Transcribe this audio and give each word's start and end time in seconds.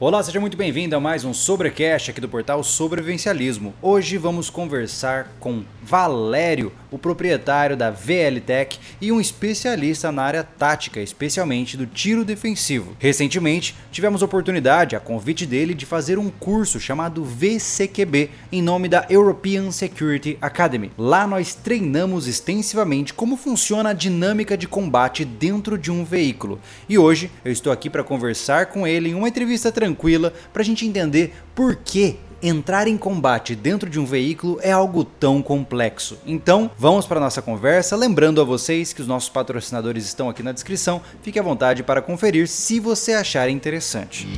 Olá, 0.00 0.22
seja 0.22 0.38
muito 0.38 0.56
bem-vindo 0.56 0.94
a 0.94 1.00
mais 1.00 1.24
um 1.24 1.34
Sobrecast 1.34 2.12
aqui 2.12 2.20
do 2.20 2.28
portal 2.28 2.62
Sobrevivencialismo. 2.62 3.74
Hoje 3.82 4.16
vamos 4.16 4.48
conversar 4.48 5.32
com 5.40 5.64
Valério, 5.82 6.70
o 6.88 6.96
proprietário 6.96 7.76
da 7.76 7.90
VLTech 7.90 8.78
e 9.00 9.10
um 9.10 9.20
especialista 9.20 10.12
na 10.12 10.22
área 10.22 10.44
tática, 10.44 11.00
especialmente 11.00 11.76
do 11.76 11.84
tiro 11.84 12.24
defensivo. 12.24 12.96
Recentemente, 13.00 13.74
tivemos 13.90 14.22
a 14.22 14.26
oportunidade, 14.26 14.94
a 14.94 15.00
convite 15.00 15.44
dele, 15.44 15.74
de 15.74 15.84
fazer 15.84 16.16
um 16.16 16.30
curso 16.30 16.78
chamado 16.78 17.24
VCQB, 17.24 18.30
em 18.52 18.62
nome 18.62 18.88
da 18.88 19.04
European 19.10 19.72
Security 19.72 20.38
Academy. 20.40 20.92
Lá 20.96 21.26
nós 21.26 21.56
treinamos 21.56 22.28
extensivamente 22.28 23.12
como 23.12 23.36
funciona 23.36 23.90
a 23.90 23.94
dinâmica 23.94 24.56
de 24.56 24.68
combate 24.68 25.24
dentro 25.24 25.76
de 25.76 25.90
um 25.90 26.04
veículo. 26.04 26.60
E 26.88 26.96
hoje 26.96 27.32
eu 27.44 27.50
estou 27.50 27.72
aqui 27.72 27.90
para 27.90 28.04
conversar 28.04 28.66
com 28.66 28.86
ele 28.86 29.08
em 29.08 29.14
uma 29.14 29.26
entrevista 29.26 29.72
tranquila 29.72 29.87
tranquila 29.88 30.32
para 30.52 30.62
a 30.62 30.64
gente 30.64 30.86
entender 30.86 31.34
por 31.54 31.76
que 31.76 32.18
entrar 32.40 32.86
em 32.86 32.96
combate 32.96 33.56
dentro 33.56 33.90
de 33.90 33.98
um 33.98 34.04
veículo 34.04 34.58
é 34.62 34.70
algo 34.70 35.04
tão 35.04 35.42
complexo. 35.42 36.18
Então, 36.24 36.70
vamos 36.78 37.06
para 37.06 37.18
nossa 37.18 37.42
conversa, 37.42 37.96
lembrando 37.96 38.40
a 38.40 38.44
vocês 38.44 38.92
que 38.92 39.02
os 39.02 39.08
nossos 39.08 39.28
patrocinadores 39.28 40.04
estão 40.04 40.28
aqui 40.28 40.42
na 40.42 40.52
descrição. 40.52 41.00
Fique 41.22 41.38
à 41.38 41.42
vontade 41.42 41.82
para 41.82 42.02
conferir 42.02 42.46
se 42.46 42.78
você 42.78 43.12
achar 43.12 43.48
interessante. 43.48 44.28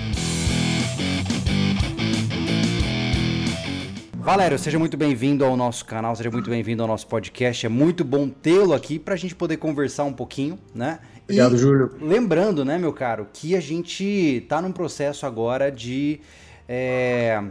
Valério, 4.31 4.57
seja 4.61 4.79
muito 4.79 4.97
bem-vindo 4.97 5.45
ao 5.45 5.57
nosso 5.57 5.85
canal, 5.85 6.15
seja 6.15 6.31
muito 6.31 6.49
bem-vindo 6.49 6.81
ao 6.85 6.87
nosso 6.87 7.05
podcast. 7.09 7.67
É 7.67 7.69
muito 7.69 8.05
bom 8.05 8.29
tê-lo 8.29 8.73
aqui 8.73 8.97
para 8.97 9.15
a 9.15 9.17
gente 9.17 9.35
poder 9.35 9.57
conversar 9.57 10.05
um 10.05 10.13
pouquinho, 10.13 10.57
né? 10.73 11.01
Obrigado, 11.25 11.57
e, 11.57 11.59
Júlio. 11.59 11.97
Lembrando, 12.01 12.65
né, 12.65 12.79
meu 12.79 12.93
caro, 12.93 13.27
que 13.33 13.57
a 13.57 13.61
gente 13.61 14.05
está 14.05 14.63
num 14.63 14.71
processo 14.71 15.27
agora 15.27 15.69
de. 15.69 16.21
É, 16.69 17.43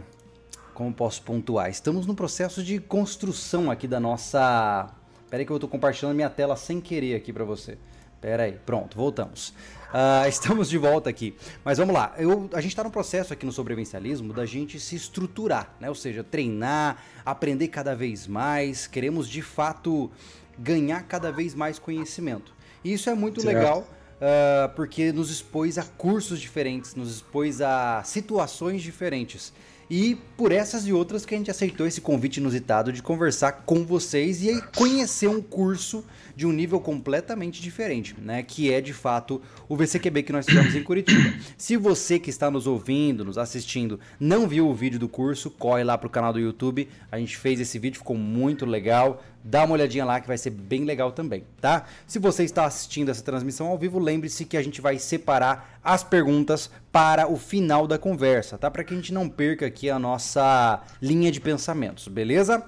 como 0.72 0.90
posso 0.90 1.20
pontuar? 1.20 1.68
Estamos 1.68 2.06
num 2.06 2.14
processo 2.14 2.62
de 2.62 2.78
construção 2.78 3.70
aqui 3.70 3.86
da 3.86 4.00
nossa. 4.00 4.88
Pera 5.28 5.42
aí 5.42 5.44
que 5.44 5.52
eu 5.52 5.56
estou 5.58 5.68
compartilhando 5.68 6.14
minha 6.14 6.30
tela 6.30 6.56
sem 6.56 6.80
querer 6.80 7.14
aqui 7.14 7.30
para 7.30 7.44
você. 7.44 7.76
Pera 8.22 8.44
aí, 8.44 8.52
pronto, 8.64 8.96
voltamos. 8.96 9.52
Uh, 9.90 10.28
estamos 10.28 10.68
de 10.68 10.78
volta 10.78 11.10
aqui. 11.10 11.34
Mas 11.64 11.78
vamos 11.78 11.94
lá, 11.94 12.14
eu, 12.16 12.48
a 12.52 12.60
gente 12.60 12.70
está 12.70 12.84
no 12.84 12.90
processo 12.90 13.32
aqui 13.32 13.44
no 13.44 13.52
sobrevivencialismo 13.52 14.32
da 14.32 14.46
gente 14.46 14.78
se 14.78 14.94
estruturar, 14.94 15.74
né? 15.80 15.88
Ou 15.88 15.94
seja, 15.94 16.22
treinar, 16.22 17.02
aprender 17.24 17.68
cada 17.68 17.94
vez 17.94 18.26
mais. 18.26 18.86
Queremos 18.86 19.28
de 19.28 19.42
fato 19.42 20.10
ganhar 20.58 21.02
cada 21.02 21.32
vez 21.32 21.54
mais 21.54 21.78
conhecimento. 21.78 22.54
E 22.84 22.92
isso 22.92 23.10
é 23.10 23.14
muito 23.14 23.40
certo. 23.40 23.56
legal. 23.56 23.86
Uh, 24.20 24.68
porque 24.76 25.12
nos 25.12 25.30
expôs 25.30 25.78
a 25.78 25.82
cursos 25.82 26.38
diferentes, 26.38 26.94
nos 26.94 27.10
expôs 27.10 27.62
a 27.62 28.02
situações 28.04 28.82
diferentes. 28.82 29.50
E 29.90 30.14
por 30.36 30.52
essas 30.52 30.86
e 30.86 30.92
outras 30.92 31.26
que 31.26 31.34
a 31.34 31.38
gente 31.38 31.50
aceitou 31.50 31.84
esse 31.84 32.00
convite 32.00 32.36
inusitado 32.36 32.92
de 32.92 33.02
conversar 33.02 33.64
com 33.66 33.84
vocês 33.84 34.40
e 34.40 34.62
conhecer 34.76 35.26
um 35.26 35.42
curso 35.42 36.04
de 36.34 36.46
um 36.46 36.52
nível 36.52 36.80
completamente 36.80 37.60
diferente, 37.60 38.14
né? 38.20 38.42
Que 38.42 38.72
é 38.72 38.80
de 38.80 38.92
fato 38.92 39.40
o 39.68 39.76
VCQB 39.76 40.22
que 40.22 40.32
nós 40.32 40.46
fizemos 40.46 40.74
em 40.74 40.82
Curitiba. 40.82 41.32
Se 41.56 41.76
você 41.76 42.18
que 42.18 42.30
está 42.30 42.50
nos 42.50 42.66
ouvindo, 42.66 43.24
nos 43.24 43.38
assistindo, 43.38 43.98
não 44.18 44.48
viu 44.48 44.68
o 44.68 44.74
vídeo 44.74 44.98
do 44.98 45.08
curso, 45.08 45.50
corre 45.50 45.84
lá 45.84 45.96
pro 45.96 46.10
canal 46.10 46.32
do 46.32 46.40
YouTube. 46.40 46.88
A 47.10 47.18
gente 47.18 47.36
fez 47.36 47.60
esse 47.60 47.78
vídeo, 47.78 47.98
ficou 47.98 48.16
muito 48.16 48.66
legal. 48.66 49.22
Dá 49.42 49.64
uma 49.64 49.72
olhadinha 49.72 50.04
lá 50.04 50.20
que 50.20 50.28
vai 50.28 50.36
ser 50.36 50.50
bem 50.50 50.84
legal 50.84 51.12
também, 51.12 51.44
tá? 51.60 51.86
Se 52.06 52.18
você 52.18 52.44
está 52.44 52.66
assistindo 52.66 53.08
essa 53.08 53.22
transmissão 53.22 53.68
ao 53.68 53.78
vivo, 53.78 53.98
lembre-se 53.98 54.44
que 54.44 54.56
a 54.56 54.62
gente 54.62 54.82
vai 54.82 54.98
separar 54.98 55.80
as 55.82 56.04
perguntas 56.04 56.70
para 56.92 57.26
o 57.26 57.36
final 57.36 57.86
da 57.86 57.96
conversa, 57.96 58.58
tá? 58.58 58.70
Para 58.70 58.84
que 58.84 58.92
a 58.92 58.96
gente 58.96 59.14
não 59.14 59.28
perca 59.28 59.64
aqui 59.64 59.88
a 59.88 59.98
nossa 59.98 60.82
linha 61.00 61.32
de 61.32 61.40
pensamentos, 61.40 62.06
beleza? 62.06 62.62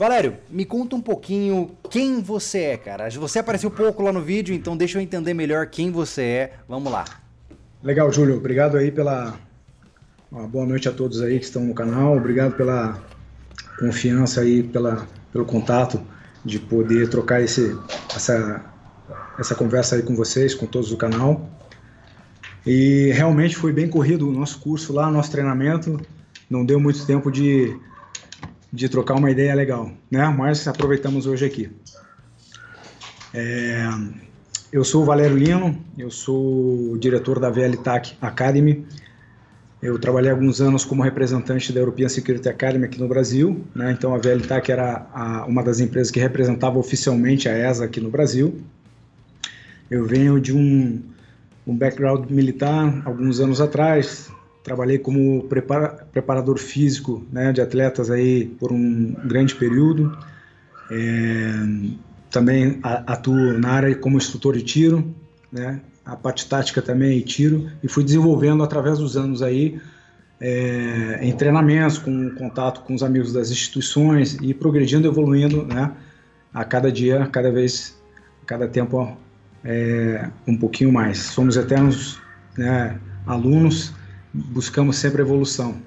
Valério, 0.00 0.38
me 0.48 0.64
conta 0.64 0.96
um 0.96 1.00
pouquinho 1.02 1.72
quem 1.90 2.22
você 2.22 2.60
é, 2.60 2.76
cara. 2.78 3.10
Você 3.10 3.38
apareceu 3.38 3.70
pouco 3.70 4.02
lá 4.02 4.10
no 4.10 4.22
vídeo, 4.22 4.54
então 4.54 4.74
deixa 4.74 4.96
eu 4.96 5.02
entender 5.02 5.34
melhor 5.34 5.66
quem 5.66 5.90
você 5.90 6.22
é. 6.22 6.52
Vamos 6.66 6.90
lá. 6.90 7.04
Legal, 7.84 8.10
Júlio. 8.10 8.38
Obrigado 8.38 8.78
aí 8.78 8.90
pela. 8.90 9.38
Uma 10.32 10.48
boa 10.48 10.64
noite 10.64 10.88
a 10.88 10.92
todos 10.92 11.20
aí 11.20 11.38
que 11.38 11.44
estão 11.44 11.66
no 11.66 11.74
canal. 11.74 12.16
Obrigado 12.16 12.56
pela 12.56 12.98
confiança 13.78 14.40
aí, 14.40 14.62
pela 14.62 15.06
pelo 15.30 15.44
contato, 15.44 16.00
de 16.42 16.58
poder 16.58 17.10
trocar 17.10 17.42
esse, 17.42 17.78
essa, 18.16 18.64
essa 19.38 19.54
conversa 19.54 19.96
aí 19.96 20.02
com 20.02 20.16
vocês, 20.16 20.54
com 20.54 20.64
todos 20.64 20.88
do 20.88 20.96
canal. 20.96 21.46
E 22.64 23.12
realmente 23.12 23.54
foi 23.54 23.70
bem 23.70 23.86
corrido 23.86 24.26
o 24.26 24.32
nosso 24.32 24.60
curso 24.60 24.94
lá, 24.94 25.10
nosso 25.10 25.30
treinamento. 25.30 26.00
Não 26.48 26.64
deu 26.64 26.80
muito 26.80 27.04
tempo 27.04 27.30
de, 27.30 27.78
de 28.72 28.88
trocar 28.88 29.14
uma 29.14 29.30
ideia 29.30 29.54
legal, 29.54 29.90
né? 30.10 30.26
Mas 30.28 30.66
aproveitamos 30.68 31.26
hoje 31.26 31.44
aqui. 31.44 31.70
É, 33.34 33.88
eu 34.72 34.84
sou 34.84 35.02
o 35.02 35.04
Valério 35.04 35.36
Lino, 35.36 35.76
eu 35.98 36.10
sou 36.10 36.96
diretor 36.98 37.40
da 37.40 37.50
VLTAC 37.50 38.16
Academy, 38.20 38.86
eu 39.82 39.98
trabalhei 39.98 40.30
alguns 40.30 40.60
anos 40.60 40.84
como 40.84 41.02
representante 41.02 41.72
da 41.72 41.80
European 41.80 42.08
Security 42.08 42.48
Academy 42.48 42.84
aqui 42.84 43.00
no 43.00 43.08
Brasil, 43.08 43.64
né? 43.74 43.92
então 43.92 44.14
a 44.14 44.18
VLTAC 44.18 44.70
era 44.70 45.06
a, 45.12 45.46
uma 45.46 45.62
das 45.62 45.80
empresas 45.80 46.10
que 46.10 46.20
representava 46.20 46.78
oficialmente 46.78 47.48
a 47.48 47.56
ESA 47.56 47.86
aqui 47.86 48.00
no 48.00 48.10
Brasil. 48.10 48.60
Eu 49.90 50.06
venho 50.06 50.38
de 50.38 50.54
um, 50.54 51.02
um 51.66 51.74
background 51.74 52.30
militar 52.30 53.02
alguns 53.06 53.40
anos 53.40 53.60
atrás, 53.60 54.30
trabalhei 54.62 54.98
como 54.98 55.44
prepara, 55.44 56.06
preparador 56.12 56.58
físico 56.58 57.26
né, 57.32 57.52
de 57.52 57.60
atletas 57.60 58.10
aí 58.10 58.46
por 58.58 58.72
um 58.72 59.12
grande 59.24 59.54
período. 59.54 60.16
É, 60.90 61.52
também 62.30 62.78
atuo 62.82 63.58
na 63.58 63.70
área 63.70 63.94
como 63.96 64.16
instrutor 64.16 64.56
de 64.56 64.62
tiro, 64.62 65.14
né? 65.50 65.80
a 66.04 66.16
parte 66.16 66.48
tática 66.48 66.82
também 66.82 67.18
e 67.18 67.22
tiro, 67.22 67.70
e 67.82 67.88
fui 67.88 68.02
desenvolvendo 68.02 68.62
através 68.62 68.98
dos 68.98 69.16
anos 69.16 69.42
aí, 69.42 69.80
é, 70.40 71.18
em 71.20 71.32
treinamentos, 71.32 71.98
com 71.98 72.30
contato 72.30 72.80
com 72.80 72.94
os 72.94 73.02
amigos 73.02 73.32
das 73.32 73.50
instituições 73.50 74.36
e 74.40 74.54
progredindo, 74.54 75.06
evoluindo, 75.06 75.64
né, 75.64 75.92
a 76.52 76.64
cada 76.64 76.90
dia, 76.90 77.26
cada 77.26 77.52
vez, 77.52 78.00
a 78.42 78.46
cada 78.46 78.66
tempo, 78.66 79.16
é, 79.62 80.28
um 80.48 80.56
pouquinho 80.56 80.90
mais. 80.90 81.18
Somos 81.18 81.56
eternos 81.56 82.18
né, 82.56 82.98
alunos, 83.26 83.92
buscamos 84.32 84.96
sempre 84.96 85.22
evolução. 85.22 85.80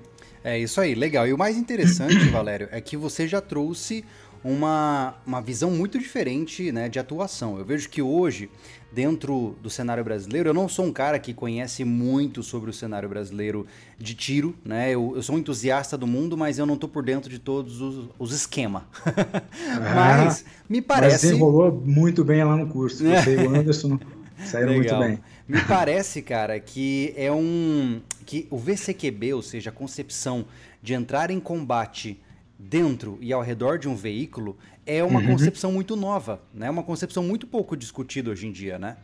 É 0.43 0.59
isso 0.59 0.81
aí, 0.81 0.93
legal. 0.93 1.27
E 1.27 1.33
o 1.33 1.37
mais 1.37 1.57
interessante, 1.57 2.17
Valério, 2.29 2.67
é 2.71 2.81
que 2.81 2.97
você 2.97 3.27
já 3.27 3.39
trouxe 3.39 4.03
uma, 4.43 5.15
uma 5.25 5.41
visão 5.41 5.71
muito 5.71 5.97
diferente 5.97 6.71
né, 6.71 6.89
de 6.89 6.99
atuação. 6.99 7.57
Eu 7.57 7.63
vejo 7.63 7.87
que 7.87 8.01
hoje, 8.01 8.49
dentro 8.91 9.55
do 9.61 9.69
cenário 9.69 10.03
brasileiro, 10.03 10.49
eu 10.49 10.53
não 10.53 10.67
sou 10.67 10.85
um 10.85 10.91
cara 10.91 11.17
que 11.17 11.33
conhece 11.33 11.85
muito 11.85 12.43
sobre 12.43 12.69
o 12.69 12.73
cenário 12.73 13.07
brasileiro 13.07 13.65
de 13.97 14.13
tiro, 14.13 14.53
né? 14.65 14.91
Eu, 14.91 15.13
eu 15.15 15.23
sou 15.23 15.35
um 15.35 15.39
entusiasta 15.39 15.97
do 15.97 16.05
mundo, 16.05 16.37
mas 16.37 16.59
eu 16.59 16.65
não 16.65 16.73
estou 16.73 16.89
por 16.89 17.03
dentro 17.03 17.29
de 17.29 17.39
todos 17.39 17.79
os, 17.79 18.09
os 18.19 18.33
esquemas. 18.33 18.83
Ah, 19.65 20.17
mas 20.25 20.45
me 20.69 20.81
parece. 20.81 21.13
Mas 21.13 21.21
desenrolou 21.21 21.71
muito 21.85 22.23
bem 22.23 22.43
lá 22.43 22.55
no 22.55 22.67
curso. 22.67 23.03
Você 23.03 23.35
e 23.35 23.47
o 23.47 23.55
Anderson 23.55 23.99
saíram 24.45 24.73
Legal. 24.73 24.99
muito 24.99 25.09
bem. 25.09 25.23
Me 25.47 25.61
parece, 25.65 26.21
cara, 26.21 26.59
que 26.59 27.13
é 27.17 27.31
um. 27.31 28.01
que 28.25 28.47
o 28.49 28.57
VCQB, 28.57 29.33
ou 29.33 29.41
seja, 29.41 29.69
a 29.69 29.73
concepção 29.73 30.45
de 30.81 30.93
entrar 30.93 31.31
em 31.31 31.39
combate 31.39 32.19
dentro 32.57 33.17
e 33.21 33.33
ao 33.33 33.41
redor 33.41 33.77
de 33.77 33.87
um 33.89 33.95
veículo 33.95 34.57
é 34.85 35.03
uma 35.03 35.19
uhum. 35.19 35.27
concepção 35.27 35.71
muito 35.71 35.95
nova, 35.95 36.41
né? 36.53 36.69
Uma 36.69 36.83
concepção 36.83 37.23
muito 37.23 37.47
pouco 37.47 37.75
discutida 37.75 38.31
hoje 38.31 38.47
em 38.47 38.51
dia, 38.51 38.77
né? 38.77 38.97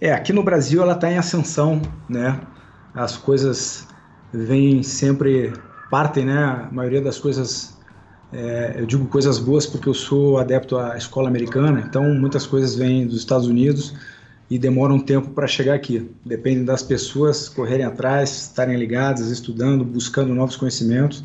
É, 0.00 0.12
aqui 0.12 0.32
no 0.32 0.42
Brasil 0.42 0.82
ela 0.82 0.92
está 0.92 1.10
em 1.10 1.16
ascensão, 1.16 1.80
né? 2.08 2.40
As 2.94 3.16
coisas 3.16 3.86
vêm 4.32 4.82
sempre, 4.82 5.52
partem, 5.90 6.26
né? 6.26 6.38
A 6.38 6.68
maioria 6.70 7.00
das 7.00 7.18
coisas, 7.18 7.76
é, 8.32 8.74
eu 8.76 8.86
digo 8.86 9.06
coisas 9.06 9.38
boas 9.38 9.66
porque 9.66 9.88
eu 9.88 9.94
sou 9.94 10.38
adepto 10.38 10.78
à 10.78 10.96
escola 10.96 11.28
americana, 11.28 11.84
então 11.86 12.14
muitas 12.14 12.46
coisas 12.46 12.74
vêm 12.74 13.06
dos 13.06 13.18
Estados 13.18 13.46
Unidos 13.46 13.94
e 14.48 14.58
demoram 14.58 14.96
um 14.96 15.00
tempo 15.00 15.30
para 15.30 15.46
chegar 15.46 15.74
aqui. 15.74 16.10
Depende 16.24 16.64
das 16.64 16.82
pessoas 16.82 17.48
correrem 17.48 17.84
atrás, 17.84 18.30
estarem 18.30 18.76
ligadas, 18.76 19.28
estudando, 19.30 19.84
buscando 19.84 20.34
novos 20.34 20.56
conhecimentos 20.56 21.24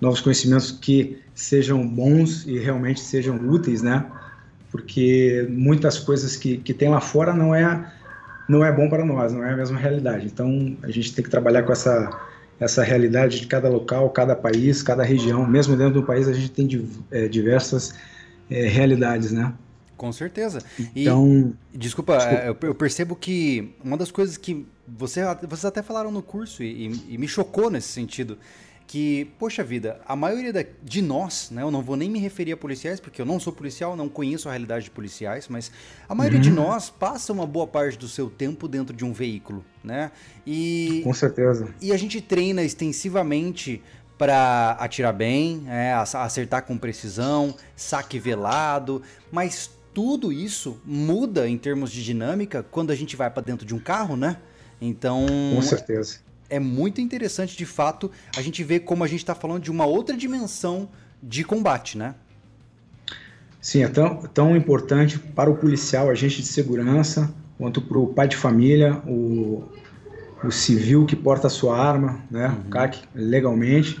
novos 0.00 0.20
conhecimentos 0.20 0.72
que 0.72 1.18
sejam 1.34 1.86
bons 1.86 2.46
e 2.46 2.58
realmente 2.58 3.00
sejam 3.00 3.36
úteis, 3.36 3.82
né? 3.82 4.06
Porque 4.70 5.46
muitas 5.50 5.98
coisas 5.98 6.36
que, 6.36 6.56
que 6.56 6.72
tem 6.72 6.88
lá 6.88 7.00
fora 7.00 7.34
não 7.34 7.54
é 7.54 7.92
não 8.48 8.64
é 8.64 8.72
bom 8.72 8.88
para 8.88 9.04
nós, 9.04 9.32
não 9.32 9.44
é 9.44 9.52
a 9.52 9.56
mesma 9.56 9.78
realidade. 9.78 10.26
Então 10.26 10.76
a 10.82 10.90
gente 10.90 11.14
tem 11.14 11.22
que 11.22 11.30
trabalhar 11.30 11.62
com 11.62 11.72
essa 11.72 12.10
essa 12.58 12.82
realidade 12.82 13.40
de 13.40 13.46
cada 13.46 13.68
local, 13.68 14.10
cada 14.10 14.36
país, 14.36 14.82
cada 14.82 15.02
região. 15.02 15.46
Mesmo 15.46 15.76
dentro 15.76 15.94
do 15.94 16.02
país 16.02 16.28
a 16.28 16.32
gente 16.32 16.50
tem 16.50 16.68
é, 17.10 17.26
diversas 17.26 17.94
é, 18.50 18.66
realidades, 18.66 19.32
né? 19.32 19.52
Com 20.00 20.12
certeza. 20.12 20.62
Então, 20.96 21.52
e, 21.74 21.76
desculpa, 21.76 22.16
desculpa. 22.16 22.66
Eu, 22.66 22.74
percebo 22.74 23.14
que 23.14 23.74
uma 23.84 23.98
das 23.98 24.10
coisas 24.10 24.38
que 24.38 24.66
você, 24.88 25.20
vocês 25.46 25.66
até 25.66 25.82
falaram 25.82 26.10
no 26.10 26.22
curso 26.22 26.62
e, 26.62 26.90
e 27.06 27.18
me 27.18 27.28
chocou 27.28 27.70
nesse 27.70 27.88
sentido, 27.88 28.38
que, 28.86 29.30
poxa 29.38 29.62
vida, 29.62 30.00
a 30.06 30.16
maioria 30.16 30.54
da, 30.54 30.64
de 30.82 31.02
nós, 31.02 31.50
né, 31.50 31.60
eu 31.60 31.70
não 31.70 31.82
vou 31.82 31.96
nem 31.96 32.08
me 32.08 32.18
referir 32.18 32.52
a 32.52 32.56
policiais, 32.56 32.98
porque 32.98 33.20
eu 33.20 33.26
não 33.26 33.38
sou 33.38 33.52
policial, 33.52 33.94
não 33.94 34.08
conheço 34.08 34.48
a 34.48 34.52
realidade 34.52 34.84
de 34.84 34.90
policiais, 34.90 35.48
mas 35.48 35.70
a 36.08 36.14
maioria 36.14 36.38
uhum. 36.38 36.44
de 36.44 36.50
nós 36.50 36.88
passa 36.88 37.30
uma 37.30 37.46
boa 37.46 37.66
parte 37.66 37.98
do 37.98 38.08
seu 38.08 38.30
tempo 38.30 38.66
dentro 38.66 38.96
de 38.96 39.04
um 39.04 39.12
veículo, 39.12 39.62
né? 39.84 40.10
E, 40.46 41.02
Com 41.04 41.12
certeza. 41.12 41.68
E 41.78 41.92
a 41.92 41.96
gente 41.98 42.22
treina 42.22 42.62
extensivamente 42.62 43.82
para 44.16 44.72
atirar 44.80 45.12
bem, 45.12 45.64
é, 45.66 45.92
acertar 45.92 46.62
com 46.62 46.78
precisão, 46.78 47.54
saque 47.76 48.18
velado, 48.18 49.02
mas 49.30 49.70
tudo 49.92 50.32
isso 50.32 50.80
muda 50.84 51.48
em 51.48 51.58
termos 51.58 51.90
de 51.90 52.04
dinâmica 52.04 52.62
quando 52.62 52.90
a 52.90 52.94
gente 52.94 53.16
vai 53.16 53.30
para 53.30 53.42
dentro 53.42 53.66
de 53.66 53.74
um 53.74 53.78
carro, 53.78 54.16
né? 54.16 54.36
Então. 54.80 55.26
Com 55.54 55.62
certeza. 55.62 56.18
É 56.48 56.58
muito 56.58 57.00
interessante, 57.00 57.56
de 57.56 57.66
fato, 57.66 58.10
a 58.36 58.42
gente 58.42 58.64
ver 58.64 58.80
como 58.80 59.04
a 59.04 59.06
gente 59.06 59.20
está 59.20 59.36
falando 59.36 59.62
de 59.62 59.70
uma 59.70 59.86
outra 59.86 60.16
dimensão 60.16 60.88
de 61.22 61.44
combate, 61.44 61.96
né? 61.96 62.14
Sim, 63.60 63.84
é 63.84 63.88
tão, 63.88 64.22
tão 64.22 64.56
importante 64.56 65.18
para 65.18 65.50
o 65.50 65.56
policial, 65.56 66.08
agente 66.08 66.40
de 66.40 66.48
segurança, 66.48 67.32
quanto 67.58 67.80
para 67.80 67.98
o 67.98 68.06
pai 68.06 68.26
de 68.26 68.36
família, 68.36 68.96
o, 69.06 69.64
o 70.42 70.50
civil 70.50 71.04
que 71.04 71.14
porta 71.14 71.46
a 71.46 71.50
sua 71.50 71.78
arma, 71.78 72.20
né, 72.30 72.48
uhum. 72.48 72.60
o 72.66 72.70
CAC, 72.70 73.00
legalmente. 73.14 74.00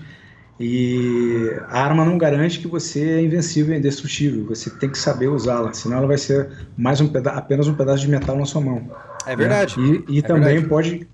E 0.62 1.56
a 1.68 1.82
arma 1.82 2.04
não 2.04 2.18
garante 2.18 2.58
que 2.58 2.68
você 2.68 3.12
é 3.12 3.22
invencível 3.22 3.74
e 3.74 3.78
indestrutível. 3.78 4.44
Você 4.44 4.68
tem 4.68 4.90
que 4.90 4.98
saber 4.98 5.28
usá-la, 5.28 5.72
senão 5.72 5.96
ela 5.96 6.06
vai 6.06 6.18
ser 6.18 6.50
mais 6.76 7.00
um 7.00 7.10
apenas 7.28 7.66
um 7.66 7.74
pedaço 7.74 8.02
de 8.02 8.10
metal 8.10 8.36
na 8.36 8.44
sua 8.44 8.60
mão. 8.60 8.90
É 9.26 9.34
verdade. 9.34 9.80
Né? 9.80 10.02
E, 10.06 10.16
e 10.16 10.18
é 10.18 10.22
também 10.22 10.60
verdade. 10.60 10.68
pode 10.68 11.08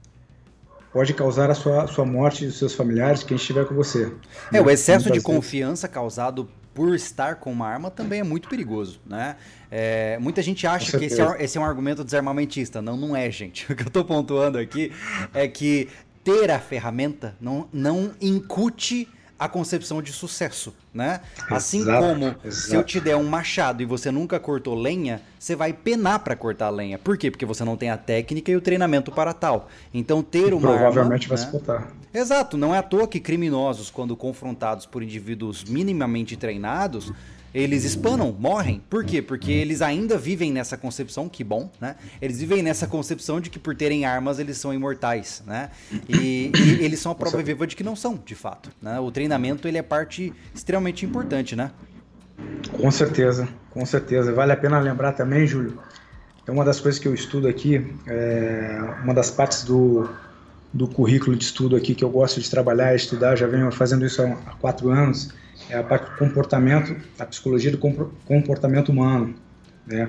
pode 0.93 1.13
causar 1.13 1.51
a 1.51 1.55
sua, 1.55 1.87
sua 1.87 2.07
morte 2.07 2.43
e 2.43 2.47
dos 2.49 2.59
seus 2.59 2.75
familiares, 2.75 3.23
quem 3.23 3.37
estiver 3.37 3.67
com 3.67 3.75
você. 3.75 4.11
É, 4.51 4.61
o 4.61 4.69
excesso 4.71 5.11
de 5.11 5.21
confiança 5.21 5.87
causado 5.87 6.49
por 6.75 6.95
estar 6.95 7.37
com 7.37 7.53
uma 7.53 7.69
arma 7.69 7.91
também 7.91 8.21
é 8.21 8.25
muito 8.25 8.49
perigoso, 8.49 8.99
né? 9.07 9.37
É, 9.71 10.19
muita 10.19 10.43
gente 10.43 10.67
acha 10.67 10.99
que 10.99 11.05
esse 11.05 11.21
é, 11.21 11.37
esse 11.39 11.57
é, 11.57 11.61
um 11.61 11.65
argumento 11.65 12.03
desarmamentista. 12.03 12.83
Não, 12.83 12.97
não 12.97 13.15
é, 13.15 13.31
gente. 13.31 13.65
O 13.71 13.77
que 13.77 13.83
eu 13.83 13.89
estou 13.89 14.05
pontuando 14.05 14.59
aqui 14.59 14.91
é 15.33 15.47
que 15.47 15.89
ter 16.25 16.51
a 16.51 16.59
ferramenta 16.59 17.37
não, 17.41 17.69
não 17.73 18.11
incute 18.21 19.07
a 19.38 19.49
concepção 19.49 20.00
de 20.00 20.12
sucesso, 20.12 20.75
né? 20.93 21.21
Assim 21.50 21.81
exato, 21.81 22.06
como 22.06 22.27
exato. 22.27 22.53
se 22.53 22.75
eu 22.75 22.83
te 22.83 22.99
der 22.99 23.17
um 23.17 23.25
machado 23.25 23.83
e 23.83 23.87
você 23.87 24.11
nunca 24.11 24.41
cortou 24.41 24.75
lenha, 24.75 25.21
você 25.38 25.55
vai 25.55 25.73
penar 25.73 26.21
para 26.21 26.35
cortar 26.35 26.71
lenha. 26.71 26.99
Por 26.99 27.19
quê? 27.19 27.31
Porque 27.31 27.44
você 27.44 27.62
não 27.62 27.77
tem 27.77 27.91
a 27.91 27.99
técnica 27.99 28.50
e 28.50 28.56
o 28.56 28.61
treinamento 28.61 29.12
para 29.12 29.35
tal. 29.35 29.69
Então 29.93 30.23
ter 30.23 30.55
uma 30.55 30.61
provavelmente 30.61 31.25
arma, 31.25 31.37
vai 31.37 31.44
né? 31.44 31.44
se 31.44 31.53
botar. 31.53 31.93
Exato, 32.15 32.56
não 32.56 32.75
é 32.75 32.79
à 32.79 32.83
toa 32.83 33.06
que 33.06 33.21
criminosos 33.21 33.91
quando 33.91 34.17
confrontados 34.17 34.87
por 34.87 35.03
indivíduos 35.03 35.65
minimamente 35.65 36.35
treinados, 36.37 37.12
eles 37.55 37.85
espanam, 37.85 38.35
morrem. 38.39 38.83
Por 38.91 39.05
quê? 39.05 39.23
Porque 39.23 39.51
eles 39.51 39.83
ainda 39.83 40.19
vivem 40.19 40.53
nessa 40.53 40.77
concepção, 40.77 41.29
que 41.29 41.43
bom, 41.43 41.71
né? 41.81 41.97
Eles 42.21 42.39
vivem 42.39 42.63
nessa 42.63 42.87
concepção 42.87 43.41
de 43.41 43.51
que 43.51 43.59
por 43.59 43.75
terem 43.75 44.05
armas 44.05 44.39
eles 44.39 44.59
são 44.59 44.73
imortais, 44.73 45.43
né? 45.47 45.71
E, 46.09 46.53
e 46.55 46.85
eles 46.85 47.01
são 47.01 47.13
a 47.13 47.15
prova 47.15 47.43
viva 47.43 47.67
de 47.67 47.75
que 47.75 47.83
não 47.83 47.97
são, 47.97 48.21
de 48.25 48.35
fato. 48.35 48.71
Né? 48.81 48.99
O 49.01 49.11
treinamento 49.11 49.67
ele 49.67 49.79
é 49.79 49.83
parte 49.83 50.33
extremamente 50.55 51.05
importante, 51.05 51.57
né? 51.57 51.71
Com 52.73 52.91
certeza, 52.91 53.49
com 53.71 53.85
certeza. 53.87 54.33
Vale 54.33 54.53
a 54.53 54.57
pena 54.57 54.79
lembrar 54.79 55.13
também, 55.13 55.47
Júlio, 55.47 55.79
é 56.47 56.51
uma 56.51 56.65
das 56.65 56.81
coisas 56.81 56.99
que 57.01 57.09
eu 57.09 57.15
estudo 57.15 57.49
aqui, 57.49 57.85
é 58.07 58.79
uma 59.03 59.15
das 59.15 59.31
partes 59.31 59.65
do, 59.65 60.09
do 60.76 60.87
currículo 60.87 61.37
de 61.37 61.44
estudo 61.44 61.75
aqui 61.75 61.94
que 61.94 62.05
eu 62.05 62.11
gosto 62.11 62.40
de 62.40 62.50
trabalhar 62.50 62.93
e 62.93 62.96
estudar, 62.96 63.37
já 63.37 63.46
venho 63.46 63.70
fazendo 63.73 64.05
isso 64.05 64.23
há 64.23 64.52
quatro 64.61 64.90
anos, 64.90 65.32
é 65.69 65.76
a 65.76 65.82
parte 65.82 66.11
do 66.11 66.17
comportamento, 66.17 66.94
a 67.19 67.25
psicologia 67.25 67.70
do 67.70 67.78
comportamento 67.78 68.90
humano, 68.90 69.34
né? 69.87 70.08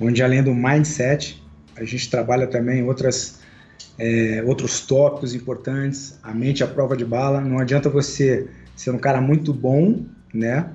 onde 0.00 0.22
além 0.22 0.42
do 0.42 0.54
mindset, 0.54 1.42
a 1.76 1.84
gente 1.84 2.10
trabalha 2.10 2.46
também 2.46 2.82
outras, 2.82 3.40
é, 3.98 4.42
outros 4.46 4.80
tópicos 4.80 5.34
importantes, 5.34 6.18
a 6.22 6.34
mente 6.34 6.62
à 6.62 6.66
prova 6.66 6.96
de 6.96 7.04
bala. 7.04 7.40
Não 7.40 7.58
adianta 7.58 7.88
você 7.88 8.48
ser 8.76 8.90
um 8.90 8.98
cara 8.98 9.20
muito 9.20 9.52
bom, 9.52 10.04
né? 10.32 10.68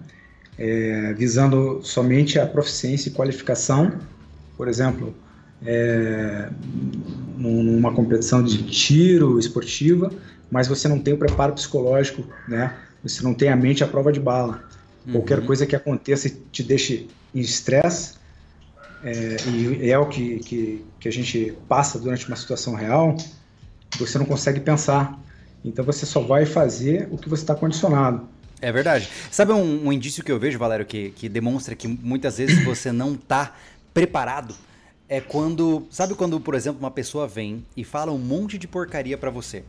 É, 0.57 1.13
visando 1.13 1.81
somente 1.83 2.37
a 2.37 2.45
proficiência 2.45 3.09
e 3.09 3.11
qualificação, 3.11 3.99
por 4.55 4.67
exemplo, 4.67 5.15
é, 5.65 6.49
numa 7.51 7.93
competição 7.93 8.43
de 8.43 8.63
tiro 8.63 9.39
esportiva, 9.39 10.11
mas 10.49 10.67
você 10.67 10.87
não 10.87 10.99
tem 10.99 11.13
o 11.13 11.17
preparo 11.17 11.53
psicológico, 11.53 12.23
né? 12.47 12.75
você 13.03 13.21
não 13.21 13.33
tem 13.33 13.49
a 13.49 13.55
mente 13.55 13.83
à 13.83 13.87
prova 13.87 14.11
de 14.11 14.19
bala. 14.19 14.63
Uhum. 15.05 15.13
Qualquer 15.13 15.45
coisa 15.45 15.65
que 15.65 15.75
aconteça 15.75 16.27
e 16.27 16.31
te 16.51 16.63
deixe 16.63 17.07
em 17.35 17.41
estresse, 17.41 18.15
é, 19.03 19.35
e 19.49 19.89
é 19.89 19.97
o 19.97 20.07
que, 20.07 20.39
que, 20.39 20.85
que 20.99 21.07
a 21.09 21.11
gente 21.11 21.53
passa 21.67 21.99
durante 21.99 22.25
uma 22.27 22.37
situação 22.37 22.73
real, 22.73 23.17
você 23.99 24.17
não 24.17 24.25
consegue 24.25 24.61
pensar. 24.61 25.19
Então 25.65 25.83
você 25.83 26.05
só 26.05 26.21
vai 26.21 26.45
fazer 26.45 27.07
o 27.11 27.17
que 27.17 27.27
você 27.27 27.43
está 27.43 27.53
condicionado. 27.53 28.27
É 28.61 28.71
verdade. 28.71 29.09
Sabe 29.29 29.51
um, 29.51 29.87
um, 29.87 29.91
indício 29.91 30.23
que 30.23 30.31
eu 30.31 30.39
vejo, 30.39 30.57
Valério, 30.57 30.85
que, 30.85 31.11
que 31.11 31.27
demonstra 31.27 31.75
que 31.75 31.85
muitas 31.87 32.37
vezes 32.37 32.63
você 32.63 32.93
não 32.93 33.13
está 33.13 33.53
preparado? 33.93 34.55
É 35.13 35.21
quando. 35.21 35.85
Sabe 35.91 36.15
quando, 36.15 36.39
por 36.39 36.55
exemplo, 36.55 36.79
uma 36.79 36.89
pessoa 36.89 37.27
vem 37.27 37.63
e 37.77 37.83
fala 37.83 38.11
um 38.11 38.17
monte 38.17 38.57
de 38.57 38.67
porcaria 38.67 39.15
para 39.15 39.29
você? 39.29 39.63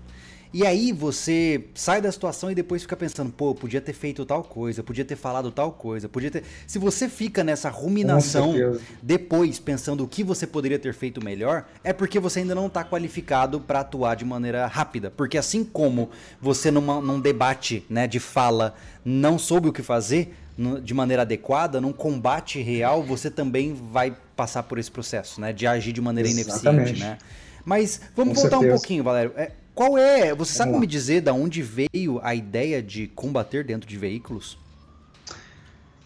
E 0.54 0.64
aí 0.64 0.90
você 0.90 1.64
sai 1.74 2.00
da 2.00 2.10
situação 2.10 2.50
e 2.50 2.54
depois 2.54 2.80
fica 2.80 2.96
pensando, 2.96 3.30
pô, 3.30 3.54
podia 3.54 3.80
ter 3.80 3.92
feito 3.92 4.24
tal 4.24 4.42
coisa, 4.42 4.82
podia 4.82 5.04
ter 5.04 5.16
falado 5.16 5.50
tal 5.50 5.72
coisa, 5.72 6.08
podia 6.08 6.30
ter. 6.30 6.44
Se 6.66 6.78
você 6.78 7.10
fica 7.10 7.44
nessa 7.44 7.68
ruminação 7.68 8.54
depois 9.02 9.58
pensando 9.58 10.02
o 10.02 10.08
que 10.08 10.24
você 10.24 10.46
poderia 10.46 10.78
ter 10.78 10.94
feito 10.94 11.22
melhor, 11.22 11.66
é 11.82 11.92
porque 11.92 12.18
você 12.18 12.38
ainda 12.38 12.54
não 12.54 12.68
está 12.68 12.82
qualificado 12.82 13.60
para 13.60 13.80
atuar 13.80 14.14
de 14.14 14.24
maneira 14.24 14.66
rápida. 14.66 15.10
Porque 15.10 15.36
assim 15.36 15.62
como 15.62 16.08
você 16.40 16.70
numa, 16.70 17.02
num 17.02 17.20
debate 17.20 17.84
né, 17.90 18.06
de 18.06 18.18
fala 18.18 18.74
não 19.04 19.38
soube 19.38 19.68
o 19.68 19.72
que 19.74 19.82
fazer, 19.82 20.34
de 20.82 20.94
maneira 20.94 21.22
adequada, 21.22 21.80
num 21.80 21.92
combate 21.92 22.60
real, 22.62 23.02
você 23.02 23.30
também 23.30 23.74
vai 23.74 24.16
passar 24.36 24.62
por 24.62 24.78
esse 24.78 24.90
processo, 24.90 25.40
né? 25.40 25.52
De 25.52 25.66
agir 25.66 25.92
de 25.92 26.00
maneira 26.00 26.28
Exatamente. 26.28 26.90
ineficiente, 26.90 27.00
né? 27.00 27.18
Mas 27.64 28.00
vamos 28.14 28.34
Com 28.34 28.42
voltar 28.42 28.58
certeza. 28.58 28.74
um 28.74 28.78
pouquinho, 28.78 29.04
Valério. 29.04 29.32
É, 29.36 29.50
qual 29.74 29.98
é? 29.98 30.34
Você 30.34 30.54
sabe 30.54 30.78
me 30.78 30.86
dizer 30.86 31.22
da 31.22 31.32
onde 31.32 31.62
veio 31.62 32.20
a 32.22 32.34
ideia 32.34 32.82
de 32.82 33.08
combater 33.08 33.64
dentro 33.64 33.88
de 33.88 33.96
veículos? 33.98 34.56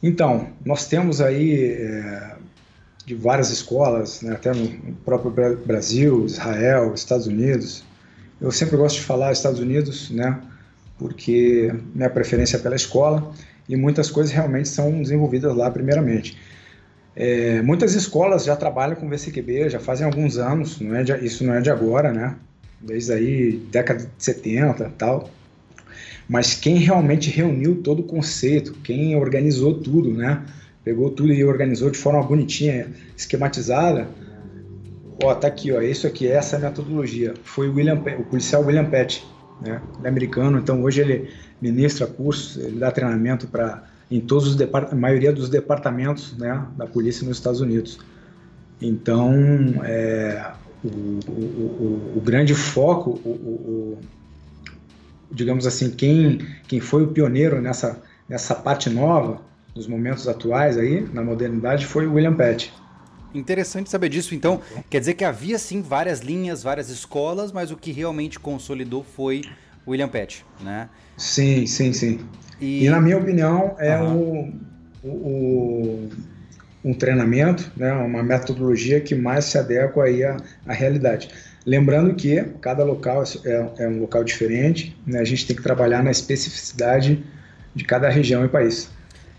Então, 0.02 0.50
nós 0.64 0.87
temos 0.87 1.20
aí 1.20 1.73
é, 1.73 2.37
de 3.04 3.14
várias 3.14 3.50
escolas, 3.50 4.23
né, 4.23 4.34
até 4.34 4.54
no 4.54 4.94
próprio 5.04 5.56
Brasil, 5.66 6.25
Israel, 6.25 6.94
Estados 6.94 7.26
Unidos. 7.26 7.84
Eu 8.40 8.52
sempre 8.52 8.76
gosto 8.76 8.96
de 8.96 9.02
falar 9.02 9.32
Estados 9.32 9.58
Unidos, 9.58 10.11
né, 10.11 10.40
porque 10.96 11.75
minha 11.94 12.08
preferência 12.08 12.56
é 12.56 12.61
pela 12.61 12.76
escola 12.76 13.32
e 13.68 13.76
muitas 13.76 14.10
coisas 14.10 14.32
realmente 14.32 14.68
são 14.68 15.02
desenvolvidas 15.02 15.54
lá 15.54 15.70
primeiramente. 15.70 16.38
É, 17.14 17.60
muitas 17.62 17.94
escolas 17.94 18.44
já 18.44 18.54
trabalham 18.54 18.96
com 18.96 19.08
VCQB, 19.08 19.70
já 19.70 19.80
fazem 19.80 20.06
alguns 20.06 20.38
anos, 20.38 20.80
não 20.80 20.94
é 20.94 21.02
de, 21.02 21.12
isso 21.25 21.44
não 21.44 21.54
é 21.54 21.60
de 21.60 21.70
agora, 21.70 22.12
né? 22.12 22.37
desde 22.80 23.12
aí 23.12 23.52
década 23.70 24.00
de 24.00 24.25
70 24.25 24.84
e 24.84 24.90
tal. 24.90 25.30
Mas 26.28 26.54
quem 26.54 26.76
realmente 26.76 27.30
reuniu 27.30 27.82
todo 27.82 28.00
o 28.00 28.04
conceito, 28.04 28.75
quem 28.84 29.16
organizou 29.16 29.80
tudo, 29.80 30.12
né? 30.12 30.44
Pegou 30.84 31.10
tudo 31.10 31.32
e 31.32 31.42
organizou 31.44 31.90
de 31.90 31.98
forma 31.98 32.22
bonitinha, 32.22 32.88
esquematizada. 33.16 34.06
Ó, 35.22 35.34
tá 35.34 35.48
aqui, 35.48 35.72
ó, 35.72 35.80
isso 35.80 36.06
aqui, 36.06 36.28
essa 36.28 36.56
é 36.56 36.58
a 36.58 36.62
metodologia. 36.62 37.34
Foi 37.42 37.68
o, 37.68 37.75
William, 37.75 38.00
o 38.18 38.25
policial 38.25 38.64
William 38.64 38.84
Pett, 38.84 39.26
né? 39.60 39.80
Ele 39.98 40.06
é 40.06 40.08
americano, 40.08 40.58
então 40.58 40.82
hoje 40.82 41.00
ele 41.00 41.30
ministra 41.60 42.06
cursos, 42.06 42.56
ele 42.56 42.78
dá 42.78 42.90
treinamento 42.90 43.46
para 43.46 43.84
em 44.10 44.20
todos 44.20 44.48
os 44.48 44.60
a 44.60 44.94
maioria 44.94 45.32
dos 45.32 45.48
departamentos, 45.48 46.36
né, 46.38 46.64
da 46.76 46.86
polícia 46.86 47.26
nos 47.26 47.36
Estados 47.36 47.60
Unidos. 47.60 47.98
Então, 48.80 49.34
é, 49.84 50.52
o, 50.82 50.88
o, 50.88 52.12
o, 52.16 52.20
grande 52.24 52.54
foco, 52.54 53.10
o, 53.24 53.98
digamos 55.30 55.66
assim, 55.66 55.90
quem, 55.90 56.38
quem 56.66 56.80
foi 56.80 57.02
o 57.02 57.08
pioneiro 57.08 57.60
nessa, 57.60 58.00
nessa 58.28 58.54
parte 58.54 58.88
nova, 58.88 59.42
nos 59.74 59.86
momentos 59.86 60.26
atuais 60.26 60.78
aí, 60.78 61.06
na 61.12 61.22
modernidade, 61.22 61.84
foi 61.84 62.06
o 62.06 62.14
William 62.14 62.34
Pett. 62.34 62.72
Interessante 63.35 63.90
saber 63.90 64.08
disso. 64.08 64.35
Então, 64.35 64.61
quer 64.88 65.00
dizer 65.00 65.14
que 65.14 65.25
havia 65.25 65.58
sim 65.58 65.82
várias 65.82 66.20
linhas, 66.20 66.62
várias 66.62 66.88
escolas, 66.88 67.52
mas 67.52 67.70
o 67.70 67.76
que 67.76 67.92
realmente 67.92 68.38
consolidou 68.38 69.04
foi 69.04 69.42
William 69.87 70.08
Pett, 70.08 70.44
né? 70.61 70.88
Sim, 71.16 71.66
sim, 71.66 71.92
sim. 71.92 72.20
E, 72.61 72.85
e 72.85 72.90
na 72.90 73.00
minha 73.00 73.18
opinião, 73.18 73.76
é 73.78 73.99
uhum. 73.99 74.52
o, 75.02 75.08
o, 75.08 76.08
um 76.85 76.94
treinamento, 76.94 77.70
né, 77.76 77.92
uma 77.92 78.23
metodologia 78.23 79.00
que 79.00 79.14
mais 79.14 79.47
se 79.47 79.58
adequa 79.58 80.04
aí 80.04 80.25
à, 80.25 80.37
à 80.66 80.73
realidade. 80.73 81.30
Lembrando 81.66 82.14
que 82.14 82.42
cada 82.61 82.85
local 82.85 83.25
é, 83.44 83.85
é 83.85 83.88
um 83.88 84.00
local 84.00 84.25
diferente, 84.25 84.97
né, 85.06 85.20
a 85.20 85.25
gente 85.25 85.47
tem 85.47 85.56
que 85.56 85.62
trabalhar 85.62 86.02
na 86.02 86.11
especificidade 86.11 87.25
de 87.75 87.85
cada 87.85 88.08
região 88.08 88.44
e 88.44 88.49
país. 88.49 88.88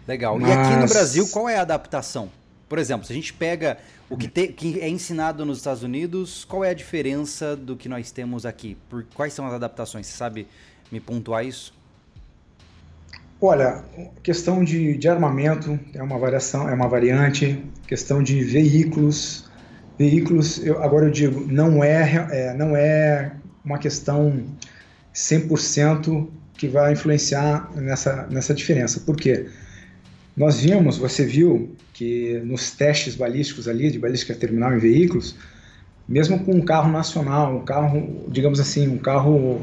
Legal. 0.07 0.37
Mas... 0.37 0.49
E 0.49 0.53
aqui 0.53 0.75
no 0.75 0.87
Brasil, 0.87 1.27
qual 1.27 1.49
é 1.49 1.57
a 1.57 1.61
adaptação? 1.61 2.29
Por 2.69 2.77
exemplo, 2.77 3.05
se 3.05 3.11
a 3.11 3.15
gente 3.15 3.33
pega 3.33 3.79
o 4.07 4.15
que, 4.15 4.27
te, 4.27 4.47
que, 4.49 4.79
é 4.79 4.87
ensinado 4.87 5.43
nos 5.43 5.57
Estados 5.57 5.81
Unidos, 5.81 6.45
qual 6.45 6.63
é 6.63 6.69
a 6.69 6.73
diferença 6.73 7.55
do 7.55 7.75
que 7.75 7.89
nós 7.89 8.11
temos 8.11 8.45
aqui? 8.45 8.77
Por, 8.87 9.03
quais 9.15 9.33
são 9.33 9.47
as 9.47 9.53
adaptações? 9.53 10.05
Você 10.05 10.15
sabe 10.15 10.47
me 10.91 10.99
pontuar 10.99 11.43
isso? 11.43 11.73
Olha, 13.41 13.83
questão 14.21 14.63
de, 14.63 14.95
de 14.97 15.09
armamento 15.09 15.79
é 15.95 16.03
uma 16.03 16.19
variação, 16.19 16.69
é 16.69 16.73
uma 16.73 16.87
variante. 16.87 17.63
Questão 17.87 18.21
de 18.21 18.43
veículos, 18.43 19.49
veículos, 19.97 20.63
eu, 20.63 20.83
agora 20.83 21.07
eu 21.07 21.11
digo, 21.11 21.51
não 21.51 21.83
é, 21.83 22.27
é 22.31 22.53
não 22.53 22.75
é 22.75 23.31
uma 23.65 23.79
questão 23.79 24.43
100% 25.13 26.27
que 26.53 26.67
vai 26.67 26.93
influenciar 26.93 27.71
nessa, 27.75 28.27
nessa 28.27 28.53
diferença. 28.53 28.99
Por 28.99 29.15
quê? 29.15 29.49
Nós 30.35 30.61
vimos, 30.61 30.97
você 30.97 31.25
viu 31.25 31.75
que 31.93 32.41
nos 32.45 32.71
testes 32.71 33.15
balísticos 33.15 33.67
ali, 33.67 33.91
de 33.91 33.99
balística 33.99 34.33
terminal 34.33 34.73
em 34.73 34.79
veículos, 34.79 35.35
mesmo 36.07 36.39
com 36.39 36.53
um 36.53 36.61
carro 36.61 36.91
nacional, 36.91 37.57
um 37.57 37.65
carro, 37.65 38.25
digamos 38.29 38.59
assim, 38.59 38.87
um 38.87 38.97
carro, 38.97 39.61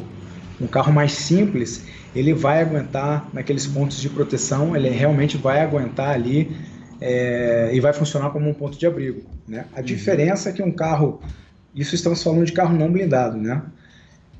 um 0.60 0.66
carro 0.66 0.92
mais 0.92 1.12
simples, 1.12 1.84
ele 2.14 2.32
vai 2.32 2.60
aguentar 2.60 3.28
naqueles 3.32 3.66
pontos 3.66 4.00
de 4.00 4.08
proteção, 4.08 4.76
ele 4.76 4.88
realmente 4.88 5.36
vai 5.36 5.60
aguentar 5.60 6.10
ali 6.10 6.56
é, 7.00 7.70
e 7.72 7.80
vai 7.80 7.92
funcionar 7.92 8.30
como 8.30 8.48
um 8.48 8.54
ponto 8.54 8.78
de 8.78 8.86
abrigo. 8.86 9.22
Né? 9.46 9.66
A 9.74 9.78
uhum. 9.78 9.84
diferença 9.84 10.50
é 10.50 10.52
que 10.52 10.62
um 10.62 10.72
carro, 10.72 11.20
isso 11.74 11.94
estamos 11.94 12.22
falando 12.22 12.44
de 12.44 12.52
carro 12.52 12.76
não 12.76 12.90
blindado, 12.90 13.36
né? 13.36 13.62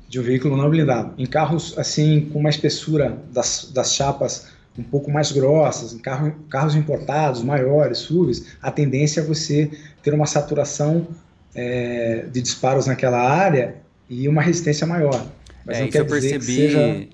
de 0.07 0.19
um 0.19 0.23
veículo 0.23 0.55
não 0.55 0.69
blindado. 0.69 1.13
Em 1.17 1.25
carros 1.25 1.77
assim 1.77 2.29
com 2.31 2.39
uma 2.39 2.49
espessura 2.49 3.21
das, 3.31 3.69
das 3.73 3.93
chapas 3.93 4.47
um 4.77 4.83
pouco 4.83 5.11
mais 5.11 5.31
grossas, 5.31 5.93
em 5.93 5.97
carro, 5.97 6.33
carros 6.49 6.75
importados, 6.75 7.41
maiores, 7.41 7.99
SUVs, 7.99 8.45
a 8.61 8.71
tendência 8.71 9.21
é 9.21 9.23
você 9.23 9.71
ter 10.03 10.13
uma 10.13 10.25
saturação 10.25 11.07
é, 11.55 12.25
de 12.31 12.41
disparos 12.41 12.85
naquela 12.85 13.19
área 13.19 13.75
e 14.09 14.27
uma 14.27 14.41
resistência 14.41 14.85
maior. 14.85 15.25
Mas 15.65 15.77
é, 15.77 15.81
não 15.81 15.89
quer 15.89 16.01
eu 16.01 16.05
percebi, 16.05 16.55
seja... 16.55 17.07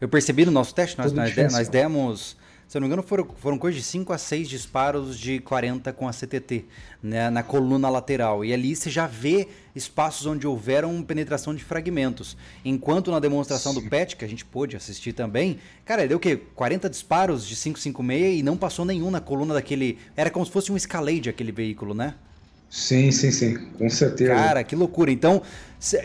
Eu 0.00 0.08
percebi 0.08 0.44
no 0.44 0.52
nosso 0.52 0.72
teste, 0.74 0.96
nós, 0.96 1.12
nós 1.12 1.68
demos, 1.68 2.36
se 2.68 2.76
eu 2.76 2.82
não 2.82 2.86
me 2.86 2.92
engano, 2.92 3.02
foram, 3.02 3.26
foram 3.38 3.56
coisas 3.56 3.80
de 3.80 3.86
5 3.86 4.12
a 4.12 4.18
6 4.18 4.46
disparos 4.46 5.18
de 5.18 5.38
40 5.38 5.90
com 5.94 6.06
a 6.06 6.12
CTT, 6.12 6.66
né, 7.02 7.30
na 7.30 7.42
coluna 7.42 7.88
lateral. 7.88 8.44
E 8.44 8.52
ali 8.52 8.76
você 8.76 8.90
já 8.90 9.06
vê 9.06 9.48
espaços 9.74 10.26
onde 10.26 10.46
houveram 10.46 11.02
penetração 11.02 11.54
de 11.54 11.64
fragmentos. 11.64 12.36
Enquanto 12.62 13.10
na 13.10 13.20
demonstração 13.20 13.72
Sim. 13.72 13.80
do 13.80 13.88
PET, 13.88 14.16
que 14.16 14.24
a 14.24 14.28
gente 14.28 14.44
pôde 14.44 14.76
assistir 14.76 15.14
também, 15.14 15.58
cara, 15.82 16.06
deu 16.06 16.18
o 16.18 16.20
quê? 16.20 16.36
40 16.54 16.90
disparos 16.90 17.46
de 17.46 17.56
556 17.56 18.40
e 18.40 18.42
não 18.42 18.54
passou 18.54 18.84
nenhum 18.84 19.10
na 19.10 19.20
coluna 19.20 19.54
daquele. 19.54 19.98
Era 20.14 20.28
como 20.28 20.44
se 20.44 20.52
fosse 20.52 20.70
um 20.70 20.76
Escalade 20.76 21.30
aquele 21.30 21.52
veículo, 21.52 21.94
né? 21.94 22.16
Sim, 22.68 23.10
sim, 23.10 23.30
sim, 23.30 23.56
com 23.78 23.88
certeza. 23.88 24.34
Cara, 24.34 24.62
que 24.62 24.76
loucura. 24.76 25.10
Então, 25.10 25.40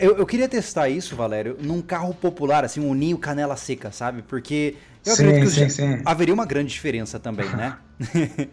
eu, 0.00 0.16
eu 0.16 0.24
queria 0.24 0.48
testar 0.48 0.88
isso, 0.88 1.14
Valério, 1.14 1.58
num 1.60 1.82
carro 1.82 2.14
popular, 2.14 2.64
assim, 2.64 2.80
um 2.80 2.94
ninho 2.94 3.18
canela 3.18 3.54
seca, 3.54 3.92
sabe? 3.92 4.22
Porque 4.22 4.74
eu 5.04 5.14
sim, 5.14 5.26
acredito 5.26 5.52
que 5.52 5.70
sim, 5.70 5.96
sim. 5.96 6.02
haveria 6.04 6.34
uma 6.34 6.46
grande 6.46 6.70
diferença 6.70 7.18
também, 7.18 7.48
né? 7.50 7.76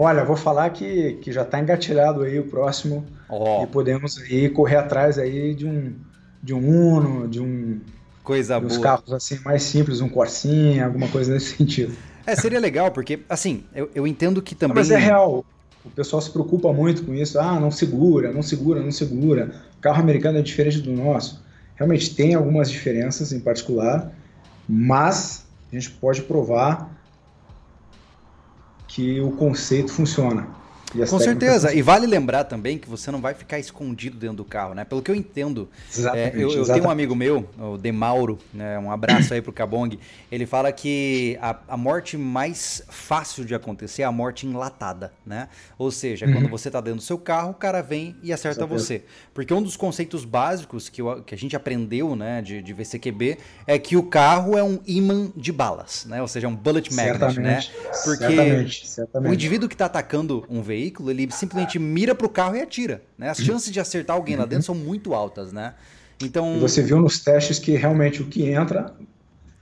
Olha, 0.00 0.24
vou 0.24 0.36
falar 0.36 0.70
que, 0.70 1.14
que 1.14 1.32
já 1.32 1.42
está 1.42 1.58
engatilhado 1.58 2.22
aí 2.22 2.38
o 2.38 2.44
próximo 2.44 3.04
oh. 3.28 3.64
e 3.64 3.66
podemos 3.66 4.16
aí 4.18 4.48
correr 4.48 4.76
atrás 4.76 5.18
aí 5.18 5.54
de 5.54 5.66
um 5.66 5.92
de 6.40 6.54
um 6.54 6.68
Uno, 6.68 7.26
de 7.26 7.40
um 7.40 7.80
coisa 8.22 8.60
boa. 8.60 8.80
carros 8.80 9.12
assim 9.12 9.40
mais 9.44 9.64
simples, 9.64 10.00
um 10.00 10.08
Corsinha, 10.08 10.86
alguma 10.86 11.08
coisa 11.08 11.34
nesse 11.34 11.56
sentido. 11.58 11.96
É, 12.24 12.36
seria 12.36 12.60
legal 12.60 12.92
porque 12.92 13.18
assim, 13.28 13.64
eu, 13.74 13.90
eu 13.92 14.06
entendo 14.06 14.40
que 14.40 14.54
também. 14.54 14.76
Mas 14.76 14.92
é 14.92 14.98
real. 14.98 15.44
O 15.84 15.90
pessoal 15.90 16.22
se 16.22 16.30
preocupa 16.30 16.72
muito 16.72 17.02
com 17.04 17.12
isso. 17.12 17.40
Ah, 17.40 17.58
não 17.58 17.70
segura, 17.70 18.32
não 18.32 18.42
segura, 18.42 18.80
não 18.80 18.92
segura. 18.92 19.52
O 19.78 19.80
carro 19.80 20.00
americano 20.00 20.38
é 20.38 20.42
diferente 20.42 20.80
do 20.80 20.92
nosso. 20.92 21.42
Realmente 21.74 22.14
tem 22.14 22.34
algumas 22.34 22.70
diferenças 22.70 23.32
em 23.32 23.40
particular, 23.40 24.12
mas 24.68 25.47
a 25.70 25.74
gente 25.74 25.90
pode 25.90 26.22
provar 26.22 26.90
que 28.86 29.20
o 29.20 29.30
conceito 29.32 29.92
funciona. 29.92 30.48
Com 31.08 31.18
certeza. 31.18 31.74
E 31.74 31.82
vale 31.82 32.06
lembrar 32.06 32.44
também 32.44 32.78
que 32.78 32.88
você 32.88 33.10
não 33.10 33.20
vai 33.20 33.34
ficar 33.34 33.58
escondido 33.58 34.16
dentro 34.16 34.36
do 34.36 34.44
carro, 34.44 34.74
né? 34.74 34.84
Pelo 34.84 35.02
que 35.02 35.10
eu 35.10 35.14
entendo. 35.14 35.68
É, 36.14 36.32
eu, 36.34 36.50
eu 36.50 36.64
tenho 36.64 36.84
um 36.84 36.90
amigo 36.90 37.14
meu, 37.14 37.48
o 37.58 37.76
Demauro, 37.76 38.38
né? 38.52 38.78
um 38.78 38.90
abraço 38.90 39.34
aí 39.34 39.42
pro 39.42 39.52
Cabong. 39.52 39.98
Ele 40.30 40.46
fala 40.46 40.72
que 40.72 41.38
a, 41.40 41.56
a, 41.68 41.76
morte 41.76 42.16
mais 42.16 42.82
fácil 42.88 43.44
de 43.44 43.54
acontecer 43.54 44.02
é 44.02 44.04
a 44.04 44.12
morte 44.12 44.46
enlatada, 44.46 45.12
né? 45.26 45.48
Ou 45.76 45.90
seja, 45.90 46.26
uhum. 46.26 46.32
quando 46.32 46.48
você 46.48 46.70
tá 46.70 46.80
dentro 46.80 46.98
do 46.98 47.02
seu 47.02 47.18
carro, 47.18 47.50
o 47.50 47.54
cara 47.54 47.82
vem 47.82 48.16
e 48.22 48.32
acerta 48.32 48.64
você. 48.66 49.04
Porque 49.34 49.52
um 49.52 49.62
dos 49.62 49.76
conceitos 49.76 50.24
básicos 50.24 50.88
que, 50.88 51.02
eu, 51.02 51.22
que 51.22 51.34
a 51.34 51.38
gente 51.38 51.54
aprendeu, 51.54 52.16
né, 52.16 52.40
de, 52.40 52.62
de 52.62 52.72
VCQB, 52.72 53.38
é 53.66 53.78
que 53.78 53.96
o 53.96 54.02
carro 54.02 54.56
é 54.56 54.62
um 54.62 54.78
imã 54.86 55.30
de 55.36 55.52
balas, 55.52 56.06
né? 56.06 56.20
Ou 56.22 56.28
seja, 56.28 56.46
é 56.46 56.50
um 56.50 56.56
bullet 56.56 56.92
magnet, 56.94 57.18
certamente, 57.18 57.40
né? 57.40 57.60
Porque 58.04 58.36
certamente, 58.36 58.86
certamente. 58.86 59.30
o 59.30 59.34
indivíduo 59.34 59.68
que 59.68 59.76
tá 59.76 59.86
atacando 59.86 60.44
um 60.48 60.62
veículo 60.62 60.77
veículo, 60.78 61.10
ele 61.10 61.30
simplesmente 61.30 61.78
mira 61.78 62.14
pro 62.14 62.28
carro 62.28 62.56
e 62.56 62.62
atira. 62.62 63.02
Né? 63.16 63.28
As 63.28 63.38
chances 63.38 63.72
de 63.72 63.80
acertar 63.80 64.16
alguém 64.16 64.36
lá 64.36 64.46
dentro 64.46 64.64
são 64.64 64.74
muito 64.74 65.14
altas, 65.14 65.52
né? 65.52 65.74
Então. 66.22 66.58
você 66.58 66.82
viu 66.82 67.00
nos 67.00 67.20
testes 67.20 67.58
que 67.58 67.72
realmente 67.72 68.22
o 68.22 68.26
que 68.26 68.48
entra. 68.48 68.94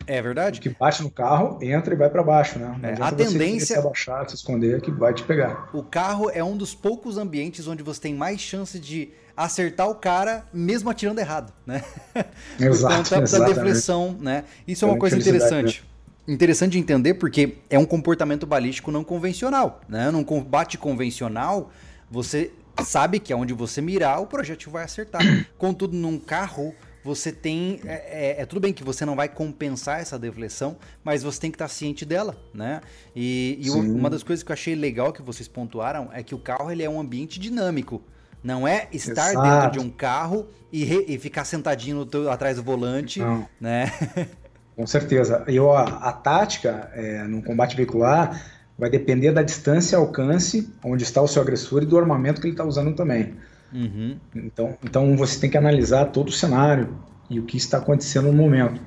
É 0.06 0.23
verdade. 0.23 0.61
O 0.61 0.62
que 0.62 0.68
bate 0.68 1.02
no 1.02 1.11
carro 1.11 1.58
entra 1.61 1.92
e 1.92 1.96
vai 1.96 2.08
para 2.08 2.23
baixo, 2.23 2.58
né? 2.58 2.78
É, 2.82 3.02
a 3.02 3.11
tendência. 3.11 3.75
Se 3.75 3.78
abaixar, 3.78 4.28
se 4.28 4.37
esconder, 4.37 4.80
que 4.80 4.90
vai 4.90 5.12
te 5.12 5.25
pegar. 5.25 5.68
O 5.73 5.82
carro 5.82 6.30
é 6.30 6.44
um 6.44 6.56
dos 6.56 6.75
poucos 6.75 7.18
ambientes 7.18 7.66
onde 7.66 7.82
você 7.82 8.00
tem 8.00 8.14
mais 8.14 8.40
chance 8.40 8.78
de 8.78 9.11
acertar 9.37 9.88
o 9.90 9.96
cara 9.96 10.46
mesmo 10.52 10.88
atirando 10.88 11.18
errado, 11.18 11.52
né? 11.66 11.82
Exato. 12.58 13.11
Por 13.11 13.20
conta 13.20 13.38
da 13.38 13.46
deflexão, 13.46 14.16
né? 14.20 14.44
Isso 14.66 14.85
é 14.85 14.88
uma 14.88 14.99
coisa 14.99 15.18
interessante. 15.18 15.82
Né? 15.82 15.95
Interessante 16.26 16.73
de 16.73 16.78
entender 16.78 17.14
porque 17.14 17.59
é 17.71 17.78
um 17.78 17.85
comportamento 17.85 18.47
balístico 18.47 18.90
não 18.90 19.04
convencional. 19.04 19.80
Né? 19.88 20.11
Num 20.11 20.25
combate 20.25 20.76
convencional, 20.78 21.71
você 22.11 22.52
sabe 22.85 23.18
que 23.18 23.33
aonde 23.33 23.52
você 23.52 23.80
mirar, 23.80 24.21
o 24.21 24.26
projétil 24.26 24.71
vai 24.71 24.85
acertar. 24.85 25.23
Contudo, 25.56 25.97
num 25.97 26.18
carro, 26.18 26.75
você 27.04 27.33
tem. 27.33 27.80
É, 27.85 27.95
é, 27.95 28.42
é, 28.42 28.47
tudo 28.47 28.61
bem 28.61 28.73
que 28.73 28.83
você 28.83 29.04
não 29.04 29.14
vai 29.14 29.28
compensar 29.28 30.00
essa 30.00 30.18
deflexão, 30.18 30.76
mas 31.04 31.23
você 31.23 31.40
tem 31.40 31.50
que 31.50 31.54
estar 31.54 31.68
ciente 31.68 32.04
dela, 32.04 32.37
né? 32.52 32.80
E, 33.14 33.59
e 33.61 33.71
uma 33.71 34.11
das 34.11 34.23
coisas 34.23 34.42
que 34.42 34.50
eu 34.50 34.54
achei 34.54 34.75
legal 34.75 35.12
que 35.12 35.23
vocês 35.23 35.49
pontuaram 35.49 36.11
é 36.12 36.23
que 36.23 36.35
o 36.35 36.38
carro 36.38 36.71
ele 36.71 36.83
é 36.83 36.90
um 36.90 37.00
ambiente 37.00 37.38
dinâmico. 37.38 38.02
Não 38.42 38.68
é 38.68 38.88
estar 38.92 39.30
Exato. 39.30 39.42
dentro 39.42 39.71
de 39.73 39.78
um 39.80 39.90
carro 39.90 40.49
e, 40.71 40.85
re, 40.85 41.04
e 41.09 41.18
ficar 41.18 41.45
sentadinho 41.45 42.06
teu, 42.06 42.30
atrás 42.30 42.56
do 42.56 42.62
volante, 42.62 43.18
não. 43.18 43.49
né? 43.61 43.90
Com 44.76 44.87
certeza. 44.87 45.42
E 45.49 45.59
a, 45.59 45.80
a 45.80 46.12
tática 46.12 46.90
é, 46.92 47.25
no 47.25 47.42
combate 47.42 47.75
veicular 47.75 48.40
vai 48.78 48.90
depender 48.90 49.33
da 49.33 49.42
distância, 49.42 49.97
alcance, 49.97 50.71
onde 50.85 51.02
está 51.02 51.23
o 51.23 51.26
seu 51.26 51.40
agressor 51.40 51.83
e 51.83 51.87
do 51.87 51.99
armamento 51.99 52.40
que 52.40 52.47
ele 52.47 52.52
está 52.52 52.64
usando 52.64 52.95
também. 52.95 53.35
Uhum. 53.73 54.18
Então, 54.35 54.76
então 54.85 55.16
você 55.16 55.40
tem 55.40 55.49
que 55.49 55.56
analisar 55.56 56.06
todo 56.06 56.28
o 56.28 56.33
cenário 56.33 56.95
e 57.30 57.40
o 57.40 57.45
que 57.45 57.56
está 57.56 57.78
acontecendo 57.78 58.26
no 58.26 58.35
momento. 58.35 58.80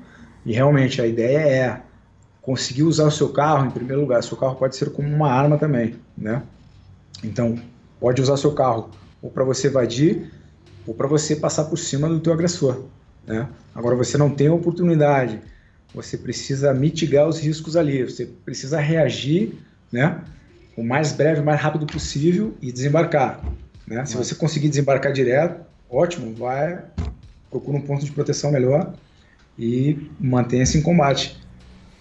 E 0.46 0.52
realmente 0.52 1.02
a 1.02 1.06
ideia 1.06 1.38
é 1.38 1.82
conseguir 2.40 2.84
usar 2.84 3.04
o 3.04 3.10
seu 3.10 3.30
carro 3.30 3.66
em 3.66 3.70
primeiro 3.70 4.00
lugar. 4.00 4.22
Seu 4.22 4.36
carro 4.36 4.54
pode 4.54 4.76
ser 4.76 4.90
como 4.90 5.08
uma 5.08 5.30
arma 5.30 5.58
também, 5.58 5.96
né? 6.16 6.42
Então 7.22 7.58
pode 7.98 8.22
usar 8.22 8.36
seu 8.36 8.52
carro 8.52 8.90
ou 9.20 9.28
para 9.28 9.44
você 9.44 9.66
evadir 9.66 10.32
ou 10.86 10.94
para 10.94 11.06
você 11.06 11.36
passar 11.36 11.64
por 11.64 11.76
cima 11.76 12.08
do 12.08 12.20
teu 12.20 12.32
agressor, 12.32 12.84
né? 13.26 13.48
Agora 13.74 13.94
você 13.96 14.16
não 14.16 14.30
tem 14.30 14.46
a 14.46 14.54
oportunidade 14.54 15.40
você 15.94 16.16
precisa 16.16 16.72
mitigar 16.72 17.28
os 17.28 17.38
riscos 17.38 17.76
ali, 17.76 18.04
você 18.04 18.26
precisa 18.44 18.80
reagir, 18.80 19.54
né, 19.92 20.20
o 20.76 20.82
mais 20.82 21.12
breve, 21.12 21.40
o 21.40 21.44
mais 21.44 21.60
rápido 21.60 21.86
possível 21.86 22.54
e 22.62 22.70
desembarcar, 22.70 23.40
né? 23.86 24.04
Se 24.06 24.16
você 24.16 24.34
conseguir 24.34 24.68
desembarcar 24.68 25.12
direto, 25.12 25.60
ótimo, 25.90 26.32
vai 26.34 26.80
procura 27.50 27.76
um 27.76 27.82
ponto 27.82 28.04
de 28.04 28.12
proteção 28.12 28.52
melhor 28.52 28.94
e 29.58 30.08
mantenha-se 30.18 30.78
em 30.78 30.82
combate, 30.82 31.36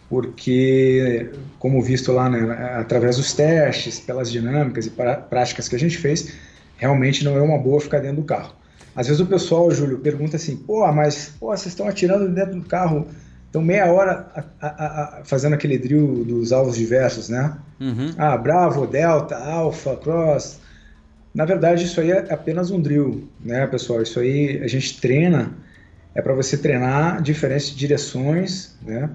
porque 0.07 1.31
como 1.57 1.81
visto 1.81 2.11
lá, 2.11 2.29
né, 2.29 2.39
através 2.79 3.17
dos 3.17 3.33
testes, 3.33 3.99
pelas 3.99 4.31
dinâmicas 4.31 4.85
e 4.85 4.91
práticas 4.91 5.67
que 5.67 5.75
a 5.75 5.79
gente 5.79 5.97
fez, 5.97 6.33
realmente 6.77 7.23
não 7.25 7.35
é 7.35 7.41
uma 7.41 7.57
boa 7.57 7.81
ficar 7.81 7.99
dentro 7.99 8.17
do 8.17 8.23
carro. 8.23 8.53
Às 8.95 9.07
vezes 9.07 9.19
o 9.19 9.25
pessoal, 9.25 9.69
Júlio, 9.71 9.99
pergunta 9.99 10.35
assim: 10.35 10.55
pô, 10.55 10.89
mas 10.91 11.33
pô, 11.39 11.47
vocês 11.47 11.67
estão 11.67 11.87
atirando 11.87 12.29
dentro 12.29 12.55
do 12.55 12.65
carro 12.65 13.07
Então, 13.49 13.61
meia 13.61 13.91
hora 13.91 14.27
a, 14.61 14.67
a, 14.67 15.19
a, 15.19 15.23
fazendo 15.23 15.53
aquele 15.53 15.77
drill 15.77 16.23
dos 16.23 16.51
alvos 16.51 16.75
diversos, 16.75 17.29
né? 17.29 17.57
Uhum. 17.79 18.13
Ah, 18.17 18.37
Bravo, 18.37 18.85
Delta, 18.85 19.35
Alpha, 19.35 19.95
Cross. 19.95 20.59
Na 21.33 21.45
verdade, 21.45 21.85
isso 21.85 21.99
aí 21.99 22.11
é 22.11 22.31
apenas 22.31 22.69
um 22.69 22.79
drill, 22.79 23.27
né, 23.39 23.65
pessoal? 23.65 24.01
Isso 24.01 24.19
aí 24.19 24.61
a 24.63 24.67
gente 24.67 25.01
treina, 25.01 25.51
é 26.13 26.21
para 26.21 26.33
você 26.33 26.57
treinar 26.57 27.21
diferentes 27.21 27.75
direções, 27.75 28.75
né? 28.83 29.09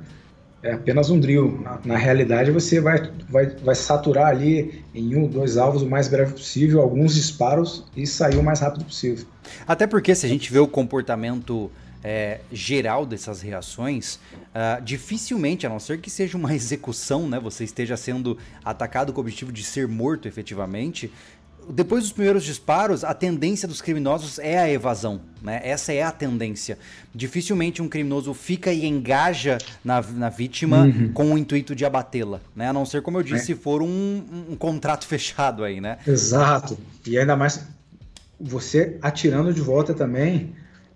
É 0.64 0.72
apenas 0.72 1.10
um 1.10 1.20
drill. 1.20 1.60
Na, 1.62 1.78
na, 1.84 1.96
realidade, 1.96 2.50
você 2.50 2.80
vai, 2.80 3.10
vai, 3.28 3.46
vai 3.46 3.74
saturar 3.74 4.28
ali 4.28 4.82
em 4.94 5.14
um, 5.14 5.28
dois 5.28 5.58
alvos 5.58 5.82
o 5.82 5.86
mais 5.86 6.08
breve 6.08 6.32
possível, 6.32 6.80
alguns 6.80 7.14
disparos 7.14 7.84
e 7.94 8.06
sair 8.06 8.36
o 8.36 8.42
mais 8.42 8.60
rápido 8.60 8.84
possível. 8.84 9.26
Até 9.66 9.86
porque 9.86 10.14
se 10.14 10.24
a 10.24 10.28
gente 10.28 10.50
vê 10.50 10.58
o 10.58 10.66
comportamento 10.66 11.70
é, 12.04 12.40
geral 12.52 13.06
dessas 13.06 13.40
reações, 13.40 14.16
uh, 14.16 14.82
dificilmente, 14.84 15.66
a 15.66 15.70
não 15.70 15.80
ser 15.80 16.00
que 16.00 16.10
seja 16.10 16.36
uma 16.36 16.52
execução, 16.54 17.26
né, 17.26 17.40
você 17.40 17.64
esteja 17.64 17.96
sendo 17.96 18.36
atacado 18.62 19.12
com 19.12 19.20
o 19.20 19.22
objetivo 19.22 19.50
de 19.50 19.64
ser 19.64 19.88
morto 19.88 20.28
efetivamente, 20.28 21.10
depois 21.68 22.02
dos 22.02 22.12
primeiros 22.12 22.44
disparos, 22.44 23.04
a 23.04 23.14
tendência 23.14 23.66
dos 23.66 23.80
criminosos 23.80 24.38
é 24.38 24.58
a 24.58 24.68
evasão, 24.68 25.20
né? 25.42 25.60
Essa 25.64 25.92
é 25.92 26.02
a 26.02 26.10
tendência. 26.10 26.78
Dificilmente 27.14 27.80
um 27.80 27.88
criminoso 27.88 28.34
fica 28.34 28.72
e 28.72 28.84
engaja 28.84 29.58
na, 29.84 30.02
na 30.02 30.28
vítima 30.28 30.82
uhum. 30.82 31.12
com 31.12 31.32
o 31.32 31.38
intuito 31.38 31.74
de 31.74 31.84
abatê-la, 31.84 32.40
né? 32.54 32.68
A 32.68 32.72
não 32.72 32.84
ser, 32.84 33.02
como 33.02 33.18
eu 33.18 33.22
disse, 33.22 33.36
é. 33.36 33.46
se 33.46 33.54
for 33.54 33.82
um, 33.82 33.86
um, 33.86 34.52
um, 34.52 34.56
contrato 34.56 35.06
fechado 35.08 35.64
aí, 35.64 35.80
né? 35.80 35.98
Exato. 36.06 36.78
E 37.06 37.18
ainda 37.18 37.36
mais 37.36 37.66
você 38.38 38.98
atirando 39.00 39.52
de 39.54 39.60
volta 39.60 39.94
também, 39.94 40.54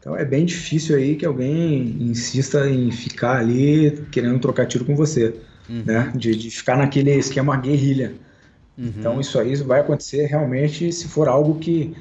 então 0.08 0.16
é 0.16 0.24
bem 0.24 0.46
difícil 0.46 0.96
aí 0.96 1.16
que 1.16 1.26
alguém 1.26 1.98
insista 2.00 2.66
em 2.66 2.90
ficar 2.90 3.36
ali 3.36 4.06
querendo 4.10 4.38
trocar 4.38 4.64
tiro 4.64 4.82
com 4.86 4.96
você, 4.96 5.34
uhum. 5.68 5.82
né? 5.84 6.10
De, 6.16 6.34
de, 6.34 6.50
ficar 6.50 6.78
naquele 6.78 7.14
esquema 7.14 7.54
guerrilha. 7.58 8.14
Uhum. 8.78 8.86
Então 8.86 9.20
isso 9.20 9.38
aí 9.38 9.54
vai 9.56 9.80
acontecer 9.80 10.24
realmente 10.24 10.90
se 10.94 11.08
for 11.08 11.28
algo 11.28 11.58
que, 11.58 11.94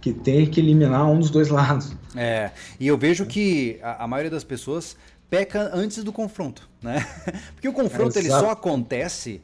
que 0.00 0.10
tem 0.10 0.46
que 0.46 0.58
eliminar 0.58 1.06
um 1.06 1.18
dos 1.18 1.28
dois 1.28 1.48
lados. 1.52 1.94
É, 2.16 2.50
e 2.78 2.86
eu 2.86 2.96
vejo 2.96 3.26
que 3.26 3.78
a, 3.82 4.04
a 4.04 4.08
maioria 4.08 4.30
das 4.30 4.44
pessoas 4.44 4.96
peca 5.28 5.70
antes 5.74 6.02
do 6.02 6.14
confronto, 6.14 6.66
né? 6.82 7.06
Porque 7.52 7.68
o 7.68 7.74
confronto 7.74 8.16
é, 8.16 8.22
ele 8.22 8.30
só 8.30 8.52
acontece 8.52 9.42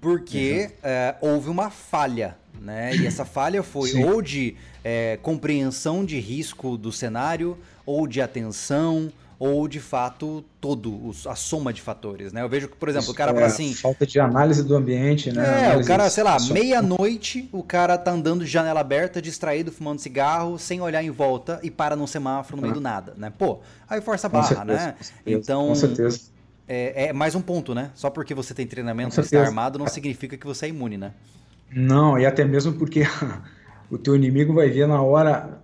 porque 0.00 0.70
é, 0.84 1.16
houve 1.20 1.48
uma 1.48 1.68
falha, 1.68 2.36
né? 2.60 2.94
E 2.96 3.06
essa 3.06 3.24
falha 3.24 3.62
foi 3.62 3.90
Sim. 3.90 4.04
ou 4.04 4.22
de 4.22 4.56
é, 4.84 5.18
compreensão 5.22 6.04
de 6.04 6.18
risco 6.18 6.76
do 6.76 6.92
cenário, 6.92 7.56
ou 7.84 8.06
de 8.06 8.20
atenção, 8.20 9.12
ou 9.38 9.68
de 9.68 9.80
fato 9.80 10.44
todo 10.60 11.10
a 11.26 11.34
soma 11.34 11.72
de 11.72 11.82
fatores, 11.82 12.32
né? 12.32 12.42
Eu 12.42 12.48
vejo 12.48 12.68
que, 12.68 12.76
por 12.76 12.88
exemplo, 12.88 13.04
Isso, 13.04 13.12
o 13.12 13.14
cara 13.14 13.32
é, 13.32 13.34
fala 13.34 13.46
assim, 13.46 13.74
falta 13.74 14.06
de 14.06 14.18
análise 14.18 14.62
do 14.62 14.74
ambiente, 14.74 15.30
né? 15.30 15.74
É, 15.74 15.76
o 15.76 15.84
cara, 15.84 16.08
sei 16.08 16.24
lá, 16.24 16.36
meia-noite, 16.50 17.48
o 17.52 17.62
cara 17.62 17.98
tá 17.98 18.10
andando 18.10 18.44
de 18.44 18.50
janela 18.50 18.80
aberta, 18.80 19.20
distraído, 19.20 19.70
fumando 19.70 20.00
cigarro, 20.00 20.58
sem 20.58 20.80
olhar 20.80 21.02
em 21.02 21.10
volta 21.10 21.60
e 21.62 21.70
para 21.70 21.94
num 21.94 22.06
semáforo 22.06 22.56
no 22.56 22.62
meio 22.62 22.72
ah. 22.72 22.74
do 22.74 22.80
nada, 22.80 23.14
né? 23.16 23.30
Pô, 23.36 23.60
aí 23.88 24.00
força 24.00 24.26
a 24.26 24.30
barra, 24.30 24.46
certeza, 24.46 24.86
né? 24.86 24.94
Com 25.24 25.30
então, 25.30 25.68
com 25.68 25.74
certeza. 25.74 26.20
É, 26.68 27.08
é, 27.08 27.12
mais 27.12 27.34
um 27.34 27.40
ponto, 27.40 27.74
né? 27.74 27.90
Só 27.94 28.10
porque 28.10 28.34
você 28.34 28.54
tem 28.54 28.66
treinamento 28.66 29.18
e 29.18 29.22
está 29.22 29.40
armado 29.40 29.78
não 29.78 29.86
significa 29.86 30.36
que 30.36 30.46
você 30.46 30.66
é 30.66 30.68
imune, 30.70 30.96
né? 30.96 31.12
Não, 31.70 32.18
e 32.18 32.24
até 32.24 32.44
mesmo 32.44 32.72
porque 32.74 33.02
o 33.90 33.98
teu 33.98 34.16
inimigo 34.16 34.54
vai 34.54 34.70
ver 34.70 34.86
na 34.86 35.00
hora 35.02 35.60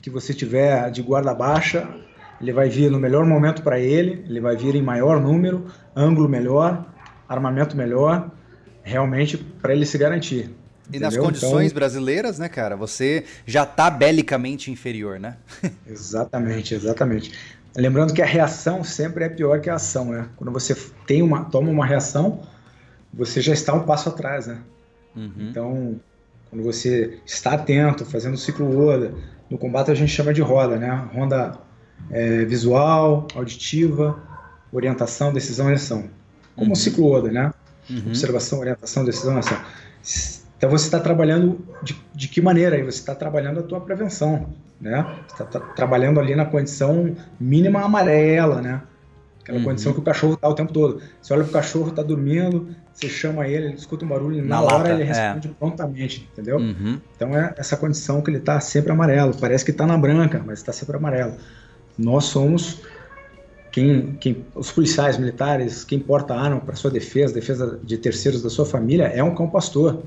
que 0.00 0.10
você 0.10 0.32
tiver 0.32 0.90
de 0.90 1.02
guarda 1.02 1.34
baixa, 1.34 1.88
ele 2.40 2.52
vai 2.52 2.68
vir 2.68 2.90
no 2.90 2.98
melhor 2.98 3.24
momento 3.24 3.62
para 3.62 3.78
ele, 3.78 4.24
ele 4.28 4.40
vai 4.40 4.56
vir 4.56 4.74
em 4.74 4.82
maior 4.82 5.20
número, 5.20 5.66
ângulo 5.94 6.28
melhor, 6.28 6.86
armamento 7.28 7.76
melhor, 7.76 8.30
realmente 8.82 9.36
para 9.36 9.72
ele 9.74 9.84
se 9.84 9.98
garantir. 9.98 10.50
E 10.90 10.96
entendeu? 10.96 11.10
nas 11.10 11.16
condições 11.16 11.66
então, 11.66 11.74
brasileiras, 11.74 12.38
né, 12.38 12.48
cara, 12.48 12.74
você 12.76 13.24
já 13.44 13.64
está 13.64 13.90
belicamente 13.90 14.70
inferior, 14.70 15.20
né? 15.20 15.36
exatamente, 15.86 16.74
exatamente. 16.74 17.32
Lembrando 17.76 18.14
que 18.14 18.22
a 18.22 18.26
reação 18.26 18.82
sempre 18.82 19.24
é 19.24 19.28
pior 19.28 19.60
que 19.60 19.68
a 19.68 19.74
ação, 19.74 20.06
né? 20.06 20.28
Quando 20.36 20.50
você 20.50 20.74
tem 21.06 21.22
uma, 21.22 21.44
toma 21.44 21.70
uma 21.70 21.84
reação, 21.84 22.40
você 23.12 23.40
já 23.40 23.52
está 23.52 23.74
um 23.74 23.84
passo 23.84 24.08
atrás, 24.08 24.46
né? 24.46 24.58
Uhum. 25.14 25.32
Então, 25.38 26.00
quando 26.50 26.62
você 26.62 27.18
está 27.26 27.52
atento, 27.52 28.04
fazendo 28.04 28.36
ciclo 28.36 28.86
Oda, 28.86 29.12
no 29.50 29.58
combate 29.58 29.90
a 29.90 29.94
gente 29.94 30.10
chama 30.10 30.32
de 30.32 30.40
roda, 30.40 30.76
né? 30.76 31.08
Ronda 31.12 31.58
é, 32.10 32.44
visual, 32.44 33.26
auditiva, 33.34 34.22
orientação, 34.72 35.32
decisão 35.32 35.70
e 35.70 35.74
ação. 35.74 36.08
Como 36.54 36.68
uhum. 36.68 36.72
o 36.72 36.76
ciclo 36.76 37.10
Oda, 37.10 37.30
né? 37.30 37.52
Uhum. 37.88 38.08
Observação, 38.08 38.60
orientação, 38.60 39.04
decisão 39.04 39.36
e 39.36 39.38
ação. 39.38 39.58
Então 40.56 40.70
você 40.70 40.86
está 40.86 40.98
trabalhando 40.98 41.64
de, 41.82 41.96
de 42.14 42.28
que 42.28 42.40
maneira? 42.40 42.76
Aí 42.76 42.82
você 42.82 42.98
está 42.98 43.14
trabalhando 43.14 43.60
a 43.60 43.62
tua 43.62 43.80
prevenção, 43.80 44.48
né? 44.80 45.06
Você 45.26 45.42
está 45.42 45.44
tá, 45.44 45.60
trabalhando 45.60 46.18
ali 46.18 46.34
na 46.34 46.44
condição 46.44 47.14
mínima 47.38 47.82
amarela, 47.82 48.60
né? 48.60 48.82
Aquela 49.48 49.60
uhum. 49.60 49.64
condição 49.64 49.94
que 49.94 49.98
o 49.98 50.02
cachorro 50.02 50.34
está 50.34 50.46
o 50.46 50.54
tempo 50.54 50.74
todo. 50.74 51.00
Você 51.22 51.32
olha 51.32 51.42
para 51.42 51.48
o 51.48 51.52
cachorro, 51.54 51.88
está 51.88 52.02
dormindo, 52.02 52.68
você 52.92 53.08
chama 53.08 53.48
ele, 53.48 53.68
ele 53.68 53.74
escuta 53.76 54.04
um 54.04 54.08
barulho, 54.08 54.42
na, 54.42 54.56
na 54.56 54.60
hora 54.60 54.76
lata, 54.76 54.90
ele 54.90 55.04
é. 55.04 55.06
responde 55.06 55.48
é. 55.48 55.50
prontamente, 55.58 56.28
entendeu? 56.30 56.58
Uhum. 56.58 57.00
Então 57.16 57.34
é 57.34 57.54
essa 57.56 57.74
condição 57.74 58.20
que 58.20 58.28
ele 58.28 58.36
está 58.36 58.60
sempre 58.60 58.92
amarelo. 58.92 59.34
Parece 59.40 59.64
que 59.64 59.70
está 59.70 59.86
na 59.86 59.96
branca, 59.96 60.42
mas 60.44 60.58
está 60.58 60.70
sempre 60.70 60.98
amarelo. 60.98 61.32
Nós 61.96 62.24
somos 62.24 62.82
quem, 63.72 64.18
quem, 64.20 64.44
os 64.54 64.70
policiais 64.70 65.16
militares, 65.16 65.82
quem 65.82 65.98
porta 65.98 66.34
arma 66.34 66.60
para 66.60 66.76
sua 66.76 66.90
defesa, 66.90 67.32
defesa 67.32 67.80
de 67.82 67.96
terceiros 67.96 68.42
da 68.42 68.50
sua 68.50 68.66
família, 68.66 69.04
é 69.04 69.24
um 69.24 69.34
cão 69.34 69.48
pastor. 69.48 70.02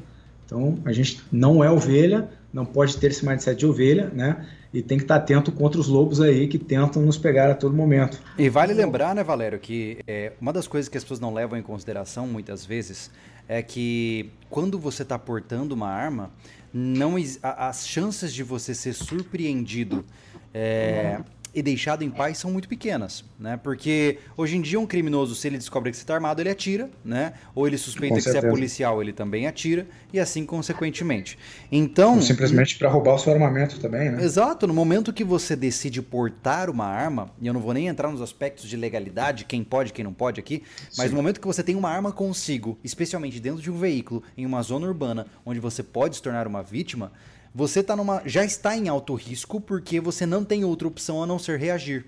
Então 0.46 0.78
a 0.86 0.92
gente 0.92 1.20
não 1.32 1.64
é 1.64 1.72
ovelha, 1.72 2.30
não 2.54 2.64
pode 2.64 2.96
ter 2.98 3.08
esse 3.08 3.26
mindset 3.26 3.58
de 3.58 3.66
ovelha, 3.66 4.12
né? 4.14 4.46
E 4.74 4.82
tem 4.82 4.98
que 4.98 5.04
estar 5.04 5.16
atento 5.16 5.52
contra 5.52 5.80
os 5.80 5.88
lobos 5.88 6.22
aí 6.22 6.48
que 6.48 6.58
tentam 6.58 7.02
nos 7.02 7.18
pegar 7.18 7.52
a 7.52 7.56
todo 7.56 7.76
momento. 7.76 8.22
E 8.38 8.48
vale 8.50 8.74
lembrar, 8.74 9.14
né, 9.14 9.24
Valério, 9.24 9.60
que 9.60 10.00
é, 10.08 10.32
uma 10.40 10.54
das 10.54 10.68
coisas 10.68 10.88
que 10.88 10.98
as 10.98 11.04
pessoas 11.04 11.20
não 11.20 11.34
levam 11.34 11.60
em 11.60 11.62
consideração 11.62 12.26
muitas 12.26 12.66
vezes 12.66 13.12
é 13.50 13.62
que 13.62 14.30
quando 14.50 14.80
você 14.80 15.04
está 15.04 15.20
portando 15.20 15.76
uma 15.76 15.90
arma, 15.90 16.32
não 16.74 17.16
as 17.44 17.86
chances 17.86 18.34
de 18.34 18.44
você 18.44 18.74
ser 18.74 18.94
surpreendido 18.94 20.06
é, 20.54 21.20
e 21.54 21.62
deixado 21.62 22.04
em 22.04 22.10
paz 22.10 22.38
são 22.38 22.52
muito 22.52 22.68
pequenas, 22.68 23.26
né? 23.40 23.58
Porque 23.62 24.20
hoje 24.38 24.56
em 24.56 24.62
dia 24.62 24.80
um 24.80 24.86
criminoso, 24.86 25.36
se 25.36 25.48
ele 25.48 25.58
descobre 25.58 25.92
que 25.92 25.98
você 25.98 26.04
está 26.04 26.16
armado, 26.16 26.42
ele 26.42 26.50
atira, 26.50 26.90
né? 27.04 27.34
Ou 27.54 27.68
ele 27.68 27.78
suspeita 27.78 28.16
que 28.16 28.22
você 28.22 28.38
é 28.38 28.42
policial, 28.42 29.02
ele 29.02 29.12
também 29.12 29.48
atira, 29.48 29.88
e 30.14 30.20
assim 30.20 30.46
consequentemente. 30.46 31.38
Então... 31.72 32.16
Ou 32.16 32.22
simplesmente 32.22 32.78
para 32.78 32.90
roubar 32.90 33.16
o 33.16 33.20
seu 33.20 33.34
armamento 33.34 33.80
também, 33.80 34.12
né? 34.12 34.24
Exato. 34.24 34.66
No 34.66 34.74
momento 34.74 35.12
que 35.12 35.24
você 35.24 35.56
decide 35.56 36.02
portar 36.02 36.70
uma 36.70 36.86
arma, 36.86 37.32
e 37.42 37.48
eu 37.48 37.54
não 37.54 37.62
vou 37.62 37.74
nem 37.74 37.88
entrar 37.88 38.10
nos 38.10 38.22
aspectos 38.22 38.70
de 38.70 38.78
legalidade, 38.78 39.46
quem 39.46 39.64
pode, 39.64 39.92
quem 39.92 40.06
não 40.06 40.14
pode 40.14 40.40
aqui, 40.40 40.64
mas 40.98 41.08
Sim. 41.08 41.10
no 41.10 41.16
momento 41.16 41.40
que 41.42 41.48
você 41.48 41.64
tem 41.64 41.76
uma 41.76 41.90
arma 41.90 42.12
consigo, 42.12 42.78
especialmente 42.84 43.40
dentro 43.40 43.62
de 43.62 43.70
um 43.70 43.78
veículo, 43.78 44.24
em 44.38 44.46
uma 44.46 44.62
zona 44.62 44.88
urbana, 44.88 45.28
onde 45.46 45.60
você 45.60 45.84
pode 45.84 46.16
se 46.16 46.22
tornar 46.22 46.48
uma 46.48 46.64
vítima, 46.64 47.12
você 47.54 47.84
tá 47.84 47.96
numa, 47.96 48.22
já 48.26 48.44
está 48.46 48.76
em 48.76 48.88
alto 48.88 49.14
risco 49.14 49.60
porque 49.60 50.00
você 50.00 50.26
não 50.26 50.44
tem 50.44 50.64
outra 50.64 50.88
opção 50.88 51.22
a 51.22 51.28
não 51.28 51.38
ser 51.38 51.60
reagir. 51.60 52.06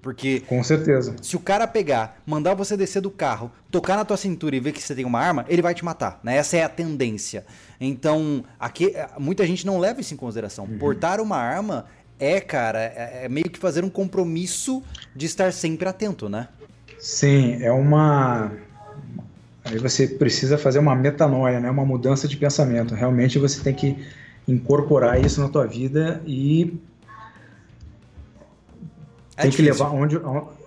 Porque. 0.00 0.40
Com 0.40 0.62
certeza. 0.62 1.16
Se 1.22 1.34
o 1.34 1.40
cara 1.40 1.66
pegar, 1.66 2.20
mandar 2.26 2.52
você 2.52 2.76
descer 2.76 3.00
do 3.00 3.10
carro, 3.10 3.50
tocar 3.70 3.96
na 3.96 4.04
tua 4.04 4.18
cintura 4.18 4.54
e 4.54 4.60
ver 4.60 4.72
que 4.72 4.82
você 4.82 4.94
tem 4.94 5.04
uma 5.04 5.18
arma, 5.18 5.46
ele 5.48 5.62
vai 5.62 5.74
te 5.74 5.82
matar. 5.82 6.20
Né? 6.22 6.36
Essa 6.36 6.58
é 6.58 6.62
a 6.62 6.68
tendência. 6.68 7.46
Então, 7.80 8.44
aqui, 8.60 8.92
muita 9.18 9.46
gente 9.46 9.64
não 9.64 9.78
leva 9.78 10.02
isso 10.02 10.12
em 10.12 10.16
consideração. 10.16 10.66
Uhum. 10.66 10.76
Portar 10.76 11.22
uma 11.22 11.38
arma 11.38 11.86
é, 12.20 12.38
cara, 12.38 12.80
é, 12.80 13.22
é 13.24 13.28
meio 13.30 13.48
que 13.48 13.58
fazer 13.58 13.82
um 13.82 13.88
compromisso 13.88 14.82
de 15.16 15.24
estar 15.24 15.52
sempre 15.54 15.88
atento, 15.88 16.28
né? 16.28 16.48
Sim, 16.98 17.62
é 17.62 17.72
uma. 17.72 18.52
Aí 19.64 19.78
você 19.78 20.06
precisa 20.06 20.58
fazer 20.58 20.78
uma 20.78 20.94
metanoia, 20.94 21.60
né? 21.60 21.70
Uma 21.70 21.84
mudança 21.84 22.28
de 22.28 22.36
pensamento. 22.36 22.94
Realmente 22.94 23.38
você 23.38 23.62
tem 23.62 23.74
que 23.74 24.06
incorporar 24.46 25.22
isso 25.22 25.40
na 25.40 25.48
tua 25.48 25.66
vida 25.66 26.22
e 26.26 26.78
é 29.36 29.42
tem 29.42 29.50
difícil. 29.50 29.74
que 29.74 29.82
levar 29.82 29.90
onde, 29.90 30.18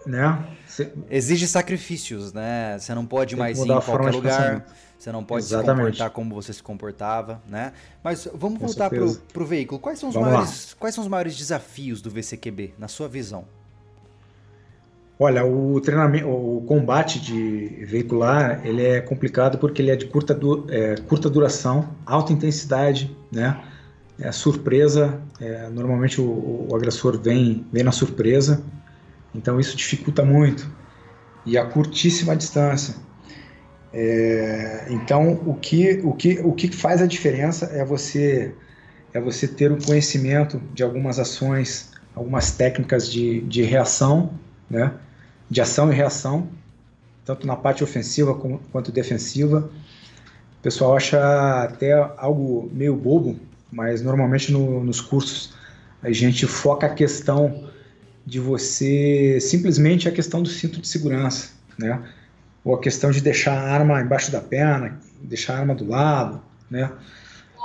né? 0.06 0.46
Cê... 0.68 0.92
Exige 1.10 1.48
sacrifícios, 1.48 2.34
né? 2.34 2.78
Você 2.80 2.94
não 2.94 3.06
pode 3.06 3.36
tem 3.36 3.40
mais 3.40 3.58
ir 3.58 3.64
em 3.64 3.68
qualquer 3.68 4.12
lugar. 4.12 4.66
Você 4.98 5.12
não 5.12 5.24
pode 5.24 5.46
Exatamente. 5.46 5.68
se 5.68 5.82
comportar 5.82 6.10
como 6.10 6.36
você 6.36 6.52
se 6.52 6.64
comportava, 6.64 7.42
né? 7.48 7.72
Mas 8.04 8.28
vamos 8.34 8.60
Com 8.60 8.66
voltar 8.66 8.90
para 8.90 9.44
o 9.44 9.46
veículo. 9.46 9.80
Quais 9.80 10.00
são, 10.00 10.10
os 10.10 10.16
maiores, 10.16 10.74
quais 10.74 10.96
são 10.96 11.04
os 11.04 11.08
maiores 11.10 11.38
desafios 11.38 12.02
do 12.02 12.10
VCQB, 12.10 12.74
na 12.80 12.88
sua 12.88 13.08
visão? 13.08 13.46
Olha, 15.20 15.44
o 15.44 15.82
treinamento, 15.82 16.28
o 16.28 16.62
combate 16.68 17.20
de 17.20 17.86
veicular, 17.86 18.62
ele 18.64 18.86
é 18.86 19.02
complicado 19.02 19.58
porque 19.58 19.82
ele 19.82 19.90
é 19.90 19.96
de 19.96 20.06
curta, 20.06 20.32
du 20.34 20.68
é, 20.70 20.96
curta 21.08 21.28
duração, 21.28 21.90
alta 22.06 22.32
intensidade, 22.32 23.16
né? 23.32 23.60
É 24.20 24.32
surpresa, 24.32 25.20
é, 25.40 25.70
normalmente 25.70 26.22
o, 26.22 26.68
o, 26.70 26.76
agressor 26.76 27.20
vem, 27.20 27.66
vem 27.72 27.84
na 27.84 27.92
surpresa, 27.92 28.64
então 29.34 29.60
isso 29.60 29.76
dificulta 29.76 30.24
muito. 30.24 30.70
e 31.46 31.58
a 31.58 31.66
curtíssima 31.66 32.36
distância. 32.36 32.96
É, 33.94 34.88
então, 34.90 35.34
o 35.46 35.56
que, 35.56 36.02
o, 36.04 36.14
que, 36.14 36.40
o 36.44 36.54
que 36.54 36.68
faz 36.72 37.02
a 37.02 37.08
diferença 37.08 37.66
é 37.74 37.84
você, 37.84 38.54
é 39.14 39.20
você 39.20 39.48
ter 39.48 39.72
o 39.72 39.84
conhecimento 39.84 40.62
de 40.74 40.84
algumas 40.84 41.18
ações, 41.20 41.92
algumas 42.14 42.52
técnicas 42.52 43.12
de, 43.12 43.42
de 43.42 43.64
reação, 43.64 44.32
né? 44.70 44.94
De 45.50 45.62
ação 45.62 45.92
e 45.92 45.96
reação, 45.96 46.48
tanto 47.26 47.46
na 47.46 47.56
parte 47.56 47.84
ofensiva 47.84 48.34
quanto 48.72 48.92
defensiva. 48.92 49.70
O 50.60 50.62
pessoal 50.62 50.96
acha 50.96 51.64
até 51.64 51.94
algo 52.18 52.70
meio 52.74 52.96
bobo, 52.96 53.40
mas 53.72 54.02
normalmente 54.02 54.52
no, 54.52 54.84
nos 54.84 55.02
cursos 55.02 55.54
a 56.02 56.12
gente 56.12 56.46
foca 56.46 56.88
a 56.88 56.94
questão 56.94 57.70
de 58.26 58.40
você 58.40 59.40
simplesmente 59.40 60.08
a 60.08 60.12
questão 60.12 60.42
do 60.42 60.50
cinto 60.50 60.82
de 60.82 60.88
segurança, 60.88 61.52
né? 61.78 62.02
Ou 62.64 62.76
a 62.76 62.80
questão 62.80 63.12
de 63.12 63.22
deixar 63.22 63.54
a 63.54 63.72
arma 63.72 64.02
embaixo 64.02 64.32
da 64.32 64.42
perna, 64.42 65.00
deixar 65.22 65.56
a 65.56 65.60
arma 65.60 65.74
do 65.74 65.88
lado, 65.88 66.42
né? 66.70 66.92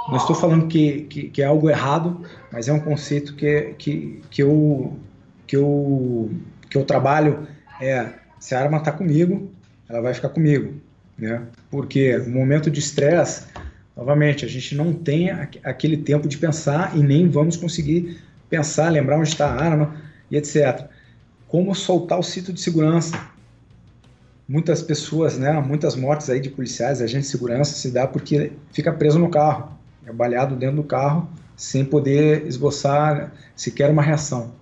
Não 0.08 0.16
estou 0.16 0.34
falando 0.34 0.66
que, 0.66 1.02
que, 1.02 1.28
que 1.28 1.42
é 1.42 1.44
algo 1.44 1.70
errado, 1.70 2.20
mas 2.50 2.68
é 2.68 2.72
um 2.72 2.80
conceito 2.80 3.34
que, 3.34 3.74
que, 3.78 4.22
que, 4.30 4.42
eu, 4.42 4.96
que, 5.46 5.56
eu, 5.56 6.30
que 6.68 6.76
eu 6.76 6.84
trabalho 6.84 7.46
é 7.82 8.14
se 8.38 8.54
a 8.54 8.60
arma 8.60 8.78
está 8.78 8.92
comigo, 8.92 9.50
ela 9.88 10.00
vai 10.00 10.14
ficar 10.14 10.28
comigo, 10.28 10.74
né? 11.18 11.42
Porque 11.70 12.16
no 12.18 12.38
momento 12.38 12.70
de 12.70 12.78
estresse, 12.78 13.44
novamente, 13.96 14.44
a 14.44 14.48
gente 14.48 14.74
não 14.74 14.92
tem 14.92 15.30
aquele 15.62 15.96
tempo 15.96 16.28
de 16.28 16.38
pensar 16.38 16.96
e 16.96 17.00
nem 17.00 17.28
vamos 17.28 17.56
conseguir 17.56 18.20
pensar, 18.48 18.88
lembrar 18.88 19.18
onde 19.18 19.28
está 19.28 19.46
a 19.46 19.62
arma 19.62 19.96
e 20.30 20.36
etc. 20.36 20.86
Como 21.48 21.74
soltar 21.74 22.18
o 22.18 22.22
cinto 22.22 22.52
de 22.52 22.60
segurança? 22.60 23.18
Muitas 24.48 24.82
pessoas, 24.82 25.38
né, 25.38 25.52
muitas 25.60 25.94
mortes 25.96 26.28
aí 26.30 26.40
de 26.40 26.50
policiais, 26.50 27.00
agentes 27.00 27.26
de 27.26 27.32
segurança 27.32 27.74
se 27.74 27.90
dá 27.90 28.06
porque 28.06 28.52
fica 28.72 28.92
preso 28.92 29.18
no 29.18 29.30
carro, 29.30 29.72
é 30.06 30.12
baleado 30.12 30.56
dentro 30.56 30.76
do 30.76 30.84
carro 30.84 31.28
sem 31.56 31.84
poder 31.84 32.46
esboçar 32.46 33.32
sequer 33.54 33.90
uma 33.90 34.02
reação. 34.02 34.52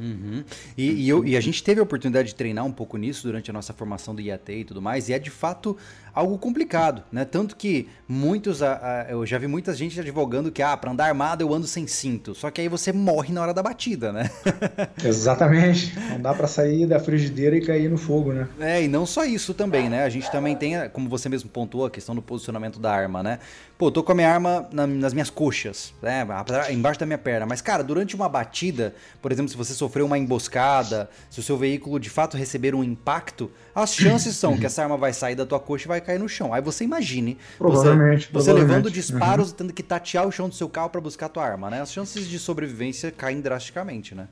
Uhum. 0.00 0.42
E, 0.78 1.04
e, 1.04 1.08
eu, 1.08 1.24
e, 1.26 1.36
a 1.36 1.40
gente 1.40 1.62
teve 1.62 1.78
a 1.78 1.82
oportunidade 1.82 2.28
de 2.28 2.34
treinar 2.34 2.64
um 2.64 2.72
pouco 2.72 2.96
nisso 2.96 3.26
durante 3.26 3.50
a 3.50 3.52
nossa 3.52 3.74
formação 3.74 4.14
do 4.14 4.22
IAT 4.22 4.50
e 4.50 4.64
tudo 4.64 4.80
mais, 4.80 5.10
e 5.10 5.12
é 5.12 5.18
de 5.18 5.30
fato 5.30 5.76
algo 6.14 6.38
complicado, 6.38 7.04
né? 7.12 7.24
Tanto 7.24 7.54
que 7.54 7.86
muitos, 8.08 8.62
a, 8.62 9.02
a, 9.02 9.10
eu 9.10 9.26
já 9.26 9.36
vi 9.36 9.46
muita 9.46 9.74
gente 9.74 10.00
advogando 10.00 10.50
que, 10.50 10.62
ah, 10.62 10.74
para 10.74 10.90
andar 10.90 11.06
armado 11.06 11.42
eu 11.42 11.52
ando 11.52 11.66
sem 11.66 11.86
cinto, 11.86 12.34
só 12.34 12.50
que 12.50 12.62
aí 12.62 12.68
você 12.68 12.92
morre 12.92 13.32
na 13.32 13.42
hora 13.42 13.52
da 13.52 13.62
batida, 13.62 14.10
né? 14.10 14.30
Exatamente, 15.04 15.92
não 16.08 16.20
dá 16.20 16.32
para 16.32 16.46
sair 16.46 16.86
da 16.86 16.98
frigideira 16.98 17.56
e 17.56 17.60
cair 17.60 17.90
no 17.90 17.98
fogo, 17.98 18.32
né? 18.32 18.48
É, 18.58 18.82
e 18.82 18.88
não 18.88 19.04
só 19.04 19.24
isso 19.24 19.52
também, 19.52 19.90
né? 19.90 20.04
A 20.04 20.08
gente 20.08 20.30
também 20.32 20.56
tem, 20.56 20.88
como 20.90 21.10
você 21.10 21.28
mesmo 21.28 21.50
pontuou, 21.50 21.84
a 21.84 21.90
questão 21.90 22.14
do 22.14 22.22
posicionamento 22.22 22.80
da 22.80 22.90
arma, 22.90 23.22
né? 23.22 23.38
Pô, 23.80 23.90
tô 23.90 24.02
com 24.02 24.12
a 24.12 24.14
minha 24.14 24.30
arma 24.30 24.68
na, 24.70 24.86
nas 24.86 25.14
minhas 25.14 25.30
coxas, 25.30 25.94
né? 26.02 26.26
Embaixo 26.70 27.00
da 27.00 27.06
minha 27.06 27.16
perna, 27.16 27.46
mas 27.46 27.62
cara, 27.62 27.82
durante 27.82 28.14
uma 28.14 28.28
batida, 28.28 28.94
por 29.22 29.32
exemplo, 29.32 29.50
se 29.50 29.56
você 29.56 29.72
sofreu 29.72 30.04
uma 30.04 30.18
emboscada, 30.18 31.08
se 31.30 31.40
o 31.40 31.42
seu 31.42 31.56
veículo 31.56 31.98
de 31.98 32.10
fato 32.10 32.36
receber 32.36 32.74
um 32.74 32.84
impacto, 32.84 33.50
as 33.74 33.94
chances 33.94 34.36
são 34.36 34.58
que 34.58 34.66
essa 34.66 34.82
arma 34.82 34.98
vai 34.98 35.14
sair 35.14 35.34
da 35.34 35.46
tua 35.46 35.58
coxa 35.58 35.86
e 35.86 35.88
vai 35.88 35.98
cair 36.02 36.18
no 36.18 36.28
chão. 36.28 36.52
Aí 36.52 36.60
você 36.60 36.84
imagine 36.84 37.38
provavelmente, 37.56 38.28
você, 38.30 38.50
você 38.50 38.52
levando 38.52 38.90
disparos 38.90 39.48
uhum. 39.48 39.56
tendo 39.56 39.72
que 39.72 39.82
tatear 39.82 40.28
o 40.28 40.30
chão 40.30 40.46
do 40.46 40.54
seu 40.54 40.68
carro 40.68 40.90
para 40.90 41.00
buscar 41.00 41.24
a 41.24 41.30
tua 41.30 41.46
arma, 41.46 41.70
né? 41.70 41.80
As 41.80 41.90
chances 41.90 42.28
de 42.28 42.38
sobrevivência 42.38 43.10
caem 43.10 43.40
drasticamente, 43.40 44.14
né? 44.14 44.28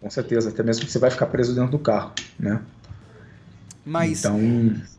Com 0.00 0.10
certeza, 0.10 0.50
até 0.50 0.64
mesmo 0.64 0.84
que 0.84 0.90
você 0.90 0.98
vai 0.98 1.10
ficar 1.12 1.26
preso 1.26 1.54
dentro 1.54 1.70
do 1.70 1.78
carro, 1.78 2.12
né? 2.36 2.60
Mas 3.86 4.18
então... 4.18 4.40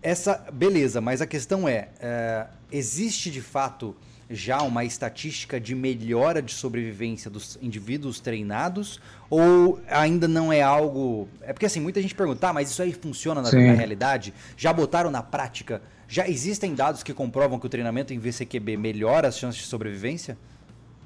essa 0.02 0.46
beleza, 0.54 1.02
mas 1.02 1.22
a 1.22 1.28
questão 1.28 1.68
é, 1.68 1.90
é 2.00 2.48
existe 2.72 3.30
de 3.30 3.42
fato 3.42 3.94
já 4.30 4.62
uma 4.62 4.84
estatística 4.84 5.60
de 5.60 5.76
melhora 5.76 6.42
de 6.42 6.54
sobrevivência 6.54 7.30
dos 7.30 7.58
indivíduos 7.62 8.20
treinados 8.20 9.00
ou 9.30 9.80
ainda 9.90 10.28
não 10.28 10.52
é 10.52 10.62
algo. 10.62 11.28
É 11.42 11.52
porque 11.52 11.66
assim, 11.66 11.82
muita 11.82 12.02
gente 12.02 12.16
pergunta, 12.16 12.40
tá, 12.40 12.54
mas 12.54 12.70
isso 12.70 12.82
aí 12.82 12.94
funciona 12.94 13.42
na, 13.42 13.52
na, 13.52 13.74
realidade? 13.74 14.34
Já 14.56 14.72
botaram 14.72 15.12
na 15.12 15.22
prática? 15.22 15.82
Já 16.08 16.28
existem 16.28 16.74
dados 16.74 17.04
que 17.04 17.14
comprovam 17.14 17.60
que 17.60 17.66
o 17.66 17.70
treinamento 17.70 18.14
em 18.14 18.20
VCQB 18.20 18.78
melhora 18.78 19.28
as 19.28 19.38
chances 19.38 19.62
de 19.62 19.68
sobrevivência? 19.68 20.38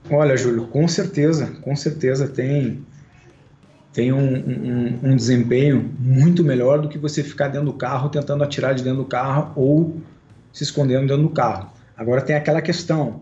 Olha, 0.10 0.36
Júlio, 0.38 0.68
com 0.68 0.88
certeza, 0.88 1.48
com 1.62 1.76
certeza 1.76 2.28
tem, 2.28 2.84
tem 3.94 4.12
um, 4.14 4.20
um, 4.20 5.00
um 5.12 5.16
desempenho 5.16 5.94
muito 6.00 6.44
melhor 6.44 6.82
do 6.82 6.88
que 6.88 6.98
você 6.98 7.24
ficar 7.24 7.50
dentro 7.50 7.66
do 7.66 7.74
carro 7.74 8.10
tentando 8.10 8.44
atirar 8.44 8.74
de 8.74 8.84
dentro 8.84 9.00
do 9.00 9.06
carro 9.06 9.52
ou 9.56 10.02
se 10.54 10.64
escondendo 10.64 11.08
dentro 11.08 11.24
do 11.24 11.30
carro. 11.30 11.70
Agora 11.98 12.22
tem 12.22 12.36
aquela 12.36 12.62
questão: 12.62 13.22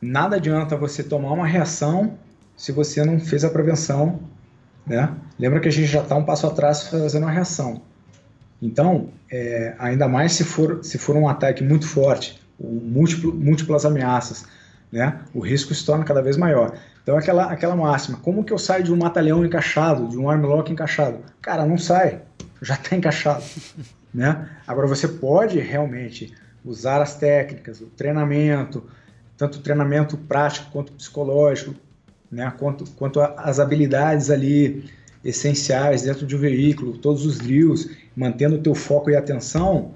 nada 0.00 0.36
adianta 0.36 0.76
você 0.76 1.02
tomar 1.02 1.32
uma 1.32 1.46
reação 1.46 2.18
se 2.56 2.72
você 2.72 3.04
não 3.04 3.20
fez 3.20 3.44
a 3.44 3.50
prevenção, 3.50 4.20
né? 4.86 5.12
Lembra 5.38 5.60
que 5.60 5.68
a 5.68 5.72
gente 5.72 5.86
já 5.86 6.02
está 6.02 6.16
um 6.16 6.24
passo 6.24 6.46
atrás 6.46 6.88
fazendo 6.88 7.24
uma 7.24 7.32
reação. 7.32 7.82
Então, 8.60 9.10
é, 9.30 9.74
ainda 9.78 10.08
mais 10.08 10.32
se 10.32 10.44
for, 10.44 10.82
se 10.82 10.96
for 10.96 11.14
um 11.14 11.28
ataque 11.28 11.62
muito 11.62 11.86
forte, 11.86 12.40
múltiplo, 12.58 13.34
múltiplas 13.34 13.84
ameaças, 13.84 14.46
né? 14.90 15.20
O 15.34 15.40
risco 15.40 15.74
se 15.74 15.84
torna 15.84 16.04
cada 16.04 16.22
vez 16.22 16.38
maior. 16.38 16.72
Então, 17.06 17.16
aquela, 17.16 17.44
aquela 17.44 17.76
máxima, 17.76 18.18
como 18.18 18.42
que 18.42 18.52
eu 18.52 18.58
saio 18.58 18.82
de 18.82 18.92
um 18.92 18.96
matalhão 18.96 19.46
encaixado, 19.46 20.08
de 20.08 20.18
um 20.18 20.28
armlock 20.28 20.72
encaixado? 20.72 21.18
Cara, 21.40 21.64
não 21.64 21.78
sai, 21.78 22.22
já 22.60 22.74
está 22.74 22.96
encaixado, 22.96 23.44
né? 24.12 24.48
Agora, 24.66 24.88
você 24.88 25.06
pode 25.06 25.60
realmente 25.60 26.34
usar 26.64 27.00
as 27.00 27.14
técnicas, 27.14 27.80
o 27.80 27.86
treinamento, 27.86 28.82
tanto 29.36 29.58
o 29.58 29.62
treinamento 29.62 30.18
prático 30.18 30.68
quanto 30.72 30.90
psicológico, 30.94 31.76
né, 32.28 32.52
quanto, 32.58 32.84
quanto 32.96 33.20
as 33.20 33.60
habilidades 33.60 34.28
ali 34.28 34.90
essenciais 35.24 36.02
dentro 36.02 36.26
de 36.26 36.34
um 36.34 36.40
veículo, 36.40 36.98
todos 36.98 37.24
os 37.24 37.38
drills, 37.38 37.88
mantendo 38.16 38.56
o 38.56 38.60
teu 38.60 38.74
foco 38.74 39.10
e 39.10 39.14
atenção, 39.14 39.92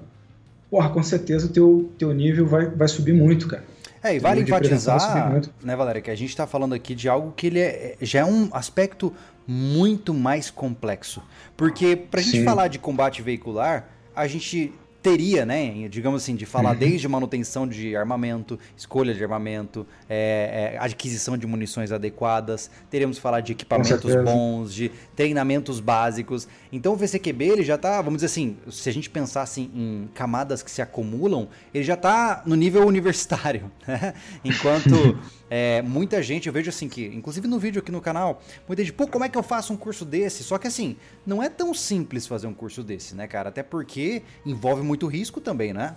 porra, 0.69 0.89
com 0.89 1.03
certeza 1.03 1.47
o 1.47 1.49
teu, 1.49 1.91
teu 1.97 2.13
nível 2.13 2.47
vai, 2.47 2.67
vai 2.67 2.87
subir 2.87 3.13
muito, 3.13 3.49
cara. 3.49 3.65
É, 4.03 4.15
e 4.15 4.19
vale 4.19 4.41
enfatizar, 4.41 5.41
né, 5.61 5.75
Valéria, 5.75 6.01
que 6.01 6.09
a 6.09 6.15
gente 6.15 6.29
está 6.29 6.47
falando 6.47 6.73
aqui 6.73 6.95
de 6.95 7.07
algo 7.07 7.31
que 7.33 7.47
ele 7.47 7.59
é, 7.59 7.95
já 8.01 8.19
é 8.21 8.25
um 8.25 8.49
aspecto 8.51 9.13
muito 9.47 10.13
mais 10.13 10.49
complexo. 10.49 11.21
Porque 11.55 11.95
para 11.95 12.19
a 12.19 12.23
gente 12.23 12.43
falar 12.43 12.67
de 12.67 12.79
combate 12.79 13.21
veicular, 13.21 13.89
a 14.15 14.25
gente 14.27 14.73
teria, 15.01 15.45
né, 15.45 15.87
digamos 15.89 16.21
assim, 16.21 16.35
de 16.35 16.45
falar 16.45 16.71
uhum. 16.71 16.79
desde 16.79 17.07
manutenção 17.07 17.67
de 17.67 17.95
armamento, 17.95 18.59
escolha 18.77 19.13
de 19.13 19.23
armamento, 19.23 19.85
é, 20.09 20.75
é, 20.75 20.77
aquisição 20.77 21.37
de 21.37 21.47
munições 21.47 21.91
adequadas, 21.91 22.69
teríamos 22.89 23.17
que 23.17 23.21
falar 23.21 23.41
de 23.41 23.51
equipamentos 23.51 24.13
bons, 24.23 24.73
de 24.73 24.91
treinamentos 25.15 25.79
básicos. 25.79 26.47
Então 26.71 26.93
o 26.93 26.95
VCQB 26.95 27.45
ele 27.45 27.63
já 27.63 27.75
está, 27.75 28.01
vamos 28.01 28.21
dizer 28.21 28.27
assim, 28.27 28.57
se 28.69 28.89
a 28.89 28.93
gente 28.93 29.09
pensasse 29.09 29.61
em 29.61 30.09
camadas 30.13 30.61
que 30.61 30.69
se 30.69 30.81
acumulam, 30.81 31.47
ele 31.73 31.83
já 31.83 31.95
está 31.95 32.43
no 32.45 32.55
nível 32.55 32.85
universitário, 32.87 33.71
né? 33.87 34.13
enquanto 34.43 35.19
é, 35.53 35.81
muita 35.81 36.23
gente, 36.23 36.47
eu 36.47 36.53
vejo 36.53 36.69
assim 36.69 36.87
que, 36.87 37.07
inclusive 37.07 37.45
no 37.45 37.59
vídeo 37.59 37.81
aqui 37.81 37.91
no 37.91 37.99
canal, 37.99 38.41
muita 38.65 38.81
gente, 38.81 38.93
pô, 38.93 39.05
como 39.05 39.25
é 39.25 39.27
que 39.27 39.37
eu 39.37 39.43
faço 39.43 39.73
um 39.73 39.75
curso 39.75 40.05
desse? 40.05 40.45
Só 40.45 40.57
que 40.57 40.65
assim, 40.65 40.95
não 41.27 41.43
é 41.43 41.49
tão 41.49 41.73
simples 41.73 42.25
fazer 42.25 42.47
um 42.47 42.53
curso 42.53 42.81
desse, 42.81 43.13
né, 43.13 43.27
cara? 43.27 43.49
Até 43.49 43.61
porque 43.61 44.21
envolve 44.45 44.81
muito 44.81 45.07
risco 45.07 45.41
também, 45.41 45.73
né? 45.73 45.93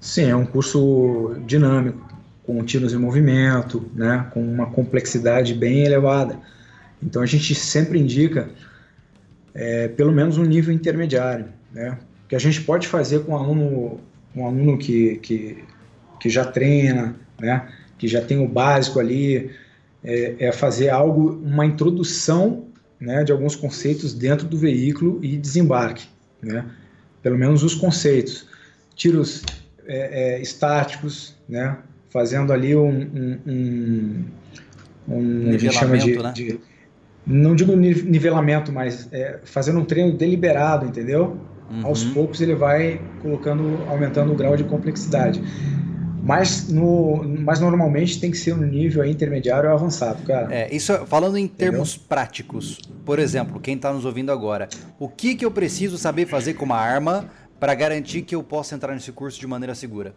Sim, 0.00 0.30
é 0.30 0.36
um 0.36 0.46
curso 0.46 1.34
dinâmico, 1.44 2.00
com 2.44 2.64
tiros 2.64 2.94
em 2.94 2.96
movimento, 2.96 3.90
né, 3.92 4.30
com 4.32 4.40
uma 4.40 4.66
complexidade 4.66 5.52
bem 5.52 5.84
elevada. 5.84 6.38
Então 7.02 7.20
a 7.20 7.26
gente 7.26 7.56
sempre 7.56 7.98
indica 7.98 8.48
é, 9.52 9.88
pelo 9.88 10.12
menos 10.12 10.38
um 10.38 10.44
nível 10.44 10.72
intermediário, 10.72 11.46
né? 11.72 11.98
Que 12.28 12.36
a 12.36 12.38
gente 12.38 12.60
pode 12.60 12.86
fazer 12.86 13.24
com 13.24 13.32
um 13.32 13.36
aluno, 13.36 14.00
um 14.34 14.46
aluno 14.46 14.78
que, 14.78 15.16
que, 15.16 15.64
que 16.20 16.30
já 16.30 16.44
treina, 16.44 17.16
né? 17.40 17.68
Que 17.98 18.08
já 18.08 18.20
tem 18.20 18.38
o 18.38 18.48
básico 18.48 19.00
ali, 19.00 19.50
é, 20.04 20.36
é 20.38 20.52
fazer 20.52 20.90
algo, 20.90 21.40
uma 21.44 21.64
introdução 21.64 22.66
né, 23.00 23.24
de 23.24 23.32
alguns 23.32 23.54
conceitos 23.54 24.14
dentro 24.14 24.46
do 24.46 24.56
veículo 24.56 25.18
e 25.22 25.36
desembarque, 25.36 26.06
né? 26.42 26.64
pelo 27.22 27.36
menos 27.36 27.62
os 27.62 27.74
conceitos. 27.74 28.46
Tiros 28.94 29.44
é, 29.86 30.36
é, 30.36 30.40
estáticos, 30.40 31.34
né? 31.48 31.76
fazendo 32.08 32.52
ali 32.52 32.74
um, 32.74 32.88
um, 32.88 33.38
um, 33.46 34.24
um 35.08 35.48
a 35.50 35.58
gente 35.58 35.74
chama 35.74 35.98
de, 35.98 36.16
né? 36.16 36.32
de, 36.32 36.60
não 37.26 37.54
digo 37.54 37.74
nivelamento, 37.74 38.72
mas 38.72 39.08
é, 39.12 39.40
fazendo 39.44 39.80
um 39.80 39.84
treino 39.84 40.16
deliberado, 40.16 40.86
entendeu? 40.86 41.36
Uhum. 41.70 41.84
Aos 41.84 42.04
poucos 42.04 42.40
ele 42.40 42.54
vai 42.54 43.00
colocando, 43.20 43.82
aumentando 43.88 44.32
o 44.32 44.36
grau 44.36 44.56
de 44.56 44.64
complexidade 44.64 45.42
mas, 46.26 46.68
no, 46.68 47.22
mas 47.22 47.60
normalmente 47.60 48.18
tem 48.18 48.32
que 48.32 48.36
ser 48.36 48.56
no 48.56 48.66
nível 48.66 49.04
intermediário 49.04 49.70
ou 49.70 49.76
avançado, 49.76 50.24
cara. 50.24 50.52
É, 50.52 50.74
isso 50.74 50.92
falando 51.06 51.38
em 51.38 51.46
termos 51.46 51.90
Entendeu? 51.94 52.08
práticos. 52.08 52.80
Por 53.04 53.20
exemplo, 53.20 53.60
quem 53.60 53.76
está 53.76 53.92
nos 53.92 54.04
ouvindo 54.04 54.32
agora, 54.32 54.68
o 54.98 55.08
que, 55.08 55.36
que 55.36 55.44
eu 55.44 55.52
preciso 55.52 55.96
saber 55.96 56.26
fazer 56.26 56.54
com 56.54 56.64
uma 56.64 56.78
arma 56.78 57.30
para 57.60 57.72
garantir 57.76 58.22
que 58.22 58.34
eu 58.34 58.42
possa 58.42 58.74
entrar 58.74 58.92
nesse 58.92 59.12
curso 59.12 59.38
de 59.38 59.46
maneira 59.46 59.72
segura? 59.72 60.16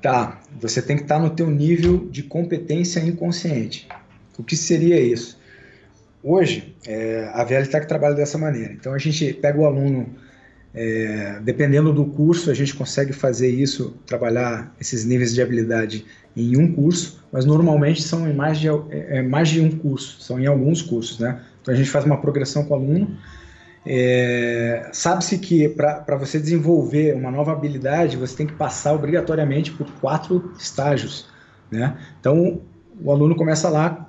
Tá, 0.00 0.40
você 0.60 0.80
tem 0.80 0.96
que 0.96 1.02
estar 1.02 1.16
tá 1.16 1.20
no 1.20 1.30
teu 1.30 1.50
nível 1.50 2.08
de 2.08 2.22
competência 2.22 3.00
inconsciente. 3.00 3.88
O 4.38 4.44
que 4.44 4.56
seria 4.56 5.00
isso? 5.00 5.40
Hoje, 6.22 6.76
é, 6.86 7.28
a 7.34 7.42
VLTEC 7.42 7.88
trabalha 7.88 8.14
dessa 8.14 8.38
maneira. 8.38 8.72
Então, 8.72 8.94
a 8.94 8.98
gente 8.98 9.32
pega 9.34 9.58
o 9.58 9.66
aluno, 9.66 10.14
é, 10.74 11.38
dependendo 11.42 11.92
do 11.92 12.04
curso, 12.06 12.50
a 12.50 12.54
gente 12.54 12.74
consegue 12.74 13.12
fazer 13.12 13.48
isso, 13.48 13.94
trabalhar 14.06 14.74
esses 14.80 15.04
níveis 15.04 15.34
de 15.34 15.42
habilidade 15.42 16.06
em 16.34 16.56
um 16.56 16.72
curso, 16.72 17.22
mas 17.30 17.44
normalmente 17.44 18.02
são 18.02 18.28
em 18.28 18.34
mais 18.34 18.58
de, 18.58 18.68
é, 18.68 19.18
é 19.18 19.22
mais 19.22 19.48
de 19.48 19.60
um 19.60 19.70
curso, 19.70 20.22
são 20.22 20.40
em 20.40 20.46
alguns 20.46 20.80
cursos, 20.80 21.18
né? 21.18 21.40
Então, 21.60 21.72
a 21.72 21.76
gente 21.76 21.90
faz 21.90 22.04
uma 22.04 22.20
progressão 22.20 22.64
com 22.64 22.74
o 22.74 22.76
aluno. 22.76 23.16
É, 23.84 24.88
Sabe-se 24.92 25.38
que 25.38 25.68
para 25.68 26.16
você 26.16 26.38
desenvolver 26.40 27.14
uma 27.14 27.30
nova 27.30 27.52
habilidade, 27.52 28.16
você 28.16 28.36
tem 28.36 28.46
que 28.46 28.54
passar 28.54 28.94
obrigatoriamente 28.94 29.70
por 29.72 29.90
quatro 30.00 30.52
estágios, 30.58 31.26
né? 31.70 31.96
Então, 32.18 32.62
o 33.00 33.10
aluno 33.12 33.36
começa 33.36 33.68
lá 33.68 34.08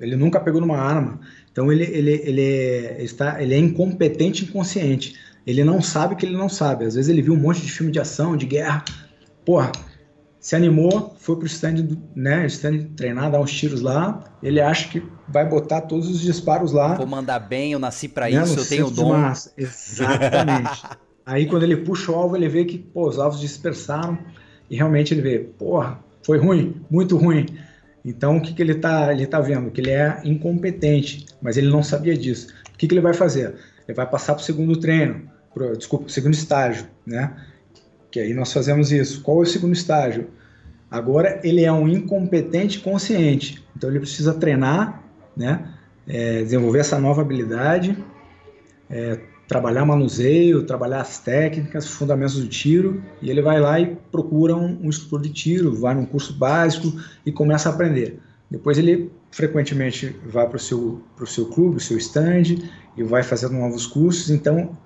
ele 0.00 0.16
nunca 0.16 0.40
pegou 0.40 0.60
numa 0.60 0.78
arma. 0.78 1.20
Então 1.52 1.70
ele, 1.70 1.84
ele, 1.84 2.22
ele, 2.24 2.42
é, 2.42 3.02
está, 3.02 3.40
ele 3.42 3.54
é 3.54 3.58
incompetente 3.58 4.44
inconsciente. 4.44 5.14
Ele 5.50 5.64
não 5.64 5.82
sabe 5.82 6.14
que 6.14 6.24
ele 6.24 6.36
não 6.36 6.48
sabe. 6.48 6.84
Às 6.84 6.94
vezes 6.94 7.08
ele 7.08 7.22
viu 7.22 7.34
um 7.34 7.36
monte 7.36 7.60
de 7.60 7.72
filme 7.72 7.90
de 7.90 7.98
ação, 7.98 8.36
de 8.36 8.46
guerra. 8.46 8.84
Porra, 9.44 9.72
se 10.38 10.54
animou, 10.54 11.16
foi 11.18 11.36
pro 11.36 11.46
stand, 11.46 11.98
né, 12.14 12.46
stand 12.46 12.84
treinar, 12.96 13.30
dar 13.30 13.40
uns 13.40 13.52
tiros 13.52 13.80
lá. 13.80 14.24
Ele 14.42 14.60
acha 14.60 14.88
que 14.88 15.02
vai 15.28 15.48
botar 15.48 15.82
todos 15.82 16.08
os 16.08 16.20
disparos 16.20 16.72
lá. 16.72 16.94
Vou 16.94 17.06
mandar 17.06 17.40
bem, 17.40 17.72
eu 17.72 17.78
nasci 17.78 18.08
para 18.08 18.30
né, 18.30 18.42
isso, 18.42 18.58
eu 18.58 18.64
tenho 18.64 18.86
o 18.86 18.90
dom. 18.90 19.12
Exatamente. 19.56 20.82
Aí 21.26 21.46
quando 21.46 21.64
ele 21.64 21.76
puxa 21.76 22.10
o 22.12 22.14
alvo, 22.14 22.36
ele 22.36 22.48
vê 22.48 22.64
que 22.64 22.78
pô, 22.78 23.08
os 23.08 23.18
alvos 23.18 23.40
dispersaram 23.40 24.18
e 24.70 24.76
realmente 24.76 25.12
ele 25.12 25.20
vê, 25.20 25.38
porra, 25.40 25.98
foi 26.22 26.38
ruim, 26.38 26.80
muito 26.90 27.16
ruim. 27.16 27.46
Então, 28.04 28.38
o 28.38 28.40
que, 28.40 28.54
que 28.54 28.62
ele 28.62 28.72
está 28.72 29.12
ele 29.12 29.26
tá 29.26 29.40
vendo? 29.40 29.70
Que 29.70 29.80
ele 29.80 29.90
é 29.90 30.20
incompetente, 30.24 31.26
mas 31.42 31.56
ele 31.56 31.68
não 31.68 31.82
sabia 31.82 32.16
disso. 32.16 32.48
O 32.72 32.78
que, 32.78 32.86
que 32.86 32.94
ele 32.94 33.00
vai 33.00 33.12
fazer? 33.12 33.54
Ele 33.86 33.94
vai 33.94 34.08
passar 34.08 34.34
para 34.34 34.42
o 34.42 34.44
segundo 34.44 34.78
treino, 34.78 35.28
pro, 35.52 35.76
desculpa, 35.76 36.08
segundo 36.08 36.34
estágio, 36.34 36.86
né? 37.06 37.36
Que 38.10 38.20
aí 38.20 38.34
nós 38.34 38.52
fazemos 38.52 38.90
isso. 38.92 39.22
Qual 39.22 39.38
é 39.38 39.42
o 39.42 39.46
segundo 39.46 39.72
estágio? 39.72 40.28
Agora 40.90 41.40
ele 41.44 41.64
é 41.64 41.72
um 41.72 41.88
incompetente 41.88 42.80
consciente, 42.80 43.64
então 43.76 43.88
ele 43.88 44.00
precisa 44.00 44.34
treinar, 44.34 45.02
né? 45.36 45.74
É, 46.06 46.42
desenvolver 46.42 46.80
essa 46.80 46.98
nova 46.98 47.22
habilidade, 47.22 47.96
é, 48.88 49.20
trabalhar 49.46 49.84
manuseio, 49.84 50.64
trabalhar 50.64 51.00
as 51.00 51.18
técnicas, 51.18 51.84
os 51.84 51.92
fundamentos 51.92 52.36
do 52.36 52.48
tiro, 52.48 53.02
e 53.22 53.30
ele 53.30 53.42
vai 53.42 53.60
lá 53.60 53.78
e 53.78 53.96
procura 54.10 54.56
um, 54.56 54.80
um 54.82 54.88
instrutor 54.88 55.20
de 55.20 55.28
tiro, 55.30 55.74
vai 55.74 55.94
num 55.94 56.06
curso 56.06 56.32
básico 56.32 56.92
e 57.24 57.30
começa 57.30 57.68
a 57.68 57.72
aprender. 57.72 58.18
Depois 58.50 58.78
ele 58.78 59.10
frequentemente 59.30 60.16
vai 60.26 60.48
para 60.48 60.56
o 60.56 60.60
seu, 60.60 61.02
seu 61.26 61.46
clube, 61.46 61.76
o 61.76 61.80
seu 61.80 61.96
stand, 61.98 62.58
e 62.96 63.02
vai 63.02 63.22
fazendo 63.22 63.54
novos 63.54 63.86
cursos, 63.86 64.30
então 64.30 64.76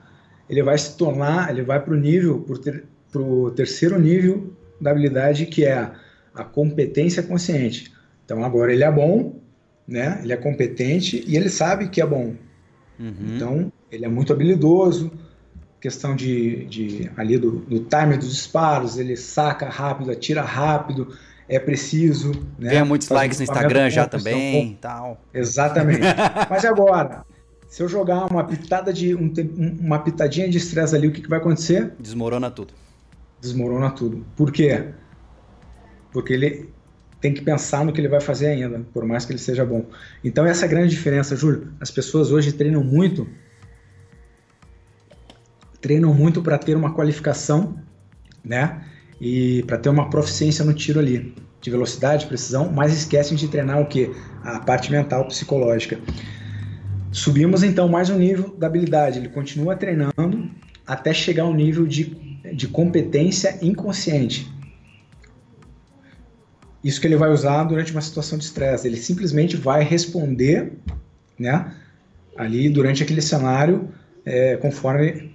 ele 0.48 0.62
vai 0.62 0.76
se 0.76 0.96
tornar, 0.96 1.50
ele 1.50 1.62
vai 1.62 1.80
para 1.80 1.94
o 1.94 1.96
nível, 1.96 2.40
para 2.40 2.54
o 2.54 2.58
ter, 2.58 2.84
terceiro 3.54 3.98
nível 3.98 4.52
da 4.80 4.90
habilidade, 4.90 5.46
que 5.46 5.64
é 5.64 5.74
a, 5.74 5.92
a 6.34 6.44
competência 6.44 7.22
consciente. 7.22 7.92
Então 8.24 8.44
agora 8.44 8.72
ele 8.72 8.84
é 8.84 8.90
bom, 8.90 9.36
né? 9.86 10.20
ele 10.22 10.32
é 10.32 10.36
competente 10.36 11.24
e 11.26 11.36
ele 11.36 11.48
sabe 11.48 11.88
que 11.88 12.00
é 12.00 12.06
bom. 12.06 12.34
Uhum. 12.98 13.14
Então 13.34 13.72
ele 13.90 14.04
é 14.04 14.08
muito 14.08 14.32
habilidoso, 14.32 15.12
questão 15.80 16.16
de, 16.16 16.64
de 16.64 17.10
ali 17.16 17.36
do, 17.36 17.52
do 17.52 17.80
time 17.80 18.16
dos 18.16 18.30
disparos, 18.30 18.98
ele 18.98 19.16
saca 19.16 19.68
rápido, 19.68 20.10
atira 20.10 20.42
rápido, 20.42 21.14
é 21.48 21.58
preciso. 21.58 22.32
Né? 22.58 22.70
Ganha 22.70 22.84
muitos 22.84 23.08
Faz 23.08 23.20
likes 23.20 23.38
no 23.38 23.44
Instagram 23.44 23.90
já 23.90 24.06
também, 24.06 24.78
tal. 24.80 25.20
Exatamente. 25.32 26.00
Mas 26.48 26.64
agora, 26.64 27.24
se 27.74 27.82
eu 27.82 27.88
jogar 27.88 28.30
uma 28.30 28.44
pitada 28.44 28.92
de 28.92 29.16
um, 29.16 29.32
uma 29.80 29.98
pitadinha 29.98 30.48
de 30.48 30.58
estresse 30.58 30.94
ali, 30.94 31.08
o 31.08 31.10
que, 31.10 31.20
que 31.20 31.28
vai 31.28 31.40
acontecer? 31.40 31.92
Desmorona 31.98 32.48
tudo. 32.48 32.72
Desmorona 33.40 33.90
tudo. 33.90 34.24
Por 34.36 34.52
quê? 34.52 34.90
Porque 36.12 36.34
ele 36.34 36.68
tem 37.20 37.34
que 37.34 37.42
pensar 37.42 37.84
no 37.84 37.92
que 37.92 38.00
ele 38.00 38.06
vai 38.06 38.20
fazer 38.20 38.46
ainda, 38.46 38.86
por 38.92 39.04
mais 39.04 39.24
que 39.24 39.32
ele 39.32 39.40
seja 39.40 39.66
bom. 39.66 39.86
Então 40.22 40.46
essa 40.46 40.64
é 40.64 40.66
a 40.66 40.70
grande 40.70 40.90
diferença, 40.90 41.34
Júlio. 41.34 41.72
As 41.80 41.90
pessoas 41.90 42.30
hoje 42.30 42.52
treinam 42.52 42.84
muito 42.84 43.26
treinam 45.80 46.14
muito 46.14 46.40
para 46.42 46.56
ter 46.56 46.76
uma 46.76 46.94
qualificação, 46.94 47.76
né? 48.44 48.84
E 49.20 49.64
para 49.64 49.78
ter 49.78 49.88
uma 49.88 50.08
proficiência 50.08 50.64
no 50.64 50.74
tiro 50.74 51.00
ali, 51.00 51.34
de 51.60 51.70
velocidade, 51.72 52.26
precisão, 52.26 52.70
mas 52.70 52.92
esquecem 52.92 53.36
de 53.36 53.48
treinar 53.48 53.80
o 53.80 53.86
que? 53.86 54.14
A 54.44 54.60
parte 54.60 54.92
mental, 54.92 55.26
psicológica. 55.26 55.98
Subimos 57.14 57.62
então 57.62 57.86
mais 57.88 58.10
um 58.10 58.18
nível 58.18 58.56
da 58.58 58.66
habilidade. 58.66 59.20
Ele 59.20 59.28
continua 59.28 59.76
treinando 59.76 60.50
até 60.84 61.14
chegar 61.14 61.44
ao 61.44 61.54
nível 61.54 61.86
de, 61.86 62.06
de 62.52 62.66
competência 62.66 63.56
inconsciente. 63.62 64.52
Isso 66.82 67.00
que 67.00 67.06
ele 67.06 67.16
vai 67.16 67.30
usar 67.30 67.62
durante 67.62 67.92
uma 67.92 68.00
situação 68.00 68.36
de 68.36 68.44
estresse. 68.44 68.88
Ele 68.88 68.96
simplesmente 68.96 69.56
vai 69.56 69.84
responder, 69.84 70.72
né? 71.38 71.72
Ali 72.36 72.68
durante 72.68 73.04
aquele 73.04 73.22
cenário, 73.22 73.90
é, 74.26 74.56
conforme 74.56 75.32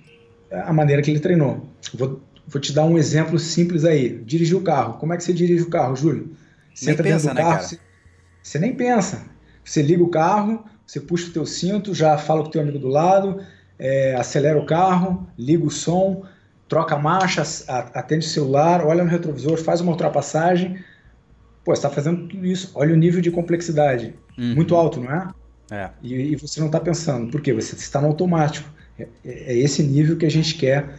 a 0.52 0.74
maneira 0.74 1.02
que 1.02 1.10
ele 1.10 1.22
treinou. 1.22 1.66
Vou, 1.94 2.22
vou 2.46 2.60
te 2.60 2.74
dar 2.74 2.84
um 2.84 2.98
exemplo 2.98 3.40
simples 3.40 3.86
aí. 3.86 4.22
Dirigir 4.26 4.58
o 4.58 4.62
carro. 4.62 4.96
Como 4.96 5.14
é 5.14 5.18
que 5.18 5.24
você 5.24 5.32
dirige 5.32 5.64
o 5.64 5.70
carro, 5.70 5.96
Júlio? 5.96 6.36
Você 6.76 6.88
nem 6.88 6.94
entra 6.94 7.04
pensa, 7.06 7.28
dentro 7.30 7.30
do 7.30 7.36
né, 7.36 7.42
carro, 7.42 7.64
você, 7.64 7.80
você, 8.44 8.60
nem 8.60 8.76
pensa. 8.76 9.26
Você 9.64 9.82
liga 9.82 10.04
o 10.04 10.10
carro, 10.10 10.66
você 10.90 11.00
puxa 11.00 11.30
o 11.30 11.32
teu 11.32 11.46
cinto, 11.46 11.94
já 11.94 12.18
fala 12.18 12.42
com 12.42 12.48
o 12.48 12.52
teu 12.52 12.62
amigo 12.62 12.80
do 12.80 12.88
lado, 12.88 13.40
é, 13.78 14.16
acelera 14.16 14.58
o 14.58 14.66
carro, 14.66 15.28
liga 15.38 15.64
o 15.64 15.70
som, 15.70 16.26
troca 16.68 16.96
a 16.96 16.98
marcha, 16.98 17.44
atende 17.94 18.26
o 18.26 18.30
celular, 18.30 18.84
olha 18.84 19.04
no 19.04 19.10
retrovisor, 19.10 19.60
faz 19.60 19.82
uma 19.82 19.92
ultrapassagem. 19.92 20.80
Pô, 21.64 21.76
você 21.76 21.78
está 21.78 21.92
fazendo 21.92 22.28
tudo 22.28 22.44
isso. 22.44 22.72
Olha 22.74 22.92
o 22.92 22.98
nível 22.98 23.22
de 23.22 23.30
complexidade. 23.30 24.16
Uhum. 24.36 24.56
Muito 24.56 24.76
alto, 24.76 25.00
não 25.00 25.12
é? 25.12 25.28
É. 25.70 25.90
E, 26.02 26.34
e, 26.34 26.36
você 26.36 26.60
não 26.60 26.66
está 26.66 26.80
pensando. 26.80 27.30
Por 27.30 27.40
quê? 27.40 27.54
Você 27.54 27.76
está 27.76 28.02
no 28.02 28.08
automático. 28.08 28.68
É, 28.98 29.08
é, 29.24 29.58
esse 29.60 29.84
nível 29.84 30.18
que 30.18 30.26
a 30.26 30.32
gente 30.32 30.56
quer 30.56 30.96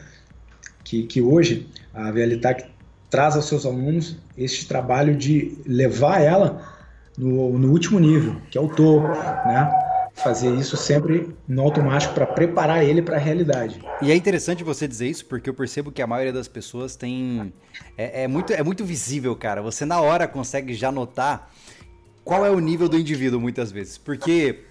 que, 0.84 1.02
que 1.02 1.20
hoje 1.20 1.68
a 1.92 2.12
VLTAC 2.12 2.64
traz 3.10 3.34
aos 3.34 3.46
seus 3.46 3.66
alunos 3.66 4.16
este 4.38 4.68
trabalho 4.68 5.16
de 5.16 5.58
levar 5.66 6.20
ela 6.20 6.79
no, 7.16 7.58
no 7.58 7.70
último 7.70 7.98
nível, 7.98 8.36
que 8.50 8.56
é 8.56 8.60
o 8.60 8.68
topo, 8.68 9.08
né? 9.08 9.70
Fazer 10.14 10.54
isso 10.56 10.76
sempre 10.76 11.34
no 11.48 11.62
automático 11.62 12.12
para 12.12 12.26
preparar 12.26 12.84
ele 12.84 13.00
para 13.00 13.16
a 13.16 13.18
realidade. 13.18 13.80
E 14.02 14.10
é 14.10 14.14
interessante 14.14 14.62
você 14.62 14.86
dizer 14.86 15.08
isso 15.08 15.24
porque 15.24 15.48
eu 15.48 15.54
percebo 15.54 15.90
que 15.90 16.02
a 16.02 16.06
maioria 16.06 16.32
das 16.32 16.48
pessoas 16.48 16.96
tem 16.96 17.52
é, 17.96 18.24
é 18.24 18.28
muito 18.28 18.52
é 18.52 18.62
muito 18.62 18.84
visível, 18.84 19.34
cara. 19.36 19.62
Você 19.62 19.84
na 19.84 20.00
hora 20.00 20.26
consegue 20.28 20.74
já 20.74 20.92
notar 20.92 21.50
qual 22.24 22.44
é 22.44 22.50
o 22.50 22.58
nível 22.58 22.88
do 22.88 22.98
indivíduo 22.98 23.40
muitas 23.40 23.72
vezes, 23.72 23.96
porque 23.96 24.64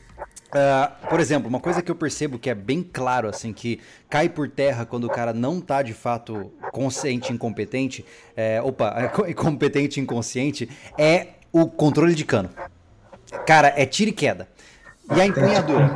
Uh, 0.50 1.08
por 1.08 1.20
exemplo, 1.20 1.48
uma 1.48 1.60
coisa 1.60 1.80
que 1.80 1.92
eu 1.92 1.96
percebo 1.96 2.40
que 2.40 2.50
é 2.50 2.56
bem 2.56 2.82
claro, 2.82 3.30
assim, 3.30 3.54
que 3.54 3.80
cai 4.10 4.28
por 4.28 4.50
terra 4.50 4.84
quando 4.84 5.04
o 5.04 5.10
cara 5.10 5.32
não 5.32 5.62
tá 5.62 5.84
de 5.84 5.94
fato 5.94 6.52
consciente 6.72 7.32
incompetente, 7.32 8.04
é, 8.36 8.60
opa, 8.60 8.96
é 9.28 9.34
competente 9.34 10.00
inconsciente, 10.00 10.68
é 10.98 11.28
o 11.52 11.68
controle 11.68 12.16
de 12.16 12.26
cano. 12.26 12.50
Cara, 13.46 13.74
é 13.76 13.86
tiro 13.86 14.10
e 14.10 14.14
queda. 14.14 14.48
E 15.16 15.20
a 15.20 15.26
empunhadura. 15.26 15.92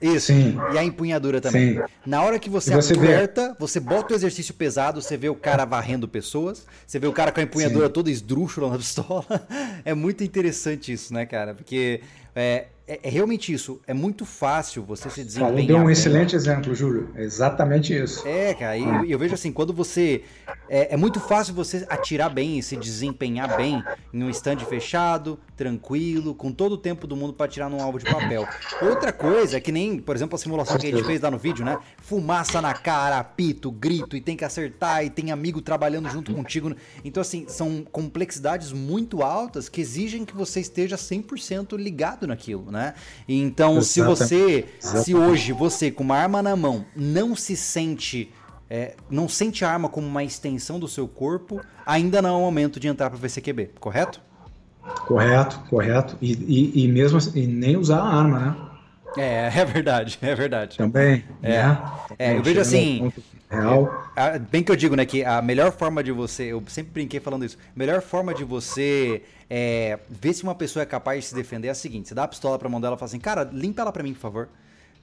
Isso. 0.00 0.26
Sim. 0.26 0.58
E 0.72 0.78
a 0.78 0.82
empunhadura 0.82 1.40
também. 1.40 1.76
Sim. 1.76 1.82
Na 2.04 2.22
hora 2.22 2.38
que 2.38 2.50
você, 2.50 2.74
você 2.74 2.94
aperta, 2.94 3.50
vê... 3.50 3.54
você 3.58 3.78
bota 3.78 4.12
o 4.12 4.16
exercício 4.16 4.52
pesado, 4.52 5.00
você 5.00 5.16
vê 5.16 5.28
o 5.28 5.34
cara 5.34 5.64
varrendo 5.64 6.08
pessoas, 6.08 6.66
você 6.84 6.98
vê 6.98 7.06
o 7.06 7.12
cara 7.12 7.30
com 7.30 7.38
a 7.38 7.42
empunhadura 7.44 7.86
Sim. 7.86 7.92
toda 7.92 8.10
esdrúxula 8.10 8.68
na 8.70 8.78
pistola. 8.78 9.24
É 9.84 9.94
muito 9.94 10.24
interessante 10.24 10.92
isso, 10.92 11.12
né, 11.12 11.26
cara? 11.26 11.54
Porque 11.54 12.00
é, 12.34 12.66
é, 12.92 13.00
é, 13.02 13.08
realmente 13.08 13.52
isso. 13.52 13.80
É 13.86 13.94
muito 13.94 14.26
fácil 14.26 14.82
você 14.82 15.08
se 15.08 15.24
desempenhar. 15.24 15.52
Falou, 15.52 15.66
deu 15.66 15.76
um 15.78 15.90
excelente 15.90 16.36
exemplo, 16.36 16.74
Júlio. 16.74 17.08
É 17.14 17.22
exatamente 17.22 17.96
isso. 17.96 18.26
É, 18.28 18.52
cara. 18.52 18.76
E 18.76 18.82
eu, 18.82 19.04
eu 19.06 19.18
vejo 19.18 19.34
assim, 19.34 19.50
quando 19.50 19.72
você. 19.72 20.22
É, 20.68 20.94
é, 20.94 20.96
muito 20.96 21.20
fácil 21.20 21.54
você 21.54 21.86
atirar 21.88 22.28
bem 22.28 22.58
e 22.58 22.62
se 22.62 22.76
desempenhar 22.76 23.56
bem 23.56 23.82
em 24.12 24.22
um 24.22 24.28
stand 24.30 24.58
fechado, 24.58 25.38
tranquilo, 25.56 26.34
com 26.34 26.52
todo 26.52 26.72
o 26.72 26.78
tempo 26.78 27.06
do 27.06 27.16
mundo 27.16 27.32
para 27.32 27.46
atirar 27.46 27.70
num 27.70 27.80
alvo 27.80 27.98
de 27.98 28.04
papel. 28.04 28.46
Outra 28.82 29.12
coisa 29.12 29.56
é 29.56 29.60
que 29.60 29.72
nem, 29.72 29.98
por 29.98 30.14
exemplo, 30.14 30.34
a 30.34 30.38
simulação 30.38 30.76
que 30.78 30.86
a 30.86 30.90
gente 30.90 31.04
fez 31.04 31.20
lá 31.20 31.30
no 31.30 31.38
vídeo, 31.38 31.64
né? 31.64 31.78
Fumaça 31.98 32.60
na 32.60 32.74
cara, 32.74 33.18
apito, 33.18 33.70
grito, 33.70 34.16
e 34.16 34.20
tem 34.20 34.36
que 34.36 34.44
acertar, 34.44 35.04
e 35.04 35.10
tem 35.10 35.30
amigo 35.30 35.62
trabalhando 35.62 36.08
junto 36.10 36.34
contigo. 36.34 36.74
Então, 37.04 37.20
assim, 37.20 37.46
são 37.48 37.84
complexidades 37.90 38.72
muito 38.72 39.22
altas 39.22 39.68
que 39.68 39.80
exigem 39.80 40.24
que 40.24 40.34
você 40.34 40.60
esteja 40.60 40.96
100% 40.96 41.76
ligado 41.76 42.26
naquilo, 42.26 42.70
né? 42.70 42.81
Então, 43.28 43.78
Exatamente. 43.78 43.86
se 43.86 44.00
você, 44.02 44.64
Exatamente. 44.78 45.04
se 45.04 45.14
hoje 45.14 45.52
você 45.52 45.90
com 45.90 46.02
uma 46.02 46.16
arma 46.16 46.42
na 46.42 46.56
mão 46.56 46.84
não 46.96 47.36
se 47.36 47.56
sente 47.56 48.32
é, 48.68 48.94
não 49.10 49.28
sente 49.28 49.66
a 49.66 49.70
arma 49.70 49.86
como 49.86 50.06
uma 50.06 50.24
extensão 50.24 50.80
do 50.80 50.88
seu 50.88 51.06
corpo, 51.06 51.60
ainda 51.84 52.22
não 52.22 52.30
é 52.30 52.32
o 52.32 52.40
momento 52.40 52.80
de 52.80 52.88
entrar 52.88 53.10
para 53.10 53.18
o 53.18 53.20
VCQB, 53.20 53.72
correto? 53.78 54.18
Correto, 55.06 55.60
correto. 55.68 56.16
E, 56.22 56.32
e, 56.32 56.84
e 56.84 56.88
mesmo 56.88 57.18
assim, 57.18 57.38
e 57.38 57.46
nem 57.46 57.76
usar 57.76 57.98
a 57.98 58.06
arma, 58.06 58.40
né? 58.40 58.56
É, 59.16 59.50
é 59.60 59.64
verdade, 59.66 60.18
é 60.22 60.34
verdade. 60.34 60.78
Também. 60.78 61.22
É, 61.42 61.62
né? 61.62 61.82
é 62.18 62.36
eu 62.38 62.42
vejo 62.42 62.60
assim. 62.60 63.12
Real. 63.52 64.10
É, 64.16 64.38
bem 64.38 64.62
que 64.62 64.72
eu 64.72 64.76
digo, 64.76 64.96
né, 64.96 65.04
que 65.04 65.22
a 65.22 65.42
melhor 65.42 65.72
forma 65.72 66.02
de 66.02 66.10
você, 66.10 66.44
eu 66.44 66.62
sempre 66.66 66.92
brinquei 66.92 67.20
falando 67.20 67.44
isso, 67.44 67.58
a 67.60 67.78
melhor 67.78 68.00
forma 68.00 68.32
de 68.32 68.44
você 68.44 69.22
é, 69.50 69.98
ver 70.08 70.32
se 70.32 70.42
uma 70.42 70.54
pessoa 70.54 70.82
é 70.82 70.86
capaz 70.86 71.20
de 71.20 71.26
se 71.26 71.34
defender 71.34 71.68
é 71.68 71.70
a 71.70 71.74
seguinte: 71.74 72.08
você 72.08 72.14
dá 72.14 72.24
a 72.24 72.28
pistola 72.28 72.58
pra 72.58 72.68
mão 72.68 72.80
dela 72.80 72.96
e 72.96 72.98
fala 72.98 73.08
assim, 73.08 73.18
cara, 73.18 73.48
limpa 73.52 73.82
ela 73.82 73.92
pra 73.92 74.02
mim, 74.02 74.14
por 74.14 74.20
favor. 74.20 74.48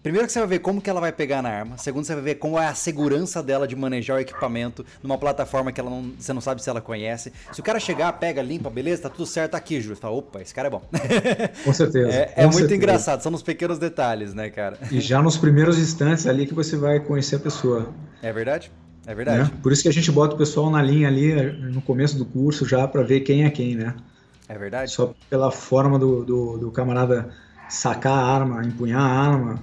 Primeiro 0.01 0.25
que 0.25 0.31
você 0.31 0.39
vai 0.39 0.47
ver 0.47 0.59
como 0.59 0.81
que 0.81 0.89
ela 0.89 1.01
vai 1.01 1.11
pegar 1.11 1.41
na 1.41 1.49
arma. 1.49 1.77
Segundo, 1.77 2.05
você 2.05 2.13
vai 2.13 2.23
ver 2.23 2.35
como 2.35 2.57
é 2.57 2.67
a 2.67 2.73
segurança 2.73 3.43
dela 3.43 3.67
de 3.67 3.75
manejar 3.75 4.15
o 4.15 4.19
equipamento 4.19 4.85
numa 5.03 5.17
plataforma 5.17 5.73
que 5.73 5.81
ela 5.81 5.89
não, 5.89 6.13
você 6.17 6.31
não 6.31 6.39
sabe 6.39 6.63
se 6.63 6.69
ela 6.69 6.79
conhece. 6.79 7.33
Se 7.51 7.59
o 7.59 7.63
cara 7.63 7.81
chegar, 7.81 8.13
pega, 8.13 8.41
limpa, 8.41 8.69
beleza, 8.69 9.03
tá 9.03 9.09
tudo 9.09 9.25
certo, 9.25 9.51
tá 9.51 9.57
aqui, 9.57 9.81
Júlio. 9.81 9.97
Você 9.97 10.01
fala, 10.01 10.15
opa, 10.15 10.41
esse 10.41 10.53
cara 10.53 10.67
é 10.67 10.71
bom. 10.71 10.81
Com 11.65 11.73
certeza. 11.73 12.09
É, 12.09 12.25
com 12.27 12.41
é 12.41 12.43
muito 12.43 12.57
certeza. 12.59 12.75
engraçado, 12.75 13.21
são 13.21 13.31
nos 13.31 13.43
pequenos 13.43 13.77
detalhes, 13.77 14.33
né, 14.33 14.49
cara? 14.49 14.77
E 14.89 15.01
já 15.01 15.21
nos 15.21 15.35
primeiros 15.37 15.77
instantes 15.77 16.25
ali 16.25 16.47
que 16.47 16.53
você 16.53 16.77
vai 16.77 17.01
conhecer 17.01 17.35
a 17.35 17.39
pessoa. 17.39 17.93
É 18.21 18.31
verdade? 18.31 18.71
É 19.05 19.13
verdade. 19.13 19.51
Né? 19.51 19.51
Por 19.61 19.73
isso 19.73 19.83
que 19.83 19.89
a 19.89 19.93
gente 19.93 20.11
bota 20.11 20.35
o 20.35 20.37
pessoal 20.37 20.69
na 20.69 20.81
linha 20.81 21.09
ali 21.09 21.33
no 21.51 21.81
começo 21.81 22.17
do 22.17 22.25
curso 22.25 22.65
já 22.65 22.87
para 22.87 23.03
ver 23.03 23.21
quem 23.21 23.43
é 23.43 23.49
quem, 23.49 23.75
né? 23.75 23.95
É 24.47 24.57
verdade. 24.57 24.91
Só 24.91 25.13
pela 25.29 25.51
forma 25.51 25.99
do, 25.99 26.23
do, 26.23 26.57
do 26.57 26.71
camarada 26.71 27.29
sacar 27.67 28.13
a 28.13 28.25
arma, 28.25 28.65
empunhar 28.65 29.01
a 29.01 29.05
arma, 29.05 29.59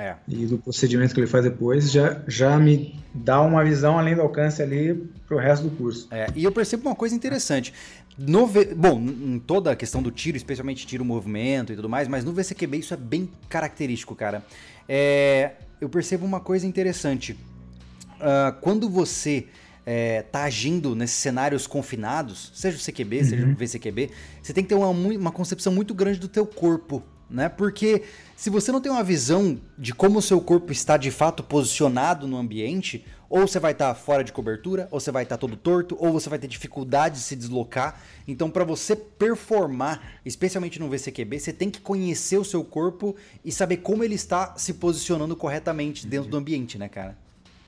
é. 0.00 0.16
E 0.28 0.46
do 0.46 0.58
procedimento 0.58 1.14
que 1.14 1.20
ele 1.20 1.26
faz 1.26 1.44
depois 1.44 1.90
já, 1.90 2.20
já 2.26 2.58
me 2.58 2.98
dá 3.14 3.40
uma 3.40 3.64
visão 3.64 3.98
além 3.98 4.14
do 4.14 4.22
alcance 4.22 4.62
ali 4.62 4.94
para 5.26 5.36
o 5.36 5.40
resto 5.40 5.68
do 5.68 5.76
curso. 5.76 6.08
É, 6.10 6.26
e 6.34 6.44
eu 6.44 6.52
percebo 6.52 6.88
uma 6.88 6.94
coisa 6.94 7.14
interessante. 7.14 7.72
No 8.16 8.46
v... 8.46 8.74
Bom, 8.74 9.00
em 9.00 9.38
toda 9.38 9.72
a 9.72 9.76
questão 9.76 10.02
do 10.02 10.10
tiro, 10.10 10.36
especialmente 10.36 10.86
tiro 10.86 11.04
movimento 11.04 11.72
e 11.72 11.76
tudo 11.76 11.88
mais, 11.88 12.08
mas 12.08 12.24
no 12.24 12.32
VCQB 12.32 12.78
isso 12.78 12.94
é 12.94 12.96
bem 12.96 13.28
característico, 13.48 14.14
cara. 14.14 14.44
É... 14.88 15.52
Eu 15.80 15.88
percebo 15.88 16.26
uma 16.26 16.40
coisa 16.40 16.66
interessante. 16.66 17.32
Uh, 17.32 18.52
quando 18.60 18.88
você 18.90 19.46
é, 19.86 20.20
tá 20.22 20.44
agindo 20.44 20.94
nesses 20.94 21.16
cenários 21.16 21.66
confinados, 21.66 22.52
seja 22.54 22.76
o 22.76 22.80
CQB, 22.80 23.18
uhum. 23.18 23.24
seja 23.24 23.46
o 23.46 23.54
VCQB, 23.54 24.10
você 24.42 24.52
tem 24.52 24.62
que 24.62 24.68
ter 24.68 24.74
uma, 24.74 24.88
uma 24.88 25.32
concepção 25.32 25.72
muito 25.72 25.94
grande 25.94 26.18
do 26.18 26.28
teu 26.28 26.44
corpo 26.44 27.02
né? 27.30 27.48
Porque 27.48 28.02
se 28.40 28.48
você 28.48 28.72
não 28.72 28.80
tem 28.80 28.90
uma 28.90 29.04
visão 29.04 29.60
de 29.76 29.92
como 29.92 30.18
o 30.18 30.22
seu 30.22 30.40
corpo 30.40 30.72
está 30.72 30.96
de 30.96 31.10
fato 31.10 31.42
posicionado 31.42 32.26
no 32.26 32.38
ambiente, 32.38 33.04
ou 33.28 33.46
você 33.46 33.60
vai 33.60 33.72
estar 33.72 33.94
fora 33.94 34.24
de 34.24 34.32
cobertura, 34.32 34.88
ou 34.90 34.98
você 34.98 35.10
vai 35.10 35.24
estar 35.24 35.36
todo 35.36 35.58
torto, 35.58 35.94
ou 36.00 36.10
você 36.10 36.30
vai 36.30 36.38
ter 36.38 36.48
dificuldade 36.48 37.16
de 37.16 37.20
se 37.20 37.36
deslocar. 37.36 38.00
Então, 38.26 38.50
para 38.50 38.64
você 38.64 38.96
performar, 38.96 40.00
especialmente 40.24 40.80
no 40.80 40.88
VCQB, 40.88 41.38
você 41.38 41.52
tem 41.52 41.68
que 41.68 41.82
conhecer 41.82 42.38
o 42.38 42.44
seu 42.44 42.64
corpo 42.64 43.14
e 43.44 43.52
saber 43.52 43.76
como 43.76 44.02
ele 44.02 44.14
está 44.14 44.54
se 44.56 44.72
posicionando 44.72 45.36
corretamente 45.36 46.06
dentro 46.06 46.30
do 46.30 46.38
ambiente, 46.38 46.78
né, 46.78 46.88
cara? 46.88 47.18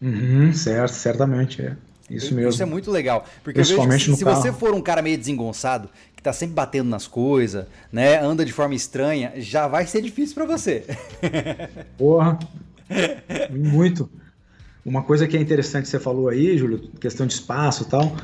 Uhum, 0.00 0.54
certo, 0.54 0.94
certamente. 0.94 1.60
É. 1.60 1.76
Isso 2.10 2.34
mesmo. 2.34 2.50
Isso 2.50 2.62
é 2.62 2.66
muito 2.66 2.90
legal. 2.90 3.26
Porque 3.42 3.60
Principalmente 3.60 4.04
se, 4.04 4.16
se 4.16 4.24
você 4.24 4.52
for 4.52 4.74
um 4.74 4.80
cara 4.80 5.02
meio 5.02 5.16
desengonçado, 5.16 5.88
que 6.22 6.24
tá 6.24 6.32
sempre 6.32 6.54
batendo 6.54 6.88
nas 6.88 7.08
coisas, 7.08 7.66
né? 7.92 8.20
Anda 8.22 8.44
de 8.44 8.52
forma 8.52 8.76
estranha, 8.76 9.32
já 9.38 9.66
vai 9.66 9.84
ser 9.86 10.00
difícil 10.00 10.36
para 10.36 10.44
você. 10.44 10.84
Porra. 11.98 12.38
Muito. 13.50 14.08
Uma 14.86 15.02
coisa 15.02 15.26
que 15.26 15.36
é 15.36 15.40
interessante 15.40 15.84
que 15.84 15.88
você 15.88 15.98
falou 15.98 16.28
aí, 16.28 16.56
Júlio, 16.56 16.78
questão 17.00 17.26
de 17.26 17.32
espaço 17.32 17.82
e 17.82 17.86
tal, 17.86 18.16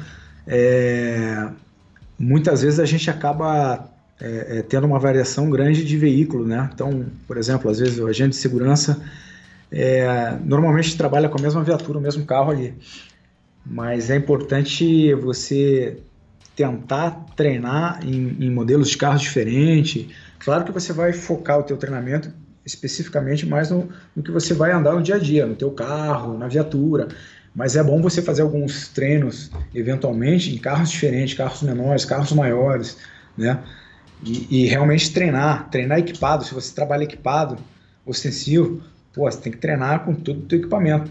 é... 0.46 1.48
muitas 2.16 2.62
vezes 2.62 2.78
a 2.78 2.84
gente 2.84 3.10
acaba 3.10 3.90
é, 4.20 4.58
é, 4.58 4.62
tendo 4.62 4.86
uma 4.86 5.00
variação 5.00 5.50
grande 5.50 5.84
de 5.84 5.96
veículo, 5.96 6.46
né? 6.46 6.70
Então, 6.72 7.04
por 7.26 7.36
exemplo, 7.36 7.68
às 7.68 7.80
vezes 7.80 7.98
o 7.98 8.06
agente 8.06 8.30
de 8.30 8.36
segurança 8.36 9.00
é, 9.72 10.36
normalmente 10.44 10.96
trabalha 10.96 11.28
com 11.28 11.38
a 11.38 11.42
mesma 11.42 11.64
viatura, 11.64 11.98
o 11.98 12.00
mesmo 12.00 12.24
carro 12.24 12.52
ali. 12.52 12.74
Mas 13.66 14.08
é 14.08 14.16
importante 14.16 15.12
você 15.14 15.98
tentar 16.58 17.24
treinar 17.36 18.00
em, 18.04 18.36
em 18.40 18.50
modelos 18.50 18.90
de 18.90 18.96
carros 18.96 19.22
diferentes. 19.22 20.08
Claro 20.40 20.64
que 20.64 20.72
você 20.72 20.92
vai 20.92 21.12
focar 21.12 21.60
o 21.60 21.62
teu 21.62 21.76
treinamento 21.76 22.32
especificamente 22.66 23.46
mais 23.46 23.70
no, 23.70 23.88
no, 24.14 24.24
que 24.24 24.32
você 24.32 24.52
vai 24.52 24.72
andar 24.72 24.92
no 24.92 25.00
dia 25.00 25.14
a 25.14 25.18
dia, 25.18 25.46
no 25.46 25.54
teu 25.54 25.70
carro, 25.70 26.36
na 26.36 26.48
viatura. 26.48 27.06
Mas 27.54 27.76
é 27.76 27.82
bom 27.82 28.02
você 28.02 28.20
fazer 28.20 28.42
alguns 28.42 28.88
treinos, 28.88 29.52
eventualmente, 29.72 30.52
em 30.52 30.58
carros 30.58 30.90
diferentes, 30.90 31.34
carros 31.34 31.62
menores, 31.62 32.04
carros 32.04 32.32
maiores, 32.32 32.98
né? 33.36 33.62
E, 34.24 34.64
e 34.64 34.66
realmente 34.66 35.12
treinar, 35.12 35.70
treinar 35.70 36.00
equipado. 36.00 36.44
Se 36.44 36.52
você 36.52 36.74
trabalha 36.74 37.04
equipado, 37.04 37.56
ostensivo, 38.04 38.82
pô, 39.14 39.30
você 39.30 39.38
tem 39.38 39.52
que 39.52 39.58
treinar 39.58 40.04
com 40.04 40.12
todo 40.12 40.40
o 40.40 40.42
teu 40.42 40.58
equipamento. 40.58 41.08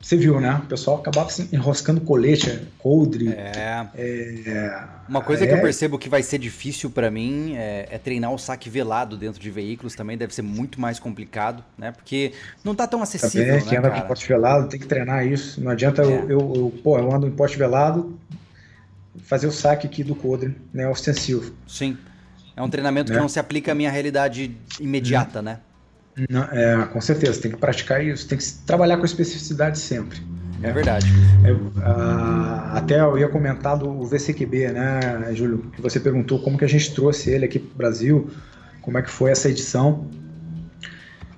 Você 0.00 0.16
viu, 0.16 0.40
né? 0.40 0.60
O 0.62 0.66
pessoal 0.66 0.98
acabava 0.98 1.28
assim, 1.28 1.48
enroscando 1.52 2.00
colete, 2.00 2.66
coldre. 2.78 3.28
É. 3.28 3.86
é. 3.94 4.84
Uma 5.08 5.22
coisa 5.22 5.44
é... 5.44 5.46
que 5.46 5.54
eu 5.54 5.60
percebo 5.60 5.98
que 5.98 6.08
vai 6.08 6.22
ser 6.22 6.38
difícil 6.38 6.90
para 6.90 7.10
mim 7.10 7.54
é, 7.56 7.88
é, 7.90 7.98
treinar 7.98 8.32
o 8.32 8.38
saque 8.38 8.68
velado 8.68 9.16
dentro 9.16 9.40
de 9.40 9.50
veículos 9.50 9.94
também. 9.94 10.16
Deve 10.16 10.34
ser 10.34 10.42
muito 10.42 10.80
mais 10.80 10.98
complicado, 10.98 11.64
né? 11.76 11.92
Porque 11.92 12.32
não 12.64 12.74
tá 12.74 12.86
tão 12.86 13.02
acessível. 13.02 13.46
Também, 13.46 13.64
né, 13.64 13.68
quem 13.68 13.78
anda 13.78 13.90
com 13.90 14.00
poste 14.06 14.28
velado 14.28 14.68
tem 14.68 14.78
que 14.78 14.86
treinar 14.86 15.26
isso. 15.26 15.60
Não 15.60 15.70
adianta 15.70 16.02
é. 16.02 16.06
eu, 16.06 16.30
eu, 16.30 16.52
eu, 16.54 16.74
pô, 16.82 16.98
eu 16.98 17.12
ando 17.14 17.26
em 17.26 17.32
poste 17.32 17.56
velado, 17.56 18.18
fazer 19.22 19.46
o 19.46 19.52
saque 19.52 19.86
aqui 19.86 20.04
do 20.04 20.14
coldre, 20.14 20.56
né? 20.72 20.88
Ostensivo. 20.88 21.54
Sim. 21.66 21.96
É 22.56 22.62
um 22.62 22.70
treinamento 22.70 23.10
né? 23.10 23.16
que 23.16 23.20
não 23.20 23.28
se 23.28 23.38
aplica 23.38 23.72
à 23.72 23.74
minha 23.74 23.90
realidade 23.90 24.56
imediata, 24.80 25.42
né? 25.42 25.58
Não, 26.30 26.44
é, 26.44 26.86
com 26.86 27.00
certeza, 27.00 27.40
tem 27.40 27.50
que 27.50 27.58
praticar 27.58 28.04
isso, 28.04 28.26
tem 28.26 28.38
que 28.38 28.44
trabalhar 28.66 28.96
com 28.96 29.04
especificidade 29.04 29.78
sempre. 29.78 30.18
É 30.62 30.72
verdade. 30.72 31.06
É, 31.44 32.76
até 32.76 33.00
eu 33.00 33.18
ia 33.18 33.28
comentar 33.28 33.76
do 33.76 34.04
VCQB, 34.04 34.68
né, 34.68 35.34
Júlio? 35.34 35.70
Que 35.74 35.82
você 35.82 36.00
perguntou 36.00 36.40
como 36.40 36.56
que 36.56 36.64
a 36.64 36.68
gente 36.68 36.94
trouxe 36.94 37.30
ele 37.30 37.44
aqui 37.44 37.58
para 37.58 37.74
o 37.74 37.76
Brasil, 37.76 38.30
como 38.80 38.96
é 38.96 39.02
que 39.02 39.10
foi 39.10 39.30
essa 39.30 39.50
edição. 39.50 40.08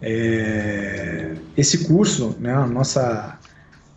É, 0.00 1.34
esse 1.56 1.86
curso, 1.86 2.36
né, 2.38 2.54
a 2.54 2.66
nossa, 2.66 3.36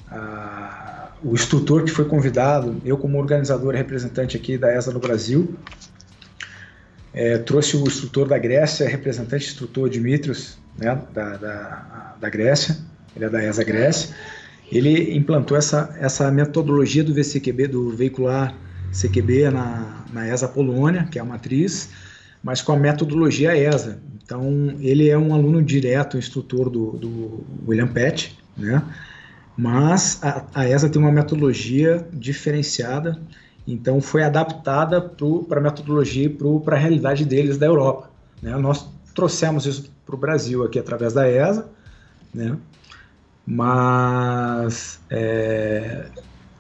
a, 0.10 1.12
o 1.24 1.34
instrutor 1.34 1.84
que 1.84 1.91
foi 1.91 2.06
convidado, 2.06 2.82
eu 2.84 2.98
como 2.98 3.20
organizador 3.20 3.76
e 3.76 3.78
representante 3.78 4.36
aqui 4.36 4.58
da 4.58 4.76
ESA 4.76 4.91
no 4.91 5.00
Brasil, 5.00 5.56
é, 7.13 7.38
trouxe 7.38 7.78
o 7.78 7.84
instrutor 7.84 8.28
da 8.28 8.39
Grécia, 8.39 8.88
representante 8.88 9.46
instrutor 9.46 9.88
Dimitrios, 9.88 10.58
né, 10.77 10.99
da, 11.13 11.38
da, 11.38 12.15
da 12.19 12.29
Grécia, 12.29 12.77
ele 13.15 13.25
é 13.25 13.29
da 13.29 13.43
ESA 13.43 13.63
Grécia. 13.63 14.15
Ele 14.71 15.15
implantou 15.17 15.57
essa, 15.57 15.95
essa 15.99 16.31
metodologia 16.31 17.03
do 17.03 17.13
VCQB, 17.13 17.67
do 17.67 17.89
veicular 17.89 18.55
CQB 18.91 19.49
na, 19.49 20.03
na 20.13 20.27
ESA 20.27 20.47
Polônia, 20.47 21.07
que 21.10 21.19
é 21.19 21.21
a 21.21 21.25
matriz, 21.25 21.89
mas 22.43 22.62
com 22.62 22.71
a 22.71 22.77
metodologia 22.77 23.55
ESA. 23.55 23.99
Então, 24.23 24.75
ele 24.79 25.10
é 25.10 25.17
um 25.17 25.34
aluno 25.34 25.62
direto, 25.62 26.17
instrutor 26.17 26.69
do, 26.69 26.91
do 26.91 27.43
William 27.67 27.88
Pett, 27.88 28.38
né? 28.57 28.81
mas 29.57 30.19
a, 30.23 30.45
a 30.53 30.69
ESA 30.69 30.89
tem 30.89 31.01
uma 31.01 31.12
metodologia 31.12 32.05
diferenciada, 32.13 33.19
então 33.67 34.01
foi 34.01 34.23
adaptada 34.23 35.01
para 35.01 35.60
a 35.60 35.63
metodologia 35.63 36.25
e 36.25 36.29
para 36.29 36.75
a 36.75 36.79
realidade 36.79 37.25
deles 37.25 37.57
da 37.57 37.65
Europa. 37.65 38.10
Né? 38.41 38.55
Nós 38.57 38.88
trouxemos 39.13 39.65
isso 39.65 39.91
para 40.12 40.17
o 40.17 40.19
Brasil 40.19 40.63
aqui 40.63 40.77
através 40.77 41.13
da 41.13 41.29
ESA, 41.29 41.69
né? 42.33 42.57
mas 43.45 44.99
é, 45.09 46.05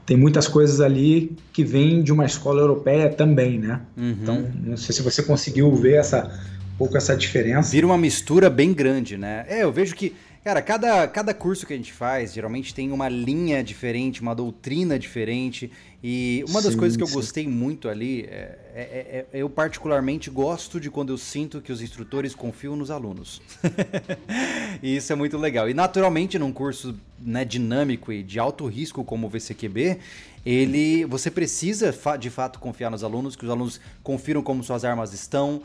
tem 0.05 0.17
muitas 0.17 0.47
coisas 0.47 0.81
ali 0.81 1.35
que 1.53 1.63
vêm 1.63 2.01
de 2.01 2.11
uma 2.11 2.25
escola 2.25 2.61
europeia 2.61 3.09
também, 3.09 3.59
né? 3.59 3.81
Uhum. 3.95 4.09
Então, 4.21 4.47
não 4.63 4.77
sei 4.77 4.95
se 4.95 5.01
você 5.01 5.21
conseguiu 5.21 5.73
ver 5.75 5.95
essa 5.95 6.39
pouco 6.77 6.97
essa 6.97 7.15
diferença. 7.15 7.69
Vira 7.69 7.85
uma 7.85 7.97
mistura 7.97 8.49
bem 8.49 8.73
grande, 8.73 9.15
né? 9.15 9.45
É, 9.47 9.63
eu 9.63 9.71
vejo 9.71 9.93
que 9.93 10.15
Cara, 10.43 10.59
cada, 10.59 11.07
cada 11.07 11.35
curso 11.35 11.67
que 11.67 11.73
a 11.73 11.77
gente 11.77 11.93
faz, 11.93 12.33
geralmente 12.33 12.73
tem 12.73 12.91
uma 12.91 13.07
linha 13.07 13.63
diferente, 13.63 14.23
uma 14.23 14.33
doutrina 14.33 14.97
diferente. 14.97 15.71
E 16.03 16.43
uma 16.49 16.59
das 16.59 16.73
sim, 16.73 16.79
coisas 16.79 16.97
que 16.97 17.03
eu 17.03 17.07
gostei 17.09 17.47
muito 17.47 17.87
ali, 17.87 18.23
é, 18.23 18.57
é, 18.73 18.81
é, 18.81 19.25
é, 19.33 19.39
eu 19.39 19.47
particularmente 19.47 20.31
gosto 20.31 20.79
de 20.79 20.89
quando 20.89 21.13
eu 21.13 21.17
sinto 21.17 21.61
que 21.61 21.71
os 21.71 21.79
instrutores 21.79 22.33
confiam 22.33 22.75
nos 22.75 22.89
alunos. 22.89 23.39
e 24.81 24.95
isso 24.95 25.13
é 25.13 25.15
muito 25.15 25.37
legal. 25.37 25.69
E 25.69 25.75
naturalmente, 25.75 26.39
num 26.39 26.51
curso 26.51 26.95
né, 27.19 27.45
dinâmico 27.45 28.11
e 28.11 28.23
de 28.23 28.39
alto 28.39 28.65
risco 28.65 29.03
como 29.03 29.27
o 29.27 29.29
VCQB, 29.29 29.99
ele, 30.45 31.05
você 31.05 31.29
precisa 31.29 31.95
de 32.19 32.29
fato 32.29 32.59
confiar 32.59 32.89
nos 32.89 33.03
alunos, 33.03 33.35
que 33.35 33.45
os 33.45 33.51
alunos 33.51 33.79
confiram 34.01 34.41
como 34.41 34.63
suas 34.63 34.83
armas 34.83 35.13
estão, 35.13 35.61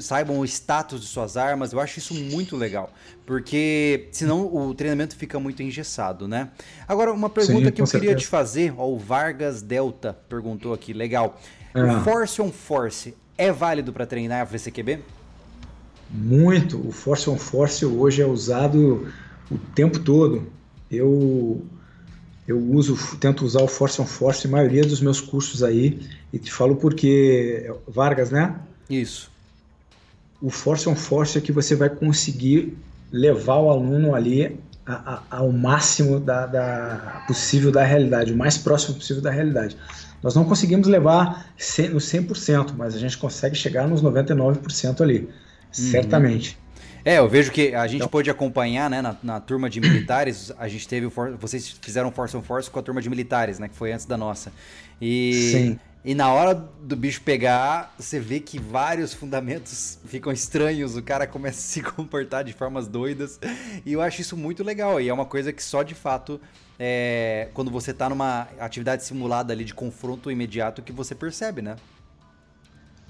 saibam 0.00 0.38
o 0.38 0.44
status 0.44 1.00
de 1.00 1.06
suas 1.06 1.36
armas. 1.36 1.72
Eu 1.72 1.80
acho 1.80 1.98
isso 1.98 2.14
muito 2.14 2.56
legal, 2.56 2.92
porque 3.24 4.08
senão 4.12 4.54
o 4.54 4.74
treinamento 4.74 5.16
fica 5.16 5.38
muito 5.40 5.62
engessado, 5.62 6.28
né? 6.28 6.50
Agora, 6.86 7.12
uma 7.12 7.30
pergunta 7.30 7.66
Sim, 7.66 7.72
que 7.72 7.80
eu 7.80 7.86
certeza. 7.86 8.00
queria 8.00 8.16
te 8.16 8.26
fazer, 8.26 8.74
ó, 8.76 8.86
o 8.88 8.98
Vargas 8.98 9.62
Delta 9.62 10.18
perguntou 10.28 10.74
aqui, 10.74 10.92
legal. 10.92 11.40
É. 11.74 11.82
O 11.82 12.00
Force 12.02 12.42
on 12.42 12.52
Force 12.52 13.14
é 13.38 13.50
válido 13.50 13.92
para 13.92 14.04
treinar 14.04 14.42
a 14.42 14.44
VCQB? 14.44 15.00
Muito. 16.10 16.86
O 16.86 16.92
Force 16.92 17.30
on 17.30 17.38
Force 17.38 17.86
hoje 17.86 18.20
é 18.20 18.26
usado 18.26 19.10
o 19.50 19.56
tempo 19.74 19.98
todo. 20.00 20.46
Eu 20.90 21.64
eu 22.50 22.58
uso, 22.58 22.98
tento 23.18 23.44
usar 23.44 23.62
o 23.62 23.68
Force 23.68 24.02
on 24.02 24.06
Force 24.06 24.46
em 24.46 24.50
maioria 24.50 24.82
dos 24.82 25.00
meus 25.00 25.20
cursos 25.20 25.62
aí, 25.62 26.00
e 26.32 26.38
te 26.38 26.52
falo 26.52 26.74
porque, 26.74 27.72
Vargas, 27.86 28.30
né? 28.30 28.56
Isso. 28.88 29.30
O 30.42 30.50
Force 30.50 30.88
on 30.88 30.96
Force 30.96 31.38
é 31.38 31.40
que 31.40 31.52
você 31.52 31.76
vai 31.76 31.88
conseguir 31.88 32.76
levar 33.12 33.56
o 33.56 33.70
aluno 33.70 34.16
ali 34.16 34.58
a, 34.84 35.22
a, 35.30 35.36
ao 35.38 35.52
máximo 35.52 36.18
da, 36.18 36.46
da, 36.46 37.24
possível 37.28 37.70
da 37.70 37.84
realidade, 37.84 38.32
o 38.32 38.36
mais 38.36 38.58
próximo 38.58 38.96
possível 38.96 39.22
da 39.22 39.30
realidade. 39.30 39.76
Nós 40.20 40.34
não 40.34 40.44
conseguimos 40.44 40.88
levar 40.88 41.46
no 41.92 41.98
100%, 41.98 42.72
mas 42.76 42.96
a 42.96 42.98
gente 42.98 43.16
consegue 43.16 43.54
chegar 43.54 43.86
nos 43.86 44.02
99% 44.02 45.00
ali, 45.00 45.20
uhum. 45.20 45.28
certamente. 45.70 46.58
É, 47.04 47.18
eu 47.18 47.28
vejo 47.28 47.50
que 47.50 47.74
a 47.74 47.86
gente 47.86 48.00
então, 48.00 48.08
pôde 48.08 48.30
acompanhar, 48.30 48.90
né, 48.90 49.00
na, 49.00 49.16
na, 49.22 49.40
turma 49.40 49.70
de 49.70 49.80
militares, 49.80 50.52
a 50.58 50.68
gente 50.68 50.86
teve, 50.86 51.08
for, 51.08 51.36
vocês 51.36 51.78
fizeram 51.80 52.10
Force 52.12 52.36
on 52.36 52.42
Force 52.42 52.70
com 52.70 52.78
a 52.78 52.82
turma 52.82 53.00
de 53.00 53.08
militares, 53.08 53.58
né, 53.58 53.68
que 53.68 53.74
foi 53.74 53.92
antes 53.92 54.06
da 54.06 54.16
nossa. 54.16 54.52
E, 55.00 55.50
Sim. 55.52 55.78
E 56.02 56.14
na 56.14 56.32
hora 56.32 56.54
do 56.54 56.96
bicho 56.96 57.20
pegar, 57.20 57.94
você 57.98 58.18
vê 58.18 58.40
que 58.40 58.58
vários 58.58 59.12
fundamentos 59.12 59.98
ficam 60.06 60.32
estranhos, 60.32 60.96
o 60.96 61.02
cara 61.02 61.26
começa 61.26 61.58
a 61.58 61.62
se 61.62 61.82
comportar 61.82 62.42
de 62.42 62.54
formas 62.54 62.88
doidas. 62.88 63.38
E 63.84 63.92
eu 63.92 64.00
acho 64.00 64.22
isso 64.22 64.34
muito 64.34 64.64
legal. 64.64 64.98
E 64.98 65.10
é 65.10 65.12
uma 65.12 65.26
coisa 65.26 65.52
que 65.52 65.62
só 65.62 65.82
de 65.82 65.94
fato, 65.94 66.40
é, 66.78 67.48
quando 67.52 67.70
você 67.70 67.90
está 67.90 68.08
numa 68.08 68.48
atividade 68.58 69.04
simulada 69.04 69.52
ali 69.52 69.62
de 69.62 69.74
confronto 69.74 70.30
imediato, 70.30 70.80
que 70.80 70.90
você 70.90 71.14
percebe, 71.14 71.60
né? 71.60 71.76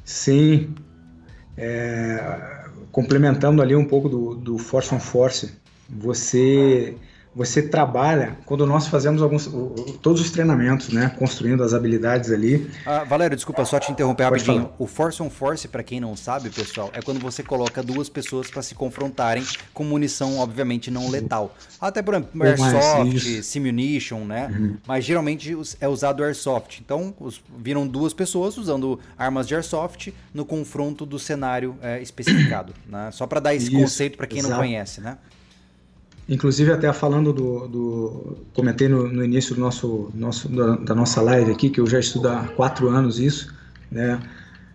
Sim, 0.04 0.74
é, 1.56 2.66
complementando 2.90 3.62
ali 3.62 3.74
um 3.74 3.84
pouco 3.84 4.08
do, 4.08 4.34
do 4.34 4.58
Force 4.58 4.94
on 4.94 5.00
Force, 5.00 5.52
você 5.88 6.96
você 7.34 7.62
trabalha 7.62 8.36
quando 8.44 8.66
nós 8.66 8.88
fazemos 8.88 9.22
alguns 9.22 9.48
todos 10.02 10.20
os 10.20 10.30
treinamentos, 10.30 10.88
né, 10.88 11.14
construindo 11.18 11.62
as 11.62 11.72
habilidades 11.72 12.30
ali. 12.30 12.68
Ah, 12.84 13.04
Valério, 13.04 13.36
desculpa 13.36 13.64
só 13.64 13.78
te 13.78 13.92
interromper 13.92 14.28
Pode 14.28 14.42
rapidinho. 14.42 14.64
Falar. 14.64 14.76
O 14.78 14.86
Force 14.86 15.22
on 15.22 15.30
Force, 15.30 15.68
para 15.68 15.82
quem 15.82 16.00
não 16.00 16.16
sabe, 16.16 16.50
pessoal, 16.50 16.90
é 16.92 17.00
quando 17.00 17.20
você 17.20 17.42
coloca 17.42 17.82
duas 17.82 18.08
pessoas 18.08 18.50
para 18.50 18.62
se 18.62 18.74
confrontarem 18.74 19.44
com 19.72 19.84
munição, 19.84 20.38
obviamente 20.38 20.90
não 20.90 21.08
letal. 21.08 21.54
Até 21.80 22.02
por 22.02 22.14
exemplo, 22.14 22.42
airsoft, 22.42 23.42
simunition, 23.42 24.24
né? 24.24 24.48
Uhum. 24.52 24.76
Mas 24.86 25.04
geralmente 25.04 25.56
é 25.80 25.88
usado 25.88 26.24
airsoft. 26.24 26.80
Então, 26.80 27.14
os, 27.20 27.40
viram 27.58 27.86
duas 27.86 28.12
pessoas 28.12 28.58
usando 28.58 28.98
armas 29.16 29.46
de 29.46 29.54
airsoft 29.54 30.12
no 30.34 30.44
confronto 30.44 31.06
do 31.06 31.18
cenário 31.18 31.76
é, 31.80 32.02
especificado, 32.02 32.74
né? 32.86 33.10
Só 33.12 33.26
para 33.26 33.38
dar 33.38 33.54
esse 33.54 33.66
Isso, 33.66 33.76
conceito 33.76 34.16
para 34.16 34.26
quem 34.26 34.40
exato. 34.40 34.54
não 34.54 34.60
conhece, 34.60 35.00
né? 35.00 35.16
Inclusive, 36.30 36.70
até 36.70 36.92
falando 36.92 37.32
do. 37.32 37.66
do 37.66 38.36
comentei 38.54 38.88
no, 38.88 39.08
no, 39.08 39.24
início 39.24 39.52
do 39.52 39.60
nosso, 39.60 40.10
nosso, 40.14 40.48
da, 40.48 40.76
da, 40.76 40.94
nossa 40.94 41.20
live 41.20 41.50
aqui, 41.50 41.68
que 41.68 41.80
eu 41.80 41.86
já 41.88 41.98
estudo 41.98 42.28
há 42.28 42.44
quatro 42.54 42.88
anos 42.88 43.18
isso, 43.18 43.52
né? 43.90 44.20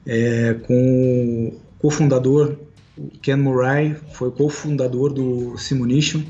É, 0.06 0.53
com 0.68 1.47
o 1.47 1.60
cofundador, 1.80 2.58
Ken 3.22 3.38
Murray, 3.38 3.95
foi 4.12 4.32
cofundador 4.32 5.14
do 5.14 5.58
Simunition. 5.58 6.24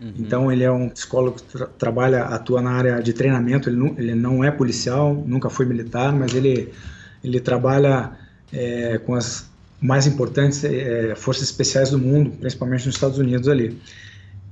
Uhum. 0.00 0.14
Então, 0.18 0.50
ele 0.50 0.64
é 0.64 0.72
um 0.72 0.88
psicólogo 0.88 1.36
que 1.36 1.44
tra 1.44 1.66
trabalha, 1.66 2.24
atua 2.24 2.60
na 2.60 2.72
área 2.72 3.00
de 3.00 3.12
treinamento. 3.12 3.68
Ele 3.68 3.76
não, 3.76 3.94
ele 3.96 4.14
não 4.16 4.42
é 4.42 4.50
policial, 4.50 5.14
nunca 5.14 5.48
foi 5.48 5.64
militar, 5.64 6.12
mas 6.12 6.34
ele, 6.34 6.72
ele 7.22 7.38
trabalha 7.38 8.18
é, 8.52 8.98
com 8.98 9.14
as 9.14 9.48
mais 9.80 10.08
importantes 10.08 10.64
é, 10.64 11.14
forças 11.14 11.44
especiais 11.44 11.90
do 11.90 12.00
mundo, 12.00 12.32
principalmente 12.32 12.84
nos 12.86 12.96
Estados 12.96 13.18
Unidos 13.18 13.46
ali. 13.46 13.78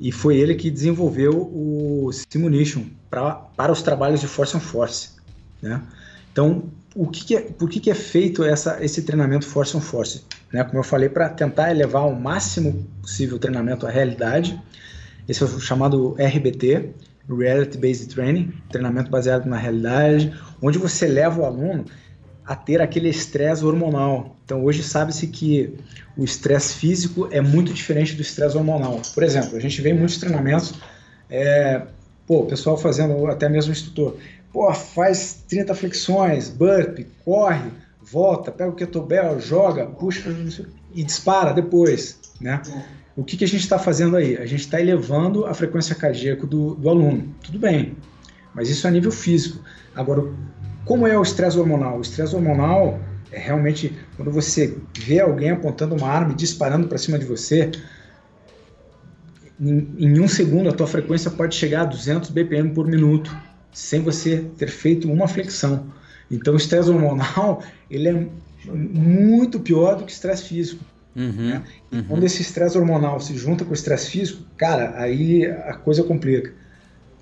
E 0.00 0.10
foi 0.10 0.38
ele 0.38 0.54
que 0.54 0.70
desenvolveu 0.70 1.32
o 1.52 2.10
Simunition 2.12 2.84
pra, 3.10 3.34
para 3.34 3.70
os 3.70 3.82
trabalhos 3.82 4.20
de 4.20 4.26
Force 4.26 4.56
on 4.56 4.60
Force. 4.60 5.10
Né? 5.60 5.82
Então, 6.32 6.64
o 6.94 7.06
que, 7.06 7.24
que 7.24 7.36
é, 7.36 7.40
por 7.42 7.68
que, 7.68 7.78
que 7.78 7.90
é 7.90 7.94
feito 7.94 8.42
essa, 8.42 8.82
esse 8.82 9.02
treinamento 9.02 9.46
Force 9.46 9.76
on 9.76 9.80
Force? 9.80 10.22
Né? 10.50 10.64
Como 10.64 10.78
eu 10.78 10.82
falei, 10.82 11.10
para 11.10 11.28
tentar 11.28 11.70
elevar 11.70 12.02
ao 12.02 12.14
máximo 12.14 12.86
possível 13.02 13.36
o 13.36 13.38
treinamento 13.38 13.86
à 13.86 13.90
realidade. 13.90 14.58
Esse 15.28 15.42
é 15.42 15.46
o 15.46 15.60
chamado 15.60 16.16
RBT, 16.18 16.94
Reality 17.28 17.76
Based 17.76 18.08
Training, 18.14 18.54
treinamento 18.70 19.10
baseado 19.10 19.46
na 19.46 19.58
realidade, 19.58 20.34
onde 20.62 20.78
você 20.78 21.06
leva 21.06 21.42
o 21.42 21.44
aluno 21.44 21.84
a 22.50 22.56
ter 22.56 22.82
aquele 22.82 23.08
estresse 23.08 23.64
hormonal. 23.64 24.34
Então, 24.44 24.64
hoje 24.64 24.82
sabe-se 24.82 25.28
que 25.28 25.72
o 26.16 26.24
estresse 26.24 26.74
físico 26.74 27.28
é 27.30 27.40
muito 27.40 27.72
diferente 27.72 28.16
do 28.16 28.22
estresse 28.22 28.56
hormonal. 28.56 29.00
Por 29.14 29.22
exemplo, 29.22 29.56
a 29.56 29.60
gente 29.60 29.80
vê 29.80 29.90
em 29.90 29.96
muitos 29.96 30.18
treinamentos, 30.18 30.74
é, 31.30 31.82
pô, 32.26 32.40
o 32.40 32.46
pessoal 32.46 32.76
fazendo, 32.76 33.24
até 33.28 33.48
mesmo 33.48 33.70
o 33.70 33.72
instrutor, 33.72 34.16
pô, 34.52 34.74
faz 34.74 35.44
30 35.48 35.76
flexões, 35.76 36.48
burpe, 36.48 37.06
corre, 37.24 37.70
volta, 38.02 38.50
pega 38.50 38.70
o 38.70 38.74
kettlebell, 38.74 39.38
joga, 39.38 39.86
puxa 39.86 40.34
e 40.92 41.04
dispara 41.04 41.52
depois, 41.52 42.18
né? 42.40 42.60
O 43.16 43.22
que, 43.22 43.36
que 43.36 43.44
a 43.44 43.48
gente 43.48 43.60
está 43.60 43.78
fazendo 43.78 44.16
aí? 44.16 44.36
A 44.36 44.46
gente 44.46 44.62
está 44.62 44.80
elevando 44.80 45.46
a 45.46 45.54
frequência 45.54 45.94
cardíaca 45.94 46.44
do, 46.48 46.74
do 46.74 46.88
aluno. 46.88 47.32
Tudo 47.44 47.60
bem, 47.60 47.94
mas 48.52 48.68
isso 48.68 48.88
é 48.88 48.90
a 48.90 48.92
nível 48.92 49.12
físico. 49.12 49.62
Agora, 49.94 50.24
como 50.90 51.06
é 51.06 51.16
o 51.16 51.22
estresse 51.22 51.56
hormonal? 51.56 51.98
O 51.98 52.00
estresse 52.00 52.34
hormonal 52.34 52.98
é 53.30 53.38
realmente 53.38 53.96
quando 54.16 54.28
você 54.32 54.76
vê 54.98 55.20
alguém 55.20 55.50
apontando 55.50 55.94
uma 55.94 56.08
arma 56.08 56.32
e 56.32 56.34
disparando 56.34 56.88
para 56.88 56.98
cima 56.98 57.16
de 57.16 57.24
você, 57.24 57.70
em, 59.60 59.86
em, 59.96 60.20
um 60.20 60.26
segundo 60.26 60.68
a 60.68 60.72
tua 60.72 60.88
frequência 60.88 61.30
pode 61.30 61.54
chegar 61.54 61.82
a 61.82 61.84
200 61.84 62.30
BPM 62.30 62.70
por 62.70 62.88
minuto, 62.88 63.32
sem 63.72 64.02
você 64.02 64.44
ter 64.58 64.66
feito 64.66 65.08
uma 65.08 65.28
flexão. 65.28 65.86
Então 66.28 66.54
o 66.54 66.56
estresse 66.56 66.90
hormonal 66.90 67.62
ele 67.88 68.08
é 68.08 68.26
muito 68.66 69.60
pior 69.60 69.94
do 69.94 70.02
que 70.02 70.10
o 70.10 70.12
estresse 70.12 70.42
físico. 70.42 70.84
Uhum, 71.14 71.50
né? 71.50 71.62
uhum. 71.92 72.02
Quando 72.02 72.24
esse 72.24 72.42
estresse 72.42 72.76
hormonal 72.76 73.20
se 73.20 73.38
junta 73.38 73.64
com 73.64 73.70
o 73.70 73.74
estresse 73.74 74.10
físico, 74.10 74.42
cara, 74.56 74.92
aí 74.96 75.46
a 75.46 75.74
coisa 75.74 76.02
complica. 76.02 76.52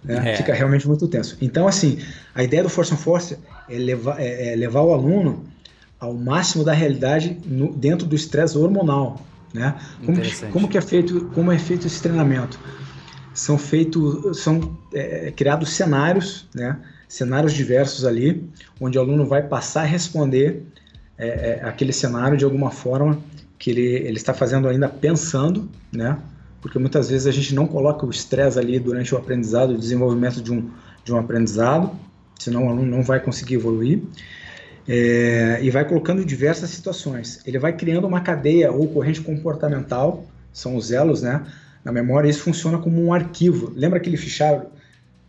Né? 0.08 0.32
É. 0.32 0.36
Fica 0.36 0.54
realmente 0.54 0.88
muito 0.88 1.06
tenso. 1.06 1.36
Então, 1.40 1.68
assim, 1.68 1.98
a 2.34 2.42
ideia 2.42 2.62
do 2.62 2.70
Force 2.70 2.92
on 2.92 2.96
Force 2.96 3.36
é 3.68 3.76
levar, 3.76 4.18
é, 4.18 4.52
é 4.52 4.56
levar 4.56 4.80
o 4.80 4.94
aluno 4.94 5.44
ao 6.00 6.14
máximo 6.14 6.64
da 6.64 6.72
realidade 6.72 7.38
no, 7.44 7.72
dentro 7.74 8.06
do 8.06 8.16
estresse 8.16 8.56
hormonal. 8.56 9.20
Né? 9.52 9.74
Como, 10.04 10.18
como 10.52 10.68
que 10.68 10.78
é 10.78 10.80
feito 10.80 11.26
como 11.34 11.52
é 11.52 11.58
feito 11.58 11.86
esse 11.86 12.02
treinamento? 12.02 12.58
São 13.34 13.56
feitos 13.58 14.40
são 14.40 14.76
é, 14.92 15.30
criados 15.30 15.70
cenários, 15.70 16.46
né? 16.54 16.78
cenários 17.08 17.52
diversos 17.52 18.04
ali, 18.04 18.48
onde 18.80 18.98
o 18.98 19.00
aluno 19.00 19.26
vai 19.26 19.42
passar 19.42 19.82
a 19.82 19.86
responder 19.86 20.66
é, 21.16 21.60
é 21.62 21.68
aquele 21.68 21.92
cenário 21.92 22.36
de 22.36 22.44
alguma 22.44 22.70
forma 22.70 23.18
que 23.58 23.70
ele, 23.70 23.86
ele 23.86 24.16
está 24.16 24.32
fazendo 24.32 24.68
ainda 24.68 24.88
pensando, 24.88 25.68
né? 25.92 26.16
Porque 26.60 26.78
muitas 26.78 27.08
vezes 27.10 27.26
a 27.26 27.30
gente 27.30 27.54
não 27.54 27.66
coloca 27.66 28.04
o 28.04 28.10
estresse 28.10 28.58
ali 28.58 28.78
durante 28.78 29.14
o 29.14 29.18
aprendizado, 29.18 29.70
o 29.70 29.78
desenvolvimento 29.78 30.42
de 30.42 30.52
um, 30.52 30.70
de 31.04 31.12
um 31.12 31.18
aprendizado, 31.18 31.90
senão 32.38 32.66
o 32.66 32.68
aluno 32.68 32.90
não 32.90 33.02
vai 33.02 33.20
conseguir 33.20 33.54
evoluir. 33.54 34.02
É, 34.90 35.58
e 35.60 35.70
vai 35.70 35.84
colocando 35.84 36.24
diversas 36.24 36.70
situações. 36.70 37.42
Ele 37.46 37.58
vai 37.58 37.74
criando 37.74 38.06
uma 38.06 38.22
cadeia 38.22 38.72
ou 38.72 38.88
corrente 38.88 39.20
comportamental, 39.20 40.24
são 40.50 40.76
os 40.76 40.90
elos, 40.90 41.20
né? 41.20 41.44
Na 41.84 41.92
memória, 41.92 42.28
isso 42.28 42.40
funciona 42.40 42.78
como 42.78 43.04
um 43.04 43.12
arquivo. 43.12 43.70
Lembra 43.76 43.98
aquele 43.98 44.16
fichário? 44.16 44.62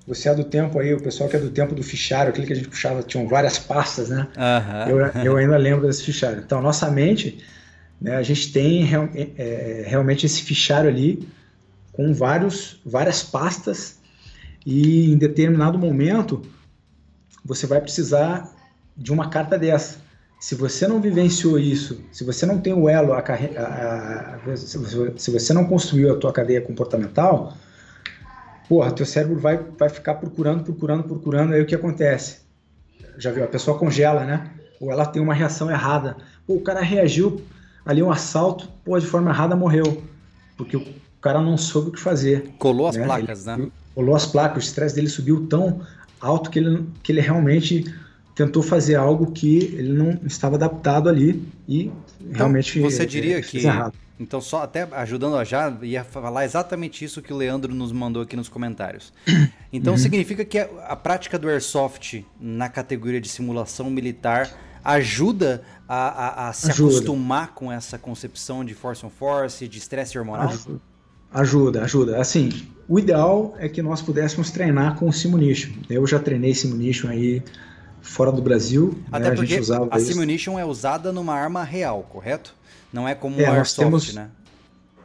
Você 0.07 0.29
é 0.29 0.33
do 0.33 0.45
tempo 0.45 0.79
aí, 0.79 0.93
o 0.93 1.01
pessoal 1.01 1.29
que 1.29 1.35
é 1.35 1.39
do 1.39 1.49
tempo 1.49 1.75
do 1.75 1.83
fichário, 1.83 2.31
aquele 2.31 2.47
que 2.47 2.53
a 2.53 2.55
gente 2.55 2.69
puxava, 2.69 3.03
tinham 3.03 3.27
várias 3.27 3.59
pastas, 3.59 4.09
né? 4.09 4.27
Uhum. 4.35 4.89
Eu, 4.89 5.23
eu 5.25 5.37
ainda 5.37 5.57
lembro 5.57 5.85
desse 5.85 6.03
fichário. 6.03 6.41
Então, 6.43 6.61
nossa 6.61 6.89
mente 6.89 7.37
né, 8.01 8.15
a 8.15 8.23
gente 8.23 8.51
tem 8.51 8.83
é, 8.83 9.29
é, 9.37 9.83
realmente 9.85 10.25
esse 10.25 10.41
fichário 10.41 10.89
ali 10.89 11.27
com 11.91 12.13
vários, 12.13 12.79
várias 12.85 13.23
pastas 13.23 13.99
e 14.65 15.11
em 15.11 15.17
determinado 15.17 15.77
momento 15.77 16.41
você 17.43 17.67
vai 17.67 17.81
precisar 17.81 18.49
de 18.95 19.11
uma 19.11 19.29
carta 19.29 19.57
dessa. 19.57 19.97
Se 20.39 20.55
você 20.55 20.87
não 20.87 21.01
vivenciou 21.01 21.59
isso, 21.59 22.01
se 22.11 22.23
você 22.23 22.45
não 22.45 22.61
tem 22.61 22.73
o 22.73 22.87
elo, 22.87 23.11
a, 23.11 23.19
a, 23.19 24.35
a, 24.35 24.55
se 24.55 25.31
você 25.31 25.53
não 25.53 25.65
construiu 25.65 26.13
a 26.13 26.17
tua 26.17 26.31
cadeia 26.31 26.61
comportamental, 26.61 27.57
porra, 28.69 28.91
teu 28.91 29.05
cérebro 29.05 29.37
vai, 29.37 29.57
vai 29.77 29.89
ficar 29.89 30.13
procurando, 30.15 30.63
procurando, 30.63 31.03
procurando, 31.03 31.53
aí 31.53 31.61
o 31.61 31.65
que 31.65 31.75
acontece? 31.75 32.41
Já 33.17 33.31
viu? 33.31 33.43
A 33.43 33.47
pessoa 33.47 33.77
congela, 33.77 34.23
né? 34.23 34.51
Ou 34.79 34.89
ela 34.89 35.05
tem 35.05 35.21
uma 35.21 35.33
reação 35.33 35.69
errada. 35.69 36.15
Pô, 36.47 36.53
o 36.53 36.61
cara 36.61 36.79
reagiu 36.79 37.41
ali 37.89 38.03
um 38.03 38.11
assalto, 38.11 38.69
pô, 38.85 38.99
de 38.99 39.07
forma 39.07 39.31
errada 39.31 39.55
morreu. 39.55 40.03
Porque 40.55 40.77
o 40.77 40.85
cara 41.19 41.41
não 41.41 41.57
soube 41.57 41.89
o 41.89 41.91
que 41.91 41.99
fazer. 41.99 42.51
Colou 42.59 42.87
as 42.87 42.95
né? 42.95 43.03
placas, 43.03 43.47
ele, 43.47 43.57
né? 43.57 43.71
Colou 43.95 44.15
as 44.15 44.27
placas, 44.27 44.63
o 44.63 44.67
estresse 44.67 44.93
dele 44.93 45.09
subiu 45.09 45.47
tão 45.47 45.81
alto 46.21 46.51
que 46.51 46.59
ele, 46.59 46.85
que 47.01 47.11
ele 47.11 47.19
realmente 47.19 47.91
tentou 48.35 48.61
fazer 48.61 48.93
algo 48.93 49.31
que 49.31 49.57
ele 49.57 49.91
não 49.91 50.19
estava 50.23 50.55
adaptado 50.55 51.09
ali 51.09 51.43
e 51.67 51.91
então, 52.21 52.33
realmente 52.35 52.79
você 52.79 53.05
diria 53.05 53.41
que 53.41 53.57
errado. 53.57 53.93
então 54.17 54.39
só 54.39 54.63
até 54.63 54.87
ajudando 54.91 55.35
a 55.35 55.43
já 55.43 55.77
ia 55.81 56.05
falar 56.05 56.45
exatamente 56.45 57.03
isso 57.03 57.21
que 57.21 57.33
o 57.33 57.35
Leandro 57.35 57.75
nos 57.75 57.91
mandou 57.91 58.21
aqui 58.21 58.37
nos 58.37 58.47
comentários 58.47 59.11
então 59.73 59.93
uhum. 59.93 59.99
significa 59.99 60.45
que 60.45 60.57
a, 60.57 60.69
a, 60.87 60.95
prática 60.95 61.37
do 61.37 61.49
airsoft 61.49 62.25
na 62.39 62.69
categoria 62.69 63.19
de 63.19 63.27
simulação 63.27 63.89
militar 63.89 64.49
ajuda 64.85 65.61
a, 65.89 66.45
a, 66.45 66.49
a 66.49 66.53
se 66.53 66.69
ajuda. 66.69 66.95
acostumar 66.95 67.53
com 67.53 67.71
essa 67.71 67.97
concepção 67.97 68.63
de 68.63 68.75
force 68.75 69.05
on 69.05 69.09
force 69.09 69.67
de 69.67 69.77
estresse 69.79 70.17
hormonal 70.17 70.49
ajuda. 70.49 70.79
ajuda 71.33 71.83
ajuda 71.83 72.21
assim 72.21 72.67
o 72.87 72.99
ideal 72.99 73.55
é 73.57 73.67
que 73.67 73.81
nós 73.81 74.01
pudéssemos 74.01 74.51
treinar 74.51 74.95
com 74.95 75.09
o 75.09 75.13
Simunition 75.13 75.73
eu 75.89 76.05
já 76.05 76.19
treinei 76.19 76.53
Simunition 76.53 77.09
aí 77.09 77.43
fora 78.01 78.31
do 78.31 78.41
Brasil. 78.41 78.95
Né, 78.97 79.03
Até 79.11 79.29
né, 79.29 79.35
porque 79.35 79.55
a, 79.55 79.95
a 79.95 79.99
Simunition 79.99 80.57
é 80.57 80.65
usada 80.65 81.11
numa 81.11 81.33
arma 81.33 81.63
real, 81.63 82.03
correto? 82.09 82.55
Não 82.91 83.07
é 83.07 83.13
como 83.13 83.39
é, 83.39 83.49
um 83.49 83.53
Airsoft, 83.53 83.77
temos, 83.77 84.13
né? 84.13 84.29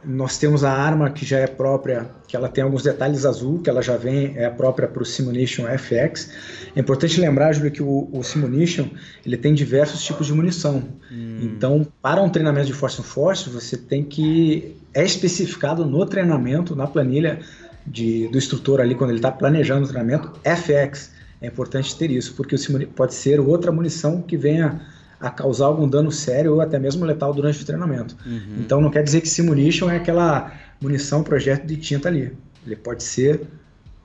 Nós 0.03 0.37
temos 0.37 0.63
a 0.63 0.71
arma 0.71 1.09
que 1.09 1.25
já 1.25 1.39
é 1.39 1.47
própria, 1.47 2.09
que 2.35 2.37
ela 2.37 2.49
tem 2.49 2.63
alguns 2.63 2.83
detalhes 2.83 3.25
azul, 3.25 3.59
que 3.59 3.69
ela 3.69 3.81
já 3.81 3.95
vem, 3.95 4.33
é 4.35 4.49
própria 4.49 4.87
para 4.87 5.01
o 5.01 5.05
Simunition 5.05 5.65
FX. 5.77 6.29
É 6.75 6.79
importante 6.81 7.19
lembrar, 7.19 7.53
Júlio, 7.53 7.71
que 7.71 7.81
o, 7.81 8.09
o 8.11 8.23
Simunition 8.23 8.87
ele 9.25 9.37
tem 9.37 9.53
diversos 9.53 10.03
tipos 10.03 10.27
de 10.27 10.33
munição. 10.33 10.83
Hum. 11.09 11.39
Então, 11.41 11.87
para 12.01 12.21
um 12.21 12.29
treinamento 12.29 12.67
de 12.67 12.73
Force 12.73 12.99
on 12.99 13.03
Force, 13.03 13.49
você 13.49 13.77
tem 13.77 14.03
que. 14.03 14.75
É 14.93 15.03
especificado 15.03 15.85
no 15.85 16.05
treinamento, 16.05 16.75
na 16.75 16.87
planilha 16.87 17.39
de, 17.87 18.27
do 18.27 18.37
instrutor 18.37 18.81
ali, 18.81 18.95
quando 18.95 19.11
ele 19.11 19.19
está 19.19 19.31
planejando 19.31 19.85
o 19.85 19.87
treinamento, 19.87 20.31
FX. 20.43 21.11
É 21.41 21.47
importante 21.47 21.95
ter 21.97 22.11
isso, 22.11 22.33
porque 22.35 22.55
pode 22.95 23.13
ser 23.13 23.39
outra 23.39 23.71
munição 23.71 24.21
que 24.21 24.35
venha 24.35 24.81
a 25.19 25.29
causar 25.29 25.65
algum 25.65 25.87
dano 25.87 26.11
sério 26.11 26.53
ou 26.53 26.61
até 26.61 26.77
mesmo 26.77 27.05
letal 27.05 27.33
durante 27.33 27.61
o 27.61 27.65
treinamento. 27.65 28.15
Uhum. 28.25 28.57
Então 28.59 28.81
não 28.81 28.89
quer 28.89 29.03
dizer 29.03 29.21
que 29.21 29.29
Simunition 29.29 29.89
é 29.89 29.97
aquela 29.97 30.51
munição 30.81 31.23
projeto 31.23 31.65
de 31.65 31.77
tinta 31.77 32.09
ali. 32.09 32.35
Ele 32.65 32.75
pode 32.75 33.03
ser 33.03 33.41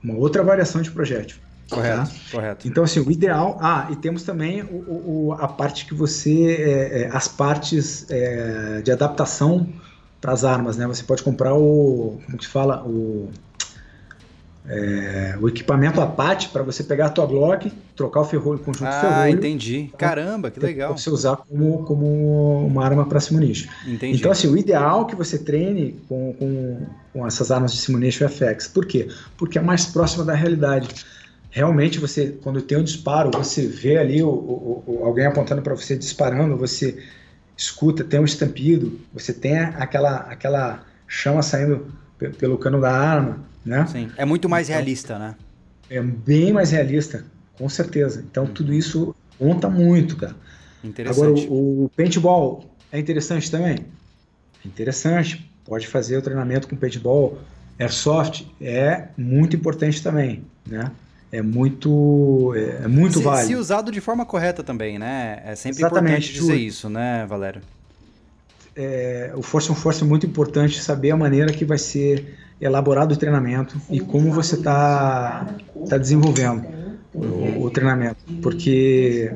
uma 0.03 0.15
outra 0.15 0.43
variação 0.43 0.83
de 0.83 0.91
projétil. 0.91 1.39
Correto, 1.71 2.11
tá? 2.11 2.11
correto. 2.33 2.69
Então, 2.69 2.85
assim, 2.85 3.01
o 3.01 3.11
ideal. 3.11 3.57
Ah, 3.61 3.89
e 3.91 3.97
temos 3.97 4.25
também 4.25 4.63
o, 4.63 5.29
o 5.29 5.37
a 5.39 5.47
parte 5.47 5.87
que 5.87 5.95
você. 5.95 6.57
É, 6.59 7.03
é, 7.03 7.11
as 7.13 7.29
partes 7.29 8.07
é, 8.11 8.81
de 8.83 8.91
adaptação 8.91 9.69
para 10.21 10.33
as 10.33 10.45
armas, 10.45 10.77
né? 10.77 10.87
Você 10.87 11.05
pode 11.05 11.23
comprar 11.23 11.55
o. 11.55 12.19
Como 12.27 12.39
que 12.39 12.45
se 12.45 12.51
fala? 12.51 12.83
O 12.85 13.31
é, 14.69 15.37
o 15.41 15.49
equipamento 15.49 16.01
Apache 16.01 16.49
para 16.49 16.63
você 16.63 16.85
pegar 16.85 17.07
a 17.07 17.11
tua 17.11 17.27
Glock, 17.27 17.73
trocar 17.97 18.21
o 18.21 18.25
ferrolho, 18.25 18.61
o 18.61 18.63
conjunto 18.63 18.89
ah, 18.89 19.01
ferrolho. 19.01 19.21
Ah, 19.23 19.31
entendi. 19.31 19.91
Caramba, 19.97 20.51
que 20.51 20.61
legal. 20.61 20.97
Você 20.97 21.11
usar 21.11 21.37
como, 21.37 21.83
como 21.85 22.67
uma 22.67 22.85
arma 22.85 23.07
para 23.07 23.21
Simunition. 23.21 23.71
Entendi. 23.87 24.19
Então, 24.19 24.31
assim, 24.31 24.49
o 24.49 24.57
ideal 24.57 25.03
é 25.03 25.05
que 25.07 25.17
você 25.17 25.39
treine 25.39 26.01
com, 26.09 26.35
com, 26.35 26.87
com 27.13 27.27
essas 27.27 27.51
armas 27.51 27.73
de 27.73 27.79
Simunition 27.79 28.29
FX. 28.29 28.69
Por 28.69 28.87
quê? 28.87 29.09
Porque 29.37 29.59
é 29.59 29.63
mais 29.63 29.87
próxima 29.87 30.25
da 30.25 30.35
realidade. 30.35 30.89
Realmente, 31.51 31.99
você, 31.99 32.39
quando 32.43 32.61
tem 32.63 32.79
um 32.79 32.85
disparo, 32.85 33.31
você 33.33 33.67
vê 33.67 33.97
ali 33.97 34.23
o, 34.23 34.29
o, 34.29 34.85
o 34.87 35.05
alguém 35.05 35.27
apontando 35.27 35.63
para 35.63 35.75
você 35.75 35.97
disparando, 35.97 36.57
você 36.57 37.03
escuta, 37.57 38.05
tem 38.05 38.21
um 38.21 38.25
estampido, 38.25 39.01
você 39.13 39.33
tem 39.33 39.59
aquela, 39.59 40.17
aquela 40.19 40.85
chama 41.09 41.43
saindo 41.43 41.87
pelo 42.39 42.57
cano 42.57 42.81
da 42.81 42.93
arma 42.93 43.50
né? 43.65 43.87
Sim, 43.87 44.11
é 44.17 44.25
muito 44.25 44.49
mais 44.49 44.69
então, 44.69 44.77
realista, 44.77 45.19
né? 45.19 45.35
É 45.89 46.01
bem 46.01 46.53
mais 46.53 46.71
realista, 46.71 47.25
com 47.57 47.69
certeza. 47.69 48.25
Então 48.31 48.45
hum. 48.45 48.53
tudo 48.53 48.73
isso 48.73 49.15
conta 49.39 49.69
muito, 49.69 50.17
cara. 50.17 50.37
Interessante. 50.83 51.45
Agora 51.45 51.53
o, 51.53 51.85
o 51.85 51.91
paintball 51.97 52.65
é 52.91 52.99
interessante 52.99 53.51
também. 53.51 53.79
É 54.65 54.69
interessante. 54.69 55.51
Pode 55.65 55.87
fazer 55.87 56.17
o 56.17 56.23
treinamento 56.23 56.67
com 56.69 56.77
paintball, 56.77 57.39
airsoft 57.79 58.47
é 58.61 59.09
muito 59.17 59.57
importante 59.57 60.03
também, 60.03 60.45
né? 60.67 60.91
É 61.33 61.41
muito, 61.41 62.53
é, 62.57 62.85
é 62.85 62.89
muito 62.89 63.19
se, 63.19 63.25
válido. 63.25 63.47
Se 63.47 63.55
usado 63.55 63.93
de 63.93 64.01
forma 64.01 64.27
correta 64.27 64.65
também, 64.65 64.99
né? 64.99 65.41
É 65.45 65.55
sempre 65.55 65.79
Exatamente, 65.79 66.31
importante 66.31 66.33
dizer 66.33 66.57
isso, 66.57 66.91
né, 66.91 67.25
Valério? 67.27 67.63
É, 68.77 69.33
o 69.35 69.43
Force 69.43 69.71
on 69.71 69.75
Force 69.75 70.03
é 70.03 70.07
muito 70.07 70.27
importante 70.27 70.81
saber 70.81 71.11
a 71.11 71.17
maneira 71.17 71.53
que 71.53 71.65
vai 71.65 71.79
ser 71.79 72.37
elaborado 72.61 73.13
o 73.13 73.17
treinamento 73.17 73.81
e 73.91 74.01
como 74.01 74.31
você 74.33 74.55
está 74.55 75.47
tá 75.89 75.97
desenvolvendo 75.97 76.67
o, 77.15 77.65
o, 77.65 77.71
treinamento. 77.71 78.19
Porque 78.43 79.33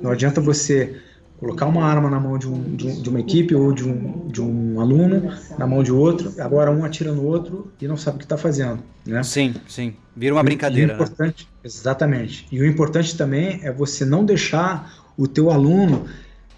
não 0.00 0.10
adianta 0.10 0.40
você 0.40 0.96
colocar 1.38 1.66
uma 1.66 1.84
arma 1.84 2.10
na 2.10 2.20
mão 2.20 2.38
de, 2.38 2.46
um, 2.46 2.76
de, 2.76 2.86
um, 2.86 3.02
de, 3.02 3.08
uma 3.08 3.18
equipe 3.18 3.54
ou 3.54 3.72
de 3.72 3.88
um, 3.88 4.28
de 4.28 4.42
um 4.42 4.78
aluno, 4.78 5.32
na 5.58 5.66
mão 5.66 5.82
de 5.82 5.90
outro, 5.90 6.34
agora 6.38 6.70
um 6.70 6.84
atira 6.84 7.12
no 7.12 7.24
outro 7.24 7.72
e 7.80 7.88
não 7.88 7.96
sabe 7.96 8.16
o 8.16 8.18
que 8.18 8.26
está 8.26 8.36
fazendo. 8.36 8.82
Né? 9.06 9.22
Sim, 9.22 9.54
sim. 9.66 9.94
Vira 10.14 10.34
uma 10.34 10.42
brincadeira. 10.42 10.88
Né? 10.88 10.94
importante, 10.94 11.44
né? 11.44 11.60
Exatamente. 11.64 12.46
E 12.52 12.60
o 12.60 12.66
importante 12.66 13.16
também 13.16 13.60
é 13.62 13.72
você 13.72 14.04
não 14.04 14.24
deixar 14.24 14.92
o 15.16 15.26
teu 15.26 15.50
aluno 15.50 16.06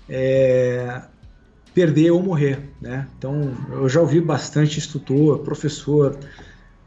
é, 0.08 1.02
perder 1.74 2.10
ou 2.10 2.22
morrer, 2.22 2.60
né? 2.80 3.06
Então, 3.18 3.52
eu 3.72 3.88
já 3.88 4.00
ouvi 4.00 4.20
bastante 4.20 4.78
instrutor, 4.78 5.38
professor, 5.38 6.18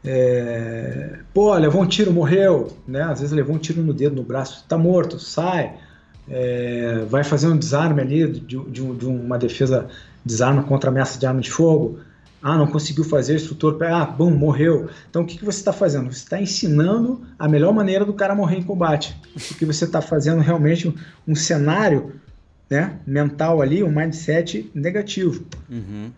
é, 0.04 1.18
pô, 1.34 1.52
levou 1.54 1.82
um 1.82 1.86
tiro, 1.86 2.12
morreu, 2.12 2.68
né? 2.86 3.02
Às 3.02 3.20
vezes 3.20 3.34
levou 3.34 3.56
um 3.56 3.58
tiro 3.58 3.82
no 3.82 3.92
dedo, 3.92 4.14
no 4.14 4.22
braço, 4.22 4.64
tá 4.68 4.78
morto, 4.78 5.18
sai, 5.18 5.74
é, 6.28 7.04
vai 7.08 7.24
fazer 7.24 7.48
um 7.48 7.56
desarme 7.56 8.00
ali 8.00 8.30
de, 8.30 8.40
de, 8.40 8.94
de, 8.94 9.06
uma 9.06 9.36
defesa, 9.36 9.88
desarma 10.24 10.62
contra 10.62 10.90
ameaça 10.90 11.18
de 11.18 11.26
arma 11.26 11.40
de 11.40 11.50
fogo, 11.50 11.98
ah, 12.40 12.56
não 12.56 12.68
conseguiu 12.68 13.02
fazer, 13.02 13.34
instrutor, 13.34 13.76
ah, 13.82 14.04
bum, 14.04 14.30
morreu. 14.30 14.88
Então, 15.10 15.22
o 15.22 15.26
que, 15.26 15.36
que 15.36 15.44
você 15.44 15.58
está 15.58 15.72
fazendo? 15.72 16.12
Você 16.12 16.22
está 16.22 16.40
ensinando 16.40 17.22
a 17.36 17.48
melhor 17.48 17.72
maneira 17.72 18.04
do 18.04 18.14
cara 18.14 18.36
morrer 18.36 18.58
em 18.58 18.62
combate, 18.62 19.16
porque 19.48 19.64
você 19.64 19.84
está 19.84 20.00
fazendo 20.00 20.40
realmente 20.40 20.86
um, 20.86 20.94
um 21.26 21.34
cenário 21.34 22.12
né, 22.68 22.98
mental 23.06 23.62
ali, 23.62 23.82
um 23.82 23.90
mindset 23.90 24.70
negativo. 24.74 25.44
Uhum. 25.70 26.10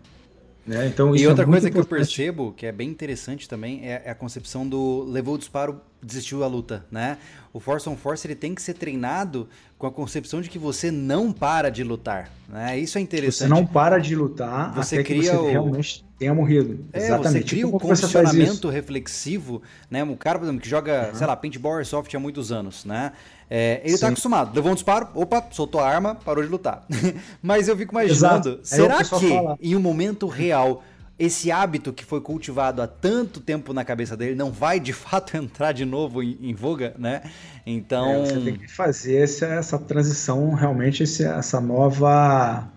Né? 0.69 0.85
Então, 0.85 1.15
e 1.15 1.25
outra 1.25 1.45
é 1.45 1.47
coisa 1.47 1.71
que 1.71 1.77
eu 1.77 1.85
percebo, 1.85 2.53
que 2.55 2.65
é 2.65 2.71
bem 2.71 2.89
interessante 2.89 3.49
também, 3.49 3.81
é, 3.83 4.03
é, 4.05 4.11
a 4.11 4.15
concepção 4.15 4.67
do 4.67 5.03
levou 5.03 5.33
o 5.33 5.37
disparo, 5.37 5.81
desistiu 6.01 6.39
da 6.39 6.47
luta, 6.47 6.85
né? 6.91 7.17
O 7.51 7.59
Force 7.59 7.89
on 7.89 7.95
Force 7.95 8.27
ele 8.27 8.35
tem 8.35 8.53
que 8.53 8.61
ser 8.61 8.75
treinado 8.75 9.49
com 9.79 9.87
a 9.87 9.91
concepção 9.91 10.41
de 10.41 10.49
que 10.49 10.59
você 10.59 10.91
não 10.91 11.31
para 11.31 11.71
de 11.71 11.83
lutar, 11.83 12.31
né? 12.47 12.77
Isso 12.77 12.99
é 12.99 13.01
interessante. 13.01 13.47
Você 13.49 13.53
não 13.53 13.65
para 13.65 13.97
de 13.97 14.15
lutar 14.15 14.71
você 14.75 15.03
cria 15.03 15.31
você 15.31 15.37
o... 15.37 15.49
realmente 15.49 16.05
tenha 16.19 16.33
morrido. 16.33 16.85
É, 16.91 17.05
Exatamente. 17.05 17.31
você 17.31 17.43
cria 17.43 17.67
o 17.67 17.79
condicionamento 17.79 18.69
reflexivo, 18.69 19.61
né? 19.89 20.03
Um 20.03 20.15
cara, 20.15 20.37
por 20.37 20.45
exemplo, 20.45 20.61
que 20.61 20.69
joga, 20.69 21.07
uhum. 21.07 21.15
sei 21.15 21.25
lá, 21.25 21.35
paintball 21.35 21.77
airsoft 21.77 22.13
há 22.13 22.19
muitos 22.19 22.51
anos, 22.51 22.83
né? 22.83 23.13
É, 23.49 23.81
ele 23.83 23.95
está 23.95 24.09
acostumado, 24.09 24.53
levou 24.53 24.71
um 24.71 24.75
disparo, 24.75 25.07
opa, 25.15 25.43
soltou 25.49 25.81
a 25.81 25.89
arma, 25.89 26.13
parou 26.13 26.43
de 26.43 26.49
lutar. 26.49 26.85
Mas 27.41 27.67
eu 27.67 27.75
fico 27.75 27.93
imaginando, 27.93 28.49
Exato. 28.49 28.59
será 28.63 28.97
que 28.97 29.29
fala. 29.29 29.57
em 29.59 29.75
um 29.75 29.79
momento 29.79 30.27
real 30.27 30.83
esse 31.17 31.51
hábito 31.51 31.91
que 31.91 32.05
foi 32.05 32.21
cultivado 32.21 32.81
há 32.81 32.87
tanto 32.87 33.41
tempo 33.41 33.73
na 33.73 33.83
cabeça 33.83 34.15
dele 34.15 34.35
não 34.35 34.51
vai 34.51 34.79
de 34.79 34.93
fato 34.93 35.35
entrar 35.37 35.71
de 35.71 35.83
novo 35.83 36.21
em, 36.21 36.37
em 36.41 36.53
voga, 36.53 36.93
né? 36.97 37.23
Então. 37.65 38.23
É, 38.23 38.25
você 38.25 38.39
tem 38.39 38.55
que 38.55 38.67
fazer 38.67 39.23
essa, 39.23 39.45
essa 39.47 39.79
transição, 39.79 40.53
realmente, 40.53 41.03
essa 41.03 41.59
nova. 41.59 42.67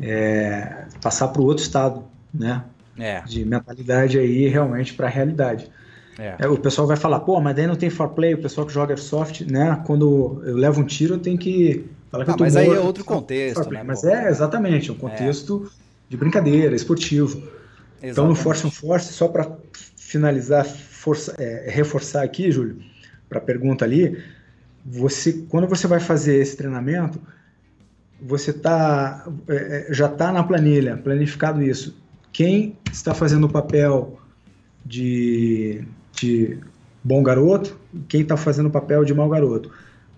É, 0.00 0.86
passar 1.02 1.28
para 1.28 1.42
o 1.42 1.44
outro 1.44 1.64
estado, 1.64 2.04
né? 2.32 2.64
É. 2.98 3.20
De 3.22 3.44
mentalidade 3.44 4.18
aí 4.18 4.48
realmente 4.48 4.94
para 4.94 5.06
a 5.06 5.10
realidade. 5.10 5.70
É. 6.18 6.34
É, 6.40 6.48
o 6.48 6.58
pessoal 6.58 6.86
vai 6.86 6.96
falar, 6.96 7.20
pô, 7.20 7.40
mas 7.40 7.54
daí 7.54 7.66
não 7.66 7.76
tem 7.76 7.88
for 7.88 8.08
play, 8.08 8.34
o 8.34 8.42
pessoal 8.42 8.66
que 8.66 8.72
joga 8.72 8.96
soft, 8.96 9.42
né? 9.42 9.80
Quando 9.86 10.42
eu 10.44 10.56
levo 10.56 10.80
um 10.80 10.84
tiro, 10.84 11.14
eu 11.14 11.18
tenho 11.18 11.38
que 11.38 11.88
Fala 12.10 12.24
que 12.24 12.30
ah, 12.30 12.36
mas 12.38 12.54
morto, 12.54 12.70
aí 12.70 12.76
é 12.76 12.80
outro 12.80 13.04
contexto, 13.04 13.70
né? 13.70 13.82
Mas 13.82 14.02
é, 14.02 14.28
exatamente, 14.28 14.90
um 14.90 14.94
é. 14.94 14.98
contexto 14.98 15.66
é. 15.66 15.70
de 16.08 16.16
brincadeira, 16.16 16.74
esportivo. 16.74 17.36
Exatamente. 17.36 17.52
Então, 18.02 18.28
no 18.28 18.34
Force 18.34 18.66
on 18.66 18.70
Force, 18.70 19.12
só 19.12 19.28
para 19.28 19.50
finalizar, 19.96 20.64
força, 20.64 21.34
é, 21.38 21.70
reforçar 21.70 22.22
aqui, 22.22 22.50
Júlio, 22.50 22.78
para 23.28 23.38
a 23.38 23.42
pergunta 23.42 23.84
ali, 23.84 24.22
você, 24.84 25.44
quando 25.50 25.66
você 25.66 25.86
vai 25.86 26.00
fazer 26.00 26.40
esse 26.40 26.56
treinamento, 26.56 27.20
você 28.20 28.52
tá, 28.52 29.26
é, 29.46 29.86
é 29.90 29.94
já 29.94 30.06
está 30.06 30.32
na 30.32 30.42
planilha, 30.42 30.96
planificado 30.96 31.62
isso. 31.62 31.94
Quem 32.32 32.76
está 32.92 33.14
fazendo 33.14 33.44
o 33.44 33.50
papel 33.50 34.18
de, 34.84 35.84
de 36.12 36.58
bom 37.02 37.22
garoto 37.22 37.78
e 37.92 38.00
quem 38.00 38.22
está 38.22 38.36
fazendo 38.36 38.66
o 38.66 38.70
papel 38.70 39.04
de 39.04 39.14
mau 39.14 39.28
garoto, 39.28 39.70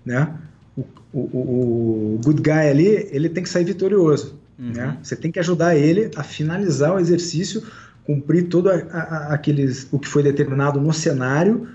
né? 0.04 0.34
O, 0.76 0.84
o, 1.12 2.14
o, 2.14 2.20
good 2.24 2.40
guy 2.40 2.52
ali, 2.52 3.08
ele 3.10 3.28
tem 3.28 3.42
que 3.42 3.48
sair 3.48 3.64
vitorioso, 3.64 4.38
uhum. 4.58 4.72
né? 4.72 4.98
Você 5.02 5.16
tem 5.16 5.30
que 5.30 5.38
ajudar 5.38 5.76
ele 5.76 6.10
a 6.16 6.22
finalizar 6.22 6.94
o 6.94 6.98
exercício, 6.98 7.62
cumprir 8.04 8.48
todo 8.48 8.70
a, 8.70 8.74
a, 8.74 9.34
aqueles, 9.34 9.88
o 9.90 9.98
que 9.98 10.08
foi 10.08 10.22
determinado 10.22 10.80
no 10.80 10.92
cenário 10.92 11.68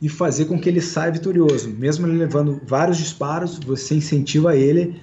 e 0.00 0.08
fazer 0.08 0.46
com 0.46 0.58
que 0.58 0.68
ele 0.68 0.80
saia 0.80 1.12
vitorioso. 1.12 1.70
Mesmo 1.70 2.06
ele 2.06 2.18
levando 2.18 2.60
vários 2.66 2.98
disparos, 2.98 3.58
você 3.58 3.94
incentiva 3.94 4.56
ele 4.56 5.00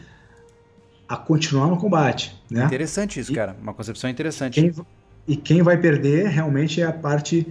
a 1.10 1.18
continuar 1.18 1.66
no 1.66 1.78
combate, 1.78 2.40
né? 2.52 2.64
Interessante 2.66 3.20
isso, 3.20 3.32
e, 3.32 3.36
cara. 3.36 3.56
Uma 3.60 3.74
concepção 3.74 4.08
interessante. 4.08 4.62
Quem, 4.62 4.86
e 5.28 5.36
quem 5.36 5.64
vai 5.64 5.76
perder 5.76 6.28
realmente 6.28 6.80
é 6.82 6.86
a 6.86 6.94
parte 6.94 7.48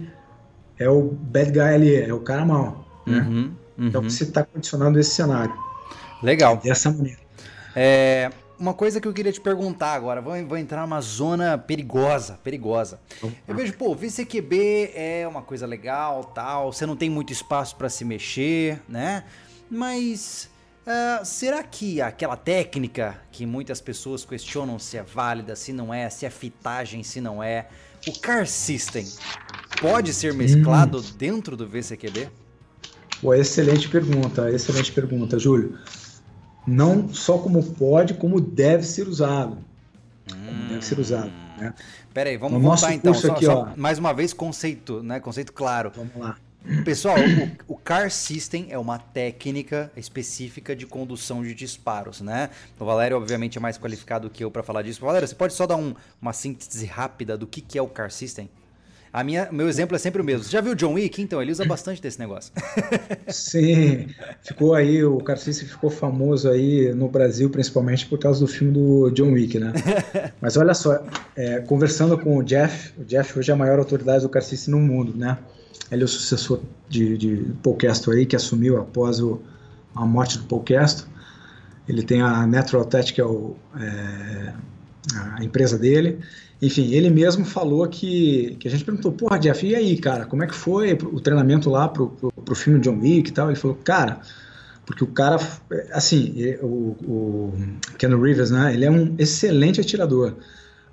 é 0.77 0.89
o 0.89 1.11
bad 1.11 1.51
guy 1.51 1.59
ali, 1.59 1.95
é 1.95 2.13
o 2.13 2.21
cara 2.21 2.45
mal. 2.45 2.87
Né? 3.05 3.19
Uhum, 3.19 3.51
uhum. 3.77 3.87
Então 3.87 4.01
você 4.01 4.23
está 4.23 4.45
condicionando 4.45 4.97
esse 4.97 5.11
cenário. 5.11 5.53
Legal. 6.23 6.55
Dessa 6.57 6.89
maneira. 6.89 7.19
É, 7.75 8.31
uma 8.57 8.73
coisa 8.73 9.01
que 9.01 9.07
eu 9.07 9.13
queria 9.13 9.31
te 9.31 9.41
perguntar 9.41 9.93
agora, 9.93 10.21
vou, 10.21 10.33
vou 10.45 10.57
entrar 10.57 10.81
numa 10.81 11.01
zona 11.01 11.57
perigosa, 11.57 12.39
perigosa. 12.41 12.99
Eu 13.45 13.55
vejo, 13.55 13.73
pô, 13.73 13.93
VCQB 13.93 14.91
é 14.95 15.27
uma 15.27 15.41
coisa 15.41 15.65
legal, 15.67 16.23
tal, 16.23 16.71
você 16.71 16.85
não 16.85 16.95
tem 16.95 17.09
muito 17.09 17.33
espaço 17.33 17.75
para 17.75 17.89
se 17.89 18.05
mexer, 18.05 18.81
né? 18.87 19.25
Mas 19.69 20.49
uh, 20.85 21.25
será 21.25 21.63
que 21.63 22.01
aquela 22.01 22.35
técnica 22.35 23.19
que 23.31 23.45
muitas 23.45 23.81
pessoas 23.81 24.25
questionam 24.25 24.79
se 24.79 24.97
é 24.97 25.03
válida, 25.03 25.55
se 25.55 25.73
não 25.73 25.93
é, 25.93 26.09
se 26.09 26.25
é 26.25 26.29
fitagem, 26.29 27.03
se 27.03 27.19
não 27.21 27.41
é, 27.41 27.67
o 28.07 28.19
Car 28.19 28.47
System 28.47 29.05
pode 29.81 30.13
ser 30.13 30.33
mesclado 30.33 30.99
hum. 30.99 31.13
dentro 31.17 31.55
do 31.57 31.67
VCQB? 31.67 32.29
Pô, 33.21 33.33
excelente 33.33 33.89
pergunta, 33.89 34.49
excelente 34.49 34.91
pergunta, 34.91 35.37
Júlio. 35.37 35.77
Não 36.65 37.09
só 37.09 37.37
como 37.37 37.63
pode, 37.73 38.13
como 38.13 38.39
deve 38.39 38.83
ser 38.83 39.07
usado. 39.07 39.57
Como 40.29 40.69
deve 40.69 40.85
ser 40.85 40.99
usado. 40.99 41.31
Né? 41.57 41.73
Pera 42.13 42.29
aí, 42.29 42.37
vamos 42.37 42.61
no 42.61 42.67
voltar 42.67 42.93
então. 42.93 43.13
Só, 43.13 43.31
aqui, 43.31 43.45
só, 43.45 43.73
mais 43.75 43.99
uma 43.99 44.13
vez, 44.13 44.33
conceito, 44.33 45.03
né? 45.03 45.19
Conceito 45.19 45.51
claro. 45.51 45.91
Vamos 45.95 46.15
lá. 46.15 46.37
Pessoal, 46.83 47.15
o, 47.67 47.73
o, 47.73 47.77
Car 47.77 48.11
System 48.11 48.67
é 48.69 48.77
uma 48.77 48.99
técnica 48.99 49.91
específica 49.95 50.75
de 50.75 50.85
condução 50.85 51.41
de 51.41 51.53
disparos, 51.53 52.21
né? 52.21 52.49
O 52.79 52.85
Valério, 52.85 53.17
obviamente, 53.17 53.57
é 53.57 53.61
mais 53.61 53.77
qualificado 53.77 54.29
que 54.29 54.43
eu 54.43 54.51
para 54.51 54.61
falar 54.61 54.81
disso. 54.81 55.01
Valério, 55.01 55.27
você 55.27 55.35
pode 55.35 55.53
só 55.53 55.65
dar 55.65 55.77
um, 55.77 55.95
uma 56.21 56.33
síntese 56.33 56.85
rápida 56.85 57.37
do 57.37 57.47
que, 57.47 57.61
que 57.61 57.77
é 57.77 57.81
o 57.81 57.87
Car 57.87 58.11
System? 58.11 58.49
A 59.11 59.23
minha, 59.23 59.49
meu 59.51 59.67
exemplo 59.67 59.95
é 59.95 59.99
sempre 59.99 60.21
o 60.21 60.25
mesmo. 60.25 60.43
Você 60.43 60.51
já 60.51 60.61
viu 60.61 60.73
o 60.73 60.75
John 60.75 60.93
Wick? 60.93 61.19
Então, 61.19 61.41
ele 61.41 61.51
usa 61.51 61.65
bastante 61.65 62.01
desse 62.01 62.19
negócio. 62.19 62.53
Sim, 63.27 64.07
ficou 64.43 64.75
aí, 64.75 65.03
o 65.03 65.17
Car 65.17 65.37
System 65.37 65.67
ficou 65.67 65.89
famoso 65.89 66.49
aí 66.49 66.93
no 66.93 67.09
Brasil, 67.09 67.49
principalmente 67.49 68.05
por 68.05 68.19
causa 68.19 68.39
do 68.39 68.47
filme 68.47 68.73
do 68.73 69.09
John 69.11 69.31
Wick, 69.31 69.57
né? 69.57 69.73
Mas 70.39 70.57
olha 70.57 70.75
só, 70.75 71.03
é, 71.35 71.59
conversando 71.61 72.17
com 72.19 72.37
o 72.37 72.43
Jeff, 72.43 72.93
o 72.99 73.03
Jeff 73.03 73.39
hoje 73.39 73.49
é 73.49 73.53
a 73.53 73.57
maior 73.57 73.79
autoridade 73.79 74.21
do 74.21 74.29
Car 74.29 74.43
System 74.43 74.75
no 74.75 74.79
mundo, 74.79 75.17
né? 75.17 75.37
Ele 75.91 76.01
é 76.01 76.05
o 76.05 76.07
sucessor 76.07 76.61
de, 76.87 77.17
de 77.17 77.53
Paul 77.63 77.75
Castro 77.75 78.11
aí, 78.11 78.25
que 78.25 78.35
assumiu 78.35 78.79
após 78.79 79.19
o, 79.19 79.41
a 79.95 80.05
morte 80.05 80.37
do 80.37 80.45
Paul 80.45 80.63
Castro. 80.63 81.07
Ele 81.87 82.03
tem 82.03 82.21
a 82.21 82.45
Natural 82.45 82.85
Tech, 82.85 83.11
que 83.11 83.19
é, 83.19 83.25
o, 83.25 83.55
é, 83.79 84.53
a 85.35 85.43
empresa 85.43 85.77
dele. 85.77 86.19
Enfim, 86.61 86.91
ele 86.93 87.09
mesmo 87.09 87.45
falou 87.45 87.87
que, 87.87 88.57
que 88.59 88.67
a 88.67 88.71
gente 88.71 88.83
perguntou, 88.83 89.11
porra, 89.11 89.39
Jeff, 89.39 89.65
e 89.65 89.75
aí, 89.75 89.97
cara, 89.97 90.25
como 90.25 90.43
é 90.43 90.47
que 90.47 90.53
foi 90.53 90.93
o 90.93 91.19
treinamento 91.19 91.69
lá 91.69 91.87
pro, 91.87 92.09
pro, 92.09 92.31
pro 92.31 92.55
filme 92.55 92.79
John 92.79 92.99
Wick 92.99 93.29
e 93.29 93.33
tal? 93.33 93.47
Ele 93.47 93.55
falou, 93.55 93.77
cara, 93.83 94.19
porque 94.85 95.03
o 95.03 95.07
cara, 95.07 95.37
assim, 95.93 96.33
o, 96.61 96.95
o 97.05 97.53
Ken 97.97 98.09
Rivers, 98.09 98.51
né, 98.51 98.73
ele 98.73 98.85
é 98.85 98.91
um 98.91 99.15
excelente 99.17 99.79
atirador. 99.79 100.35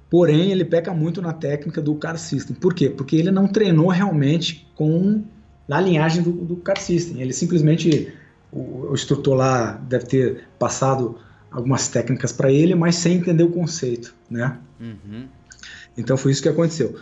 Porém, 0.09 0.53
ele 0.53 0.65
peca 0.65 0.95
muito 0.95 1.21
na 1.21 1.33
técnica 1.33 1.83
do 1.83 1.95
car 1.97 2.17
system. 2.17 2.55
Por 2.55 2.73
quê? 2.73 2.89
Porque 2.89 3.17
ele 3.17 3.31
não 3.31 3.49
treinou 3.49 3.89
realmente 3.89 4.69
com 4.75 5.25
a 5.69 5.81
linhagem 5.81 6.23
do, 6.23 6.31
do 6.31 6.57
car 6.57 6.79
system. 6.79 7.21
Ele 7.21 7.33
simplesmente, 7.33 8.13
o, 8.53 8.91
o 8.91 8.95
instrutor 8.95 9.35
lá 9.35 9.73
deve 9.73 10.07
ter 10.07 10.45
passado 10.59 11.19
algumas 11.51 11.89
técnicas 11.89 12.33
para 12.33 12.53
ele, 12.53 12.75
mas 12.75 12.97
sem 12.97 13.17
entender 13.17 13.43
o 13.43 13.51
conceito, 13.51 14.15
né? 14.31 14.59
Uhum. 14.81 15.27
Então 15.97 16.17
foi 16.17 16.33
isso 16.33 16.43
que 16.43 16.49
aconteceu. 16.49 16.97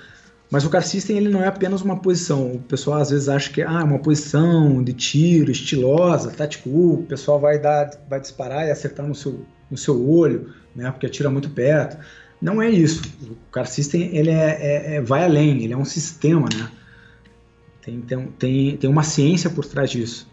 Mas 0.50 0.64
o 0.64 0.70
car 0.70 0.84
system 0.84 1.16
ele 1.16 1.28
não 1.28 1.42
é 1.42 1.48
apenas 1.48 1.82
uma 1.82 1.98
posição. 1.98 2.52
O 2.52 2.58
pessoal 2.60 3.00
às 3.00 3.10
vezes 3.10 3.28
acha 3.28 3.50
que 3.50 3.60
ah, 3.60 3.80
é 3.80 3.84
uma 3.84 3.98
posição 3.98 4.82
de 4.82 4.92
tiro 4.92 5.50
estilosa, 5.50 6.30
tático. 6.30 6.70
O 6.70 7.02
pessoal 7.08 7.40
vai 7.40 7.58
dar, 7.58 7.90
vai 8.08 8.20
disparar 8.20 8.66
e 8.66 8.70
acertar 8.70 9.06
no 9.06 9.14
seu, 9.14 9.44
no 9.70 9.76
seu 9.76 10.08
olho, 10.08 10.54
né? 10.74 10.90
Porque 10.90 11.06
atira 11.06 11.28
muito 11.28 11.50
perto. 11.50 11.98
Não 12.40 12.60
é 12.60 12.70
isso. 12.70 13.02
O 13.22 13.36
Car 13.50 13.66
System 13.66 14.14
ele 14.16 14.30
é, 14.30 14.58
é, 14.60 14.94
é, 14.96 15.00
vai 15.00 15.24
além, 15.24 15.62
ele 15.62 15.72
é 15.72 15.76
um 15.76 15.84
sistema, 15.84 16.48
né? 16.54 16.70
Tem, 17.82 18.00
tem, 18.38 18.76
tem, 18.76 18.90
uma 18.90 19.02
ciência 19.02 19.50
por 19.50 19.64
trás 19.64 19.90
disso. 19.90 20.26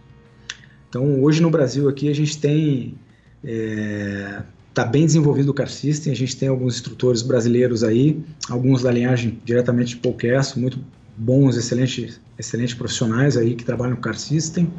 Então, 0.89 1.21
hoje 1.21 1.41
no 1.41 1.49
Brasil 1.49 1.89
aqui 1.89 2.09
a 2.09 2.15
gente 2.15 2.37
tem 2.39 2.97
é, 3.43 4.41
tá 4.73 4.85
bem 4.85 5.05
desenvolvido 5.05 5.49
o 5.49 5.53
Car 5.53 5.69
System, 5.69 6.13
a 6.13 6.15
gente 6.15 6.37
tem 6.37 6.47
alguns 6.47 6.75
instrutores 6.75 7.21
brasileiros 7.21 7.83
aí, 7.83 8.23
alguns 8.49 8.83
da 8.83 8.91
linhagem 8.91 9.39
diretamente 9.43 9.95
de 9.95 9.97
podcast, 9.97 10.57
muito 10.57 10.79
bons, 11.17 11.57
excelentes, 11.57 12.19
excelentes 12.37 12.73
profissionais 12.73 13.37
aí 13.37 13.55
que 13.55 13.65
trabalham 13.65 13.95
no 13.95 14.01
Car 14.01 14.17
System. 14.17 14.71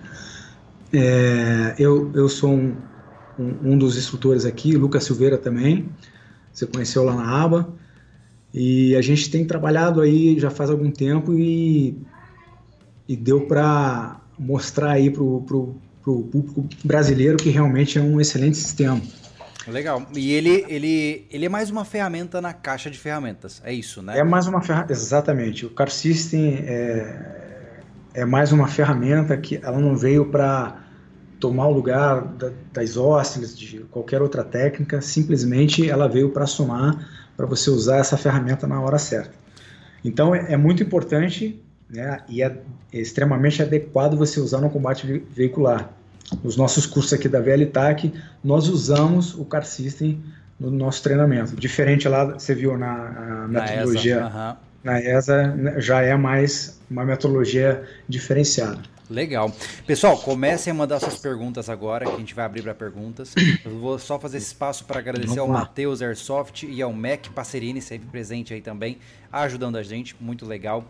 É, 0.93 1.75
eu, 1.79 2.11
eu 2.15 2.29
sou 2.29 2.53
um, 2.53 2.75
um, 3.39 3.73
um, 3.73 3.79
dos 3.79 3.97
instrutores 3.97 4.45
aqui, 4.45 4.77
Lucas 4.77 5.05
Silveira 5.05 5.37
também, 5.37 5.89
você 6.53 6.67
conheceu 6.67 7.05
lá 7.05 7.15
na 7.15 7.43
aba. 7.43 7.73
E 8.53 8.95
a 8.97 9.01
gente 9.01 9.31
tem 9.31 9.47
trabalhado 9.47 10.01
aí 10.01 10.39
já 10.39 10.51
faz 10.51 10.69
algum 10.69 10.91
tempo 10.91 11.33
e, 11.33 11.97
e 13.09 13.17
deu 13.17 13.47
para 13.47 14.21
mostrar 14.39 14.93
aí 14.93 15.11
para 15.11 15.23
o 15.23 15.73
público 16.05 16.69
brasileiro 16.85 17.39
que 17.39 17.49
realmente 17.49 17.99
é 17.99 18.03
um 18.03 18.21
excelente 18.21 18.59
sistema. 18.59 19.01
Legal. 19.67 20.07
E 20.15 20.33
ele, 20.33 20.65
ele, 20.69 21.27
ele 21.31 21.47
é 21.47 21.49
mais 21.49 21.71
uma 21.71 21.85
ferramenta 21.85 22.41
na 22.41 22.53
caixa 22.53 22.91
de 22.91 22.99
ferramentas, 22.99 23.63
é 23.65 23.73
isso, 23.73 24.03
né? 24.03 24.19
É 24.19 24.25
mais 24.25 24.47
uma 24.47 24.61
ferramenta, 24.61 24.93
exatamente. 24.93 25.65
O 25.65 25.71
Car 25.71 25.89
System 25.89 26.57
é, 26.67 27.81
é 28.13 28.25
mais 28.25 28.51
uma 28.51 28.67
ferramenta 28.67 29.37
que 29.37 29.61
ela 29.63 29.79
não 29.79 29.97
veio 29.97 30.27
para 30.27 30.82
tomar 31.43 31.67
o 31.67 31.73
lugar 31.73 32.23
da, 32.23 32.53
das 32.73 32.97
óscilas, 32.97 33.59
de 33.59 33.81
qualquer 33.91 34.23
outra 34.23 34.45
técnica, 34.45 35.01
simplesmente 35.01 35.91
ela 35.91 36.09
veio 36.09 36.31
para 36.31 36.47
somar, 36.47 37.05
para 37.37 37.47
você 37.47 37.69
usar 37.69 37.97
essa 37.97 38.17
ferramenta 38.17 38.65
na 38.65 38.81
hora 38.81 38.97
certa. 38.97 39.33
Então 40.05 40.33
é, 40.33 40.53
é 40.53 40.57
muito 40.57 40.85
importante 40.85 41.61
né, 41.91 42.21
e 42.29 42.45
é, 42.45 42.57
extremamente 42.93 43.61
adequado 43.61 44.17
você 44.17 44.39
usar 44.39 44.61
no 44.61 44.71
combate 44.71 45.25
veicular. 45.35 45.91
Nos 46.45 46.57
nossos 46.57 46.87
cursos 46.87 47.13
aqui 47.13 47.29
da 47.29 47.41
VLTAC, 47.41 48.15
nós 48.43 48.69
usamos 48.69 49.35
o 49.35 49.45
Car 49.45 49.65
System 49.65 50.23
no 50.61 50.71
nosso 50.71 51.03
treinamento. 51.03 51.57
Diferente 51.57 52.09
lá, 52.09 52.25
você 52.25 52.55
viu 52.55 52.79
na, 52.79 53.49
na 53.49 53.49
metodologia, 53.49 54.17
ESA, 54.17 54.27
uh 54.27 54.31
-huh. 54.31 54.57
Na 54.83 55.01
ESA 55.01 55.49
né, 55.49 55.81
já 55.81 56.03
é 56.03 56.15
mais 56.17 56.81
uma 56.91 57.05
metodologia 57.05 57.83
diferenciada. 58.09 58.83
Legal. 59.13 59.55
Pessoal, 59.87 60.17
comecem 60.17 60.71
a 60.71 60.75
mandar 60.75 60.99
suas 60.99 61.19
perguntas 61.19 61.69
agora, 61.69 62.07
que 62.07 62.15
a 62.15 62.19
gente 62.19 62.35
vai 62.35 62.47
abrir 62.47 62.63
para 62.63 62.75
perguntas. 62.75 63.35
Eu 63.63 63.79
vou 63.79 63.99
só 63.99 64.19
fazer 64.19 64.39
esse 64.39 64.47
espaço 64.47 64.87
para 64.87 65.01
agradecer 65.01 65.39
ao 65.39 65.47
Matheus 65.47 66.01
Airsoft 66.01 66.63
e 66.63 66.81
ao 66.81 66.93
Mac 66.93 67.29
Passerini, 67.35 67.83
sempre 67.83 68.09
presente 68.09 68.55
aí 68.55 68.63
também, 68.63 68.99
ajudando 69.31 69.77
a 69.77 69.83
gente, 69.83 70.17
muito 70.19 70.47
legal. 70.47 70.85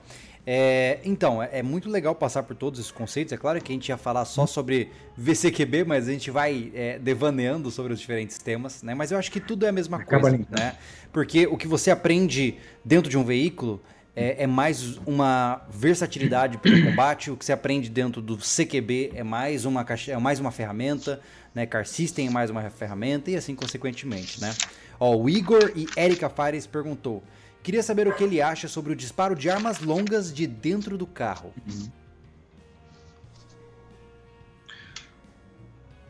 É, 0.44 0.98
então, 1.04 1.42
é, 1.42 1.60
é, 1.60 1.62
muito 1.62 1.88
legal 1.88 2.14
passar 2.14 2.42
por 2.42 2.56
todos 2.56 2.80
esses 2.80 2.90
conceitos. 2.90 3.32
É 3.32 3.36
claro 3.36 3.60
que 3.60 3.72
a 3.72 3.74
gente 3.74 3.88
ia 3.88 3.96
falar 3.96 4.24
só 4.24 4.44
sobre 4.46 4.90
VCQB, 5.16 5.84
mas 5.84 6.08
a 6.08 6.12
gente 6.12 6.30
vai 6.30 6.72
é, 6.74 6.98
devaneando 6.98 7.70
sobre 7.70 7.92
os 7.92 8.00
diferentes 8.00 8.38
temas, 8.38 8.82
né? 8.82 8.94
Mas 8.94 9.12
eu 9.12 9.18
acho 9.18 9.30
que 9.30 9.38
tudo 9.38 9.64
é 9.64 9.68
a 9.68 9.72
mesma 9.72 9.98
Acaba 9.98 10.30
coisa, 10.30 10.44
né? 10.50 10.76
Porque 11.12 11.46
o 11.46 11.56
que 11.56 11.68
você 11.68 11.90
aprende 11.90 12.56
dentro 12.84 13.08
de 13.08 13.16
um 13.16 13.24
veículo 13.24 13.80
é, 14.16 14.42
é, 14.42 14.46
mais 14.46 14.98
uma 15.06 15.62
versatilidade 15.70 16.58
para 16.58 16.72
o 16.72 16.82
combate. 16.84 17.30
O 17.30 17.36
que 17.36 17.44
você 17.44 17.52
aprende 17.52 17.88
dentro 17.88 18.20
do 18.20 18.36
CQB 18.36 19.12
é 19.14 19.22
mais 19.22 19.64
uma, 19.64 19.86
é 20.08 20.16
mais 20.18 20.40
uma 20.40 20.50
ferramenta, 20.50 21.20
né? 21.54 21.66
Car 21.66 21.86
System 21.86 22.26
é 22.26 22.30
mais 22.30 22.50
uma 22.50 22.68
ferramenta 22.68 23.30
e 23.30 23.36
assim 23.36 23.54
consequentemente, 23.54 24.40
né? 24.40 24.52
Ó, 24.98 25.16
o 25.16 25.30
Igor 25.30 25.72
e 25.76 25.86
Erika 25.96 26.28
Fares 26.28 26.66
perguntou: 26.66 27.22
queria 27.62 27.82
saber 27.82 28.08
o 28.08 28.14
que 28.14 28.24
ele 28.24 28.40
acha 28.40 28.68
sobre 28.68 28.92
o 28.92 28.96
disparo 28.96 29.34
de 29.34 29.48
armas 29.48 29.80
longas 29.80 30.32
de 30.32 30.46
dentro 30.46 30.98
do 30.98 31.06
carro. 31.06 31.52
Uhum. 31.66 31.88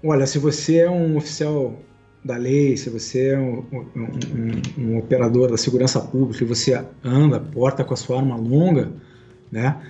Olha, 0.04 0.26
se 0.26 0.38
você 0.38 0.78
é 0.78 0.90
um 0.90 1.16
oficial 1.16 1.78
da 2.24 2.36
lei, 2.36 2.76
se 2.76 2.90
você 2.90 3.28
é 3.28 3.38
um, 3.38 3.64
um, 3.72 3.82
um, 3.96 4.84
um, 4.84 4.98
operador 4.98 5.50
da 5.50 5.56
segurança 5.56 6.00
pública 6.00 6.42
e 6.42 6.46
você 6.46 6.84
anda, 7.04 7.38
porta 7.38 7.84
com 7.84 7.94
a 7.94 7.96
sua 7.96 8.18
arma 8.18 8.36
longa, 8.36 8.92
né? 9.50 9.80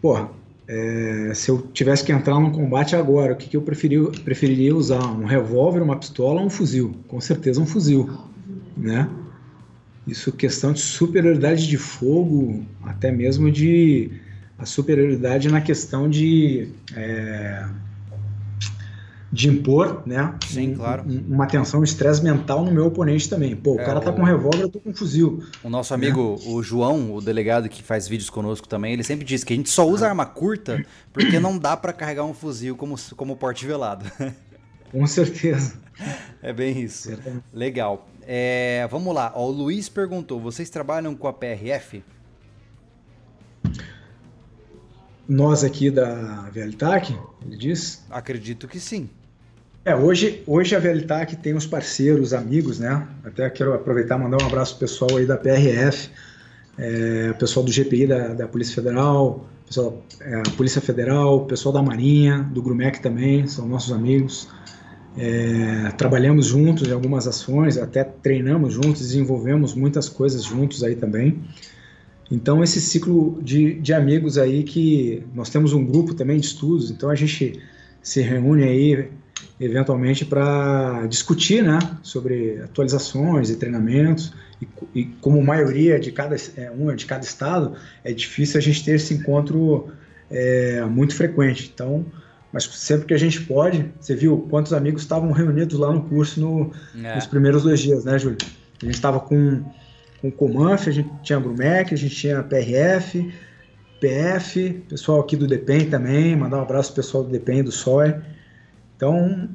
Porra, 0.00 0.30
é, 0.66 1.32
se 1.34 1.50
eu 1.50 1.62
tivesse 1.72 2.04
que 2.04 2.12
entrar 2.12 2.40
num 2.40 2.50
combate 2.50 2.96
agora, 2.96 3.34
o 3.34 3.36
que, 3.36 3.48
que 3.48 3.56
eu 3.56 3.62
preferi, 3.62 4.00
preferiria 4.20 4.74
usar? 4.74 5.04
Um 5.12 5.24
revólver, 5.24 5.82
uma 5.82 5.96
pistola 5.96 6.40
ou 6.40 6.46
um 6.46 6.50
fuzil? 6.50 6.94
Com 7.06 7.20
certeza 7.20 7.60
um 7.60 7.66
fuzil, 7.66 8.10
né? 8.76 9.08
Isso 10.06 10.32
questão 10.32 10.72
de 10.72 10.80
superioridade 10.80 11.66
de 11.66 11.78
fogo, 11.78 12.64
até 12.82 13.10
mesmo 13.10 13.50
de 13.50 14.10
a 14.58 14.66
superioridade 14.66 15.48
na 15.48 15.60
questão 15.60 16.08
de 16.08 16.68
é, 16.94 17.66
de 19.34 19.48
impor, 19.48 20.02
né? 20.06 20.32
Sim, 20.46 20.76
claro. 20.76 21.04
uma 21.28 21.46
tensão, 21.46 21.80
um 21.80 21.84
estresse 21.84 22.22
mental 22.22 22.64
no 22.64 22.70
meu 22.70 22.86
oponente 22.86 23.28
também. 23.28 23.56
Pô, 23.56 23.74
o 23.74 23.80
é, 23.80 23.84
cara 23.84 24.00
tá 24.00 24.10
o... 24.10 24.14
com 24.14 24.22
um 24.22 24.24
revólver, 24.24 24.62
eu 24.62 24.68
tô 24.68 24.78
com 24.78 24.90
um 24.90 24.94
fuzil. 24.94 25.42
O 25.62 25.68
nosso 25.68 25.92
amigo, 25.92 26.38
né? 26.38 26.52
o 26.52 26.62
João, 26.62 27.12
o 27.12 27.20
delegado 27.20 27.68
que 27.68 27.82
faz 27.82 28.06
vídeos 28.06 28.30
conosco 28.30 28.68
também, 28.68 28.92
ele 28.92 29.02
sempre 29.02 29.24
diz 29.24 29.42
que 29.42 29.52
a 29.52 29.56
gente 29.56 29.70
só 29.70 29.88
usa 29.88 30.06
arma 30.06 30.24
curta 30.24 30.84
porque 31.12 31.40
não 31.40 31.58
dá 31.58 31.76
para 31.76 31.92
carregar 31.92 32.24
um 32.24 32.32
fuzil 32.32 32.76
como, 32.76 32.94
como 33.16 33.34
porte 33.34 33.66
velado. 33.66 34.04
Com 34.92 35.04
certeza. 35.08 35.74
É 36.40 36.52
bem 36.52 36.80
isso. 36.80 37.10
Legal. 37.52 38.08
É, 38.26 38.86
vamos 38.90 39.14
lá. 39.14 39.32
Ó, 39.34 39.46
o 39.46 39.50
Luiz 39.50 39.88
perguntou: 39.88 40.40
vocês 40.40 40.70
trabalham 40.70 41.14
com 41.14 41.28
a 41.28 41.32
PRF? 41.32 42.02
Nós 45.28 45.64
aqui 45.64 45.90
da 45.90 46.50
Veltac, 46.50 47.18
ele 47.44 47.56
diz? 47.56 48.04
Acredito 48.10 48.68
que 48.68 48.78
sim. 48.78 49.08
É, 49.86 49.94
hoje, 49.94 50.42
hoje 50.46 50.74
a 50.74 50.78
Velitac 50.78 51.36
tem 51.36 51.54
os 51.54 51.66
parceiros, 51.66 52.32
amigos, 52.32 52.78
né? 52.78 53.06
Até 53.22 53.50
quero 53.50 53.74
aproveitar 53.74 54.18
e 54.18 54.22
mandar 54.22 54.42
um 54.42 54.46
abraço 54.46 54.78
pro 54.78 54.86
pessoal 54.86 55.18
aí 55.18 55.26
da 55.26 55.36
PRF, 55.36 56.08
é, 56.78 57.34
pessoal 57.34 57.66
do 57.66 57.70
GPI 57.70 58.06
da, 58.06 58.28
da 58.28 58.48
Polícia 58.48 58.74
Federal, 58.74 59.46
pessoal 59.66 60.02
é, 60.20 60.42
Polícia 60.56 60.80
Federal, 60.80 61.44
pessoal 61.44 61.74
da 61.74 61.82
Marinha, 61.82 62.48
do 62.50 62.62
Grumec 62.62 63.00
também, 63.00 63.46
são 63.46 63.68
nossos 63.68 63.92
amigos. 63.92 64.48
É, 65.16 65.90
trabalhamos 65.96 66.46
juntos 66.46 66.88
em 66.88 66.92
algumas 66.92 67.26
ações, 67.26 67.78
até 67.78 68.02
treinamos 68.02 68.74
juntos, 68.74 69.00
desenvolvemos 69.00 69.74
muitas 69.74 70.08
coisas 70.08 70.42
juntos 70.42 70.82
aí 70.82 70.96
também. 70.96 71.40
Então, 72.30 72.62
esse 72.64 72.80
ciclo 72.80 73.38
de, 73.42 73.74
de 73.74 73.92
amigos 73.92 74.38
aí 74.38 74.64
que 74.64 75.22
nós 75.34 75.50
temos 75.50 75.72
um 75.72 75.84
grupo 75.84 76.14
também 76.14 76.40
de 76.40 76.46
estudos, 76.46 76.90
então 76.90 77.10
a 77.10 77.14
gente 77.14 77.60
se 78.02 78.20
reúne 78.20 78.64
aí 78.64 79.08
eventualmente 79.60 80.24
para 80.24 81.06
discutir 81.06 81.62
né, 81.62 81.78
sobre 82.02 82.60
atualizações 82.60 83.50
e 83.50 83.56
treinamentos. 83.56 84.32
E, 84.60 85.00
e, 85.00 85.04
como 85.20 85.40
maioria 85.42 85.98
de 85.98 86.10
cada, 86.10 86.36
é, 86.56 86.70
uma 86.70 86.96
de 86.96 87.06
cada 87.06 87.24
estado, 87.24 87.74
é 88.02 88.12
difícil 88.12 88.58
a 88.58 88.60
gente 88.60 88.84
ter 88.84 88.96
esse 88.96 89.14
encontro 89.14 89.88
é, 90.30 90.82
muito 90.84 91.14
frequente. 91.14 91.70
Então, 91.72 92.04
mas 92.54 92.66
sempre 92.66 93.06
que 93.08 93.12
a 93.12 93.18
gente 93.18 93.40
pode, 93.40 93.90
você 93.98 94.14
viu 94.14 94.46
quantos 94.48 94.72
amigos 94.72 95.02
estavam 95.02 95.32
reunidos 95.32 95.76
lá 95.76 95.92
no 95.92 96.04
curso 96.04 96.40
no, 96.40 96.70
é. 97.04 97.16
nos 97.16 97.26
primeiros 97.26 97.64
dois 97.64 97.80
dias, 97.80 98.04
né, 98.04 98.16
Júlio? 98.16 98.38
A 98.80 98.84
gente 98.84 98.94
estava 98.94 99.18
com, 99.18 99.64
com 100.20 100.30
Comanf, 100.30 100.86
a 100.86 100.92
gente 100.92 101.10
tinha 101.24 101.36
a 101.36 101.42
Grumec, 101.42 101.92
a 101.92 101.96
gente 101.96 102.14
tinha 102.14 102.44
PRF, 102.44 103.34
PF, 104.00 104.84
pessoal 104.88 105.18
aqui 105.18 105.36
do 105.36 105.48
DEPEN 105.48 105.90
também, 105.90 106.36
mandar 106.36 106.58
um 106.58 106.62
abraço 106.62 106.92
pro 106.92 107.02
pessoal 107.02 107.24
do 107.24 107.30
DEPEN 107.30 107.64
do 107.64 107.72
SOI. 107.72 108.22
Então, 108.94 109.48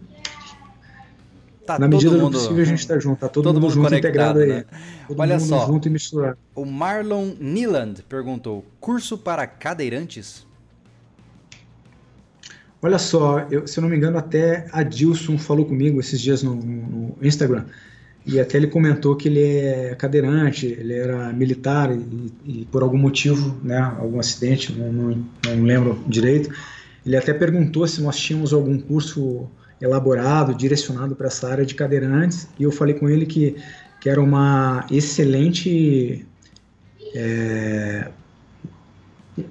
tá 1.66 1.80
na 1.80 1.88
medida 1.88 2.18
mundo, 2.18 2.32
do 2.32 2.38
possível 2.38 2.64
a 2.64 2.66
gente 2.66 2.80
está 2.80 3.00
junto, 3.00 3.18
tá 3.18 3.30
todo, 3.30 3.46
todo 3.46 3.62
mundo, 3.62 3.74
mundo 3.74 3.76
junto, 3.76 3.96
integrado 3.96 4.40
né? 4.40 4.58
aí. 4.58 4.66
Todo 5.08 5.22
Olha 5.22 5.40
só, 5.40 5.66
junto 5.68 5.88
e 5.88 5.92
misturado. 5.92 6.38
O 6.54 6.66
Marlon 6.66 7.32
Niland 7.40 8.04
perguntou: 8.10 8.66
curso 8.78 9.18
para 9.18 9.48
cadeirantes? 9.48 10.49
Olha 12.82 12.98
só, 12.98 13.46
eu, 13.52 13.68
se 13.68 13.78
eu 13.78 13.82
não 13.82 13.90
me 13.90 13.98
engano, 13.98 14.18
até 14.18 14.68
a 14.72 14.84
Dilson 14.84 15.38
falou 15.38 15.66
comigo 15.66 16.00
esses 16.00 16.20
dias 16.20 16.42
no, 16.42 16.56
no, 16.56 17.18
Instagram. 17.22 17.66
E 18.26 18.40
até 18.40 18.58
ele 18.58 18.68
comentou 18.68 19.16
que 19.16 19.28
ele 19.28 19.42
é 19.42 19.96
cadeirante, 19.96 20.66
ele 20.66 20.94
era 20.94 21.34
militar 21.34 21.92
e, 21.92 22.32
e 22.46 22.66
por 22.66 22.84
algum 22.84 22.98
motivo, 22.98 23.58
né, 23.64 23.80
algum 24.00 24.20
acidente, 24.20 24.72
não, 24.72 24.92
não, 24.92 25.26
não 25.46 25.64
lembro 25.64 26.02
direito, 26.08 26.50
ele 27.06 27.18
até 27.18 27.34
perguntou 27.34 27.88
se 27.88 28.02
nós 28.02 28.18
tínhamos 28.18 28.54
algum 28.54 28.78
curso 28.78 29.50
elaborado, 29.82 30.54
direcionado 30.54 31.16
para 31.16 31.28
essa 31.28 31.50
área 31.50 31.66
de 31.66 31.74
cadeirantes, 31.74 32.48
e 32.60 32.64
eu 32.64 32.72
falei 32.72 32.94
com 32.94 33.10
ele 33.10 33.26
que, 33.26 33.56
que 34.00 34.10
era 34.10 34.22
uma 34.22 34.86
excelente. 34.92 36.26
É, 37.16 38.10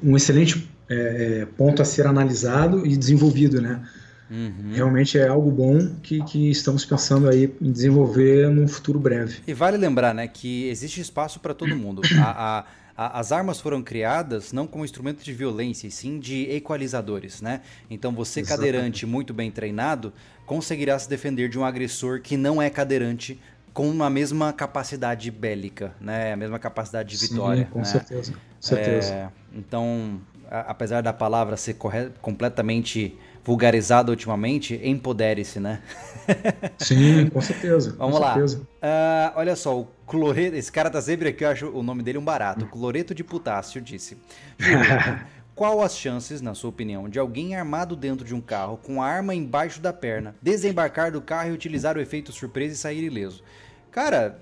um 0.03 0.17
excelente 0.17 0.68
é, 0.89 1.47
ponto 1.57 1.83
a 1.83 1.85
ser 1.85 2.07
analisado 2.07 2.87
e 2.87 2.97
desenvolvido, 2.97 3.61
né? 3.61 3.83
Uhum. 4.31 4.73
Realmente 4.73 5.19
é 5.19 5.27
algo 5.27 5.51
bom 5.51 5.95
que, 6.03 6.23
que 6.25 6.51
estamos 6.51 6.85
pensando 6.85 7.29
aí 7.29 7.55
em 7.61 7.73
desenvolver 7.73 8.51
num 8.51 8.69
futuro 8.69 8.99
breve. 8.99 9.39
E 9.47 9.55
vale 9.55 9.79
lembrar, 9.79 10.15
né, 10.15 10.29
que 10.29 10.69
existe 10.69 11.01
espaço 11.01 11.41
para 11.41 11.55
todo 11.55 11.75
mundo. 11.75 12.03
a, 12.23 12.59
a 12.59 12.65
as 13.01 13.31
armas 13.31 13.61
foram 13.61 13.81
criadas 13.81 14.53
não 14.53 14.67
como 14.67 14.85
instrumento 14.85 15.23
de 15.23 15.33
violência, 15.33 15.87
e 15.87 15.91
sim 15.91 16.19
de 16.19 16.51
equalizadores, 16.51 17.41
né? 17.41 17.61
Então 17.89 18.13
você, 18.13 18.41
Exatamente. 18.41 18.73
cadeirante 18.73 19.07
muito 19.07 19.33
bem 19.33 19.53
treinado, 19.53 20.13
conseguirá 20.45 20.99
se 20.99 21.09
defender 21.09 21.49
de 21.49 21.57
um 21.57 21.65
agressor 21.65 22.21
que 22.21 22.37
não 22.37 22.61
é 22.61 22.69
cadeirante 22.69 23.41
com 23.73 24.03
a 24.03 24.11
mesma 24.11 24.53
capacidade 24.53 25.31
bélica, 25.31 25.95
né? 26.01 26.33
A 26.33 26.37
mesma 26.37 26.59
capacidade 26.59 27.17
de 27.17 27.29
vitória. 27.29 27.67
Sim, 27.67 27.71
com 27.71 27.79
né? 27.79 27.85
certeza. 27.85 28.35
certeza. 28.59 29.15
É, 29.15 29.29
então, 29.55 30.21
a, 30.51 30.61
apesar 30.61 31.03
da 31.03 31.13
palavra 31.13 31.57
ser 31.57 31.77
completamente 32.21 33.17
vulgarizada 33.45 34.11
ultimamente, 34.11 34.79
empodere-se, 34.83 35.59
né? 35.59 35.81
Sim, 36.79 37.31
com 37.31 37.41
certeza. 37.41 37.95
Vamos 37.97 38.17
com 38.17 38.23
lá. 38.23 38.35
Certeza. 38.35 38.59
Uh, 38.59 39.33
olha 39.37 39.57
só, 39.57 39.81
o 39.81 39.89
cloreto. 40.07 40.57
Esse 40.57 40.71
cara 40.71 40.91
tá 40.91 41.01
sempre 41.01 41.29
aqui, 41.29 41.45
eu 41.45 41.49
acho 41.49 41.69
o 41.69 41.83
nome 41.83 42.03
dele 42.03 42.19
um 42.19 42.25
barato. 42.25 42.67
Cloreto 42.67 43.15
de 43.15 43.25
potássio 43.25 43.81
disse. 43.81 44.19
qual 45.59 45.83
as 45.83 45.97
chances, 45.97 46.41
na 46.41 46.55
sua 46.55 46.71
opinião, 46.71 47.09
de 47.09 47.19
alguém 47.19 47.57
armado 47.57 47.97
dentro 47.97 48.25
de 48.25 48.33
um 48.33 48.41
carro 48.41 48.77
com 48.77 49.03
a 49.03 49.07
arma 49.07 49.35
embaixo 49.35 49.81
da 49.81 49.93
perna 49.93 50.37
desembarcar 50.41 51.11
do 51.11 51.21
carro 51.21 51.49
e 51.49 51.53
utilizar 51.53 51.97
o 51.97 52.01
efeito 52.01 52.31
surpresa 52.31 52.75
e 52.75 52.77
sair 52.77 53.03
ileso? 53.03 53.43
Cara, 53.91 54.39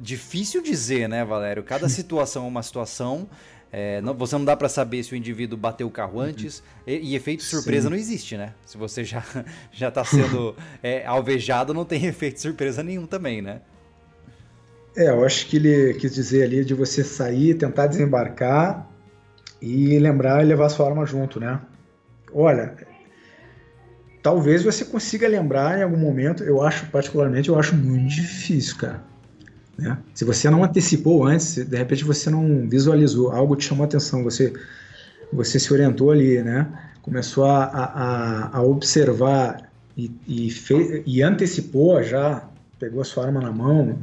difícil 0.00 0.62
dizer, 0.62 1.08
né, 1.08 1.24
Valério? 1.24 1.64
Cada 1.64 1.88
situação 1.90 2.44
é 2.44 2.48
uma 2.48 2.62
situação. 2.62 3.28
É, 3.72 4.00
não, 4.00 4.14
você 4.14 4.36
não 4.36 4.44
dá 4.44 4.56
para 4.56 4.68
saber 4.68 5.02
se 5.04 5.12
o 5.12 5.16
indivíduo 5.16 5.56
bateu 5.56 5.86
o 5.86 5.90
carro 5.90 6.18
uhum. 6.18 6.24
antes 6.24 6.58
uhum. 6.58 6.64
e, 6.88 7.12
e, 7.12 7.14
efeito 7.14 7.42
surpresa 7.44 7.84
Sim. 7.84 7.90
não 7.90 7.96
existe, 7.96 8.36
né? 8.36 8.52
Se 8.66 8.76
você 8.76 9.04
já 9.04 9.24
já 9.70 9.88
está 9.88 10.04
sendo 10.04 10.56
é, 10.82 11.06
alvejado, 11.06 11.72
não 11.72 11.84
tem 11.84 12.06
efeito 12.06 12.40
surpresa 12.40 12.82
nenhum 12.82 13.06
também, 13.06 13.40
né? 13.40 13.60
É, 14.96 15.08
eu 15.08 15.24
acho 15.24 15.46
que 15.46 15.56
ele 15.56 15.94
quis 15.94 16.12
dizer 16.12 16.42
ali 16.42 16.64
de 16.64 16.74
você 16.74 17.04
sair, 17.04 17.54
tentar 17.54 17.86
desembarcar 17.86 18.90
e 19.62 19.98
lembrar 20.00 20.42
e 20.42 20.46
levar 20.46 20.68
sua 20.68 20.88
arma 20.88 21.06
junto, 21.06 21.38
né? 21.38 21.60
Olha, 22.32 22.74
talvez 24.20 24.64
você 24.64 24.84
consiga 24.84 25.28
lembrar 25.28 25.78
em 25.78 25.82
algum 25.82 25.96
momento. 25.96 26.42
Eu 26.42 26.60
acho 26.62 26.86
particularmente, 26.86 27.48
eu 27.48 27.58
acho 27.58 27.76
muito 27.76 28.14
difícil, 28.14 28.76
cara. 28.78 29.09
Né? 29.80 29.98
Se 30.14 30.24
você 30.24 30.50
não 30.50 30.62
antecipou 30.62 31.24
antes, 31.24 31.56
de 31.56 31.76
repente 31.76 32.04
você 32.04 32.28
não 32.28 32.68
visualizou, 32.68 33.32
algo 33.32 33.56
te 33.56 33.64
chamou 33.64 33.84
a 33.84 33.86
atenção, 33.86 34.22
você, 34.22 34.52
você 35.32 35.58
se 35.58 35.72
orientou 35.72 36.10
ali, 36.10 36.42
né? 36.42 36.66
começou 37.02 37.46
a, 37.46 37.64
a, 37.64 38.58
a 38.58 38.62
observar 38.62 39.70
e, 39.96 40.10
e, 40.28 40.50
fez, 40.50 41.02
e 41.06 41.22
antecipou 41.22 42.02
já, 42.02 42.44
pegou 42.78 43.00
a 43.00 43.04
sua 43.04 43.26
arma 43.26 43.40
na 43.40 43.50
mão, 43.50 43.98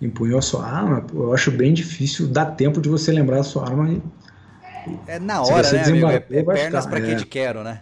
empunhou 0.00 0.38
a 0.38 0.42
sua 0.42 0.66
arma, 0.66 1.06
eu 1.12 1.32
acho 1.32 1.50
bem 1.50 1.72
difícil 1.72 2.26
dar 2.26 2.46
tempo 2.46 2.80
de 2.80 2.88
você 2.88 3.10
lembrar 3.10 3.40
a 3.40 3.44
sua 3.44 3.68
arma 3.68 3.90
e 3.90 4.02
é 5.06 5.18
na 5.18 5.42
hora, 5.42 5.72
né, 5.72 5.82
amigo? 5.82 6.06
É, 6.08 6.16
é 6.16 6.42
pernas 6.42 6.84
para 6.84 6.98
é. 6.98 7.02
que 7.02 7.16
te 7.16 7.26
quero, 7.26 7.64
né? 7.64 7.80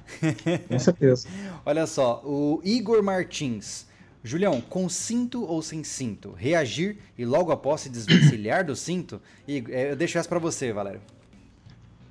Com 0.68 0.78
certeza. 0.78 1.26
Olha 1.66 1.84
só, 1.84 2.22
o 2.24 2.60
Igor 2.62 3.02
Martins 3.02 3.86
Julião, 4.24 4.60
com 4.60 4.88
cinto 4.88 5.44
ou 5.44 5.60
sem 5.60 5.82
cinto? 5.82 6.32
Reagir 6.36 6.98
e 7.18 7.24
logo 7.24 7.50
após 7.50 7.80
se 7.80 7.88
desvencilhar 7.88 8.64
do 8.64 8.76
cinto? 8.76 9.20
E 9.48 9.64
é, 9.68 9.92
eu 9.92 9.96
deixo 9.96 10.16
essa 10.18 10.28
para 10.28 10.38
você, 10.38 10.72
Valério. 10.72 11.00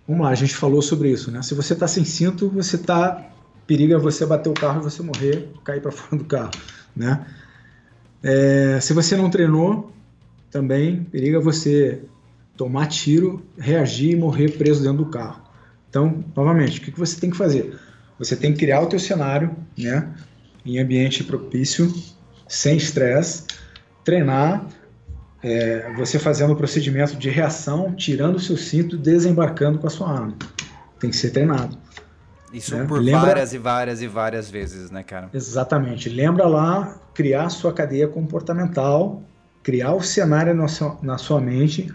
Vamos 0.08 0.26
lá, 0.26 0.32
a 0.32 0.36
gente 0.36 0.56
falou 0.56 0.82
sobre 0.82 1.10
isso, 1.10 1.32
né? 1.32 1.42
Se 1.42 1.54
você 1.54 1.74
tá 1.74 1.88
sem 1.88 2.04
cinto, 2.04 2.50
você 2.50 2.78
tá 2.78 3.32
periga 3.66 3.98
você 3.98 4.26
bater 4.26 4.50
o 4.50 4.54
carro 4.54 4.82
e 4.82 4.84
você 4.84 5.02
morrer, 5.02 5.50
cair 5.64 5.82
para 5.82 5.92
fora 5.94 6.18
do 6.18 6.26
carro, 6.26 6.52
né? 6.94 7.26
É, 8.22 8.80
se 8.82 8.94
você 8.94 9.16
não 9.16 9.30
treinou, 9.30 9.92
também 10.52 11.06
periga 11.06 11.40
você 11.40 12.04
tomar 12.58 12.88
tiro, 12.88 13.42
reagir 13.58 14.12
e 14.12 14.16
morrer 14.16 14.52
preso 14.58 14.84
dentro 14.84 15.06
do 15.06 15.10
carro. 15.10 15.42
Então, 15.90 16.24
novamente, 16.36 16.80
o 16.80 16.84
que, 16.84 16.92
que 16.92 17.00
você 17.00 17.20
tem 17.20 17.30
que 17.30 17.38
fazer? 17.38 17.80
Você 18.20 18.36
tem 18.36 18.52
que 18.52 18.60
criar 18.60 18.82
o 18.82 18.88
teu 18.88 19.00
cenário, 19.00 19.56
né? 19.78 20.14
Em 20.66 20.80
ambiente 20.80 21.24
propício, 21.24 21.94
sem 22.48 22.78
estresse, 22.78 23.46
treinar, 24.04 24.66
é, 25.44 25.92
você 25.96 26.20
fazendo 26.20 26.54
o 26.54 26.56
procedimento 26.56 27.16
de 27.16 27.30
reação, 27.30 27.94
tirando 27.96 28.36
o 28.36 28.40
seu 28.40 28.58
cinto, 28.58 28.98
desembarcando 28.98 29.80
com 29.80 29.88
a 29.88 29.90
sua 29.90 30.12
arma. 30.12 30.36
Tem 31.00 31.10
que 31.10 31.16
ser 31.16 31.32
treinado. 31.32 31.78
Isso 32.54 32.76
né? 32.76 32.86
por 32.86 33.02
Lembra... 33.02 33.22
várias 33.22 33.54
e 33.54 33.58
várias 33.58 34.02
e 34.02 34.08
várias 34.08 34.50
vezes, 34.50 34.92
né, 34.92 35.04
cara? 35.04 35.30
Exatamente. 35.34 36.10
Lembra 36.10 36.48
lá 36.48 37.00
criar 37.14 37.50
sua 37.50 37.74
cadeia 37.74 38.08
comportamental, 38.08 39.24
criar 39.64 39.94
o 39.94 40.02
cenário 40.02 40.54
na 40.54 40.68
sua, 40.68 40.98
na 41.02 41.18
sua 41.18 41.40
mente 41.40 41.92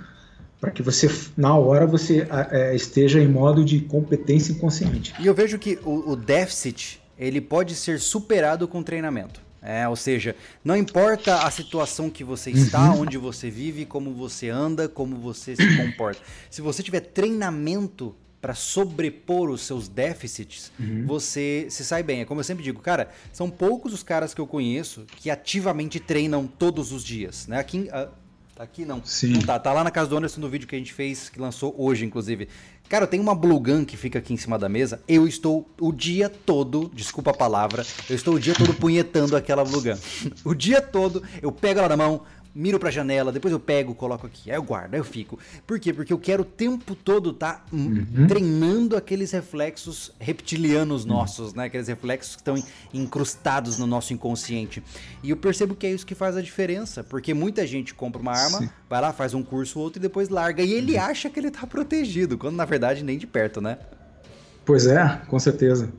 para 0.61 0.71
que 0.71 0.83
você 0.83 1.09
na 1.37 1.55
hora 1.55 1.87
você 1.87 2.27
é, 2.51 2.75
esteja 2.75 3.21
em 3.21 3.29
modo 3.29 3.65
de 3.65 3.81
competência 3.81 4.53
inconsciente. 4.53 5.15
E 5.21 5.27
eu 5.27 5.35
vejo 5.35 5.59
que 5.59 5.79
o, 5.85 6.13
o 6.13 6.17
déficit 6.17 7.01
ele 7.19 7.41
pode 7.41 7.75
ser 7.75 8.01
superado 8.01 8.67
com 8.69 8.83
treinamento. 8.83 9.41
É, 9.63 9.89
ou 9.89 9.97
seja, 9.97 10.37
não 10.63 10.77
importa 10.77 11.39
a 11.43 11.51
situação 11.51 12.09
que 12.09 12.23
você 12.23 12.53
está, 12.53 12.93
uhum. 12.93 13.01
onde 13.01 13.19
você 13.19 13.51
vive, 13.51 13.85
como 13.85 14.13
você 14.13 14.49
anda, 14.49 14.89
como 14.89 15.17
você 15.17 15.57
se 15.57 15.77
comporta. 15.77 16.23
Se 16.49 16.63
você 16.63 16.85
tiver 16.85 17.01
treinamento 17.01 18.15
para 18.41 18.55
sobrepor 18.55 19.51
os 19.51 19.63
seus 19.63 19.89
déficits, 19.89 20.71
uhum. 20.79 21.05
você 21.05 21.67
se 21.69 21.85
sai 21.85 22.05
bem. 22.05 22.21
É 22.21 22.25
como 22.25 22.39
eu 22.39 22.45
sempre 22.45 22.63
digo, 22.63 22.81
cara, 22.81 23.11
são 23.33 23.51
poucos 23.51 23.93
os 23.93 24.05
caras 24.05 24.33
que 24.33 24.41
eu 24.41 24.47
conheço 24.47 25.05
que 25.17 25.29
ativamente 25.31 25.99
treinam 25.99 26.47
todos 26.47 26.93
os 26.93 27.03
dias. 27.03 27.49
Né? 27.49 27.59
Aqui, 27.59 27.89
uh, 27.89 28.09
aqui 28.57 28.85
não. 28.85 29.05
Sim. 29.05 29.33
Não 29.33 29.41
tá, 29.41 29.59
tá 29.59 29.73
lá 29.73 29.83
na 29.83 29.91
casa 29.91 30.09
do 30.09 30.17
Anderson 30.17 30.41
no 30.41 30.49
vídeo 30.49 30.69
que 30.69 30.77
a 30.77 30.79
gente 30.79 30.93
fez, 30.93 31.29
que 31.29 31.41
lançou 31.41 31.75
hoje, 31.77 32.05
inclusive. 32.05 32.49
Cara, 32.89 33.03
eu 33.05 33.09
tenho 33.09 33.23
uma 33.23 33.35
Blue 33.35 33.59
Gun 33.59 33.85
que 33.85 33.97
fica 33.97 34.21
aqui 34.21 34.33
em 34.33 34.37
cima 34.37 34.57
da 34.57 34.69
mesa. 34.69 35.03
Eu 35.09 35.27
estou 35.27 35.69
o 35.81 35.93
dia 35.93 36.29
todo, 36.29 36.89
desculpa 36.95 37.31
a 37.31 37.35
palavra, 37.35 37.85
eu 38.09 38.15
estou 38.15 38.35
o 38.35 38.41
dia 38.41 38.55
todo 38.55 38.73
punhetando 38.75 39.37
aquela 39.37 39.65
Blue 39.65 39.83
Gun. 39.83 39.97
o 40.45 40.55
dia 40.55 40.81
todo 40.81 41.23
eu 41.43 41.51
pego 41.51 41.81
ela 41.81 41.89
na 41.89 41.97
mão, 41.97 42.23
miro 42.57 42.79
pra 42.79 42.91
janela, 42.91 43.31
depois 43.31 43.53
eu 43.53 43.61
pego, 43.61 43.95
coloco 43.95 44.27
aqui, 44.27 44.51
aí 44.51 44.57
eu 44.57 44.63
guardo, 44.63 44.95
aí 44.95 45.01
eu 45.01 45.05
fico. 45.05 45.39
Por 45.67 45.79
quê? 45.79 45.93
Porque 45.93 46.13
eu 46.13 46.19
quero 46.19 46.43
o 46.43 46.45
tempo 46.45 46.95
todo 46.95 47.33
tá 47.33 47.63
uhum. 47.71 48.27
treinando 48.27 48.97
aqueles 48.97 49.31
reflexos 49.31 50.11
reptilianos 50.19 51.03
uhum. 51.03 51.11
nossos, 51.11 51.53
né? 51.53 51.65
Aqueles 51.65 51.87
reflexos 51.89 52.35
que 52.35 52.41
estão 52.41 52.57
incrustados 52.95 53.79
no 53.79 53.87
nosso 53.87 54.15
inconsciente. 54.15 54.83
E 55.23 55.31
eu 55.31 55.37
percebo 55.37 55.75
que 55.75 55.87
é 55.87 55.93
isso 55.93 56.07
que 56.07 56.15
faz 56.15 56.35
a 56.35 56.41
diferença, 56.41 57.05
porque 57.05 57.35
muita 57.35 57.67
gente 57.67 57.93
compra 57.93 58.23
uma 58.23 58.33
arma, 58.33 58.61
Sim. 58.61 58.71
vai 58.89 59.01
lá, 59.03 59.13
faz 59.13 59.35
um 59.35 59.43
curso 59.43 59.79
ou 59.79 59.85
outro 59.85 60.01
e 60.01 60.03
depois 60.03 60.31
larga. 60.31 60.63
E 60.63 60.73
ele 60.73 60.95
uhum. 60.95 61.03
acha 61.03 61.29
que 61.29 61.39
ele 61.39 61.51
tá 61.51 61.67
protegido, 61.67 62.39
quando 62.39 62.57
na 62.57 62.65
verdade 62.65 63.05
nem 63.05 63.19
de 63.19 63.27
perto, 63.27 63.61
né? 63.61 63.77
Pois 64.65 64.87
é, 64.87 65.21
com 65.29 65.39
certeza. 65.39 65.93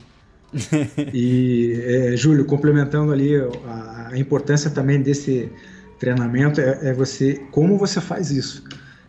e, 1.14 1.80
é, 1.84 2.16
Júlio, 2.16 2.44
complementando 2.44 3.12
ali 3.12 3.36
a, 3.36 4.08
a 4.12 4.18
importância 4.18 4.70
também 4.70 5.00
desse 5.00 5.50
Treinamento 5.98 6.60
é, 6.60 6.90
é 6.90 6.92
você 6.92 7.42
como 7.50 7.76
você 7.76 8.00
faz 8.00 8.30
isso. 8.30 8.64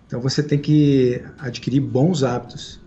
Então 0.07 0.19
você 0.19 0.41
tem 0.41 0.57
que 0.57 1.21
adquirir 1.37 1.79
bons 1.79 2.23
hábitos. 2.23 2.79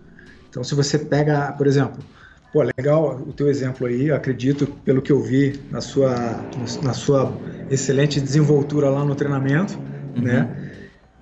Então 0.49 0.63
se 0.63 0.75
você 0.75 0.99
pega, 0.99 1.51
por 1.53 1.67
exemplo, 1.67 2.03
pô, 2.51 2.61
legal 2.77 3.15
o 3.25 3.33
teu 3.33 3.47
exemplo 3.47 3.87
aí, 3.87 4.11
acredito 4.11 4.67
pelo 4.83 5.01
que 5.01 5.11
eu 5.11 5.21
vi 5.21 5.59
na 5.71 5.81
sua 5.81 6.39
na 6.81 6.93
sua 6.93 7.35
excelente 7.69 8.19
desenvoltura 8.19 8.89
lá 8.89 9.03
no 9.05 9.15
treinamento, 9.15 9.77
uhum. 10.15 10.21
né? 10.21 10.71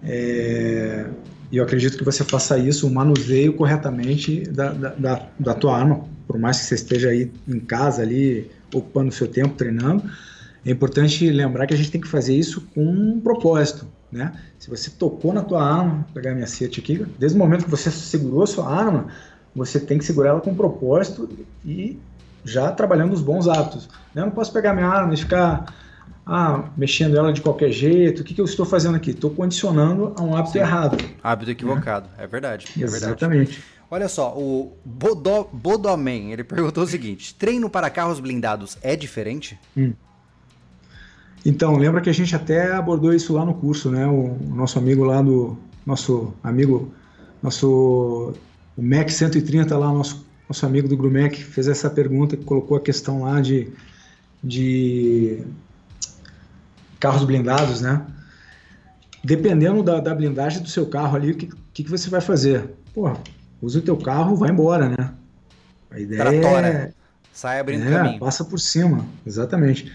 É, 0.03 1.05
eu 1.51 1.63
acredito 1.63 1.97
que 1.97 2.03
você 2.03 2.23
faça 2.23 2.57
isso, 2.57 2.87
o 2.87 2.93
manuseio 2.93 3.53
corretamente 3.53 4.41
da, 4.49 4.71
da, 4.71 4.89
da, 4.89 5.27
da 5.37 5.53
tua 5.53 5.77
arma, 5.77 6.05
por 6.25 6.39
mais 6.39 6.59
que 6.59 6.65
você 6.65 6.75
esteja 6.75 7.09
aí 7.09 7.29
em 7.47 7.59
casa 7.59 8.01
ali 8.01 8.49
ocupando 8.73 9.09
o 9.09 9.11
seu 9.11 9.27
tempo 9.27 9.55
treinando, 9.55 10.03
é 10.65 10.71
importante 10.71 11.29
lembrar 11.29 11.65
que 11.65 11.73
a 11.73 11.77
gente 11.77 11.91
tem 11.91 11.99
que 12.01 12.07
fazer 12.07 12.35
isso 12.35 12.61
com 12.73 12.83
um 12.83 13.19
propósito, 13.19 13.87
né? 14.11 14.33
Se 14.59 14.69
você 14.69 14.89
tocou 14.91 15.33
na 15.33 15.41
tua 15.41 15.63
arma, 15.63 16.05
vou 16.05 16.13
pegar 16.13 16.33
minha 16.33 16.45
sete 16.45 16.79
aqui, 16.79 17.05
desde 17.17 17.35
o 17.35 17.39
momento 17.39 17.65
que 17.65 17.71
você 17.71 17.89
segurou 17.89 18.43
a 18.43 18.47
sua 18.47 18.69
arma, 18.69 19.07
você 19.55 19.79
tem 19.79 19.97
que 19.97 20.05
segurar 20.05 20.29
ela 20.29 20.41
com 20.41 20.51
um 20.51 20.55
propósito 20.55 21.27
e 21.65 21.99
já 22.45 22.71
trabalhando 22.71 23.13
os 23.13 23.21
bons 23.21 23.47
hábitos. 23.47 23.89
Eu 24.15 24.23
não 24.23 24.31
posso 24.31 24.53
pegar 24.53 24.73
minha 24.73 24.87
arma 24.87 25.13
e 25.13 25.17
ficar 25.17 25.65
ah, 26.25 26.69
mexendo 26.77 27.17
ela 27.17 27.33
de 27.33 27.41
qualquer 27.41 27.71
jeito. 27.71 28.21
O 28.21 28.23
que, 28.23 28.33
que 28.33 28.41
eu 28.41 28.45
estou 28.45 28.65
fazendo 28.65 28.95
aqui? 28.95 29.11
Estou 29.11 29.31
condicionando 29.31 30.13
a 30.17 30.21
um 30.21 30.35
hábito 30.35 30.53
Sim. 30.53 30.59
errado. 30.59 30.97
Hábito 31.23 31.51
equivocado, 31.51 32.07
né? 32.17 32.23
é 32.23 32.27
verdade. 32.27 32.67
É 32.79 32.83
Exatamente. 32.83 33.51
Verdade. 33.51 33.81
Olha 33.89 34.07
só, 34.07 34.33
o 34.37 34.77
Bodo, 34.85 35.49
Bodoman, 35.51 36.31
ele 36.31 36.43
perguntou 36.43 36.83
o 36.83 36.87
seguinte: 36.87 37.35
treino 37.35 37.69
para 37.69 37.89
carros 37.89 38.19
blindados 38.19 38.77
é 38.81 38.95
diferente? 38.95 39.59
Hum. 39.75 39.93
Então, 41.45 41.75
lembra 41.77 42.01
que 42.01 42.09
a 42.09 42.13
gente 42.13 42.35
até 42.35 42.71
abordou 42.71 43.13
isso 43.13 43.33
lá 43.33 43.43
no 43.43 43.53
curso, 43.53 43.89
né? 43.89 44.05
O, 44.05 44.37
nosso 44.49 44.77
amigo 44.77 45.03
lá 45.03 45.21
do. 45.21 45.57
Nosso 45.85 46.33
amigo. 46.43 46.93
Nosso. 47.41 48.33
O 48.77 48.81
Mac 48.81 49.09
130 49.09 49.77
lá, 49.77 49.87
nosso, 49.87 50.25
nosso 50.47 50.65
amigo 50.65 50.87
do 50.87 50.95
Grumec, 50.95 51.43
fez 51.43 51.67
essa 51.67 51.89
pergunta, 51.89 52.37
colocou 52.37 52.77
a 52.77 52.81
questão 52.81 53.23
lá 53.23 53.41
de. 53.41 53.71
de 54.43 55.43
carros 56.99 57.23
blindados, 57.23 57.81
né? 57.81 58.05
Dependendo 59.23 59.81
da, 59.81 59.99
da 59.99 60.13
blindagem 60.13 60.61
do 60.61 60.69
seu 60.69 60.85
carro 60.85 61.15
ali, 61.15 61.31
o 61.31 61.35
que, 61.35 61.49
que, 61.73 61.83
que, 61.83 61.89
você 61.89 62.09
vai 62.09 62.21
fazer? 62.21 62.69
Pô, 62.93 63.11
usa 63.61 63.79
o 63.79 63.81
teu 63.81 63.97
carro, 63.97 64.35
vai 64.35 64.51
embora, 64.51 64.89
né? 64.89 65.13
A 65.89 65.99
ideia 65.99 66.21
Tratora. 66.21 66.67
é... 66.67 66.93
Sai 67.33 67.59
abrindo 67.59 67.87
é, 67.87 67.91
caminho. 67.91 68.19
Passa 68.19 68.43
por 68.43 68.59
cima, 68.59 69.05
exatamente 69.25 69.91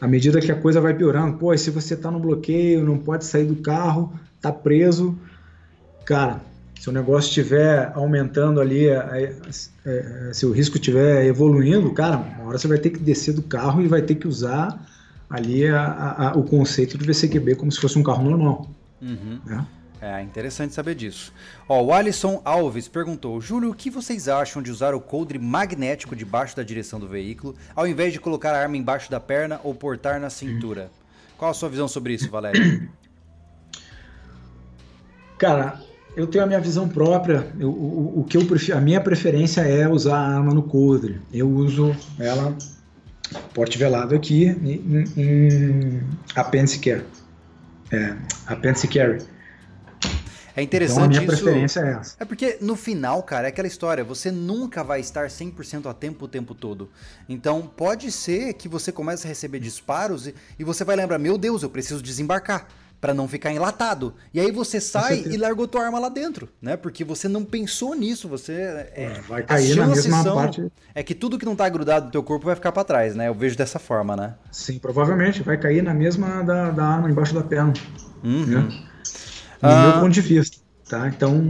à 0.00 0.06
medida 0.06 0.40
que 0.40 0.52
a 0.52 0.54
coisa 0.54 0.80
vai 0.80 0.94
piorando, 0.94 1.36
pô, 1.38 1.56
se 1.56 1.70
você 1.70 1.94
está 1.94 2.10
no 2.10 2.20
bloqueio, 2.20 2.84
não 2.84 2.98
pode 2.98 3.24
sair 3.24 3.44
do 3.44 3.56
carro, 3.56 4.12
tá 4.40 4.52
preso, 4.52 5.18
cara, 6.04 6.40
se 6.78 6.88
o 6.88 6.92
negócio 6.92 7.28
estiver 7.28 7.90
aumentando 7.94 8.60
ali, 8.60 8.88
a, 8.88 9.00
a, 9.00 10.30
a, 10.30 10.34
se 10.34 10.46
o 10.46 10.52
risco 10.52 10.76
estiver 10.76 11.26
evoluindo, 11.26 11.90
cara, 11.92 12.16
uma 12.16 12.48
hora 12.48 12.58
você 12.58 12.68
vai 12.68 12.78
ter 12.78 12.90
que 12.90 12.98
descer 12.98 13.34
do 13.34 13.42
carro 13.42 13.82
e 13.82 13.88
vai 13.88 14.02
ter 14.02 14.14
que 14.14 14.28
usar 14.28 14.80
ali 15.28 15.64
o 16.34 16.42
conceito 16.44 16.96
de 16.96 17.04
VCQB 17.04 17.56
como 17.56 17.70
se 17.72 17.80
fosse 17.80 17.98
um 17.98 18.02
carro 18.02 18.22
normal. 18.22 18.70
Uhum. 19.02 19.40
Né? 19.44 19.66
É 20.00 20.22
interessante 20.22 20.74
saber 20.74 20.94
disso. 20.94 21.32
Ó, 21.68 21.82
o 21.82 21.92
Alisson 21.92 22.40
Alves 22.44 22.86
perguntou: 22.86 23.40
Júlio, 23.40 23.70
o 23.70 23.74
que 23.74 23.90
vocês 23.90 24.28
acham 24.28 24.62
de 24.62 24.70
usar 24.70 24.94
o 24.94 25.00
coldre 25.00 25.38
magnético 25.38 26.14
debaixo 26.14 26.56
da 26.56 26.62
direção 26.62 27.00
do 27.00 27.08
veículo, 27.08 27.56
ao 27.74 27.86
invés 27.86 28.12
de 28.12 28.20
colocar 28.20 28.52
a 28.54 28.60
arma 28.60 28.76
embaixo 28.76 29.10
da 29.10 29.18
perna 29.18 29.60
ou 29.64 29.74
portar 29.74 30.20
na 30.20 30.30
cintura? 30.30 30.90
Qual 31.36 31.50
a 31.50 31.54
sua 31.54 31.68
visão 31.68 31.88
sobre 31.88 32.14
isso, 32.14 32.30
Valério? 32.30 32.88
Cara, 35.36 35.80
eu 36.16 36.26
tenho 36.26 36.44
a 36.44 36.46
minha 36.46 36.60
visão 36.60 36.88
própria. 36.88 37.46
Eu, 37.58 37.70
o, 37.70 38.20
o, 38.20 38.24
que 38.24 38.36
eu 38.36 38.44
prefiro, 38.44 38.76
a 38.76 38.80
minha 38.80 39.00
preferência 39.00 39.60
é 39.62 39.88
usar 39.88 40.16
a 40.16 40.36
arma 40.36 40.52
no 40.52 40.62
coldre. 40.62 41.20
Eu 41.32 41.48
uso 41.48 41.94
ela 42.18 42.56
porte 43.54 43.76
velado 43.78 44.14
aqui 44.14 44.46
em, 44.46 45.04
em 45.16 46.02
apêndice 46.34 46.78
carry. 46.78 47.04
É, 47.92 48.16
apêndice 48.46 48.88
carry. 48.88 49.22
É 50.58 50.62
interessante 50.62 50.96
então, 50.96 51.04
a 51.04 51.08
minha 51.08 51.22
isso. 51.22 51.44
preferência 51.44 51.80
é 51.80 51.92
essa. 51.92 52.16
É 52.18 52.24
porque 52.24 52.58
no 52.60 52.74
final, 52.74 53.22
cara, 53.22 53.46
é 53.46 53.50
aquela 53.50 53.68
história, 53.68 54.02
você 54.02 54.32
nunca 54.32 54.82
vai 54.82 54.98
estar 54.98 55.28
100% 55.28 55.88
a 55.88 55.94
tempo 55.94 56.24
o 56.24 56.28
tempo 56.28 56.52
todo. 56.52 56.90
Então, 57.28 57.62
pode 57.62 58.10
ser 58.10 58.54
que 58.54 58.68
você 58.68 58.90
comece 58.90 59.24
a 59.24 59.28
receber 59.28 59.60
disparos 59.60 60.26
e, 60.26 60.34
e 60.58 60.64
você 60.64 60.82
vai 60.82 60.96
lembrar, 60.96 61.16
meu 61.16 61.38
Deus, 61.38 61.62
eu 61.62 61.70
preciso 61.70 62.02
desembarcar 62.02 62.66
para 63.00 63.14
não 63.14 63.28
ficar 63.28 63.52
enlatado. 63.52 64.14
E 64.34 64.40
aí 64.40 64.50
você 64.50 64.80
sai 64.80 65.22
e 65.30 65.36
largou 65.36 65.68
tua 65.68 65.84
arma 65.84 66.00
lá 66.00 66.08
dentro, 66.08 66.48
né? 66.60 66.76
Porque 66.76 67.04
você 67.04 67.28
não 67.28 67.44
pensou 67.44 67.94
nisso, 67.94 68.26
você 68.26 68.52
é, 68.52 68.92
é 68.96 69.20
vai 69.28 69.44
cair 69.44 69.76
na 69.76 69.86
mesma 69.86 70.24
são, 70.24 70.34
parte. 70.34 70.66
É 70.92 71.04
que 71.04 71.14
tudo 71.14 71.38
que 71.38 71.46
não 71.46 71.54
tá 71.54 71.68
grudado 71.68 72.06
no 72.06 72.10
teu 72.10 72.24
corpo 72.24 72.46
vai 72.46 72.56
ficar 72.56 72.72
para 72.72 72.82
trás, 72.82 73.14
né? 73.14 73.28
Eu 73.28 73.34
vejo 73.34 73.56
dessa 73.56 73.78
forma, 73.78 74.16
né? 74.16 74.34
Sim, 74.50 74.80
provavelmente 74.80 75.40
vai 75.40 75.56
cair 75.56 75.84
na 75.84 75.94
mesma 75.94 76.42
da, 76.42 76.72
da 76.72 76.84
arma 76.84 77.08
embaixo 77.08 77.32
da 77.32 77.44
perna. 77.44 77.72
Uhum. 78.24 78.46
Né? 78.46 78.88
No 79.62 79.68
ah. 79.68 79.82
meu 79.90 80.00
ponto 80.00 80.12
de 80.12 80.20
vista. 80.20 80.58
Tá? 80.88 81.08
Então, 81.08 81.48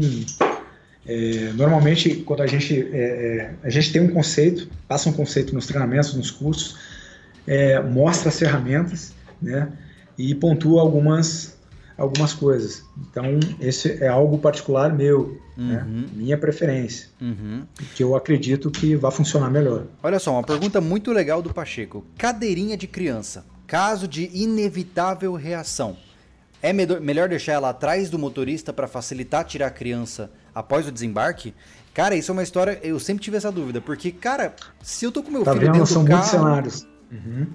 é, 1.07 1.53
normalmente, 1.55 2.17
quando 2.17 2.43
a 2.43 2.47
gente, 2.47 2.89
é, 2.93 2.99
é, 2.99 3.55
a 3.63 3.71
gente 3.71 3.93
tem 3.93 4.03
um 4.03 4.09
conceito, 4.09 4.69
passa 4.87 5.09
um 5.09 5.13
conceito 5.13 5.55
nos 5.55 5.67
treinamentos, 5.67 6.15
nos 6.15 6.31
cursos, 6.31 6.77
é, 7.47 7.81
mostra 7.81 8.29
as 8.29 8.39
ferramentas, 8.39 9.15
né? 9.41 9.69
E 10.19 10.35
pontua 10.35 10.83
algumas 10.83 11.57
algumas 11.99 12.33
coisas. 12.33 12.85
Então, 13.11 13.41
esse 13.61 14.03
é 14.03 14.07
algo 14.07 14.39
particular 14.39 14.95
meu, 14.95 15.41
né? 15.57 15.85
uhum. 15.85 16.01
né? 16.03 16.09
minha 16.15 16.39
preferência, 16.39 17.09
uhum. 17.21 17.65
que 17.97 18.05
eu 18.05 18.15
acredito 18.15 18.71
que 18.71 18.95
vai 18.95 19.11
funcionar 19.11 19.51
melhor. 19.51 19.83
Olha 20.01 20.21
só, 20.21 20.33
uma 20.33 20.45
pergunta 20.45 20.81
muito 20.81 21.11
legal 21.11 21.43
do 21.43 21.53
Pacheco. 21.53 22.05
Cadeirinha 22.17 22.77
de 22.77 22.87
criança, 22.87 23.45
caso 23.67 24.07
de 24.07 24.31
inevitável 24.33 25.35
reação, 25.35 25.97
é 26.63 26.73
melhor 26.73 27.29
deixar 27.29 27.53
ela 27.53 27.71
atrás 27.71 28.11
do 28.11 28.19
motorista 28.19 28.73
para 28.73 28.89
facilitar 28.89 29.45
tirar 29.45 29.69
a 29.69 29.71
criança 29.71 30.31
após 30.55 30.87
o 30.87 30.93
desembarque? 30.93 31.55
Cara, 31.95 32.15
isso 32.15 32.31
é 32.31 32.33
uma 32.33 32.43
história. 32.43 32.79
Eu 32.83 32.99
sempre 33.01 33.23
tive 33.23 33.37
essa 33.37 33.51
dúvida, 33.51 33.81
porque, 33.81 34.13
cara, 34.13 34.55
se 34.83 35.05
eu 35.05 35.13
tô 35.13 35.23
com 35.23 35.31
meu 35.31 35.43
tá 35.43 35.53
filho 35.53 35.67
vendo? 35.67 35.73
dentro 35.73 35.93
São 35.93 36.05
do 36.05 36.11
carro, 36.11 36.23
muitos 36.23 36.41
cenários. 36.41 36.87
Uhum. 37.11 37.47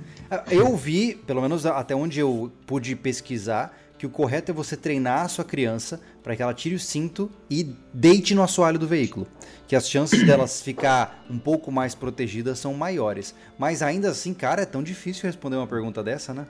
Eu 0.50 0.76
vi, 0.76 1.16
pelo 1.16 1.42
menos 1.42 1.66
até 1.66 1.96
onde 1.96 2.20
eu 2.20 2.52
pude 2.66 2.96
pesquisar, 2.96 3.74
que 3.98 4.06
o 4.06 4.10
correto 4.10 4.52
é 4.52 4.54
você 4.54 4.76
treinar 4.76 5.22
a 5.22 5.28
sua 5.30 5.46
criança 5.46 6.02
para 6.22 6.36
que 6.36 6.42
ela 6.42 6.54
tire 6.54 6.76
o 6.76 6.80
cinto 6.80 7.32
e 7.50 7.74
deite 7.94 8.36
no 8.36 8.44
assoalho 8.44 8.78
do 8.78 8.86
veículo. 8.86 9.26
Que 9.66 9.78
as 9.78 9.90
chances 9.90 10.24
delas 10.28 10.62
ficar 10.62 11.24
um 11.30 11.40
pouco 11.40 11.72
mais 11.72 11.96
protegidas 11.96 12.60
são 12.60 12.74
maiores. 12.74 13.34
Mas 13.58 13.82
ainda 13.82 14.10
assim, 14.10 14.34
cara, 14.34 14.64
é 14.64 14.66
tão 14.66 14.84
difícil 14.84 15.24
responder 15.24 15.56
uma 15.56 15.68
pergunta 15.68 16.04
dessa, 16.04 16.34
né? 16.34 16.46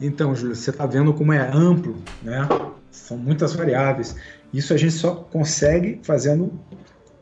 Então, 0.00 0.34
Júlio, 0.34 0.54
você 0.54 0.70
está 0.70 0.86
vendo 0.86 1.12
como 1.14 1.32
é 1.32 1.38
amplo, 1.38 1.96
né? 2.22 2.48
São 2.90 3.16
muitas 3.16 3.54
variáveis. 3.54 4.16
Isso 4.52 4.72
a 4.72 4.76
gente 4.76 4.92
só 4.92 5.14
consegue 5.14 6.00
fazendo 6.02 6.52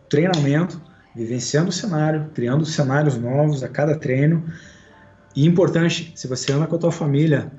treinamento, 0.08 0.80
vivenciando 1.14 1.70
o 1.70 1.72
cenário, 1.72 2.30
criando 2.34 2.64
cenários 2.64 3.16
novos 3.16 3.62
a 3.62 3.68
cada 3.68 3.96
treino. 3.96 4.44
E 5.34 5.46
importante, 5.46 6.12
se 6.14 6.26
você 6.26 6.52
anda 6.52 6.66
com 6.66 6.76
a 6.76 6.78
tua 6.78 6.92
família, 6.92 7.50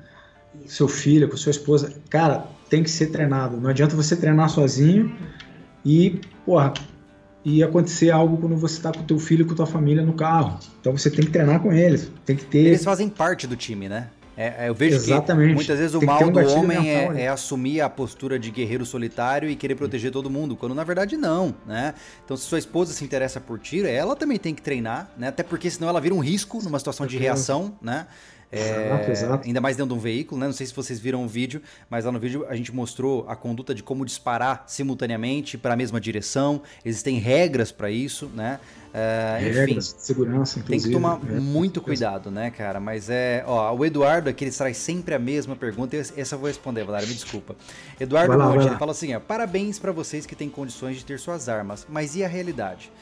seu 0.66 0.86
filho, 0.86 1.28
com 1.28 1.36
sua 1.36 1.50
esposa, 1.50 1.92
cara, 2.08 2.44
tem 2.68 2.82
que 2.82 2.90
ser 2.90 3.06
treinado. 3.06 3.56
Não 3.60 3.70
adianta 3.70 3.96
você 3.96 4.16
treinar 4.16 4.48
sozinho 4.48 5.16
e, 5.84 6.20
porra, 6.46 6.72
e 7.44 7.62
acontecer 7.62 8.10
algo 8.10 8.38
quando 8.38 8.56
você 8.56 8.76
está 8.76 8.92
com 8.92 9.02
teu 9.02 9.18
filho, 9.18 9.46
com 9.46 9.54
tua 9.54 9.66
família 9.66 10.02
no 10.02 10.14
carro. 10.14 10.58
Então 10.80 10.96
você 10.96 11.10
tem 11.10 11.24
que 11.24 11.30
treinar 11.30 11.60
com 11.60 11.72
eles, 11.72 12.10
tem 12.24 12.36
que 12.36 12.44
ter. 12.44 12.58
Eles 12.58 12.84
fazem 12.84 13.08
parte 13.08 13.46
do 13.46 13.56
time, 13.56 13.88
né? 13.88 14.08
É, 14.36 14.66
é 14.66 14.68
eu 14.68 14.74
vejo 14.74 14.96
Exatamente. 14.96 15.48
que 15.48 15.54
muitas 15.54 15.78
vezes 15.78 15.94
o 15.94 16.04
mal 16.04 16.22
um 16.22 16.32
do 16.32 16.46
homem 16.48 16.90
é, 16.90 17.22
é, 17.22 17.28
assumir 17.28 17.80
a 17.80 17.88
postura 17.88 18.38
de 18.38 18.50
guerreiro 18.50 18.84
solitário 18.84 19.48
e 19.48 19.56
querer 19.56 19.74
proteger 19.74 20.10
todo 20.10 20.28
mundo, 20.28 20.56
quando 20.56 20.74
na 20.74 20.84
verdade 20.84 21.16
não, 21.16 21.54
né? 21.66 21.94
Então 22.24 22.36
se 22.36 22.44
sua 22.44 22.58
esposa 22.58 22.92
se 22.92 23.04
interessa 23.04 23.40
por 23.40 23.58
tiro, 23.58 23.86
ela 23.86 24.16
também 24.16 24.38
tem 24.38 24.54
que 24.54 24.62
treinar, 24.62 25.10
né? 25.16 25.28
Até 25.28 25.42
porque 25.42 25.70
senão 25.70 25.88
ela 25.88 26.00
vira 26.00 26.14
um 26.14 26.20
risco 26.20 26.62
numa 26.62 26.78
situação 26.78 27.06
de 27.06 27.16
reação, 27.16 27.76
né? 27.80 28.06
É, 28.54 29.10
exato. 29.10 29.46
Ainda 29.46 29.60
mais 29.60 29.76
dentro 29.76 29.94
de 29.94 29.98
um 29.98 30.02
veículo, 30.02 30.40
né? 30.40 30.46
Não 30.46 30.52
sei 30.52 30.66
se 30.66 30.74
vocês 30.74 31.00
viram 31.00 31.24
o 31.24 31.28
vídeo, 31.28 31.60
mas 31.90 32.04
lá 32.04 32.12
no 32.12 32.18
vídeo 32.18 32.46
a 32.48 32.54
gente 32.54 32.74
mostrou 32.74 33.24
a 33.28 33.34
conduta 33.34 33.74
de 33.74 33.82
como 33.82 34.04
disparar 34.04 34.64
simultaneamente 34.66 35.58
para 35.58 35.74
a 35.74 35.76
mesma 35.76 36.00
direção. 36.00 36.62
Existem 36.84 37.18
regras 37.18 37.72
para 37.72 37.90
isso, 37.90 38.30
né? 38.34 38.60
Uh, 38.94 39.40
regras 39.40 39.64
enfim, 39.64 39.74
de 39.96 40.02
segurança, 40.02 40.58
inclusive. 40.60 40.66
Tem 40.66 40.80
que 40.80 40.90
tomar 40.90 41.18
é, 41.28 41.40
muito 41.40 41.80
cuidado, 41.80 42.30
né, 42.30 42.50
cara? 42.52 42.78
Mas 42.78 43.10
é. 43.10 43.42
Ó, 43.44 43.74
o 43.74 43.84
Eduardo 43.84 44.30
aqui 44.30 44.44
ele 44.44 44.52
traz 44.52 44.76
sempre 44.76 45.14
a 45.16 45.18
mesma 45.18 45.56
pergunta. 45.56 45.96
Essa 45.96 46.36
eu 46.36 46.38
vou 46.38 46.46
responder, 46.46 46.84
Valério, 46.84 47.08
me 47.08 47.14
desculpa. 47.14 47.56
Eduardo 47.98 48.38
Monte, 48.38 48.68
ele 48.68 48.76
fala 48.76 48.92
assim: 48.92 49.12
ó, 49.14 49.18
parabéns 49.18 49.80
para 49.80 49.90
vocês 49.90 50.26
que 50.26 50.36
têm 50.36 50.48
condições 50.48 50.96
de 50.96 51.04
ter 51.04 51.18
suas 51.18 51.48
armas, 51.48 51.84
mas 51.88 52.14
e 52.14 52.22
a 52.22 52.28
realidade? 52.28 52.92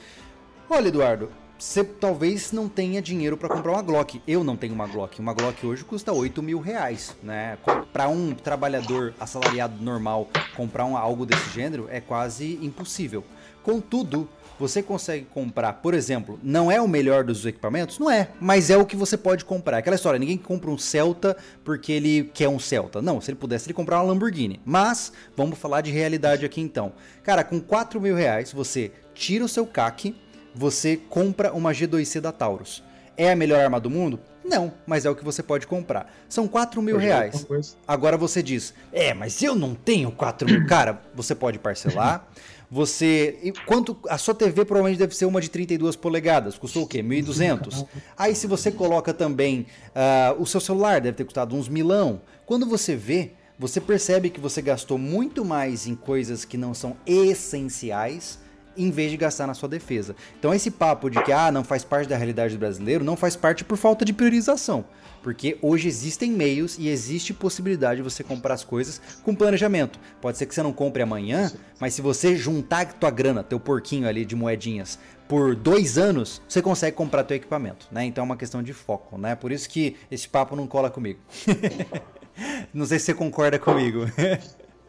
Olha, 0.71 0.89
Eduardo, 0.89 1.29
você 1.59 1.85
talvez 1.85 2.53
não 2.53 2.69
tenha 2.69 3.01
dinheiro 3.01 3.37
para 3.37 3.49
comprar 3.49 3.73
uma 3.73 3.83
Glock. 3.83 4.21
Eu 4.27 4.43
não 4.43 4.57
tenho 4.57 4.75
uma 4.75 4.87
Glock. 4.87 5.21
Uma 5.21 5.33
Glock 5.33 5.65
hoje 5.65 5.85
custa 5.85 6.13
8 6.13 6.43
mil 6.43 6.61
reais, 6.61 7.17
né? 7.23 7.57
Para 7.93 8.09
um 8.09 8.35
trabalhador 8.35 9.15
assalariado 9.21 9.83
normal 9.83 10.29
comprar 10.57 10.85
um, 10.85 10.97
algo 10.97 11.25
desse 11.25 11.51
gênero 11.51 11.87
é 11.91 12.01
quase 12.01 12.59
impossível. 12.63 13.25
Contudo, 13.63 14.29
você 14.59 14.83
consegue 14.83 15.27
comprar, 15.27 15.73
por 15.75 15.95
exemplo, 15.95 16.39
não 16.43 16.71
é 16.71 16.81
o 16.81 16.87
melhor 16.87 17.25
dos 17.25 17.45
equipamentos? 17.45 17.99
Não 17.99 18.11
é, 18.11 18.29
mas 18.41 18.71
é 18.71 18.77
o 18.77 18.87
que 18.87 18.95
você 18.95 19.17
pode 19.17 19.45
comprar. 19.45 19.79
Aquela 19.79 19.97
história, 19.97 20.19
ninguém 20.19 20.39
compra 20.39 20.71
um 20.71 20.79
Celta 20.79 21.37
porque 21.65 21.93
ele 21.93 22.31
quer 22.33 22.49
um 22.49 22.59
Celta. 22.59 23.03
Não, 23.03 23.21
se 23.21 23.31
ele 23.31 23.39
pudesse, 23.39 23.67
ele 23.67 23.75
comprar 23.75 23.99
uma 23.99 24.13
Lamborghini. 24.13 24.61
Mas, 24.65 25.13
vamos 25.37 25.59
falar 25.59 25.81
de 25.81 25.91
realidade 25.91 26.45
aqui 26.45 26.61
então. 26.61 26.93
Cara, 27.23 27.43
com 27.43 27.61
4 27.61 28.01
mil 28.01 28.15
reais, 28.15 28.53
você 28.53 28.93
tira 29.15 29.45
o 29.45 29.49
seu 29.49 29.67
CAC, 29.67 30.15
você 30.55 30.97
compra 30.97 31.53
uma 31.53 31.73
G2C 31.73 32.21
da 32.21 32.33
Taurus. 32.33 32.83
É 33.17 33.31
a 33.31 33.37
melhor 33.37 33.61
arma 33.61 33.79
do 33.79 33.91
mundo? 33.91 34.19
Não, 34.45 34.73
mas 34.87 35.05
é 35.05 35.11
o 35.11 35.15
que 35.15 35.25
você 35.25 35.43
pode 35.43 35.67
comprar. 35.67 36.13
São 36.29 36.49
4 36.49 36.83
mil 36.83 36.97
reais. 36.97 37.47
Agora 37.87 38.17
você 38.17 38.43
diz, 38.43 38.75
é, 38.93 39.15
mas 39.15 39.43
eu 39.43 39.55
não 39.55 39.75
tenho 39.75 40.11
4 40.11 40.49
mil. 40.49 40.67
Cara, 40.67 41.01
você 41.15 41.35
pode 41.35 41.59
parcelar. 41.59 42.27
Você. 42.73 43.53
Quanto. 43.67 43.99
A 44.09 44.17
sua 44.17 44.35
TV 44.35 44.65
provavelmente 44.65 44.99
deve 44.99 45.15
ser 45.15 45.27
uma 45.27 45.43
de 45.43 45.51
32 45.51 45.95
polegadas. 45.95 46.57
Custou 46.57 46.85
o 46.85 46.87
quê? 46.87 47.03
1.200? 47.03 47.87
Aí 48.17 48.35
se 48.35 48.47
você 48.47 48.73
coloca 48.73 49.13
também. 49.13 49.67
Uh, 49.89 50.41
o 50.41 50.47
seu 50.47 50.59
celular 50.59 50.99
deve 50.99 51.19
ter 51.19 51.25
custado 51.25 51.55
uns 51.55 51.69
milão. 51.69 52.23
Quando 52.47 52.65
você 52.65 52.97
vê, 52.97 53.33
você 53.59 53.79
percebe 53.79 54.31
que 54.31 54.41
você 54.41 54.63
gastou 54.63 54.97
muito 54.97 55.45
mais 55.45 55.87
em 55.87 55.95
coisas 55.95 56.47
que 56.47 56.57
não 56.57 56.73
são 56.73 56.97
essenciais 57.07 58.39
em 58.77 58.91
vez 58.91 59.11
de 59.11 59.17
gastar 59.17 59.47
na 59.47 59.55
sua 59.55 59.69
defesa. 59.69 60.15
Então 60.39 60.53
esse 60.55 60.71
papo 60.71 61.11
de 61.11 61.23
que 61.23 61.33
ah, 61.33 61.51
não 61.51 61.65
faz 61.65 61.85
parte 61.85 62.09
da 62.09 62.17
realidade 62.17 62.55
do 62.55 62.61
brasileiro, 62.61 63.05
não 63.05 63.17
faz 63.17 63.37
parte 63.37 63.65
por 63.65 63.77
falta 63.77 64.05
de 64.05 64.13
priorização. 64.13 64.85
Porque 65.23 65.57
hoje 65.63 65.87
existem 65.87 66.33
meios 66.33 66.77
e 66.79 66.89
existe 66.89 67.33
possibilidade 67.33 67.99
de 67.99 68.03
você 68.03 68.25
comprar 68.25 68.55
as 68.55 68.65
coisas 68.65 69.01
com 69.23 69.35
planejamento. 69.35 69.99
Pode 70.21 70.37
ser 70.37 70.47
que 70.47 70.55
você 70.55 70.63
não 70.63 70.73
compre 70.73 71.03
amanhã, 71.03 71.53
mas 71.79 71.95
se 71.95 72.03
você 72.03 72.37
juntar 72.37 72.93
tua 72.95 73.11
grana, 73.11 73.45
teu 73.45 73.61
porquinho 73.61 74.09
ali 74.09 74.25
de 74.25 74.35
moedinhas, 74.35 74.99
por 75.29 75.55
dois 75.55 75.97
anos, 75.97 76.43
você 76.49 76.61
consegue 76.61 76.97
comprar 76.97 77.25
teu 77.25 77.37
equipamento, 77.37 77.87
né? 77.91 78.05
Então 78.05 78.23
é 78.23 78.25
uma 78.25 78.37
questão 78.37 78.63
de 78.63 78.73
foco, 78.73 79.17
né? 79.17 79.35
Por 79.35 79.53
isso 79.53 79.69
que 79.69 79.97
esse 80.11 80.29
papo 80.29 80.57
não 80.57 80.67
cola 80.67 80.91
comigo. 80.91 81.21
não 82.75 82.85
sei 82.85 82.99
se 82.99 83.07
você 83.07 83.15
concorda 83.15 83.59
comigo. 83.59 84.01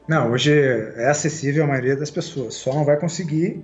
Não, 0.07 0.31
hoje 0.31 0.51
é 0.51 1.09
acessível 1.09 1.63
à 1.63 1.67
maioria 1.67 1.95
das 1.95 2.11
pessoas. 2.11 2.55
Só 2.55 2.73
não 2.73 2.83
vai 2.83 2.99
conseguir, 2.99 3.63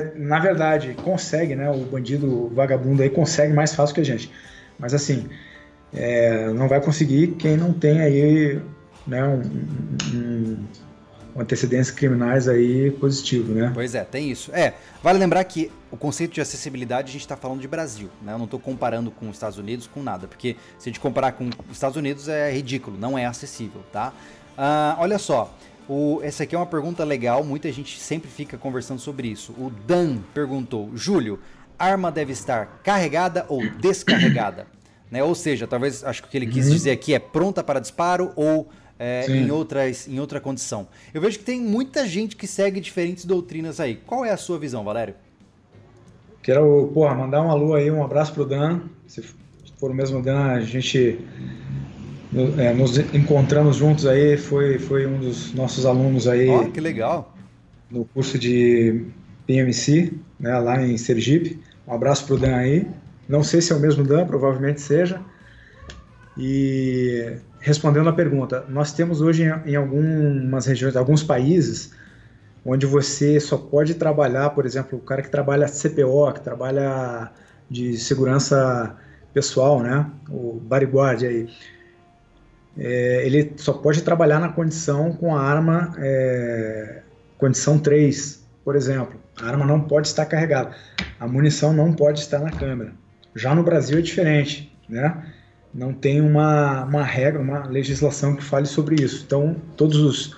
que 0.00 0.18
na 0.18 0.38
verdade 0.38 0.94
consegue, 1.02 1.54
né? 1.54 1.70
O 1.70 1.84
bandido 1.84 2.50
vagabundo 2.54 3.02
aí 3.02 3.10
consegue 3.10 3.52
mais 3.52 3.74
fácil 3.74 3.94
que 3.94 4.00
a 4.00 4.04
gente. 4.04 4.30
Mas 4.78 4.94
assim, 4.94 5.28
é, 5.92 6.48
não 6.50 6.66
vai 6.66 6.80
conseguir 6.80 7.28
quem 7.38 7.56
não 7.56 7.72
tem 7.72 8.00
aí 8.00 8.60
né, 9.06 9.22
um, 9.22 9.42
um, 10.14 10.58
um 11.36 11.40
antecedentes 11.40 11.90
criminais 11.90 12.48
aí 12.48 12.90
positivo, 12.92 13.52
né? 13.52 13.70
Pois 13.74 13.94
é, 13.94 14.02
tem 14.02 14.30
isso. 14.30 14.50
É, 14.54 14.72
vale 15.02 15.18
lembrar 15.18 15.44
que 15.44 15.70
o 15.90 15.96
conceito 15.96 16.32
de 16.32 16.40
acessibilidade 16.40 17.10
a 17.10 17.12
gente 17.12 17.20
está 17.20 17.36
falando 17.36 17.60
de 17.60 17.68
Brasil, 17.68 18.08
né? 18.22 18.32
Eu 18.32 18.38
não 18.38 18.46
estou 18.46 18.58
comparando 18.58 19.10
com 19.10 19.28
os 19.28 19.36
Estados 19.36 19.58
Unidos 19.58 19.86
com 19.86 20.02
nada, 20.02 20.26
porque 20.26 20.56
se 20.78 20.88
a 20.88 20.90
gente 20.90 21.00
comparar 21.00 21.32
com 21.32 21.50
os 21.68 21.72
Estados 21.72 21.98
Unidos 21.98 22.28
é 22.28 22.50
ridículo, 22.50 22.96
não 22.98 23.18
é 23.18 23.26
acessível, 23.26 23.82
tá? 23.92 24.12
Uh, 24.56 25.00
olha 25.00 25.18
só, 25.18 25.54
o, 25.88 26.20
essa 26.22 26.42
aqui 26.42 26.54
é 26.54 26.58
uma 26.58 26.66
pergunta 26.66 27.04
legal, 27.04 27.44
muita 27.44 27.70
gente 27.72 27.98
sempre 27.98 28.30
fica 28.30 28.56
conversando 28.56 29.00
sobre 29.00 29.28
isso. 29.28 29.52
O 29.52 29.70
Dan 29.70 30.18
perguntou: 30.34 30.90
Júlio, 30.94 31.38
arma 31.78 32.10
deve 32.10 32.32
estar 32.32 32.80
carregada 32.82 33.44
ou 33.48 33.68
descarregada? 33.78 34.66
né? 35.10 35.22
Ou 35.22 35.34
seja, 35.34 35.66
talvez 35.66 36.02
acho 36.02 36.22
que 36.22 36.28
o 36.28 36.30
que 36.30 36.36
ele 36.36 36.46
quis 36.46 36.66
uhum. 36.66 36.72
dizer 36.72 36.90
aqui 36.90 37.14
é 37.14 37.18
pronta 37.18 37.62
para 37.62 37.80
disparo 37.80 38.32
ou 38.34 38.68
é, 38.98 39.26
em, 39.28 39.50
outras, 39.50 40.06
em 40.06 40.20
outra 40.20 40.40
condição. 40.40 40.86
Eu 41.12 41.20
vejo 41.20 41.38
que 41.38 41.44
tem 41.44 41.60
muita 41.60 42.06
gente 42.06 42.36
que 42.36 42.46
segue 42.46 42.80
diferentes 42.80 43.24
doutrinas 43.24 43.80
aí. 43.80 43.96
Qual 43.96 44.24
é 44.24 44.30
a 44.30 44.36
sua 44.36 44.58
visão, 44.58 44.84
Valério? 44.84 45.14
Quero, 46.42 46.90
porra, 46.94 47.14
mandar 47.14 47.42
um 47.42 47.50
alô 47.50 47.74
aí, 47.74 47.90
um 47.90 48.02
abraço 48.02 48.32
pro 48.32 48.44
Dan. 48.44 48.82
Se 49.06 49.22
for 49.76 49.90
o 49.90 49.94
mesmo 49.94 50.22
Dan, 50.22 50.44
a 50.44 50.60
gente 50.60 51.18
é, 52.58 52.72
nos 52.72 52.96
encontramos 52.96 53.76
juntos 53.76 54.06
aí, 54.06 54.36
foi, 54.36 54.78
foi 54.78 55.06
um 55.06 55.18
dos 55.18 55.52
nossos 55.52 55.84
alunos 55.84 56.26
aí. 56.26 56.48
Oh, 56.48 56.70
que 56.70 56.80
legal! 56.80 57.34
No 57.90 58.06
curso 58.06 58.38
de 58.38 59.04
PMC, 59.46 60.12
né, 60.40 60.58
lá 60.58 60.82
em 60.82 60.96
Sergipe. 60.96 61.60
Um 61.86 61.92
abraço 61.92 62.26
pro 62.26 62.38
Dan 62.38 62.56
aí. 62.56 62.88
Não 63.28 63.42
sei 63.42 63.60
se 63.60 63.72
é 63.72 63.76
o 63.76 63.80
mesmo 63.80 64.02
Dan, 64.02 64.26
provavelmente 64.26 64.80
seja. 64.80 65.20
E 66.38 67.36
respondendo 67.60 68.08
a 68.08 68.12
pergunta, 68.12 68.64
nós 68.68 68.92
temos 68.92 69.20
hoje 69.20 69.42
em, 69.44 69.72
em 69.72 69.76
algumas 69.76 70.64
regiões, 70.64 70.96
alguns 70.96 71.22
países, 71.22 71.92
onde 72.64 72.86
você 72.86 73.38
só 73.38 73.58
pode 73.58 73.94
trabalhar, 73.94 74.50
por 74.50 74.64
exemplo, 74.64 74.98
o 74.98 75.02
cara 75.02 75.20
que 75.20 75.30
trabalha 75.30 75.68
CPO, 75.68 76.32
que 76.32 76.40
trabalha 76.40 77.30
de 77.68 77.98
segurança 77.98 78.96
pessoal, 79.34 79.80
né? 79.80 80.06
O 80.30 80.60
bodyguard 80.62 81.24
aí 81.24 81.48
é, 82.78 83.22
ele 83.26 83.52
só 83.56 83.72
pode 83.72 84.02
trabalhar 84.02 84.40
na 84.40 84.48
condição 84.48 85.12
com 85.12 85.36
a 85.36 85.42
arma 85.42 85.94
é, 85.98 87.02
condição 87.38 87.78
3, 87.78 88.44
por 88.64 88.76
exemplo. 88.76 89.20
A 89.40 89.46
arma 89.46 89.66
não 89.66 89.80
pode 89.80 90.08
estar 90.08 90.26
carregada, 90.26 90.70
a 91.18 91.26
munição 91.26 91.72
não 91.72 91.92
pode 91.92 92.20
estar 92.20 92.38
na 92.38 92.50
câmera. 92.50 92.92
Já 93.34 93.54
no 93.54 93.62
Brasil 93.62 93.98
é 93.98 94.02
diferente. 94.02 94.74
né? 94.88 95.26
Não 95.74 95.92
tem 95.92 96.20
uma, 96.20 96.84
uma 96.84 97.02
regra, 97.02 97.40
uma 97.40 97.66
legislação 97.66 98.36
que 98.36 98.44
fale 98.44 98.66
sobre 98.66 99.02
isso. 99.02 99.24
Então, 99.26 99.56
todos 99.76 99.96
os, 99.96 100.36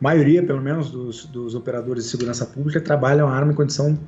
maioria, 0.00 0.42
pelo 0.42 0.60
menos, 0.60 0.90
dos, 0.90 1.24
dos 1.24 1.54
operadores 1.54 2.04
de 2.04 2.10
segurança 2.10 2.44
pública 2.44 2.80
trabalham 2.80 3.28
a 3.28 3.34
arma 3.34 3.52
em 3.52 3.54
condição 3.54 3.98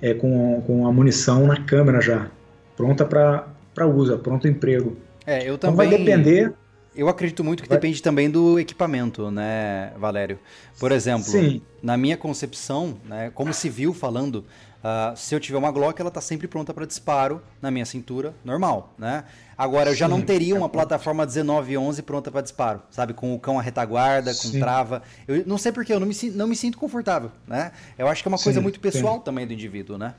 é, 0.00 0.14
com, 0.14 0.62
com 0.66 0.86
a 0.86 0.92
munição 0.92 1.46
na 1.46 1.60
câmera 1.62 2.00
já, 2.00 2.28
pronta 2.76 3.04
para 3.04 3.86
uso, 3.86 4.18
pronto 4.18 4.48
emprego. 4.48 4.96
É, 5.26 5.48
eu 5.48 5.56
também. 5.56 5.56
Então 5.56 5.74
vai 5.74 5.88
depender 5.88 6.52
eu 6.96 7.08
acredito 7.08 7.42
muito 7.42 7.62
que 7.62 7.68
Vai... 7.68 7.78
depende 7.78 8.02
também 8.02 8.30
do 8.30 8.58
equipamento, 8.58 9.30
né, 9.30 9.92
Valério? 9.98 10.38
Por 10.78 10.92
exemplo, 10.92 11.24
Sim. 11.24 11.60
na 11.82 11.96
minha 11.96 12.16
concepção, 12.16 12.96
né, 13.04 13.30
como 13.34 13.52
civil 13.52 13.92
falando, 13.92 14.44
uh, 14.82 15.16
se 15.16 15.34
eu 15.34 15.40
tiver 15.40 15.58
uma 15.58 15.70
Glock, 15.70 16.00
ela 16.00 16.08
está 16.08 16.20
sempre 16.20 16.46
pronta 16.46 16.72
para 16.72 16.86
disparo 16.86 17.42
na 17.60 17.70
minha 17.70 17.84
cintura, 17.84 18.34
normal, 18.44 18.92
né? 18.98 19.24
Agora, 19.56 19.90
eu 19.90 19.94
já 19.94 20.08
não 20.08 20.20
teria 20.20 20.54
uma 20.56 20.68
plataforma 20.68 21.24
1911 21.24 22.02
pronta 22.02 22.30
para 22.30 22.40
disparo, 22.40 22.82
sabe? 22.90 23.14
Com 23.14 23.34
o 23.34 23.38
cão 23.38 23.58
à 23.58 23.62
retaguarda, 23.62 24.34
com 24.34 24.48
Sim. 24.48 24.58
trava. 24.58 25.02
Eu 25.28 25.44
não 25.46 25.56
sei 25.56 25.70
porque 25.70 25.92
eu 25.92 26.00
não 26.00 26.06
me, 26.06 26.14
não 26.34 26.46
me 26.48 26.56
sinto 26.56 26.76
confortável, 26.76 27.30
né? 27.46 27.70
Eu 27.96 28.08
acho 28.08 28.22
que 28.22 28.28
é 28.28 28.30
uma 28.30 28.38
Sim, 28.38 28.44
coisa 28.44 28.60
muito 28.60 28.80
pessoal 28.80 29.20
também 29.20 29.46
do 29.46 29.52
indivíduo, 29.52 29.96
né? 29.96 30.14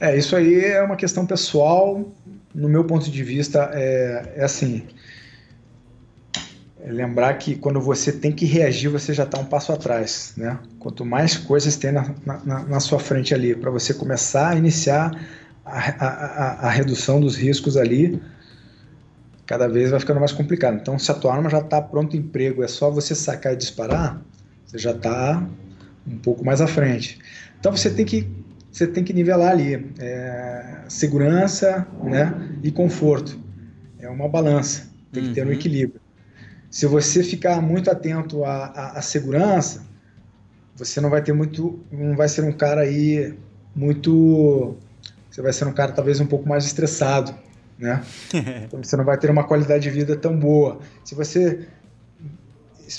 É, 0.00 0.16
isso 0.16 0.36
aí 0.36 0.64
é 0.64 0.82
uma 0.82 0.96
questão 0.96 1.26
pessoal. 1.26 2.06
No 2.54 2.68
meu 2.68 2.84
ponto 2.84 3.10
de 3.10 3.22
vista, 3.22 3.70
é, 3.74 4.34
é 4.36 4.44
assim: 4.44 4.82
é 6.86 6.92
lembrar 6.92 7.34
que 7.34 7.56
quando 7.56 7.80
você 7.80 8.12
tem 8.12 8.30
que 8.30 8.46
reagir, 8.46 8.88
você 8.88 9.12
já 9.12 9.24
está 9.24 9.40
um 9.40 9.44
passo 9.44 9.72
atrás, 9.72 10.32
né? 10.36 10.56
Quanto 10.78 11.04
mais 11.04 11.36
coisas 11.36 11.74
tem 11.74 11.90
na, 11.90 12.14
na, 12.24 12.62
na 12.62 12.78
sua 12.78 13.00
frente 13.00 13.34
ali, 13.34 13.56
para 13.56 13.72
você 13.72 13.92
começar 13.92 14.50
a 14.50 14.54
iniciar 14.54 15.10
a, 15.64 15.78
a, 15.78 16.68
a, 16.68 16.70
redução 16.70 17.20
dos 17.20 17.34
riscos 17.34 17.76
ali, 17.76 18.22
cada 19.46 19.66
vez 19.66 19.90
vai 19.90 19.98
ficando 19.98 20.20
mais 20.20 20.30
complicado. 20.30 20.78
Então, 20.80 20.96
se 20.96 21.10
a 21.10 21.14
tua 21.14 21.34
arma 21.34 21.50
já 21.50 21.58
está 21.58 21.82
pronto 21.82 22.16
emprego, 22.16 22.62
é 22.62 22.68
só 22.68 22.88
você 22.88 23.16
sacar 23.16 23.54
e 23.54 23.56
disparar, 23.56 24.22
você 24.64 24.78
já 24.78 24.92
está 24.92 25.44
um 26.06 26.18
pouco 26.18 26.44
mais 26.44 26.60
à 26.60 26.68
frente. 26.68 27.18
Então, 27.58 27.76
você 27.76 27.90
tem 27.90 28.06
que 28.06 28.30
você 28.70 28.86
tem 28.86 29.02
que 29.02 29.12
nivelar 29.12 29.50
ali 29.50 29.90
é, 29.98 30.82
segurança, 30.88 31.84
né, 32.04 32.32
e 32.62 32.70
conforto. 32.70 33.40
É 33.98 34.08
uma 34.08 34.28
balança. 34.28 34.88
Tem 35.10 35.24
que 35.24 35.34
ter 35.34 35.42
um 35.42 35.46
uhum. 35.46 35.52
equilíbrio. 35.52 36.05
Se 36.70 36.86
você 36.86 37.22
ficar 37.22 37.60
muito 37.60 37.90
atento 37.90 38.44
à, 38.44 38.66
à, 38.66 38.98
à, 38.98 39.02
segurança, 39.02 39.86
você 40.74 41.00
não 41.00 41.08
vai 41.08 41.22
ter 41.22 41.32
muito, 41.32 41.80
não 41.90 42.16
vai 42.16 42.28
ser 42.28 42.42
um 42.42 42.52
cara 42.52 42.82
aí 42.82 43.34
muito, 43.74 44.76
você 45.30 45.40
vai 45.40 45.52
ser 45.52 45.66
um 45.66 45.72
cara 45.72 45.92
talvez 45.92 46.20
um 46.20 46.26
pouco 46.26 46.48
mais 46.48 46.64
estressado, 46.64 47.34
né? 47.78 48.02
então 48.64 48.82
você 48.82 48.96
não 48.96 49.04
vai 49.04 49.18
ter 49.18 49.30
uma 49.30 49.44
qualidade 49.44 49.84
de 49.84 49.90
vida 49.90 50.16
tão 50.16 50.38
boa. 50.38 50.80
Se 51.04 51.14
você 51.14 51.66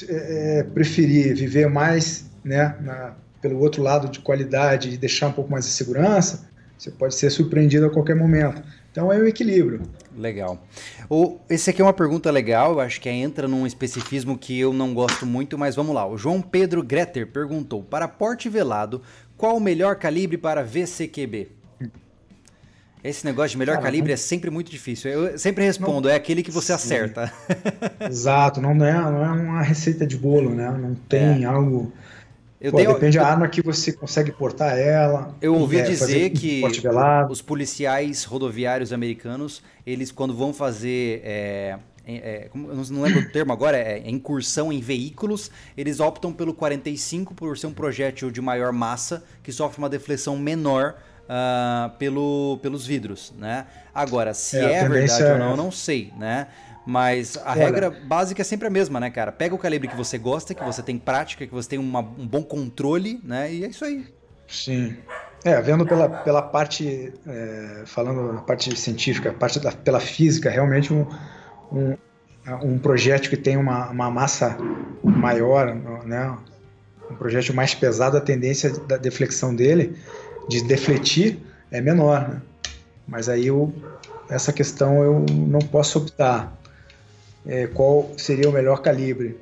é, 0.10 0.60
é, 0.60 0.64
preferir 0.64 1.36
viver 1.36 1.70
mais, 1.70 2.30
né, 2.44 2.76
na, 2.82 3.16
pelo 3.42 3.60
outro 3.60 3.82
lado 3.82 4.10
de 4.10 4.20
qualidade 4.20 4.90
e 4.90 4.98
deixar 4.98 5.28
um 5.28 5.32
pouco 5.32 5.52
mais 5.52 5.66
de 5.66 5.72
segurança, 5.72 6.48
você 6.78 6.92
pode 6.92 7.16
ser 7.16 7.30
surpreendido 7.30 7.86
a 7.86 7.90
qualquer 7.90 8.16
momento. 8.16 8.62
Então 8.98 9.14
é 9.14 9.20
o 9.20 9.28
equilíbrio. 9.28 9.84
Legal. 10.18 10.60
O, 11.08 11.38
esse 11.48 11.70
aqui 11.70 11.80
é 11.80 11.86
uma 11.86 11.94
pergunta 11.94 12.32
legal, 12.32 12.72
eu 12.72 12.80
acho 12.80 13.00
que 13.00 13.08
entra 13.08 13.48
num 13.48 13.68
especificismo 13.68 14.36
que 14.36 14.60
eu 14.60 14.74
não 14.74 14.92
gosto 14.92 15.24
muito, 15.24 15.56
mas 15.56 15.76
vamos 15.76 15.94
lá. 15.94 16.08
O 16.08 16.18
João 16.18 16.42
Pedro 16.42 16.82
Greter 16.82 17.28
perguntou: 17.28 17.84
para 17.84 18.08
porte 18.08 18.50
velado, 18.50 19.04
qual 19.38 19.56
o 19.56 19.60
melhor 19.60 19.98
calibre 19.98 20.36
para 20.36 20.64
VCQB? 20.64 21.52
Esse 23.04 23.24
negócio 23.24 23.52
de 23.52 23.60
melhor 23.60 23.74
Cara, 23.74 23.86
calibre 23.86 24.10
não... 24.10 24.16
é 24.16 24.18
sempre 24.18 24.50
muito 24.50 24.72
difícil. 24.72 25.12
Eu 25.12 25.38
sempre 25.38 25.64
respondo, 25.64 26.08
não... 26.08 26.16
é 26.16 26.16
aquele 26.16 26.42
que 26.42 26.50
você 26.50 26.70
Sim. 26.70 26.74
acerta. 26.74 27.32
Exato, 28.10 28.60
não 28.60 28.72
é, 28.84 28.94
não 28.94 29.24
é 29.24 29.30
uma 29.30 29.62
receita 29.62 30.08
de 30.08 30.18
bolo, 30.18 30.56
né? 30.56 30.72
Não 30.72 30.96
tem 30.96 31.44
é. 31.44 31.46
algo 31.46 31.94
eu 32.60 32.72
Pô, 32.72 32.78
tenho, 32.78 32.94
depende 32.94 33.18
da 33.18 33.28
arma 33.28 33.48
que 33.48 33.62
você 33.62 33.94
consegue 33.94 34.32
portar 34.32 34.78
ela. 34.78 35.36
Eu 35.42 35.56
ouvi 35.56 35.78
é, 35.78 35.84
dizer 35.84 36.32
que 36.32 36.64
os 37.30 37.42
policiais 37.42 38.24
rodoviários 38.24 38.92
americanos, 38.92 39.62
eles 39.86 40.12
quando 40.12 40.34
vão 40.34 40.52
fazer 40.52 41.22
é, 41.24 41.78
é, 42.08 42.50
não 42.54 43.02
lembro 43.02 43.20
o 43.20 43.32
termo 43.32 43.52
agora, 43.52 43.78
é, 43.78 44.00
é, 44.00 44.10
incursão 44.10 44.72
em 44.72 44.80
veículos, 44.80 45.52
eles 45.76 46.00
optam 46.00 46.32
pelo 46.32 46.54
45 46.54 47.36
por 47.36 47.58
ser 47.58 47.68
um 47.68 47.74
projétil 47.74 48.32
de 48.32 48.40
maior 48.40 48.72
massa 48.72 49.24
que 49.44 49.52
sofre 49.52 49.80
uma 49.80 49.90
deflexão 49.90 50.38
menor 50.38 50.96
uh, 51.28 51.90
pelo, 51.98 52.60
pelos 52.62 52.88
vidros, 52.88 53.34
né? 53.38 53.66
Agora, 53.94 54.34
se 54.34 54.58
é, 54.58 54.76
é 54.76 54.90
verdade 54.90 55.24
ou 55.24 55.38
não, 55.38 55.50
eu 55.52 55.58
não 55.58 55.72
sei, 55.72 56.14
né? 56.18 56.48
Mas 56.88 57.38
a 57.44 57.52
Olha, 57.52 57.66
regra 57.66 57.90
básica 57.90 58.42
é 58.42 58.46
sempre 58.46 58.66
a 58.66 58.70
mesma, 58.70 58.98
né, 58.98 59.10
cara? 59.10 59.30
Pega 59.30 59.54
o 59.54 59.58
calibre 59.58 59.90
que 59.90 59.96
você 59.98 60.18
gosta, 60.18 60.54
que 60.54 60.64
você 60.64 60.82
tem 60.82 60.98
prática, 60.98 61.46
que 61.46 61.54
você 61.54 61.68
tem 61.68 61.78
uma, 61.78 62.00
um 62.00 62.26
bom 62.26 62.42
controle, 62.42 63.20
né? 63.26 63.54
E 63.54 63.66
é 63.66 63.68
isso 63.68 63.84
aí. 63.84 64.06
Sim. 64.48 64.96
É, 65.44 65.62
vendo 65.62 65.86
pela, 65.86 66.08
pela 66.08 66.42
parte, 66.42 67.14
é, 67.28 67.84
falando 67.86 68.38
a 68.38 68.42
parte 68.42 68.74
científica, 68.80 69.32
a 69.32 69.34
parte 69.34 69.60
da, 69.60 69.74
pela 69.74 70.00
física, 70.00 70.50
realmente 70.50 70.94
um, 70.94 71.06
um, 71.74 71.98
um 72.64 72.80
projétil 72.80 73.32
que 73.32 73.38
tem 73.38 73.58
uma, 73.58 73.90
uma 73.90 74.10
massa 74.10 74.58
maior, 75.04 75.76
né? 76.06 76.38
Um 77.12 77.16
projétil 77.16 77.54
mais 77.54 77.76
pesado, 77.76 78.16
a 78.16 78.22
tendência 78.22 78.72
da 78.72 78.96
deflexão 78.96 79.54
dele, 79.54 79.98
de 80.48 80.64
defletir, 80.64 81.38
é 81.70 81.82
menor, 81.82 82.30
né? 82.30 82.42
Mas 83.06 83.28
aí 83.28 83.48
eu, 83.48 83.74
essa 84.30 84.54
questão 84.54 85.04
eu 85.04 85.26
não 85.30 85.60
posso 85.60 86.00
optar 86.00 86.58
é, 87.48 87.66
qual 87.68 88.12
seria 88.18 88.50
o 88.50 88.52
melhor 88.52 88.82
calibre. 88.82 89.38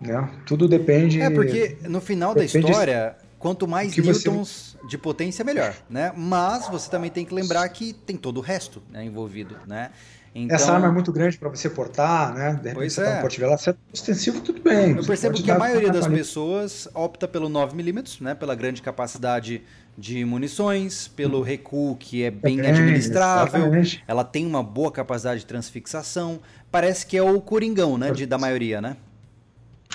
Né? 0.00 0.28
Tudo 0.46 0.66
depende. 0.66 1.20
É 1.20 1.28
porque 1.28 1.76
no 1.82 2.00
final 2.00 2.34
da 2.34 2.42
história, 2.42 3.14
quanto 3.38 3.68
mais 3.68 3.94
newtons 3.94 4.76
você... 4.80 4.88
de 4.88 4.96
potência, 4.96 5.44
melhor, 5.44 5.74
né? 5.90 6.10
Mas 6.16 6.68
você 6.68 6.90
também 6.90 7.10
tem 7.10 7.24
que 7.24 7.34
lembrar 7.34 7.68
que 7.68 7.92
tem 7.92 8.16
todo 8.16 8.38
o 8.38 8.40
resto 8.40 8.82
né, 8.90 9.04
envolvido, 9.04 9.56
né? 9.66 9.90
Então... 10.34 10.54
Essa 10.54 10.72
arma 10.72 10.86
é 10.86 10.90
muito 10.90 11.12
grande 11.12 11.36
para 11.36 11.48
você 11.48 11.68
portar, 11.68 12.32
né? 12.32 12.52
De 12.52 12.68
repente 12.68 12.74
pois 12.74 12.92
você 12.92 13.02
tá 13.02 13.06
é. 13.06 13.10
tá 13.10 13.16
no 13.16 13.20
porte 13.22 13.40
você 13.40 13.70
é 13.70 13.74
ostensivo, 13.92 14.40
tudo 14.40 14.62
bem. 14.62 14.96
Eu 14.96 15.04
percebo 15.04 15.42
que 15.42 15.50
a 15.50 15.58
maioria 15.58 15.90
das 15.90 16.06
pessoas 16.06 16.88
opta 16.94 17.26
pelo 17.26 17.50
9mm, 17.50 18.20
né? 18.20 18.34
Pela 18.34 18.54
grande 18.54 18.80
capacidade 18.80 19.62
de 20.00 20.24
munições, 20.24 21.08
pelo 21.08 21.42
recuo 21.42 21.94
que 21.94 22.22
é 22.22 22.30
bem 22.30 22.58
administrável, 22.62 23.60
exatamente. 23.60 24.02
ela 24.08 24.24
tem 24.24 24.46
uma 24.46 24.62
boa 24.62 24.90
capacidade 24.90 25.40
de 25.40 25.46
transfixação. 25.46 26.40
Parece 26.70 27.04
que 27.04 27.18
é 27.18 27.22
o 27.22 27.38
coringão, 27.38 27.98
né, 27.98 28.10
de, 28.10 28.24
da 28.24 28.38
maioria, 28.38 28.80
né? 28.80 28.96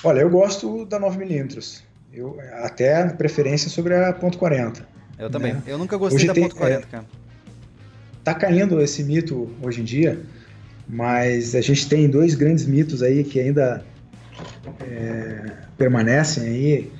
Olha, 0.04 0.20
eu 0.20 0.30
gosto 0.30 0.86
da 0.86 1.00
9mm. 1.00 1.82
Eu 2.12 2.38
até 2.62 3.08
preferência 3.08 3.68
sobre 3.68 3.94
a 3.94 4.14
.40. 4.14 4.82
Eu 5.18 5.28
também. 5.28 5.54
Né? 5.54 5.62
Eu 5.66 5.76
nunca 5.76 5.96
gostei 5.96 6.18
hoje 6.18 6.26
da 6.28 6.34
tem, 6.34 6.48
.40, 6.48 6.70
é, 6.70 6.80
cara. 6.82 7.04
Tá 8.22 8.32
caindo 8.32 8.80
esse 8.80 9.02
mito 9.02 9.50
hoje 9.60 9.80
em 9.80 9.84
dia, 9.84 10.20
mas 10.88 11.56
a 11.56 11.60
gente 11.60 11.88
tem 11.88 12.08
dois 12.08 12.36
grandes 12.36 12.64
mitos 12.64 13.02
aí 13.02 13.24
que 13.24 13.40
ainda 13.40 13.84
é, 14.82 15.52
permanecem 15.76 16.44
aí 16.44 16.92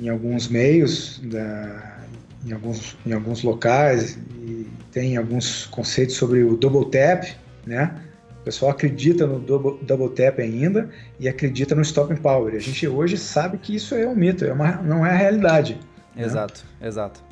em 0.00 0.08
alguns 0.08 0.48
meios, 0.48 1.20
da, 1.24 1.98
em, 2.44 2.52
alguns, 2.52 2.96
em 3.04 3.12
alguns 3.12 3.42
locais, 3.42 4.18
e 4.42 4.66
tem 4.90 5.16
alguns 5.16 5.66
conceitos 5.66 6.16
sobre 6.16 6.42
o 6.42 6.56
double 6.56 6.90
tap, 6.90 7.24
né? 7.66 8.02
O 8.40 8.42
pessoal 8.42 8.72
acredita 8.72 9.26
no 9.26 9.38
double, 9.38 9.84
double 9.84 10.08
tap 10.08 10.38
ainda 10.40 10.88
e 11.18 11.28
acredita 11.28 11.74
no 11.74 11.82
stop 11.82 12.14
power. 12.20 12.54
A 12.54 12.58
gente 12.58 12.88
hoje 12.88 13.18
sabe 13.18 13.58
que 13.58 13.76
isso 13.76 13.94
é 13.94 14.08
um 14.08 14.14
mito, 14.14 14.46
é 14.46 14.52
uma, 14.52 14.76
não 14.76 15.04
é 15.04 15.10
a 15.10 15.16
realidade. 15.16 15.78
Né? 16.16 16.24
Exato, 16.24 16.64
né? 16.80 16.88
exato. 16.88 17.22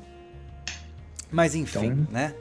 Mas 1.30 1.54
enfim, 1.54 1.86
então, 1.86 2.06
né? 2.10 2.34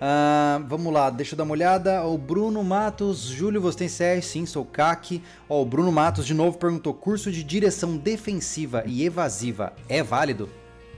Uh, 0.00 0.64
vamos 0.66 0.90
lá, 0.90 1.10
deixa 1.10 1.34
eu 1.34 1.36
dar 1.36 1.44
uma 1.44 1.52
olhada. 1.52 2.02
O 2.04 2.16
Bruno 2.16 2.64
Matos, 2.64 3.24
Júlio, 3.24 3.60
você 3.60 3.78
tem 3.78 3.88
CR? 3.88 4.22
Sim, 4.22 4.46
sou 4.46 4.64
CAC. 4.64 5.22
Ó, 5.46 5.60
o 5.60 5.66
Bruno 5.66 5.92
Matos 5.92 6.24
de 6.24 6.32
novo 6.32 6.56
perguntou: 6.56 6.94
curso 6.94 7.30
de 7.30 7.44
direção 7.44 7.98
defensiva 7.98 8.82
e 8.86 9.04
evasiva 9.04 9.74
é 9.88 10.02
válido? 10.02 10.48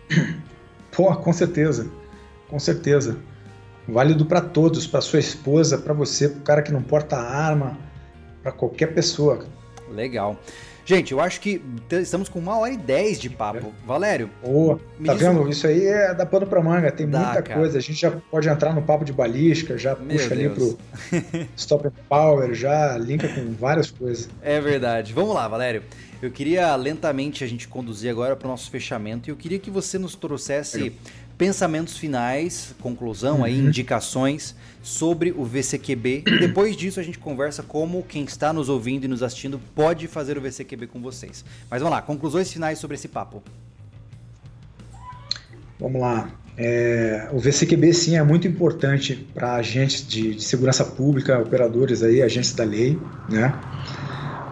Pô, 0.94 1.14
com 1.16 1.32
certeza. 1.32 1.90
Com 2.48 2.60
certeza. 2.60 3.18
Válido 3.88 4.24
para 4.24 4.40
todos, 4.40 4.86
para 4.86 5.00
sua 5.00 5.18
esposa, 5.18 5.78
para 5.78 5.92
você, 5.92 6.28
para 6.28 6.38
o 6.38 6.42
cara 6.42 6.62
que 6.62 6.72
não 6.72 6.82
porta 6.82 7.16
arma, 7.16 7.76
para 8.40 8.52
qualquer 8.52 8.94
pessoa. 8.94 9.44
Legal. 9.90 10.38
Gente, 10.84 11.12
eu 11.12 11.20
acho 11.20 11.40
que 11.40 11.62
estamos 11.90 12.28
com 12.28 12.38
uma 12.38 12.58
hora 12.58 12.72
e 12.72 12.76
dez 12.76 13.20
de 13.20 13.30
papo. 13.30 13.72
Valério. 13.86 14.28
Oh, 14.42 14.76
tá 15.04 15.14
vendo? 15.14 15.42
Um... 15.42 15.48
Isso 15.48 15.66
aí 15.66 15.86
é 15.86 16.12
da 16.12 16.26
pano 16.26 16.46
pra 16.46 16.60
manga, 16.60 16.90
tem 16.90 17.08
Dá, 17.08 17.18
muita 17.18 17.42
cara. 17.42 17.60
coisa. 17.60 17.78
A 17.78 17.80
gente 17.80 18.00
já 18.00 18.10
pode 18.10 18.48
entrar 18.48 18.74
no 18.74 18.82
papo 18.82 19.04
de 19.04 19.12
balística, 19.12 19.78
já 19.78 19.94
Meu 19.94 20.16
puxa 20.16 20.34
Deus. 20.34 20.40
ali 20.40 20.76
pro 21.28 21.46
Stop 21.56 21.88
Power, 22.08 22.52
já 22.54 22.98
linka 22.98 23.28
com 23.28 23.52
várias 23.52 23.90
coisas. 23.90 24.28
É 24.42 24.60
verdade. 24.60 25.12
Vamos 25.12 25.34
lá, 25.34 25.46
Valério. 25.46 25.82
Eu 26.20 26.30
queria 26.30 26.74
lentamente 26.76 27.42
a 27.42 27.48
gente 27.48 27.66
conduzir 27.66 28.08
agora 28.08 28.36
para 28.36 28.46
o 28.46 28.50
nosso 28.50 28.70
fechamento 28.70 29.28
e 29.28 29.32
eu 29.32 29.36
queria 29.36 29.58
que 29.58 29.70
você 29.72 29.98
nos 29.98 30.14
trouxesse 30.14 30.92
pensamentos 31.42 31.98
finais, 31.98 32.72
conclusão 32.80 33.42
aí, 33.42 33.60
uhum. 33.60 33.66
indicações 33.66 34.54
sobre 34.80 35.32
o 35.32 35.44
VCQB. 35.44 36.22
E 36.24 36.38
depois 36.46 36.76
disso 36.76 37.00
a 37.00 37.02
gente 37.02 37.18
conversa 37.18 37.64
como 37.64 38.00
quem 38.04 38.22
está 38.22 38.52
nos 38.52 38.68
ouvindo 38.68 39.06
e 39.06 39.08
nos 39.08 39.24
assistindo 39.24 39.60
pode 39.74 40.06
fazer 40.06 40.38
o 40.38 40.40
VCQB 40.40 40.86
com 40.86 41.02
vocês. 41.02 41.44
Mas 41.68 41.82
vamos 41.82 41.96
lá, 41.96 42.00
conclusões 42.00 42.52
finais 42.52 42.78
sobre 42.78 42.94
esse 42.94 43.08
papo. 43.08 43.42
Vamos 45.80 46.00
lá. 46.00 46.30
É, 46.56 47.28
o 47.32 47.40
VCQB 47.40 47.92
sim 47.92 48.16
é 48.16 48.22
muito 48.22 48.46
importante 48.46 49.26
para 49.34 49.54
agentes 49.54 50.06
de, 50.06 50.36
de, 50.36 50.44
segurança 50.44 50.84
pública, 50.84 51.40
operadores 51.40 52.04
aí, 52.04 52.22
agentes 52.22 52.52
da 52.52 52.62
lei, 52.62 52.96
né? 53.28 53.52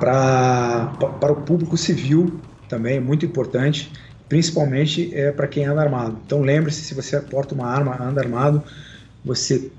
Para 0.00 0.86
para 1.20 1.32
o 1.32 1.36
público 1.42 1.76
civil 1.76 2.40
também 2.68 2.96
é 2.96 3.00
muito 3.00 3.24
importante, 3.24 3.92
principalmente 4.30 5.12
é 5.12 5.32
para 5.32 5.48
quem 5.48 5.64
anda 5.66 5.82
armado. 5.82 6.16
Então 6.24 6.40
lembre-se, 6.40 6.82
se 6.82 6.94
você 6.94 7.20
porta 7.20 7.52
uma 7.52 7.66
arma, 7.66 8.00
anda 8.00 8.20
armado, 8.20 8.62
você 9.24 9.70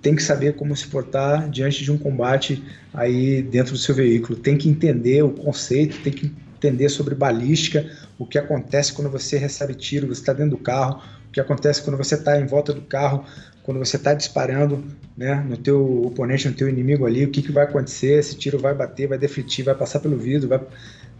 tem 0.00 0.14
que 0.14 0.22
saber 0.22 0.54
como 0.54 0.76
se 0.76 0.86
portar 0.86 1.50
diante 1.50 1.82
de 1.82 1.90
um 1.90 1.98
combate 1.98 2.62
aí 2.94 3.42
dentro 3.42 3.72
do 3.72 3.78
seu 3.78 3.92
veículo. 3.92 4.38
Tem 4.38 4.56
que 4.56 4.68
entender 4.68 5.22
o 5.24 5.30
conceito, 5.30 6.00
tem 6.02 6.12
que 6.12 6.32
entender 6.56 6.88
sobre 6.88 7.16
balística, 7.16 7.84
o 8.16 8.24
que 8.24 8.38
acontece 8.38 8.92
quando 8.92 9.10
você 9.10 9.36
recebe 9.38 9.74
tiro, 9.74 10.06
você 10.06 10.20
está 10.20 10.32
dentro 10.32 10.52
do 10.52 10.58
carro, 10.62 11.02
o 11.28 11.32
que 11.32 11.40
acontece 11.40 11.82
quando 11.82 11.96
você 11.96 12.14
está 12.14 12.40
em 12.40 12.46
volta 12.46 12.72
do 12.72 12.82
carro, 12.82 13.24
quando 13.64 13.78
você 13.78 13.96
está 13.96 14.14
disparando 14.14 14.84
né, 15.16 15.44
no 15.46 15.56
teu 15.56 16.04
oponente, 16.04 16.48
no 16.48 16.54
teu 16.54 16.68
inimigo 16.68 17.04
ali, 17.04 17.24
o 17.24 17.30
que, 17.30 17.42
que 17.42 17.50
vai 17.50 17.64
acontecer, 17.64 18.20
esse 18.20 18.36
tiro 18.36 18.56
vai 18.60 18.72
bater, 18.72 19.08
vai 19.08 19.18
defletir, 19.18 19.64
vai 19.64 19.74
passar 19.74 19.98
pelo 19.98 20.16
vidro, 20.16 20.48
vai 20.48 20.60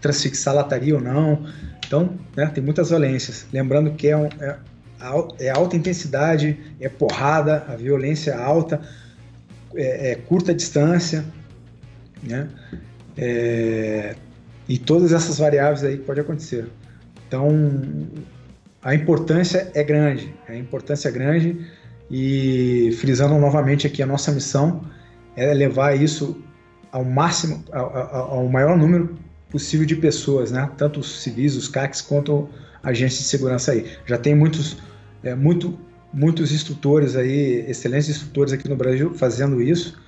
transfixar 0.01 0.55
lataria 0.55 0.95
ou 0.95 1.01
não. 1.01 1.47
Então, 1.87 2.15
né, 2.37 2.47
tem 2.47 2.63
muitas 2.63 2.91
valências. 2.91 3.47
Lembrando 3.53 3.93
que 3.93 4.09
é, 4.09 4.17
um, 4.17 4.27
é, 4.41 4.57
é, 5.39 5.51
alta 5.51 5.77
intensidade, 5.77 6.59
é 6.81 6.89
porrada, 6.89 7.65
a 7.69 7.77
violência 7.77 8.33
é 8.33 8.35
alta, 8.35 8.81
é, 9.75 10.13
é 10.13 10.15
curta 10.15 10.55
distância, 10.55 11.25
né? 12.23 12.49
É, 13.17 14.15
e 14.69 14.79
todas 14.79 15.13
essas 15.13 15.39
variáveis 15.39 15.85
aí 15.85 15.97
que 15.97 16.05
pode 16.05 16.21
acontecer. 16.21 16.67
Então, 17.27 17.49
a 18.83 18.95
importância 18.95 19.71
é 19.75 19.83
grande, 19.83 20.35
a 20.49 20.55
importância 20.57 21.09
é 21.09 21.13
grande 21.13 21.67
e 22.11 22.97
frisando 23.01 23.39
novamente 23.39 23.87
aqui 23.87 24.03
a 24.03 24.07
nossa 24.07 24.31
missão 24.33 24.83
é 25.37 25.53
levar 25.53 25.95
isso 25.95 26.41
ao 26.91 27.05
máximo, 27.05 27.65
ao, 27.73 28.35
ao 28.35 28.49
maior 28.49 28.77
número 28.77 29.17
possível 29.57 29.87
de 29.87 29.97
pessoas, 29.97 30.51
né? 30.51 30.71
Tanto 30.77 31.01
os 31.01 31.23
civis, 31.23 31.57
os 31.57 31.67
CACs, 31.67 32.03
quanto 32.03 32.47
agentes 32.83 33.17
de 33.17 33.25
segurança 33.25 33.73
aí. 33.73 33.87
Já 34.05 34.19
tem 34.19 34.35
muitos, 34.35 34.77
é, 35.25 35.35
muito, 35.35 35.79
muitos 36.13 36.53
instrutores 36.53 37.17
aí, 37.17 37.65
excelentes 37.67 38.11
instrutores 38.11 38.53
aqui 38.53 38.69
no 38.69 38.77
Brasil 38.77 39.15
fazendo 39.15 39.63
isso, 39.63 39.99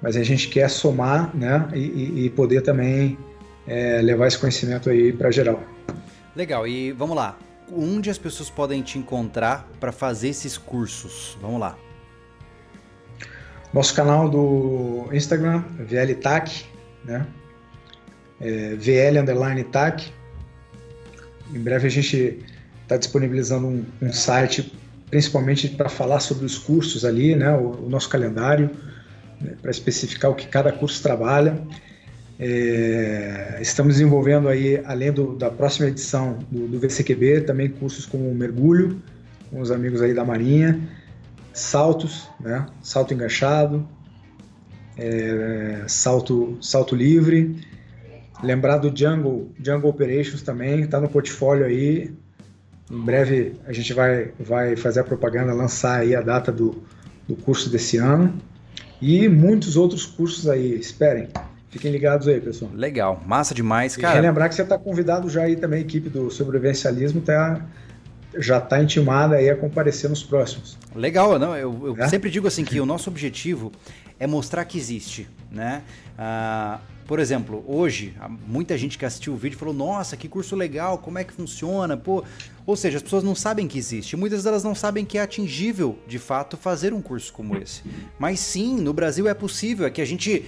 mas 0.00 0.16
a 0.16 0.22
gente 0.22 0.48
quer 0.48 0.70
somar, 0.70 1.30
né? 1.36 1.68
E, 1.74 2.24
e 2.24 2.30
poder 2.30 2.62
também 2.62 3.18
é, 3.66 4.00
levar 4.00 4.28
esse 4.28 4.38
conhecimento 4.38 4.88
aí 4.88 5.12
para 5.12 5.30
geral. 5.30 5.62
Legal. 6.34 6.66
E 6.66 6.90
vamos 6.92 7.14
lá 7.14 7.38
onde 7.70 8.08
as 8.08 8.16
pessoas 8.16 8.48
podem 8.48 8.80
te 8.80 8.98
encontrar 8.98 9.68
para 9.78 9.92
fazer 9.92 10.28
esses 10.28 10.56
cursos? 10.56 11.36
Vamos 11.38 11.60
lá. 11.60 11.76
Nosso 13.74 13.94
canal 13.94 14.26
do 14.26 15.06
Instagram, 15.12 15.62
VLTAC, 15.78 16.64
né? 17.04 17.26
É, 18.40 18.74
VL 18.76 19.20
underline 19.20 19.64
TAC. 19.64 20.12
Em 21.52 21.58
breve 21.58 21.86
a 21.86 21.90
gente 21.90 22.38
está 22.82 22.96
disponibilizando 22.96 23.66
um, 23.66 23.84
um, 24.00 24.12
site 24.12 24.72
principalmente 25.10 25.68
para 25.68 25.88
falar 25.88 26.20
sobre 26.20 26.46
os 26.46 26.56
cursos 26.56 27.04
ali, 27.04 27.34
né? 27.34 27.52
O, 27.52 27.86
o 27.86 27.88
nosso 27.88 28.08
calendário, 28.08 28.70
né? 29.40 29.52
para 29.60 29.70
especificar 29.70 30.30
o 30.30 30.34
que 30.34 30.46
cada 30.46 30.72
curso 30.72 31.02
trabalha. 31.02 31.60
É, 32.42 33.58
estamos 33.60 33.96
desenvolvendo 33.96 34.48
aí, 34.48 34.80
além 34.86 35.12
do, 35.12 35.36
da 35.36 35.50
próxima 35.50 35.88
edição 35.88 36.38
do, 36.50 36.66
do, 36.68 36.80
VCQB, 36.80 37.42
também 37.42 37.68
cursos 37.68 38.06
como 38.06 38.34
mergulho, 38.34 39.02
com 39.50 39.60
os 39.60 39.70
amigos 39.70 40.00
aí 40.00 40.14
da 40.14 40.24
Marinha, 40.24 40.80
saltos, 41.52 42.28
né? 42.40 42.64
salto 42.82 43.12
enganchado, 43.12 43.86
é, 44.96 45.82
salto, 45.86 46.56
salto 46.62 46.96
livre. 46.96 47.56
Lembrar 48.42 48.78
do 48.78 48.96
Jungle, 48.96 49.50
Jungle 49.62 49.90
Operations 49.90 50.42
também, 50.42 50.80
está 50.80 51.00
no 51.00 51.08
portfólio 51.08 51.64
aí. 51.64 52.12
Em 52.90 53.00
breve 53.00 53.54
a 53.66 53.72
gente 53.72 53.92
vai, 53.92 54.32
vai 54.38 54.76
fazer 54.76 55.00
a 55.00 55.04
propaganda, 55.04 55.52
lançar 55.52 56.00
aí 56.00 56.14
a 56.14 56.20
data 56.20 56.50
do, 56.50 56.82
do 57.28 57.36
curso 57.36 57.70
desse 57.70 57.96
ano. 57.96 58.34
E 59.00 59.28
muitos 59.28 59.76
outros 59.76 60.04
cursos 60.04 60.48
aí, 60.48 60.78
esperem. 60.78 61.28
Fiquem 61.70 61.92
ligados 61.92 62.26
aí, 62.26 62.40
pessoal. 62.40 62.70
Legal, 62.74 63.22
massa 63.24 63.54
demais, 63.54 63.96
cara. 63.96 64.14
E 64.14 64.20
relembrar 64.20 64.48
que 64.48 64.56
você 64.56 64.62
está 64.62 64.76
convidado 64.76 65.30
já 65.30 65.42
aí 65.42 65.54
também, 65.54 65.78
a 65.78 65.82
equipe 65.82 66.08
do 66.08 66.28
sobrevivencialismo 66.28 67.20
tá, 67.20 67.64
já 68.36 68.58
está 68.58 68.82
intimada 68.82 69.36
aí 69.36 69.48
a 69.48 69.56
comparecer 69.56 70.10
nos 70.10 70.22
próximos. 70.22 70.76
Legal, 70.94 71.38
não, 71.38 71.56
eu, 71.56 71.94
eu 71.96 72.02
é? 72.02 72.08
sempre 72.08 72.28
digo 72.28 72.48
assim 72.48 72.64
que 72.64 72.80
o 72.80 72.86
nosso 72.86 73.08
objetivo 73.08 73.70
é 74.18 74.26
mostrar 74.26 74.64
que 74.64 74.76
existe, 74.76 75.28
né? 75.50 75.82
Ah, 76.18 76.80
por 77.10 77.18
exemplo, 77.18 77.64
hoje, 77.66 78.14
muita 78.46 78.78
gente 78.78 78.96
que 78.96 79.04
assistiu 79.04 79.32
o 79.32 79.36
vídeo 79.36 79.58
falou: 79.58 79.74
Nossa, 79.74 80.16
que 80.16 80.28
curso 80.28 80.54
legal, 80.54 80.96
como 80.96 81.18
é 81.18 81.24
que 81.24 81.32
funciona? 81.32 81.96
Pô, 81.96 82.22
ou 82.64 82.76
seja, 82.76 82.98
as 82.98 83.02
pessoas 83.02 83.24
não 83.24 83.34
sabem 83.34 83.66
que 83.66 83.76
existe. 83.76 84.16
Muitas 84.16 84.44
delas 84.44 84.62
não 84.62 84.76
sabem 84.76 85.04
que 85.04 85.18
é 85.18 85.20
atingível, 85.20 85.98
de 86.06 86.20
fato, 86.20 86.56
fazer 86.56 86.94
um 86.94 87.02
curso 87.02 87.32
como 87.32 87.56
esse. 87.56 87.82
Mas 88.16 88.38
sim, 88.38 88.80
no 88.80 88.92
Brasil 88.92 89.26
é 89.26 89.34
possível. 89.34 89.88
É 89.88 89.90
que 89.90 90.00
a 90.00 90.04
gente. 90.04 90.44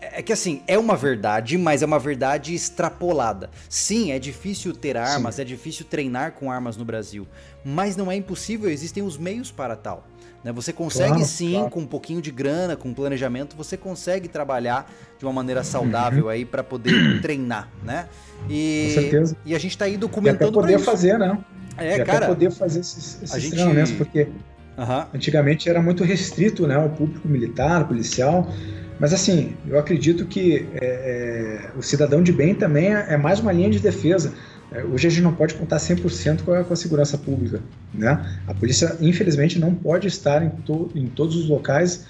É 0.00 0.20
que 0.20 0.32
assim, 0.32 0.62
é 0.66 0.76
uma 0.76 0.96
verdade, 0.96 1.56
mas 1.56 1.80
é 1.80 1.86
uma 1.86 2.00
verdade 2.00 2.52
extrapolada. 2.52 3.48
Sim, 3.68 4.10
é 4.10 4.18
difícil 4.18 4.72
ter 4.72 4.96
armas, 4.96 5.36
sim. 5.36 5.42
é 5.42 5.44
difícil 5.44 5.84
treinar 5.84 6.32
com 6.32 6.50
armas 6.50 6.76
no 6.76 6.84
Brasil. 6.84 7.24
Mas 7.64 7.96
não 7.96 8.10
é 8.10 8.16
impossível, 8.16 8.68
existem 8.68 9.04
os 9.04 9.16
meios 9.16 9.52
para 9.52 9.76
tal. 9.76 10.04
Né? 10.44 10.52
Você 10.52 10.72
consegue 10.72 11.08
claro, 11.08 11.24
sim, 11.24 11.52
claro. 11.52 11.70
com 11.70 11.80
um 11.80 11.86
pouquinho 11.86 12.20
de 12.20 12.30
grana, 12.30 12.76
com 12.76 12.92
planejamento, 12.92 13.56
você 13.56 13.76
consegue 13.76 14.28
trabalhar 14.28 14.92
de 15.18 15.24
uma 15.24 15.32
maneira 15.32 15.64
saudável 15.64 16.24
uhum. 16.24 16.30
aí 16.30 16.44
para 16.44 16.62
poder 16.62 16.92
treinar, 17.22 17.68
né? 17.82 18.06
E, 18.48 18.92
com 18.94 19.00
certeza. 19.00 19.36
E 19.46 19.54
a 19.54 19.58
gente 19.58 19.70
está 19.70 19.86
aí 19.86 19.96
documentando. 19.96 20.44
E 20.44 20.48
até 20.48 20.52
poder 20.52 20.78
fazer, 20.78 21.18
né? 21.18 21.38
É, 21.78 21.96
e 21.96 22.04
cara. 22.04 22.18
Até 22.18 22.26
poder 22.26 22.50
fazer 22.50 22.80
esses, 22.80 23.22
esses 23.22 23.42
gente... 23.42 23.52
treinamentos, 23.52 23.92
porque 23.92 24.28
uhum. 24.76 25.04
antigamente 25.14 25.68
era 25.68 25.80
muito 25.80 26.04
restrito, 26.04 26.66
né? 26.66 26.76
O 26.76 26.90
público 26.90 27.26
militar, 27.26 27.88
policial. 27.88 28.52
Mas 29.00 29.12
assim, 29.12 29.56
eu 29.66 29.78
acredito 29.78 30.24
que 30.26 30.68
é, 30.74 31.70
é, 31.72 31.78
o 31.78 31.82
cidadão 31.82 32.22
de 32.22 32.32
bem 32.32 32.54
também 32.54 32.94
é, 32.94 33.14
é 33.14 33.16
mais 33.16 33.40
uma 33.40 33.50
linha 33.50 33.70
de 33.70 33.80
defesa. 33.80 34.34
É, 34.74 34.82
hoje 34.82 35.06
a 35.06 35.10
gente 35.10 35.22
não 35.22 35.32
pode 35.32 35.54
contar 35.54 35.76
100% 35.76 36.42
com 36.42 36.52
a, 36.52 36.64
com 36.64 36.72
a 36.72 36.76
segurança 36.76 37.16
pública. 37.16 37.60
Né? 37.92 38.38
A 38.46 38.52
polícia, 38.52 38.96
infelizmente, 39.00 39.58
não 39.58 39.72
pode 39.72 40.08
estar 40.08 40.42
em, 40.42 40.50
to, 40.50 40.90
em 40.94 41.06
todos 41.06 41.36
os 41.36 41.48
locais 41.48 42.06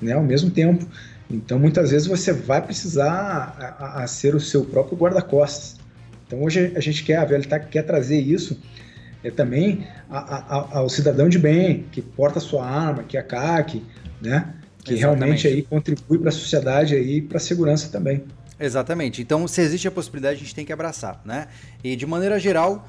né, 0.00 0.12
ao 0.12 0.22
mesmo 0.22 0.48
tempo. 0.48 0.86
Então, 1.28 1.58
muitas 1.58 1.90
vezes 1.90 2.06
você 2.06 2.32
vai 2.32 2.62
precisar 2.62 3.56
a, 3.78 4.04
a 4.04 4.06
ser 4.06 4.34
o 4.34 4.40
seu 4.40 4.64
próprio 4.64 4.96
guarda-costas. 4.96 5.76
Então, 6.26 6.42
hoje 6.44 6.72
a 6.76 6.80
gente 6.80 7.02
quer, 7.02 7.16
a 7.16 7.24
VLTAC 7.24 7.68
quer 7.68 7.82
trazer 7.82 8.20
isso 8.20 8.56
é 9.24 9.30
também 9.30 9.86
a, 10.10 10.78
ao 10.78 10.88
cidadão 10.88 11.30
de 11.30 11.38
bem, 11.38 11.86
que 11.90 12.02
porta 12.02 12.38
a 12.38 12.42
sua 12.42 12.66
arma, 12.66 13.02
que 13.02 13.16
é 13.16 13.20
a 13.20 13.22
CAC, 13.22 13.82
né? 14.20 14.54
que 14.84 14.92
Exatamente. 14.92 15.00
realmente 15.00 15.48
aí 15.48 15.62
contribui 15.62 16.18
para 16.18 16.28
a 16.28 16.32
sociedade 16.32 16.94
e 16.94 17.22
para 17.22 17.38
a 17.38 17.40
segurança 17.40 17.88
também. 17.90 18.22
Exatamente. 18.58 19.20
Então, 19.20 19.46
se 19.48 19.60
existe 19.60 19.88
a 19.88 19.90
possibilidade, 19.90 20.36
a 20.36 20.38
gente 20.38 20.54
tem 20.54 20.64
que 20.64 20.72
abraçar, 20.72 21.20
né? 21.24 21.48
E 21.82 21.96
de 21.96 22.06
maneira 22.06 22.38
geral, 22.38 22.88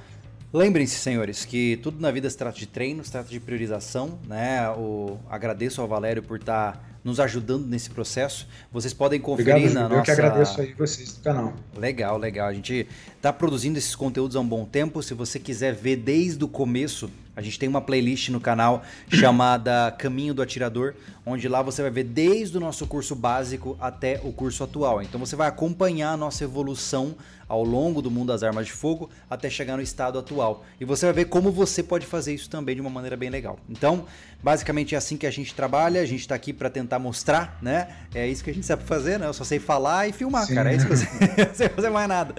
lembrem-se, 0.56 0.96
senhores, 0.96 1.44
que 1.44 1.78
tudo 1.84 2.00
na 2.00 2.10
vida 2.12 2.30
se 2.30 2.38
trata 2.38 2.58
de 2.58 2.66
treino, 2.66 3.04
se 3.04 3.12
trata 3.12 3.30
de 3.30 3.40
priorização, 3.40 4.18
né? 4.26 4.70
O, 4.70 5.18
agradeço 5.30 5.82
ao 5.82 5.88
Valério 5.88 6.24
por 6.24 6.40
estar 6.40 6.74
tá 6.74 6.80
nos 7.04 7.20
ajudando 7.20 7.68
nesse 7.68 7.90
processo. 7.90 8.48
Vocês 8.72 8.94
podem 8.94 9.20
conferir 9.20 9.54
Obrigado, 9.54 9.74
na 9.74 9.82
eu 9.82 9.90
nossa. 9.90 10.00
Eu 10.00 10.04
que 10.04 10.12
agradeço 10.12 10.62
aí 10.62 10.74
vocês 10.74 11.14
do 11.14 11.22
canal. 11.22 11.54
Legal, 11.78 12.18
legal. 12.18 12.48
A 12.48 12.54
gente 12.54 12.88
está 13.16 13.32
produzindo 13.32 13.78
esses 13.78 13.96
conteúdos 13.96 14.36
há 14.36 14.40
um 14.40 14.48
bom 14.48 14.66
tempo. 14.66 15.04
Se 15.04 15.14
você 15.14 15.38
quiser 15.38 15.76
ver 15.76 15.98
desde 15.98 16.44
o 16.44 16.48
começo, 16.48 17.12
a 17.36 17.42
gente 17.42 17.60
tem 17.60 17.70
uma 17.70 17.82
playlist 17.82 18.30
no 18.30 18.40
canal 18.40 18.84
chamada 19.08 19.94
Caminho 20.00 20.34
do 20.34 20.42
Atirador, 20.42 20.96
onde 21.26 21.48
lá 21.48 21.62
você 21.62 21.82
vai 21.82 21.92
ver 21.92 22.06
desde 22.06 22.58
o 22.58 22.60
nosso 22.60 22.88
curso 22.88 23.14
básico 23.14 23.78
até 23.80 24.20
o 24.24 24.32
curso 24.32 24.64
atual. 24.64 25.02
Então 25.02 25.20
você 25.20 25.36
vai 25.36 25.48
acompanhar 25.48 26.14
a 26.14 26.18
nossa 26.18 26.44
evolução 26.44 27.16
ao 27.48 27.64
longo 27.64 28.02
do 28.02 28.10
mundo 28.10 28.28
das 28.28 28.44
armas 28.44 28.66
de 28.66 28.72
fogo 28.72 29.10
até 29.30 29.50
chegar 29.50 29.78
no 29.78 29.84
estado 29.84 30.18
atual. 30.18 30.66
E 30.80 30.86
você 30.86 31.06
vai 31.06 31.14
ver 31.14 31.26
como 31.26 31.52
você 31.52 31.84
pode 31.84 32.06
fazer 32.06 32.34
isso 32.34 32.50
também 32.50 32.76
de 32.76 32.82
uma 32.82 32.90
maneira 32.90 33.16
bem 33.16 33.30
legal. 33.30 33.60
Então, 33.70 34.06
basicamente 34.44 34.96
é 34.96 34.98
assim 34.98 35.18
que 35.18 35.26
a 35.26 35.32
gente 35.32 35.54
trabalha. 35.54 36.02
A 36.02 36.06
gente 36.06 36.22
está 36.22 36.36
aqui 36.36 36.54
para 36.54 36.70
tentar 36.70 37.00
mostrar, 37.00 37.58
né? 37.62 37.88
É 38.14 38.28
isso 38.28 38.44
que 38.44 38.50
a 38.50 38.54
gente 38.54 38.66
sabe 38.66 38.84
fazer, 38.84 39.20
né? 39.20 39.28
Eu 39.28 39.34
só 39.34 39.44
sei 39.44 39.60
falar 39.60 40.08
e 40.08 40.12
filmar, 40.12 40.46
Sim. 40.46 40.56
cara. 40.56 40.72
É 40.72 40.76
isso 40.76 40.86
que 40.86 40.94
eu 40.94 40.98
sei, 40.98 41.08
sei 41.54 41.70
fazer 41.70 41.90
mais 41.90 42.08
nada. 42.08 42.36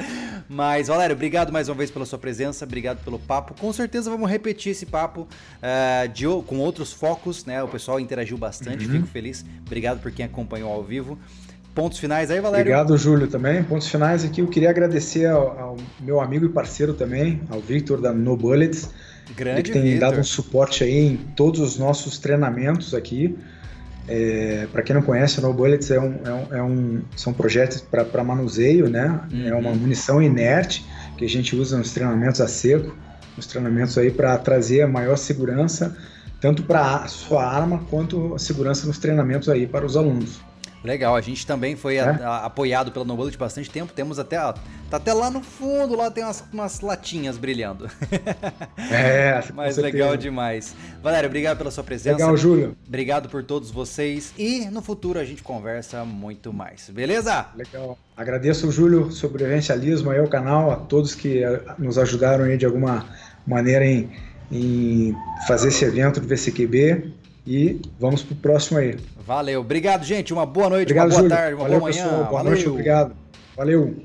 Mas, 0.49 0.89
Valério, 0.89 1.15
obrigado 1.15 1.53
mais 1.53 1.69
uma 1.69 1.74
vez 1.74 1.91
pela 1.91 2.07
sua 2.07 2.19
presença, 2.19 2.65
obrigado 2.65 3.03
pelo 3.03 3.19
papo. 3.19 3.55
Com 3.55 3.73
certeza 3.73 4.11
vamos 4.11 4.31
repetir 4.31 4.73
esse 4.73 4.87
papo 4.87 5.23
uh, 5.23 6.09
de, 6.09 6.27
com 6.47 6.59
outros 6.59 6.93
focos, 6.93 7.45
né? 7.45 7.62
O 7.62 7.69
pessoal 7.69 7.99
interagiu 7.99 8.39
bastante, 8.39 8.87
uhum. 8.87 8.93
fico 8.93 9.07
feliz. 9.07 9.45
Obrigado 9.66 10.01
por 10.01 10.12
quem 10.12 10.24
acompanhou 10.24 10.73
ao 10.73 10.83
vivo. 10.83 11.19
Pontos 11.77 11.98
finais 11.98 12.31
aí, 12.31 12.40
Valério? 12.40 12.73
Obrigado, 12.73 12.97
Júlio, 12.97 13.28
também. 13.28 13.62
Pontos 13.62 13.86
finais 13.89 14.24
aqui. 14.24 14.40
Eu 14.40 14.47
queria 14.47 14.70
agradecer 14.70 15.27
ao, 15.27 15.61
ao 15.61 15.77
meu 16.01 16.23
amigo 16.23 16.47
e 16.47 16.48
parceiro 16.48 16.94
também, 16.94 17.43
ao 17.51 17.61
Victor 17.61 18.01
da 18.01 18.15
No 18.15 18.35
Bullets. 18.35 18.89
Grande 19.36 19.65
que 19.65 19.73
tem 19.73 19.82
Victor. 19.82 20.01
dado 20.01 20.19
um 20.19 20.24
suporte 20.24 20.82
aí 20.82 21.07
em 21.07 21.16
todos 21.36 21.61
os 21.61 21.78
nossos 21.78 22.16
treinamentos 22.16 22.94
aqui. 22.94 23.36
É, 24.09 24.66
para 24.73 24.81
quem 24.81 24.97
não 24.97 25.03
conhece, 25.03 25.39
o 25.39 25.43
No 25.43 25.53
Bullets 25.53 25.90
é 25.90 26.01
um, 26.01 26.19
é 26.24 26.32
um, 26.32 26.57
é 26.57 26.62
um 26.62 27.03
são 27.15 27.35
projetos 27.35 27.82
para 27.82 28.24
manuseio, 28.24 28.89
né? 28.89 29.20
Uhum. 29.31 29.47
É 29.47 29.55
uma 29.55 29.69
uhum. 29.69 29.77
munição 29.77 30.23
inerte 30.23 30.82
que 31.19 31.27
a 31.27 31.28
gente 31.28 31.55
usa 31.55 31.77
nos 31.77 31.93
treinamentos 31.93 32.40
a 32.40 32.48
seco, 32.48 32.97
nos 33.36 33.47
treinamentos 33.47 33.98
aí 33.98 34.11
para 34.11 34.39
trazer 34.39 34.81
a 34.81 34.89
maior 34.89 35.19
segurança, 35.19 35.94
tanto 36.40 36.62
para 36.62 37.03
a 37.03 37.07
sua 37.07 37.44
arma 37.44 37.85
quanto 37.90 38.35
a 38.35 38.39
segurança 38.39 38.86
nos 38.86 38.97
treinamentos 38.97 39.51
aí 39.51 39.66
para 39.66 39.85
os 39.85 39.94
alunos. 39.94 40.40
Legal, 40.86 41.16
a 41.16 41.20
gente 41.20 41.44
também 41.44 41.74
foi 41.74 41.96
é? 41.96 42.00
a, 42.00 42.10
a, 42.10 42.46
apoiado 42.46 42.92
pela 42.92 43.04
No 43.04 43.16
Bullet 43.16 43.36
bastante 43.36 43.68
tempo. 43.68 43.92
Temos 43.92 44.20
até, 44.20 44.38
ó, 44.38 44.52
tá 44.88 44.96
até 44.98 45.12
lá 45.12 45.28
no 45.28 45.42
fundo, 45.42 45.96
lá 45.96 46.10
tem 46.12 46.22
umas, 46.22 46.44
umas 46.52 46.80
latinhas 46.80 47.36
brilhando. 47.36 47.90
É, 48.88 49.42
mas 49.52 49.76
legal 49.76 50.16
demais. 50.16 50.74
Valério, 51.02 51.26
obrigado 51.26 51.58
pela 51.58 51.70
sua 51.70 51.82
presença. 51.82 52.16
Legal, 52.16 52.36
Júlio. 52.36 52.76
Obrigado 52.86 53.28
por 53.28 53.42
todos 53.42 53.70
vocês 53.70 54.32
e 54.38 54.66
no 54.66 54.80
futuro 54.80 55.18
a 55.18 55.24
gente 55.24 55.42
conversa 55.42 56.04
muito 56.04 56.52
mais. 56.52 56.88
Beleza? 56.88 57.46
Legal. 57.56 57.98
Agradeço, 58.16 58.70
Júlio, 58.70 59.10
sobrevivencialismo 59.10 60.10
aí 60.10 60.20
ao 60.20 60.28
canal, 60.28 60.70
a 60.70 60.76
todos 60.76 61.14
que 61.14 61.42
eh, 61.42 61.60
nos 61.78 61.98
ajudaram 61.98 62.44
aí 62.44 62.56
de 62.56 62.64
alguma 62.64 63.06
maneira 63.46 63.84
em, 63.84 64.08
em 64.52 65.16
fazer 65.48 65.68
esse 65.68 65.84
evento 65.84 66.20
do 66.20 66.28
VCQB 66.28 67.12
e 67.46 67.80
vamos 67.98 68.22
pro 68.22 68.36
próximo 68.36 68.78
aí. 68.78 68.96
Valeu. 69.27 69.61
Obrigado, 69.61 70.05
gente. 70.05 70.32
Uma 70.32 70.47
boa 70.47 70.70
noite, 70.70 70.85
obrigado, 70.93 71.07
uma 71.07 71.11
boa 71.11 71.23
Júlio. 71.23 71.36
tarde, 71.36 71.55
uma 71.55 71.62
Valeu, 71.65 71.78
boa 71.81 71.90
manhã. 71.90 72.05
Pessoal. 72.05 72.24
Boa 72.24 72.43
Valeu. 72.43 72.53
noite, 72.53 72.69
obrigado. 72.69 73.16
Valeu. 73.57 73.97